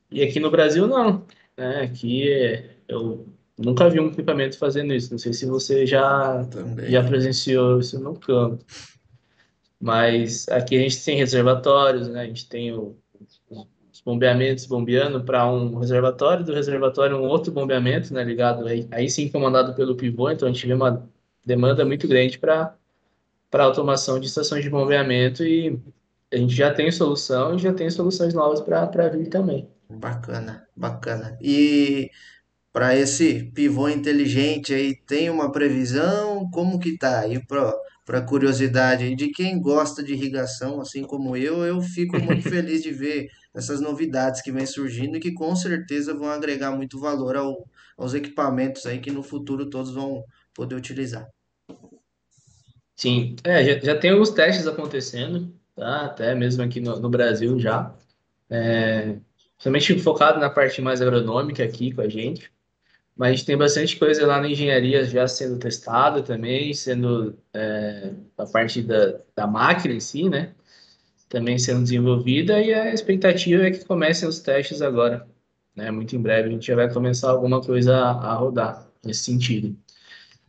E 0.09 0.23
aqui 0.23 0.39
no 0.39 0.49
Brasil, 0.49 0.87
não. 0.87 1.23
Né? 1.55 1.81
Aqui 1.83 2.23
eu 2.87 3.27
nunca 3.59 3.87
vi 3.87 3.99
um 3.99 4.07
equipamento 4.07 4.57
fazendo 4.57 4.91
isso. 4.91 5.11
Não 5.11 5.19
sei 5.19 5.33
se 5.33 5.45
você 5.45 5.85
já, 5.85 6.47
já 6.89 7.03
presenciou 7.03 7.79
isso 7.79 7.99
no 7.99 8.19
campo. 8.19 8.65
Mas 9.79 10.47
aqui 10.49 10.75
a 10.75 10.79
gente 10.79 11.03
tem 11.05 11.15
reservatórios, 11.15 12.07
né? 12.07 12.21
A 12.21 12.25
gente 12.25 12.49
tem 12.49 12.73
o, 12.73 12.97
os 13.51 14.01
bombeamentos 14.03 14.65
bombeando 14.65 15.23
para 15.23 15.47
um 15.47 15.77
reservatório, 15.77 16.43
do 16.43 16.53
reservatório 16.53 17.17
um 17.17 17.27
outro 17.27 17.51
bombeamento, 17.51 18.11
né? 18.15 18.23
Ligado 18.23 18.65
aí, 18.65 18.87
aí 18.89 19.07
sim 19.11 19.29
comandado 19.29 19.75
pelo 19.75 19.95
pivô, 19.95 20.31
então 20.31 20.47
a 20.47 20.51
gente 20.51 20.65
vê 20.65 20.73
uma 20.73 21.07
demanda 21.47 21.85
muito 21.85 22.07
grande 22.07 22.37
para 22.37 22.75
para 23.49 23.63
automação 23.63 24.19
de 24.19 24.27
estações 24.27 24.61
de 24.61 24.69
bombeamento 24.69 25.41
e 25.41 25.79
a 26.29 26.35
gente 26.35 26.53
já 26.53 26.73
tem 26.73 26.91
solução 26.91 27.55
e 27.55 27.59
já 27.59 27.73
tem 27.73 27.89
soluções 27.89 28.33
novas 28.33 28.59
para 28.59 29.07
vir 29.07 29.29
também. 29.29 29.69
Bacana, 29.89 30.67
bacana. 30.75 31.37
E 31.41 32.11
para 32.73 32.93
esse 32.93 33.45
pivô 33.55 33.87
inteligente 33.87 34.73
aí, 34.73 34.93
tem 34.93 35.29
uma 35.29 35.49
previsão? 35.49 36.49
Como 36.51 36.77
que 36.77 36.97
tá? 36.97 37.25
E 37.25 37.41
para 38.05 38.21
curiosidade 38.21 39.15
de 39.15 39.29
quem 39.29 39.61
gosta 39.61 40.03
de 40.03 40.11
irrigação, 40.11 40.81
assim 40.81 41.03
como 41.03 41.37
eu, 41.37 41.63
eu 41.63 41.81
fico 41.81 42.19
muito 42.19 42.43
feliz 42.51 42.83
de 42.83 42.91
ver 42.91 43.29
essas 43.55 43.79
novidades 43.79 44.41
que 44.41 44.51
vem 44.51 44.65
surgindo 44.65 45.15
e 45.15 45.21
que 45.21 45.31
com 45.31 45.55
certeza 45.55 46.13
vão 46.13 46.29
agregar 46.29 46.71
muito 46.71 46.99
valor 46.99 47.37
ao, 47.37 47.65
aos 47.97 48.13
equipamentos 48.13 48.85
aí 48.85 48.99
que 48.99 49.09
no 49.09 49.23
futuro 49.23 49.69
todos 49.69 49.93
vão 49.93 50.25
poder 50.53 50.75
utilizar. 50.75 51.25
Sim, 52.97 53.35
é, 53.43 53.63
já, 53.63 53.79
já 53.79 53.99
tem 53.99 54.09
alguns 54.11 54.31
testes 54.31 54.65
acontecendo, 54.67 55.53
tá? 55.75 56.05
Até 56.07 56.33
mesmo 56.35 56.63
aqui 56.63 56.81
no, 56.81 56.99
no 56.99 57.09
Brasil 57.09 57.59
já. 57.59 57.95
É, 58.49 59.17
somente 59.59 59.99
focado 59.99 60.39
na 60.39 60.49
parte 60.49 60.81
mais 60.81 61.01
agronômica 61.01 61.63
aqui 61.63 61.93
com 61.93 62.01
a 62.01 62.09
gente. 62.09 62.51
Mas 63.15 63.29
a 63.29 63.31
gente 63.33 63.45
tem 63.45 63.57
bastante 63.57 63.97
coisa 63.97 64.25
lá 64.27 64.41
na 64.41 64.49
engenharia 64.49 65.05
já 65.05 65.27
sendo 65.27 65.59
testada 65.59 66.23
também, 66.23 66.73
sendo 66.73 67.37
é, 67.53 68.13
a 68.37 68.45
parte 68.47 68.81
da, 68.83 69.19
da 69.35 69.47
máquina 69.47 69.93
em 69.95 69.99
si, 69.99 70.29
né? 70.29 70.55
Também 71.29 71.59
sendo 71.59 71.83
desenvolvida 71.83 72.61
e 72.61 72.73
a 72.73 72.93
expectativa 72.93 73.63
é 73.67 73.71
que 73.71 73.85
comecem 73.85 74.27
os 74.29 74.39
testes 74.39 74.81
agora. 74.81 75.27
Né? 75.75 75.91
Muito 75.91 76.15
em 76.15 76.21
breve 76.21 76.49
a 76.49 76.51
gente 76.51 76.67
já 76.67 76.75
vai 76.75 76.91
começar 76.93 77.31
alguma 77.31 77.61
coisa 77.61 77.95
a, 77.97 78.11
a 78.31 78.35
rodar 78.35 78.89
nesse 79.05 79.23
sentido. 79.25 79.77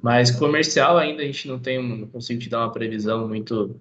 Mas 0.02 0.30
comercial 0.30 0.96
ainda 0.98 1.22
a 1.22 1.26
gente 1.26 1.48
não 1.48 1.58
tem, 1.58 1.78
um- 1.78 1.96
não 1.98 2.08
consigo 2.08 2.40
te 2.40 2.48
dar 2.48 2.60
uma 2.60 2.72
previsão 2.72 3.26
muito, 3.28 3.80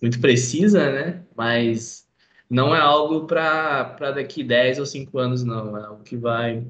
muito 0.00 0.20
precisa, 0.20 0.90
né? 0.92 1.24
Mas 1.36 2.06
não 2.48 2.74
é 2.74 2.80
algo 2.80 3.26
para 3.26 3.84
para 3.84 4.12
daqui 4.12 4.44
10 4.44 4.78
ou 4.78 4.86
5 4.86 5.18
anos, 5.18 5.42
não. 5.44 5.76
É 5.76 5.84
algo 5.84 6.02
que 6.02 6.16
vai, 6.16 6.66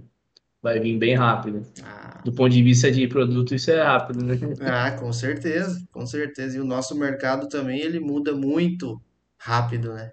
vai 0.63 0.81
vir 0.81 0.99
bem 0.99 1.15
rápido. 1.15 1.63
Ah, 1.85 2.23
Do 2.25 2.33
ponto 2.33 2.51
de 2.51 2.63
vista 2.63 2.91
de 2.91 3.07
produto, 3.09 3.55
isso 3.55 3.71
é 3.71 3.83
rápido, 3.83 4.25
né? 4.25 4.35
ah, 4.63 4.93
com 4.93 5.13
certeza, 5.13 5.87
com 5.93 6.07
certeza. 6.07 6.57
E 6.57 6.61
o 6.61 6.65
nosso 6.65 6.95
mercado 6.97 7.49
também, 7.49 7.81
ele 7.81 8.01
muda 8.01 8.35
muito 8.35 9.01
rápido, 9.39 9.93
né? 9.93 10.13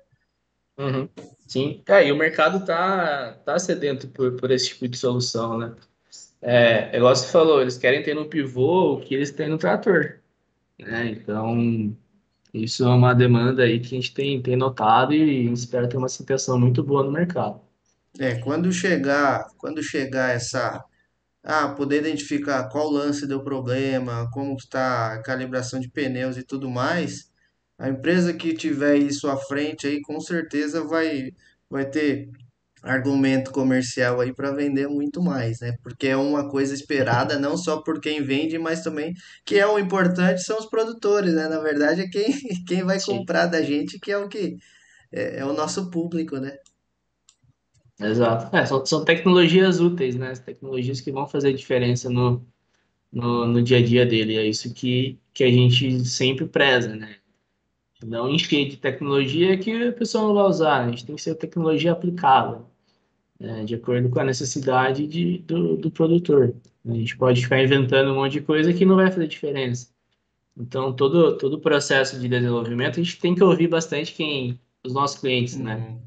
Uhum. 0.77 1.07
Sim, 1.47 1.83
é, 1.87 2.07
e 2.07 2.11
o 2.11 2.17
mercado 2.17 2.65
tá, 2.65 3.33
tá 3.45 3.59
sedento 3.59 4.07
por, 4.07 4.35
por 4.37 4.49
esse 4.49 4.69
tipo 4.69 4.87
de 4.87 4.97
solução, 4.97 5.57
né? 5.57 5.75
É, 6.45 6.95
igual 6.97 7.15
você 7.15 7.31
falou, 7.31 7.61
eles 7.61 7.77
querem 7.77 8.03
ter 8.03 8.13
no 8.13 8.27
pivô 8.29 8.95
o 8.95 9.01
que 9.01 9.15
eles 9.15 9.31
têm 9.31 9.47
no 9.49 9.57
trator, 9.57 10.19
né? 10.79 11.07
Então, 11.11 11.95
isso 12.53 12.83
é 12.85 12.89
uma 12.89 13.13
demanda 13.15 13.63
aí 13.63 13.79
que 13.79 13.87
a 13.87 14.01
gente 14.01 14.13
tem, 14.13 14.41
tem 14.41 14.55
notado 14.57 15.13
e 15.13 15.51
espera 15.53 15.89
ter 15.89 15.97
uma 15.97 16.07
aceitação 16.07 16.59
muito 16.59 16.83
boa 16.83 17.03
no 17.03 17.11
mercado. 17.11 17.61
É, 18.19 18.35
quando 18.41 18.71
chegar, 18.71 19.47
quando 19.57 19.81
chegar 19.83 20.31
essa 20.35 20.83
Ah, 21.43 21.69
poder 21.75 21.99
identificar 22.01 22.69
qual 22.69 22.89
lance 22.91 23.27
deu 23.27 23.43
problema, 23.43 24.29
como 24.33 24.55
está 24.57 25.13
a 25.15 25.23
calibração 25.23 25.79
de 25.79 25.89
pneus 25.89 26.37
e 26.37 26.43
tudo 26.43 26.69
mais. 26.69 27.31
A 27.79 27.89
empresa 27.89 28.33
que 28.33 28.53
tiver 28.55 28.97
isso 28.97 29.27
à 29.29 29.37
frente 29.37 29.87
aí, 29.87 30.01
com 30.01 30.19
certeza 30.21 30.83
vai, 30.85 31.31
vai 31.69 31.85
ter 31.89 32.29
argumento 32.83 33.51
comercial 33.51 34.21
aí 34.21 34.33
para 34.33 34.51
vender 34.51 34.87
muito 34.89 35.21
mais, 35.23 35.59
né? 35.61 35.77
Porque 35.83 36.07
é 36.07 36.17
uma 36.17 36.49
coisa 36.49 36.73
esperada 36.73 37.39
não 37.39 37.57
só 37.57 37.81
por 37.81 38.01
quem 38.01 38.23
vende, 38.23 38.59
mas 38.59 38.83
também 38.83 39.13
que 39.45 39.57
é 39.57 39.67
o 39.67 39.79
importante 39.79 40.43
são 40.43 40.59
os 40.59 40.67
produtores, 40.67 41.33
né? 41.33 41.47
Na 41.47 41.59
verdade 41.61 42.01
é 42.01 42.09
quem, 42.09 42.33
quem 42.67 42.83
vai 42.83 42.99
Sim, 42.99 43.01
comprar 43.01 43.47
da 43.47 43.61
gente 43.63 43.99
que 43.99 44.11
é 44.11 44.17
o 44.17 44.27
que 44.29 44.57
é, 45.11 45.39
é 45.39 45.45
o 45.45 45.53
nosso 45.53 45.89
público, 45.91 46.37
né? 46.39 46.57
exato. 47.99 48.55
É, 48.55 48.65
são, 48.65 48.85
são 48.85 49.05
tecnologias 49.05 49.79
úteis, 49.79 50.15
né? 50.15 50.31
As 50.31 50.39
tecnologias 50.39 51.01
que 51.01 51.11
vão 51.11 51.27
fazer 51.27 51.53
diferença 51.53 52.09
no, 52.09 52.45
no, 53.11 53.47
no 53.47 53.63
dia 53.63 53.79
a 53.79 53.85
dia 53.85 54.05
dele. 54.05 54.37
É 54.37 54.47
isso 54.47 54.73
que, 54.73 55.19
que 55.33 55.43
a 55.45 55.51
gente 55.51 56.05
sempre 56.05 56.47
preza, 56.47 56.95
né? 56.95 57.17
Não 58.03 58.29
encher 58.29 58.69
de 58.69 58.77
tecnologia 58.77 59.57
que 59.57 59.71
a 59.89 59.93
pessoa 59.93 60.25
não 60.27 60.35
vai 60.35 60.45
usar. 60.45 60.85
A 60.85 60.89
gente 60.89 61.05
tem 61.05 61.15
que 61.15 61.21
ser 61.21 61.35
tecnologia 61.35 61.91
aplicável. 61.93 62.67
Né, 63.43 63.65
de 63.65 63.75
acordo 63.75 64.09
com 64.09 64.19
a 64.19 64.23
necessidade 64.23 65.05
de, 65.05 65.39
do, 65.39 65.75
do 65.75 65.91
produtor. 65.91 66.55
A 66.87 66.93
gente 66.93 67.17
pode 67.17 67.41
ficar 67.43 67.61
inventando 67.61 68.11
um 68.11 68.15
monte 68.15 68.33
de 68.33 68.41
coisa 68.41 68.73
que 68.73 68.85
não 68.85 68.95
vai 68.95 69.11
fazer 69.11 69.27
diferença. 69.27 69.89
Então, 70.55 70.93
todo, 70.93 71.37
todo 71.37 71.55
o 71.55 71.59
processo 71.59 72.19
de 72.19 72.29
desenvolvimento, 72.29 72.99
a 72.99 73.03
gente 73.03 73.19
tem 73.19 73.35
que 73.35 73.43
ouvir 73.43 73.67
bastante 73.67 74.13
quem, 74.13 74.57
os 74.83 74.93
nossos 74.93 75.19
clientes, 75.19 75.57
né? 75.57 75.75
Uhum. 75.75 75.99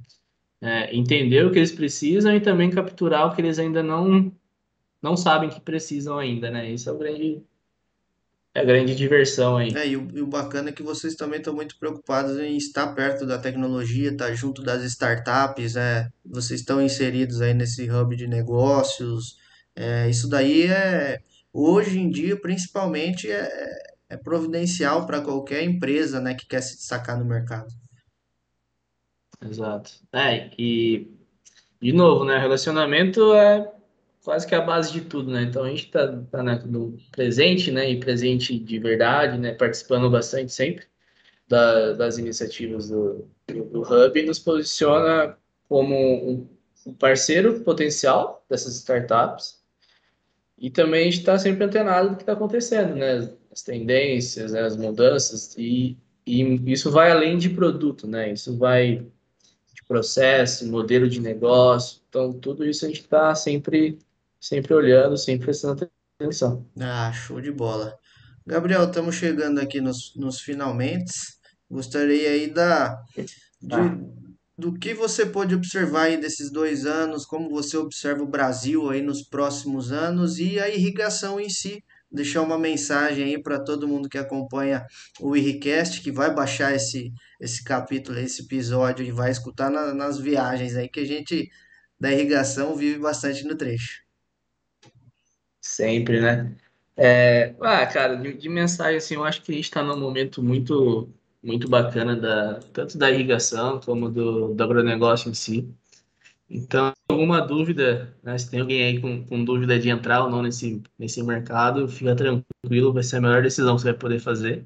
É, 0.63 0.97
entender 0.97 1.45
o 1.45 1.53
que 1.53 1.59
eles 1.59 1.73
precisam 1.73 2.35
e 2.35 2.41
também 2.41 2.71
capturar 2.71 3.27
o 3.27 3.35
que 3.35 3.43
eles 3.43 3.59
ainda 3.59 3.83
não, 3.83 4.33
não 5.03 5.15
sabem 5.15 5.51
que 5.51 5.61
precisam 5.61 6.19
ainda, 6.19 6.51
né? 6.51 6.71
Isso 6.71 6.89
é 6.89 6.93
o 6.93 6.97
grande, 6.97 7.43
a 8.59 8.65
grande 8.65 8.95
diversão 8.95 9.57
aí. 9.57 9.71
É, 9.75 9.89
e 9.89 9.97
o, 9.97 10.09
e 10.15 10.21
o 10.21 10.27
bacana 10.27 10.71
é 10.71 10.73
que 10.73 10.83
vocês 10.83 11.15
também 11.15 11.39
estão 11.39 11.55
muito 11.55 11.79
preocupados 11.79 12.39
em 12.39 12.57
estar 12.57 12.95
perto 12.95 13.27
da 13.27 13.39
tecnologia, 13.39 14.11
estar 14.11 14.33
junto 14.35 14.63
das 14.63 14.83
startups, 14.85 15.75
né? 15.75 16.11
Vocês 16.25 16.61
estão 16.61 16.81
inseridos 16.81 17.41
aí 17.41 17.55
nesse 17.55 17.91
hub 17.91 18.17
de 18.17 18.27
negócios. 18.27 19.37
É, 19.75 20.09
isso 20.09 20.29
daí 20.29 20.65
é, 20.67 21.21
hoje 21.53 21.99
em 21.99 22.09
dia, 22.09 22.41
principalmente, 22.41 23.31
é, 23.31 23.49
é 24.09 24.17
providencial 24.17 25.07
para 25.07 25.21
qualquer 25.21 25.63
empresa, 25.63 26.21
né, 26.21 26.35
que 26.35 26.47
quer 26.47 26.63
se 26.63 26.77
destacar 26.77 27.19
no 27.19 27.25
mercado. 27.25 27.69
Exato. 29.43 29.93
É, 30.13 30.51
e, 30.59 31.11
de 31.81 31.93
novo, 31.93 32.25
né? 32.25 32.39
Relacionamento 32.39 33.35
é 33.35 33.76
quase 34.27 34.45
que 34.45 34.57
a 34.57 34.61
base 34.61 34.93
de 34.93 35.03
tudo, 35.03 35.31
né? 35.31 35.45
Então 35.45 35.63
a 35.63 35.71
gente 35.71 35.89
tá, 35.89 36.21
tá 36.33 36.43
né, 36.43 36.61
no 36.67 36.99
presente, 37.13 37.71
né? 37.71 37.89
E 37.89 38.01
presente 38.01 38.59
de 38.59 38.77
verdade, 38.81 39.39
né? 39.39 39.53
Participando 39.55 40.11
bastante 40.11 40.53
sempre 40.53 40.85
da- 41.49 41.93
das 41.93 42.19
iniciativas 42.19 42.89
do, 42.89 43.29
do, 43.47 43.65
do 43.67 43.83
Hub 43.83 44.19
e 44.19 44.27
nos 44.27 44.41
posiciona 44.41 45.39
como 45.69 45.95
um, 45.95 46.49
um 46.87 46.95
parceiro 46.95 47.61
potencial 47.61 48.45
dessas 48.51 48.75
startups 48.75 49.63
e 50.59 50.71
também 50.71 51.03
a 51.03 51.05
gente 51.05 51.21
está 51.21 51.39
sempre 51.39 51.65
antenado 51.65 52.11
do 52.11 52.17
que 52.17 52.23
está 52.23 52.33
acontecendo, 52.33 52.97
né? 52.97 53.33
As 53.53 53.63
tendências, 53.63 54.51
né? 54.51 54.63
As 54.63 54.77
mudanças 54.77 55.55
e, 55.57 55.97
e 56.27 56.73
isso 56.73 56.91
vai 56.91 57.13
além 57.13 57.39
de 57.39 57.49
produto, 57.51 58.09
né? 58.09 58.33
Isso 58.33 58.59
vai 58.59 59.07
de 59.73 59.85
processo, 59.87 60.69
modelo 60.69 61.09
de 61.09 61.21
negócio, 61.21 62.01
então 62.09 62.33
tudo 62.33 62.65
isso 62.65 62.85
a 62.85 62.89
gente 62.89 63.03
está 63.03 63.33
sempre 63.37 64.01
sempre 64.49 64.75
olhando, 64.75 65.17
sempre 65.17 65.47
prestando 65.47 65.89
atenção. 66.21 66.67
Ah, 66.81 67.13
show 67.13 67.41
de 67.41 67.51
bola. 67.51 67.97
Gabriel, 68.47 68.85
estamos 68.85 69.15
chegando 69.17 69.61
aqui 69.61 69.81
nos, 69.81 70.15
nos 70.17 70.41
finalmente. 70.41 71.13
Gostaria 71.71 72.31
aí 72.31 72.49
da, 72.53 72.97
de, 73.61 73.75
Ah, 73.75 73.99
do 74.57 74.73
que 74.79 74.95
você 74.95 75.27
pode 75.27 75.55
observar 75.55 76.05
aí 76.05 76.17
desses 76.17 76.51
dois 76.53 76.87
anos, 76.87 77.27
como 77.27 77.51
você 77.51 77.77
observa 77.77 78.23
o 78.23 78.29
Brasil 78.29 78.89
aí 78.91 79.03
nos 79.03 79.23
próximos 79.23 79.93
anos 79.93 80.39
e 80.39 80.59
a 80.61 80.69
irrigação 80.69 81.41
em 81.41 81.49
si. 81.51 81.83
Deixar 82.11 82.43
uma 82.43 82.57
mensagem 82.59 83.25
aí 83.25 83.43
para 83.43 83.59
todo 83.63 83.89
mundo 83.89 84.09
que 84.09 84.17
acompanha 84.17 84.87
o 85.21 85.37
Irricast, 85.37 86.01
que 86.03 86.13
vai 86.13 86.33
baixar 86.33 86.73
esse, 86.75 87.13
esse 87.41 87.65
capítulo, 87.65 88.19
esse 88.19 88.43
episódio 88.43 89.05
e 89.05 89.11
vai 89.11 89.31
escutar 89.31 89.71
na- 89.71 89.93
nas 89.93 90.19
viagens 90.19 90.77
aí, 90.77 90.89
que 90.89 91.01
a 91.01 91.05
gente 91.05 91.49
da 91.99 92.13
irrigação 92.13 92.77
vive 92.77 92.99
bastante 92.99 93.45
no 93.45 93.57
trecho. 93.57 94.06
Sempre, 95.67 96.21
né? 96.21 96.55
É, 96.97 97.55
ah, 97.61 97.87
cara, 97.87 98.17
de, 98.17 98.35
de 98.35 98.49
mensagem, 98.49 98.97
assim, 98.97 99.15
eu 99.15 99.25
acho 99.25 99.43
que 99.43 99.53
a 99.53 99.55
gente 99.55 99.65
está 99.65 99.83
num 99.83 99.99
momento 99.99 100.43
muito, 100.43 101.09
muito 101.43 101.69
bacana, 101.69 102.17
da, 102.17 102.61
tanto 102.73 102.97
da 102.99 103.11
irrigação 103.11 103.81
como 103.81 104.09
do, 104.11 104.55
do 104.55 104.65
agronegócio 104.65 105.31
em 105.31 105.35
si. 105.35 105.69
Então, 106.49 106.93
alguma 107.09 107.41
dúvida, 107.41 108.15
né, 108.23 108.39
se 108.39 108.51
tem 108.51 108.61
alguém 108.61 108.83
aí 108.85 109.01
com, 109.01 109.25
com 109.27 109.45
dúvida 109.45 109.79
de 109.79 109.91
entrar 109.91 110.25
ou 110.25 110.31
não 110.31 110.43
nesse, 110.43 110.83
nesse 110.99 111.23
mercado, 111.23 111.89
fica 111.89 112.15
tranquilo, 112.15 112.93
vai 112.93 113.03
ser 113.03 113.17
a 113.17 113.21
melhor 113.21 113.43
decisão 113.43 113.77
que 113.77 113.83
você 113.83 113.91
vai 113.91 113.99
poder 113.99 114.21
fazer. 114.21 114.65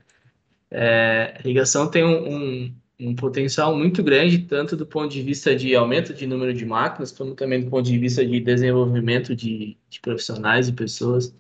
É, 0.71 1.41
irrigação 1.45 1.91
tem 1.91 2.05
um, 2.05 2.35
um, 2.35 2.75
um 3.01 3.15
potencial 3.15 3.77
muito 3.77 4.03
grande, 4.03 4.41
tanto 4.47 4.77
do 4.77 4.87
ponto 4.87 5.11
de 5.13 5.23
vista 5.23 5.55
de 5.57 5.75
aumento 5.75 6.15
de 6.15 6.27
número 6.27 6.55
de 6.55 6.65
máquinas, 6.67 7.13
como 7.13 7.35
também 7.35 7.65
do 7.65 7.71
ponto 7.71 7.85
de 7.87 7.99
vista 7.99 8.25
de 8.27 8.41
desenvolvimento 8.41 9.35
de, 9.37 9.79
de 9.89 10.01
profissionais 10.01 10.69
e 10.69 10.73
pessoas. 10.73 11.35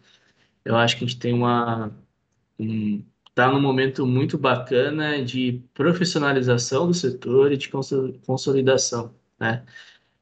Eu 0.65 0.77
acho 0.77 0.97
que 0.99 1.05
a 1.05 1.09
gente 1.09 1.20
tem 1.20 1.35
uma 1.35 1.93
um, 2.59 3.05
tá 3.35 3.51
num 3.53 3.61
momento 3.62 4.07
muito 4.07 4.39
bacana 4.39 5.24
de 5.24 5.62
profissionalização 5.74 6.87
do 6.89 6.95
setor 6.95 7.53
e 7.53 7.57
de 7.59 7.69
conso- 7.70 8.15
consolidação, 8.27 9.15
né? 9.41 9.65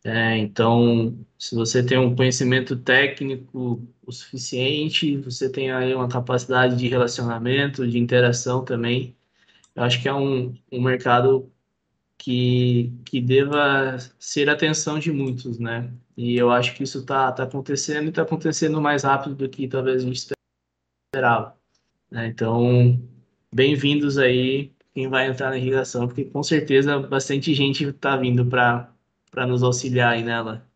É, 0.05 0.39
então, 0.39 1.19
se 1.39 1.55
você 1.57 1.85
tem 1.85 1.99
um 1.99 2.17
conhecimento 2.17 2.77
técnico 2.79 3.83
o 4.07 4.13
suficiente, 4.13 5.19
você 5.19 5.51
tem 5.53 5.71
aí 5.73 5.95
uma 5.95 6.09
capacidade 6.09 6.77
de 6.77 6.89
relacionamento, 6.89 7.87
de 7.89 7.99
interação 7.99 8.65
também. 8.65 9.18
Eu 9.79 9.85
acho 9.85 10.03
que 10.03 10.09
é 10.09 10.13
um, 10.13 10.53
um 10.73 10.83
mercado 10.83 11.53
que, 12.19 12.93
que 13.05 13.21
deva 13.21 13.97
ser 14.19 14.51
a 14.51 14.55
atenção 14.55 14.99
de 14.99 15.13
muitos, 15.13 15.61
né? 15.61 15.95
E 16.17 16.37
eu 16.37 16.51
acho 16.51 16.75
que 16.75 16.83
isso 16.83 16.99
está 16.99 17.31
tá 17.31 17.45
acontecendo 17.45 18.07
e 18.07 18.09
está 18.09 18.23
acontecendo 18.23 18.81
mais 18.81 19.05
rápido 19.05 19.37
do 19.37 19.49
que 19.49 19.69
talvez 19.69 20.03
a 20.03 20.05
gente 20.05 20.33
esperava 21.15 21.57
né? 22.11 22.27
Então, 22.27 23.01
bem-vindos 23.55 24.19
aí 24.19 24.75
quem 24.93 25.09
vai 25.09 25.29
entrar 25.29 25.51
na 25.51 25.59
irrigação, 25.59 26.09
porque 26.09 26.25
com 26.25 26.43
certeza 26.43 26.99
bastante 26.99 27.55
gente 27.55 27.85
está 27.85 28.17
vindo 28.17 28.45
para 28.45 29.47
nos 29.47 29.63
auxiliar 29.63 30.15
aí 30.15 30.25
nela. 30.25 30.67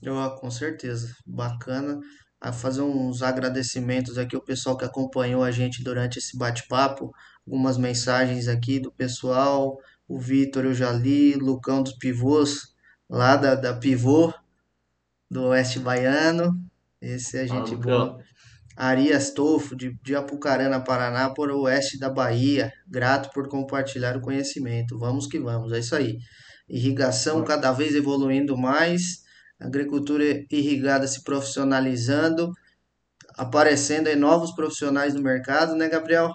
Eu, 0.00 0.18
ah, 0.18 0.30
com 0.30 0.50
certeza, 0.50 1.14
bacana. 1.26 2.00
A 2.40 2.52
fazer 2.52 2.80
uns 2.80 3.22
agradecimentos 3.22 4.16
aqui 4.16 4.34
ao 4.34 4.40
pessoal 4.40 4.78
que 4.78 4.84
acompanhou 4.84 5.42
a 5.42 5.50
gente 5.50 5.84
durante 5.84 6.18
esse 6.18 6.38
bate-papo, 6.38 7.12
algumas 7.46 7.76
mensagens 7.76 8.48
aqui 8.48 8.80
do 8.80 8.90
pessoal, 8.90 9.78
o 10.08 10.18
Vitor 10.18 10.64
eu 10.64 10.74
já 10.74 10.92
li, 10.92 11.34
Lucão 11.34 11.82
dos 11.82 11.92
Pivôs, 11.92 12.74
lá 13.08 13.36
da, 13.36 13.54
da 13.54 13.74
Pivô, 13.74 14.32
do 15.30 15.44
Oeste 15.44 15.78
Baiano, 15.78 16.52
esse 17.00 17.38
é 17.38 17.46
gente 17.46 17.76
boa. 17.76 18.04
Lucão. 18.04 18.24
Arias 18.76 19.30
Tofo, 19.30 19.76
de, 19.76 19.96
de 20.02 20.16
Apucarana, 20.16 20.82
Paraná, 20.82 21.30
por 21.30 21.50
oeste 21.50 21.98
da 21.98 22.10
Bahia. 22.10 22.72
Grato 22.88 23.30
por 23.32 23.48
compartilhar 23.48 24.16
o 24.16 24.20
conhecimento. 24.20 24.98
Vamos 24.98 25.26
que 25.26 25.38
vamos, 25.38 25.72
é 25.72 25.78
isso 25.78 25.94
aí. 25.94 26.18
Irrigação 26.68 27.44
cada 27.44 27.70
vez 27.72 27.94
evoluindo 27.94 28.56
mais, 28.56 29.22
agricultura 29.60 30.24
irrigada 30.50 31.06
se 31.06 31.22
profissionalizando, 31.22 32.52
aparecendo 33.36 34.08
aí 34.08 34.16
novos 34.16 34.52
profissionais 34.52 35.14
no 35.14 35.22
mercado, 35.22 35.76
né, 35.76 35.88
Gabriel? 35.88 36.32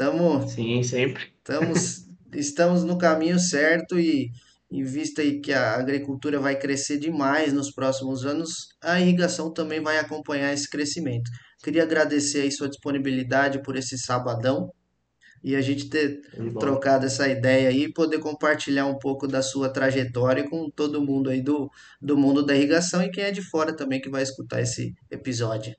Tamo, 0.00 0.48
Sim, 0.48 0.82
sempre. 0.82 1.24
estamos, 1.36 2.06
estamos 2.32 2.84
no 2.84 2.96
caminho 2.96 3.38
certo 3.38 4.00
e 4.00 4.30
em 4.70 4.82
vista 4.82 5.20
aí 5.20 5.40
que 5.40 5.52
a 5.52 5.74
agricultura 5.74 6.40
vai 6.40 6.58
crescer 6.58 6.96
demais 6.96 7.52
nos 7.52 7.70
próximos 7.70 8.24
anos, 8.24 8.70
a 8.80 8.98
irrigação 8.98 9.52
também 9.52 9.82
vai 9.82 9.98
acompanhar 9.98 10.54
esse 10.54 10.70
crescimento. 10.70 11.30
Queria 11.62 11.82
agradecer 11.82 12.40
aí 12.40 12.50
sua 12.50 12.70
disponibilidade 12.70 13.62
por 13.62 13.76
esse 13.76 13.98
sabadão 13.98 14.72
e 15.44 15.54
a 15.54 15.60
gente 15.60 15.90
ter 15.90 16.22
trocado 16.58 17.04
essa 17.04 17.28
ideia 17.28 17.68
aí 17.68 17.84
e 17.84 17.92
poder 17.92 18.20
compartilhar 18.20 18.86
um 18.86 18.98
pouco 18.98 19.28
da 19.28 19.42
sua 19.42 19.68
trajetória 19.68 20.48
com 20.48 20.70
todo 20.70 21.04
mundo 21.04 21.28
aí 21.28 21.42
do, 21.42 21.70
do 22.00 22.16
mundo 22.16 22.42
da 22.42 22.56
irrigação 22.56 23.02
e 23.02 23.10
quem 23.10 23.24
é 23.24 23.30
de 23.30 23.42
fora 23.42 23.76
também 23.76 24.00
que 24.00 24.08
vai 24.08 24.22
escutar 24.22 24.62
esse 24.62 24.94
episódio. 25.10 25.76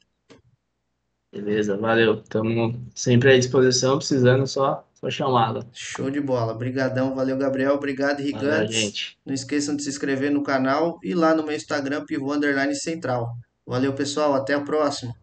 Beleza, 1.32 1.78
valeu. 1.78 2.16
Estamos 2.16 2.76
sempre 2.94 3.32
à 3.32 3.38
disposição, 3.38 3.98
precisando 3.98 4.46
só, 4.46 4.86
só 4.94 5.10
chamada. 5.10 5.66
Show 5.72 6.12
de 6.12 6.20
bola. 6.20 6.52
Obrigadão, 6.52 7.16
valeu 7.16 7.38
Gabriel, 7.38 7.74
obrigado 7.74 8.22
gente. 8.68 9.18
Não 9.26 9.34
esqueçam 9.34 9.76
de 9.76 9.84
se 9.84 9.90
inscrever 9.90 10.30
no 10.30 10.44
canal 10.44 11.00
e 11.02 11.14
lá 11.14 11.34
no 11.34 11.44
meu 11.44 11.56
Instagram, 11.56 12.06
Pivô 12.06 12.34
Underline 12.34 12.76
Central. 12.76 13.34
Valeu 13.66 13.94
pessoal, 13.94 14.34
até 14.34 14.54
a 14.54 14.60
próxima. 14.60 15.16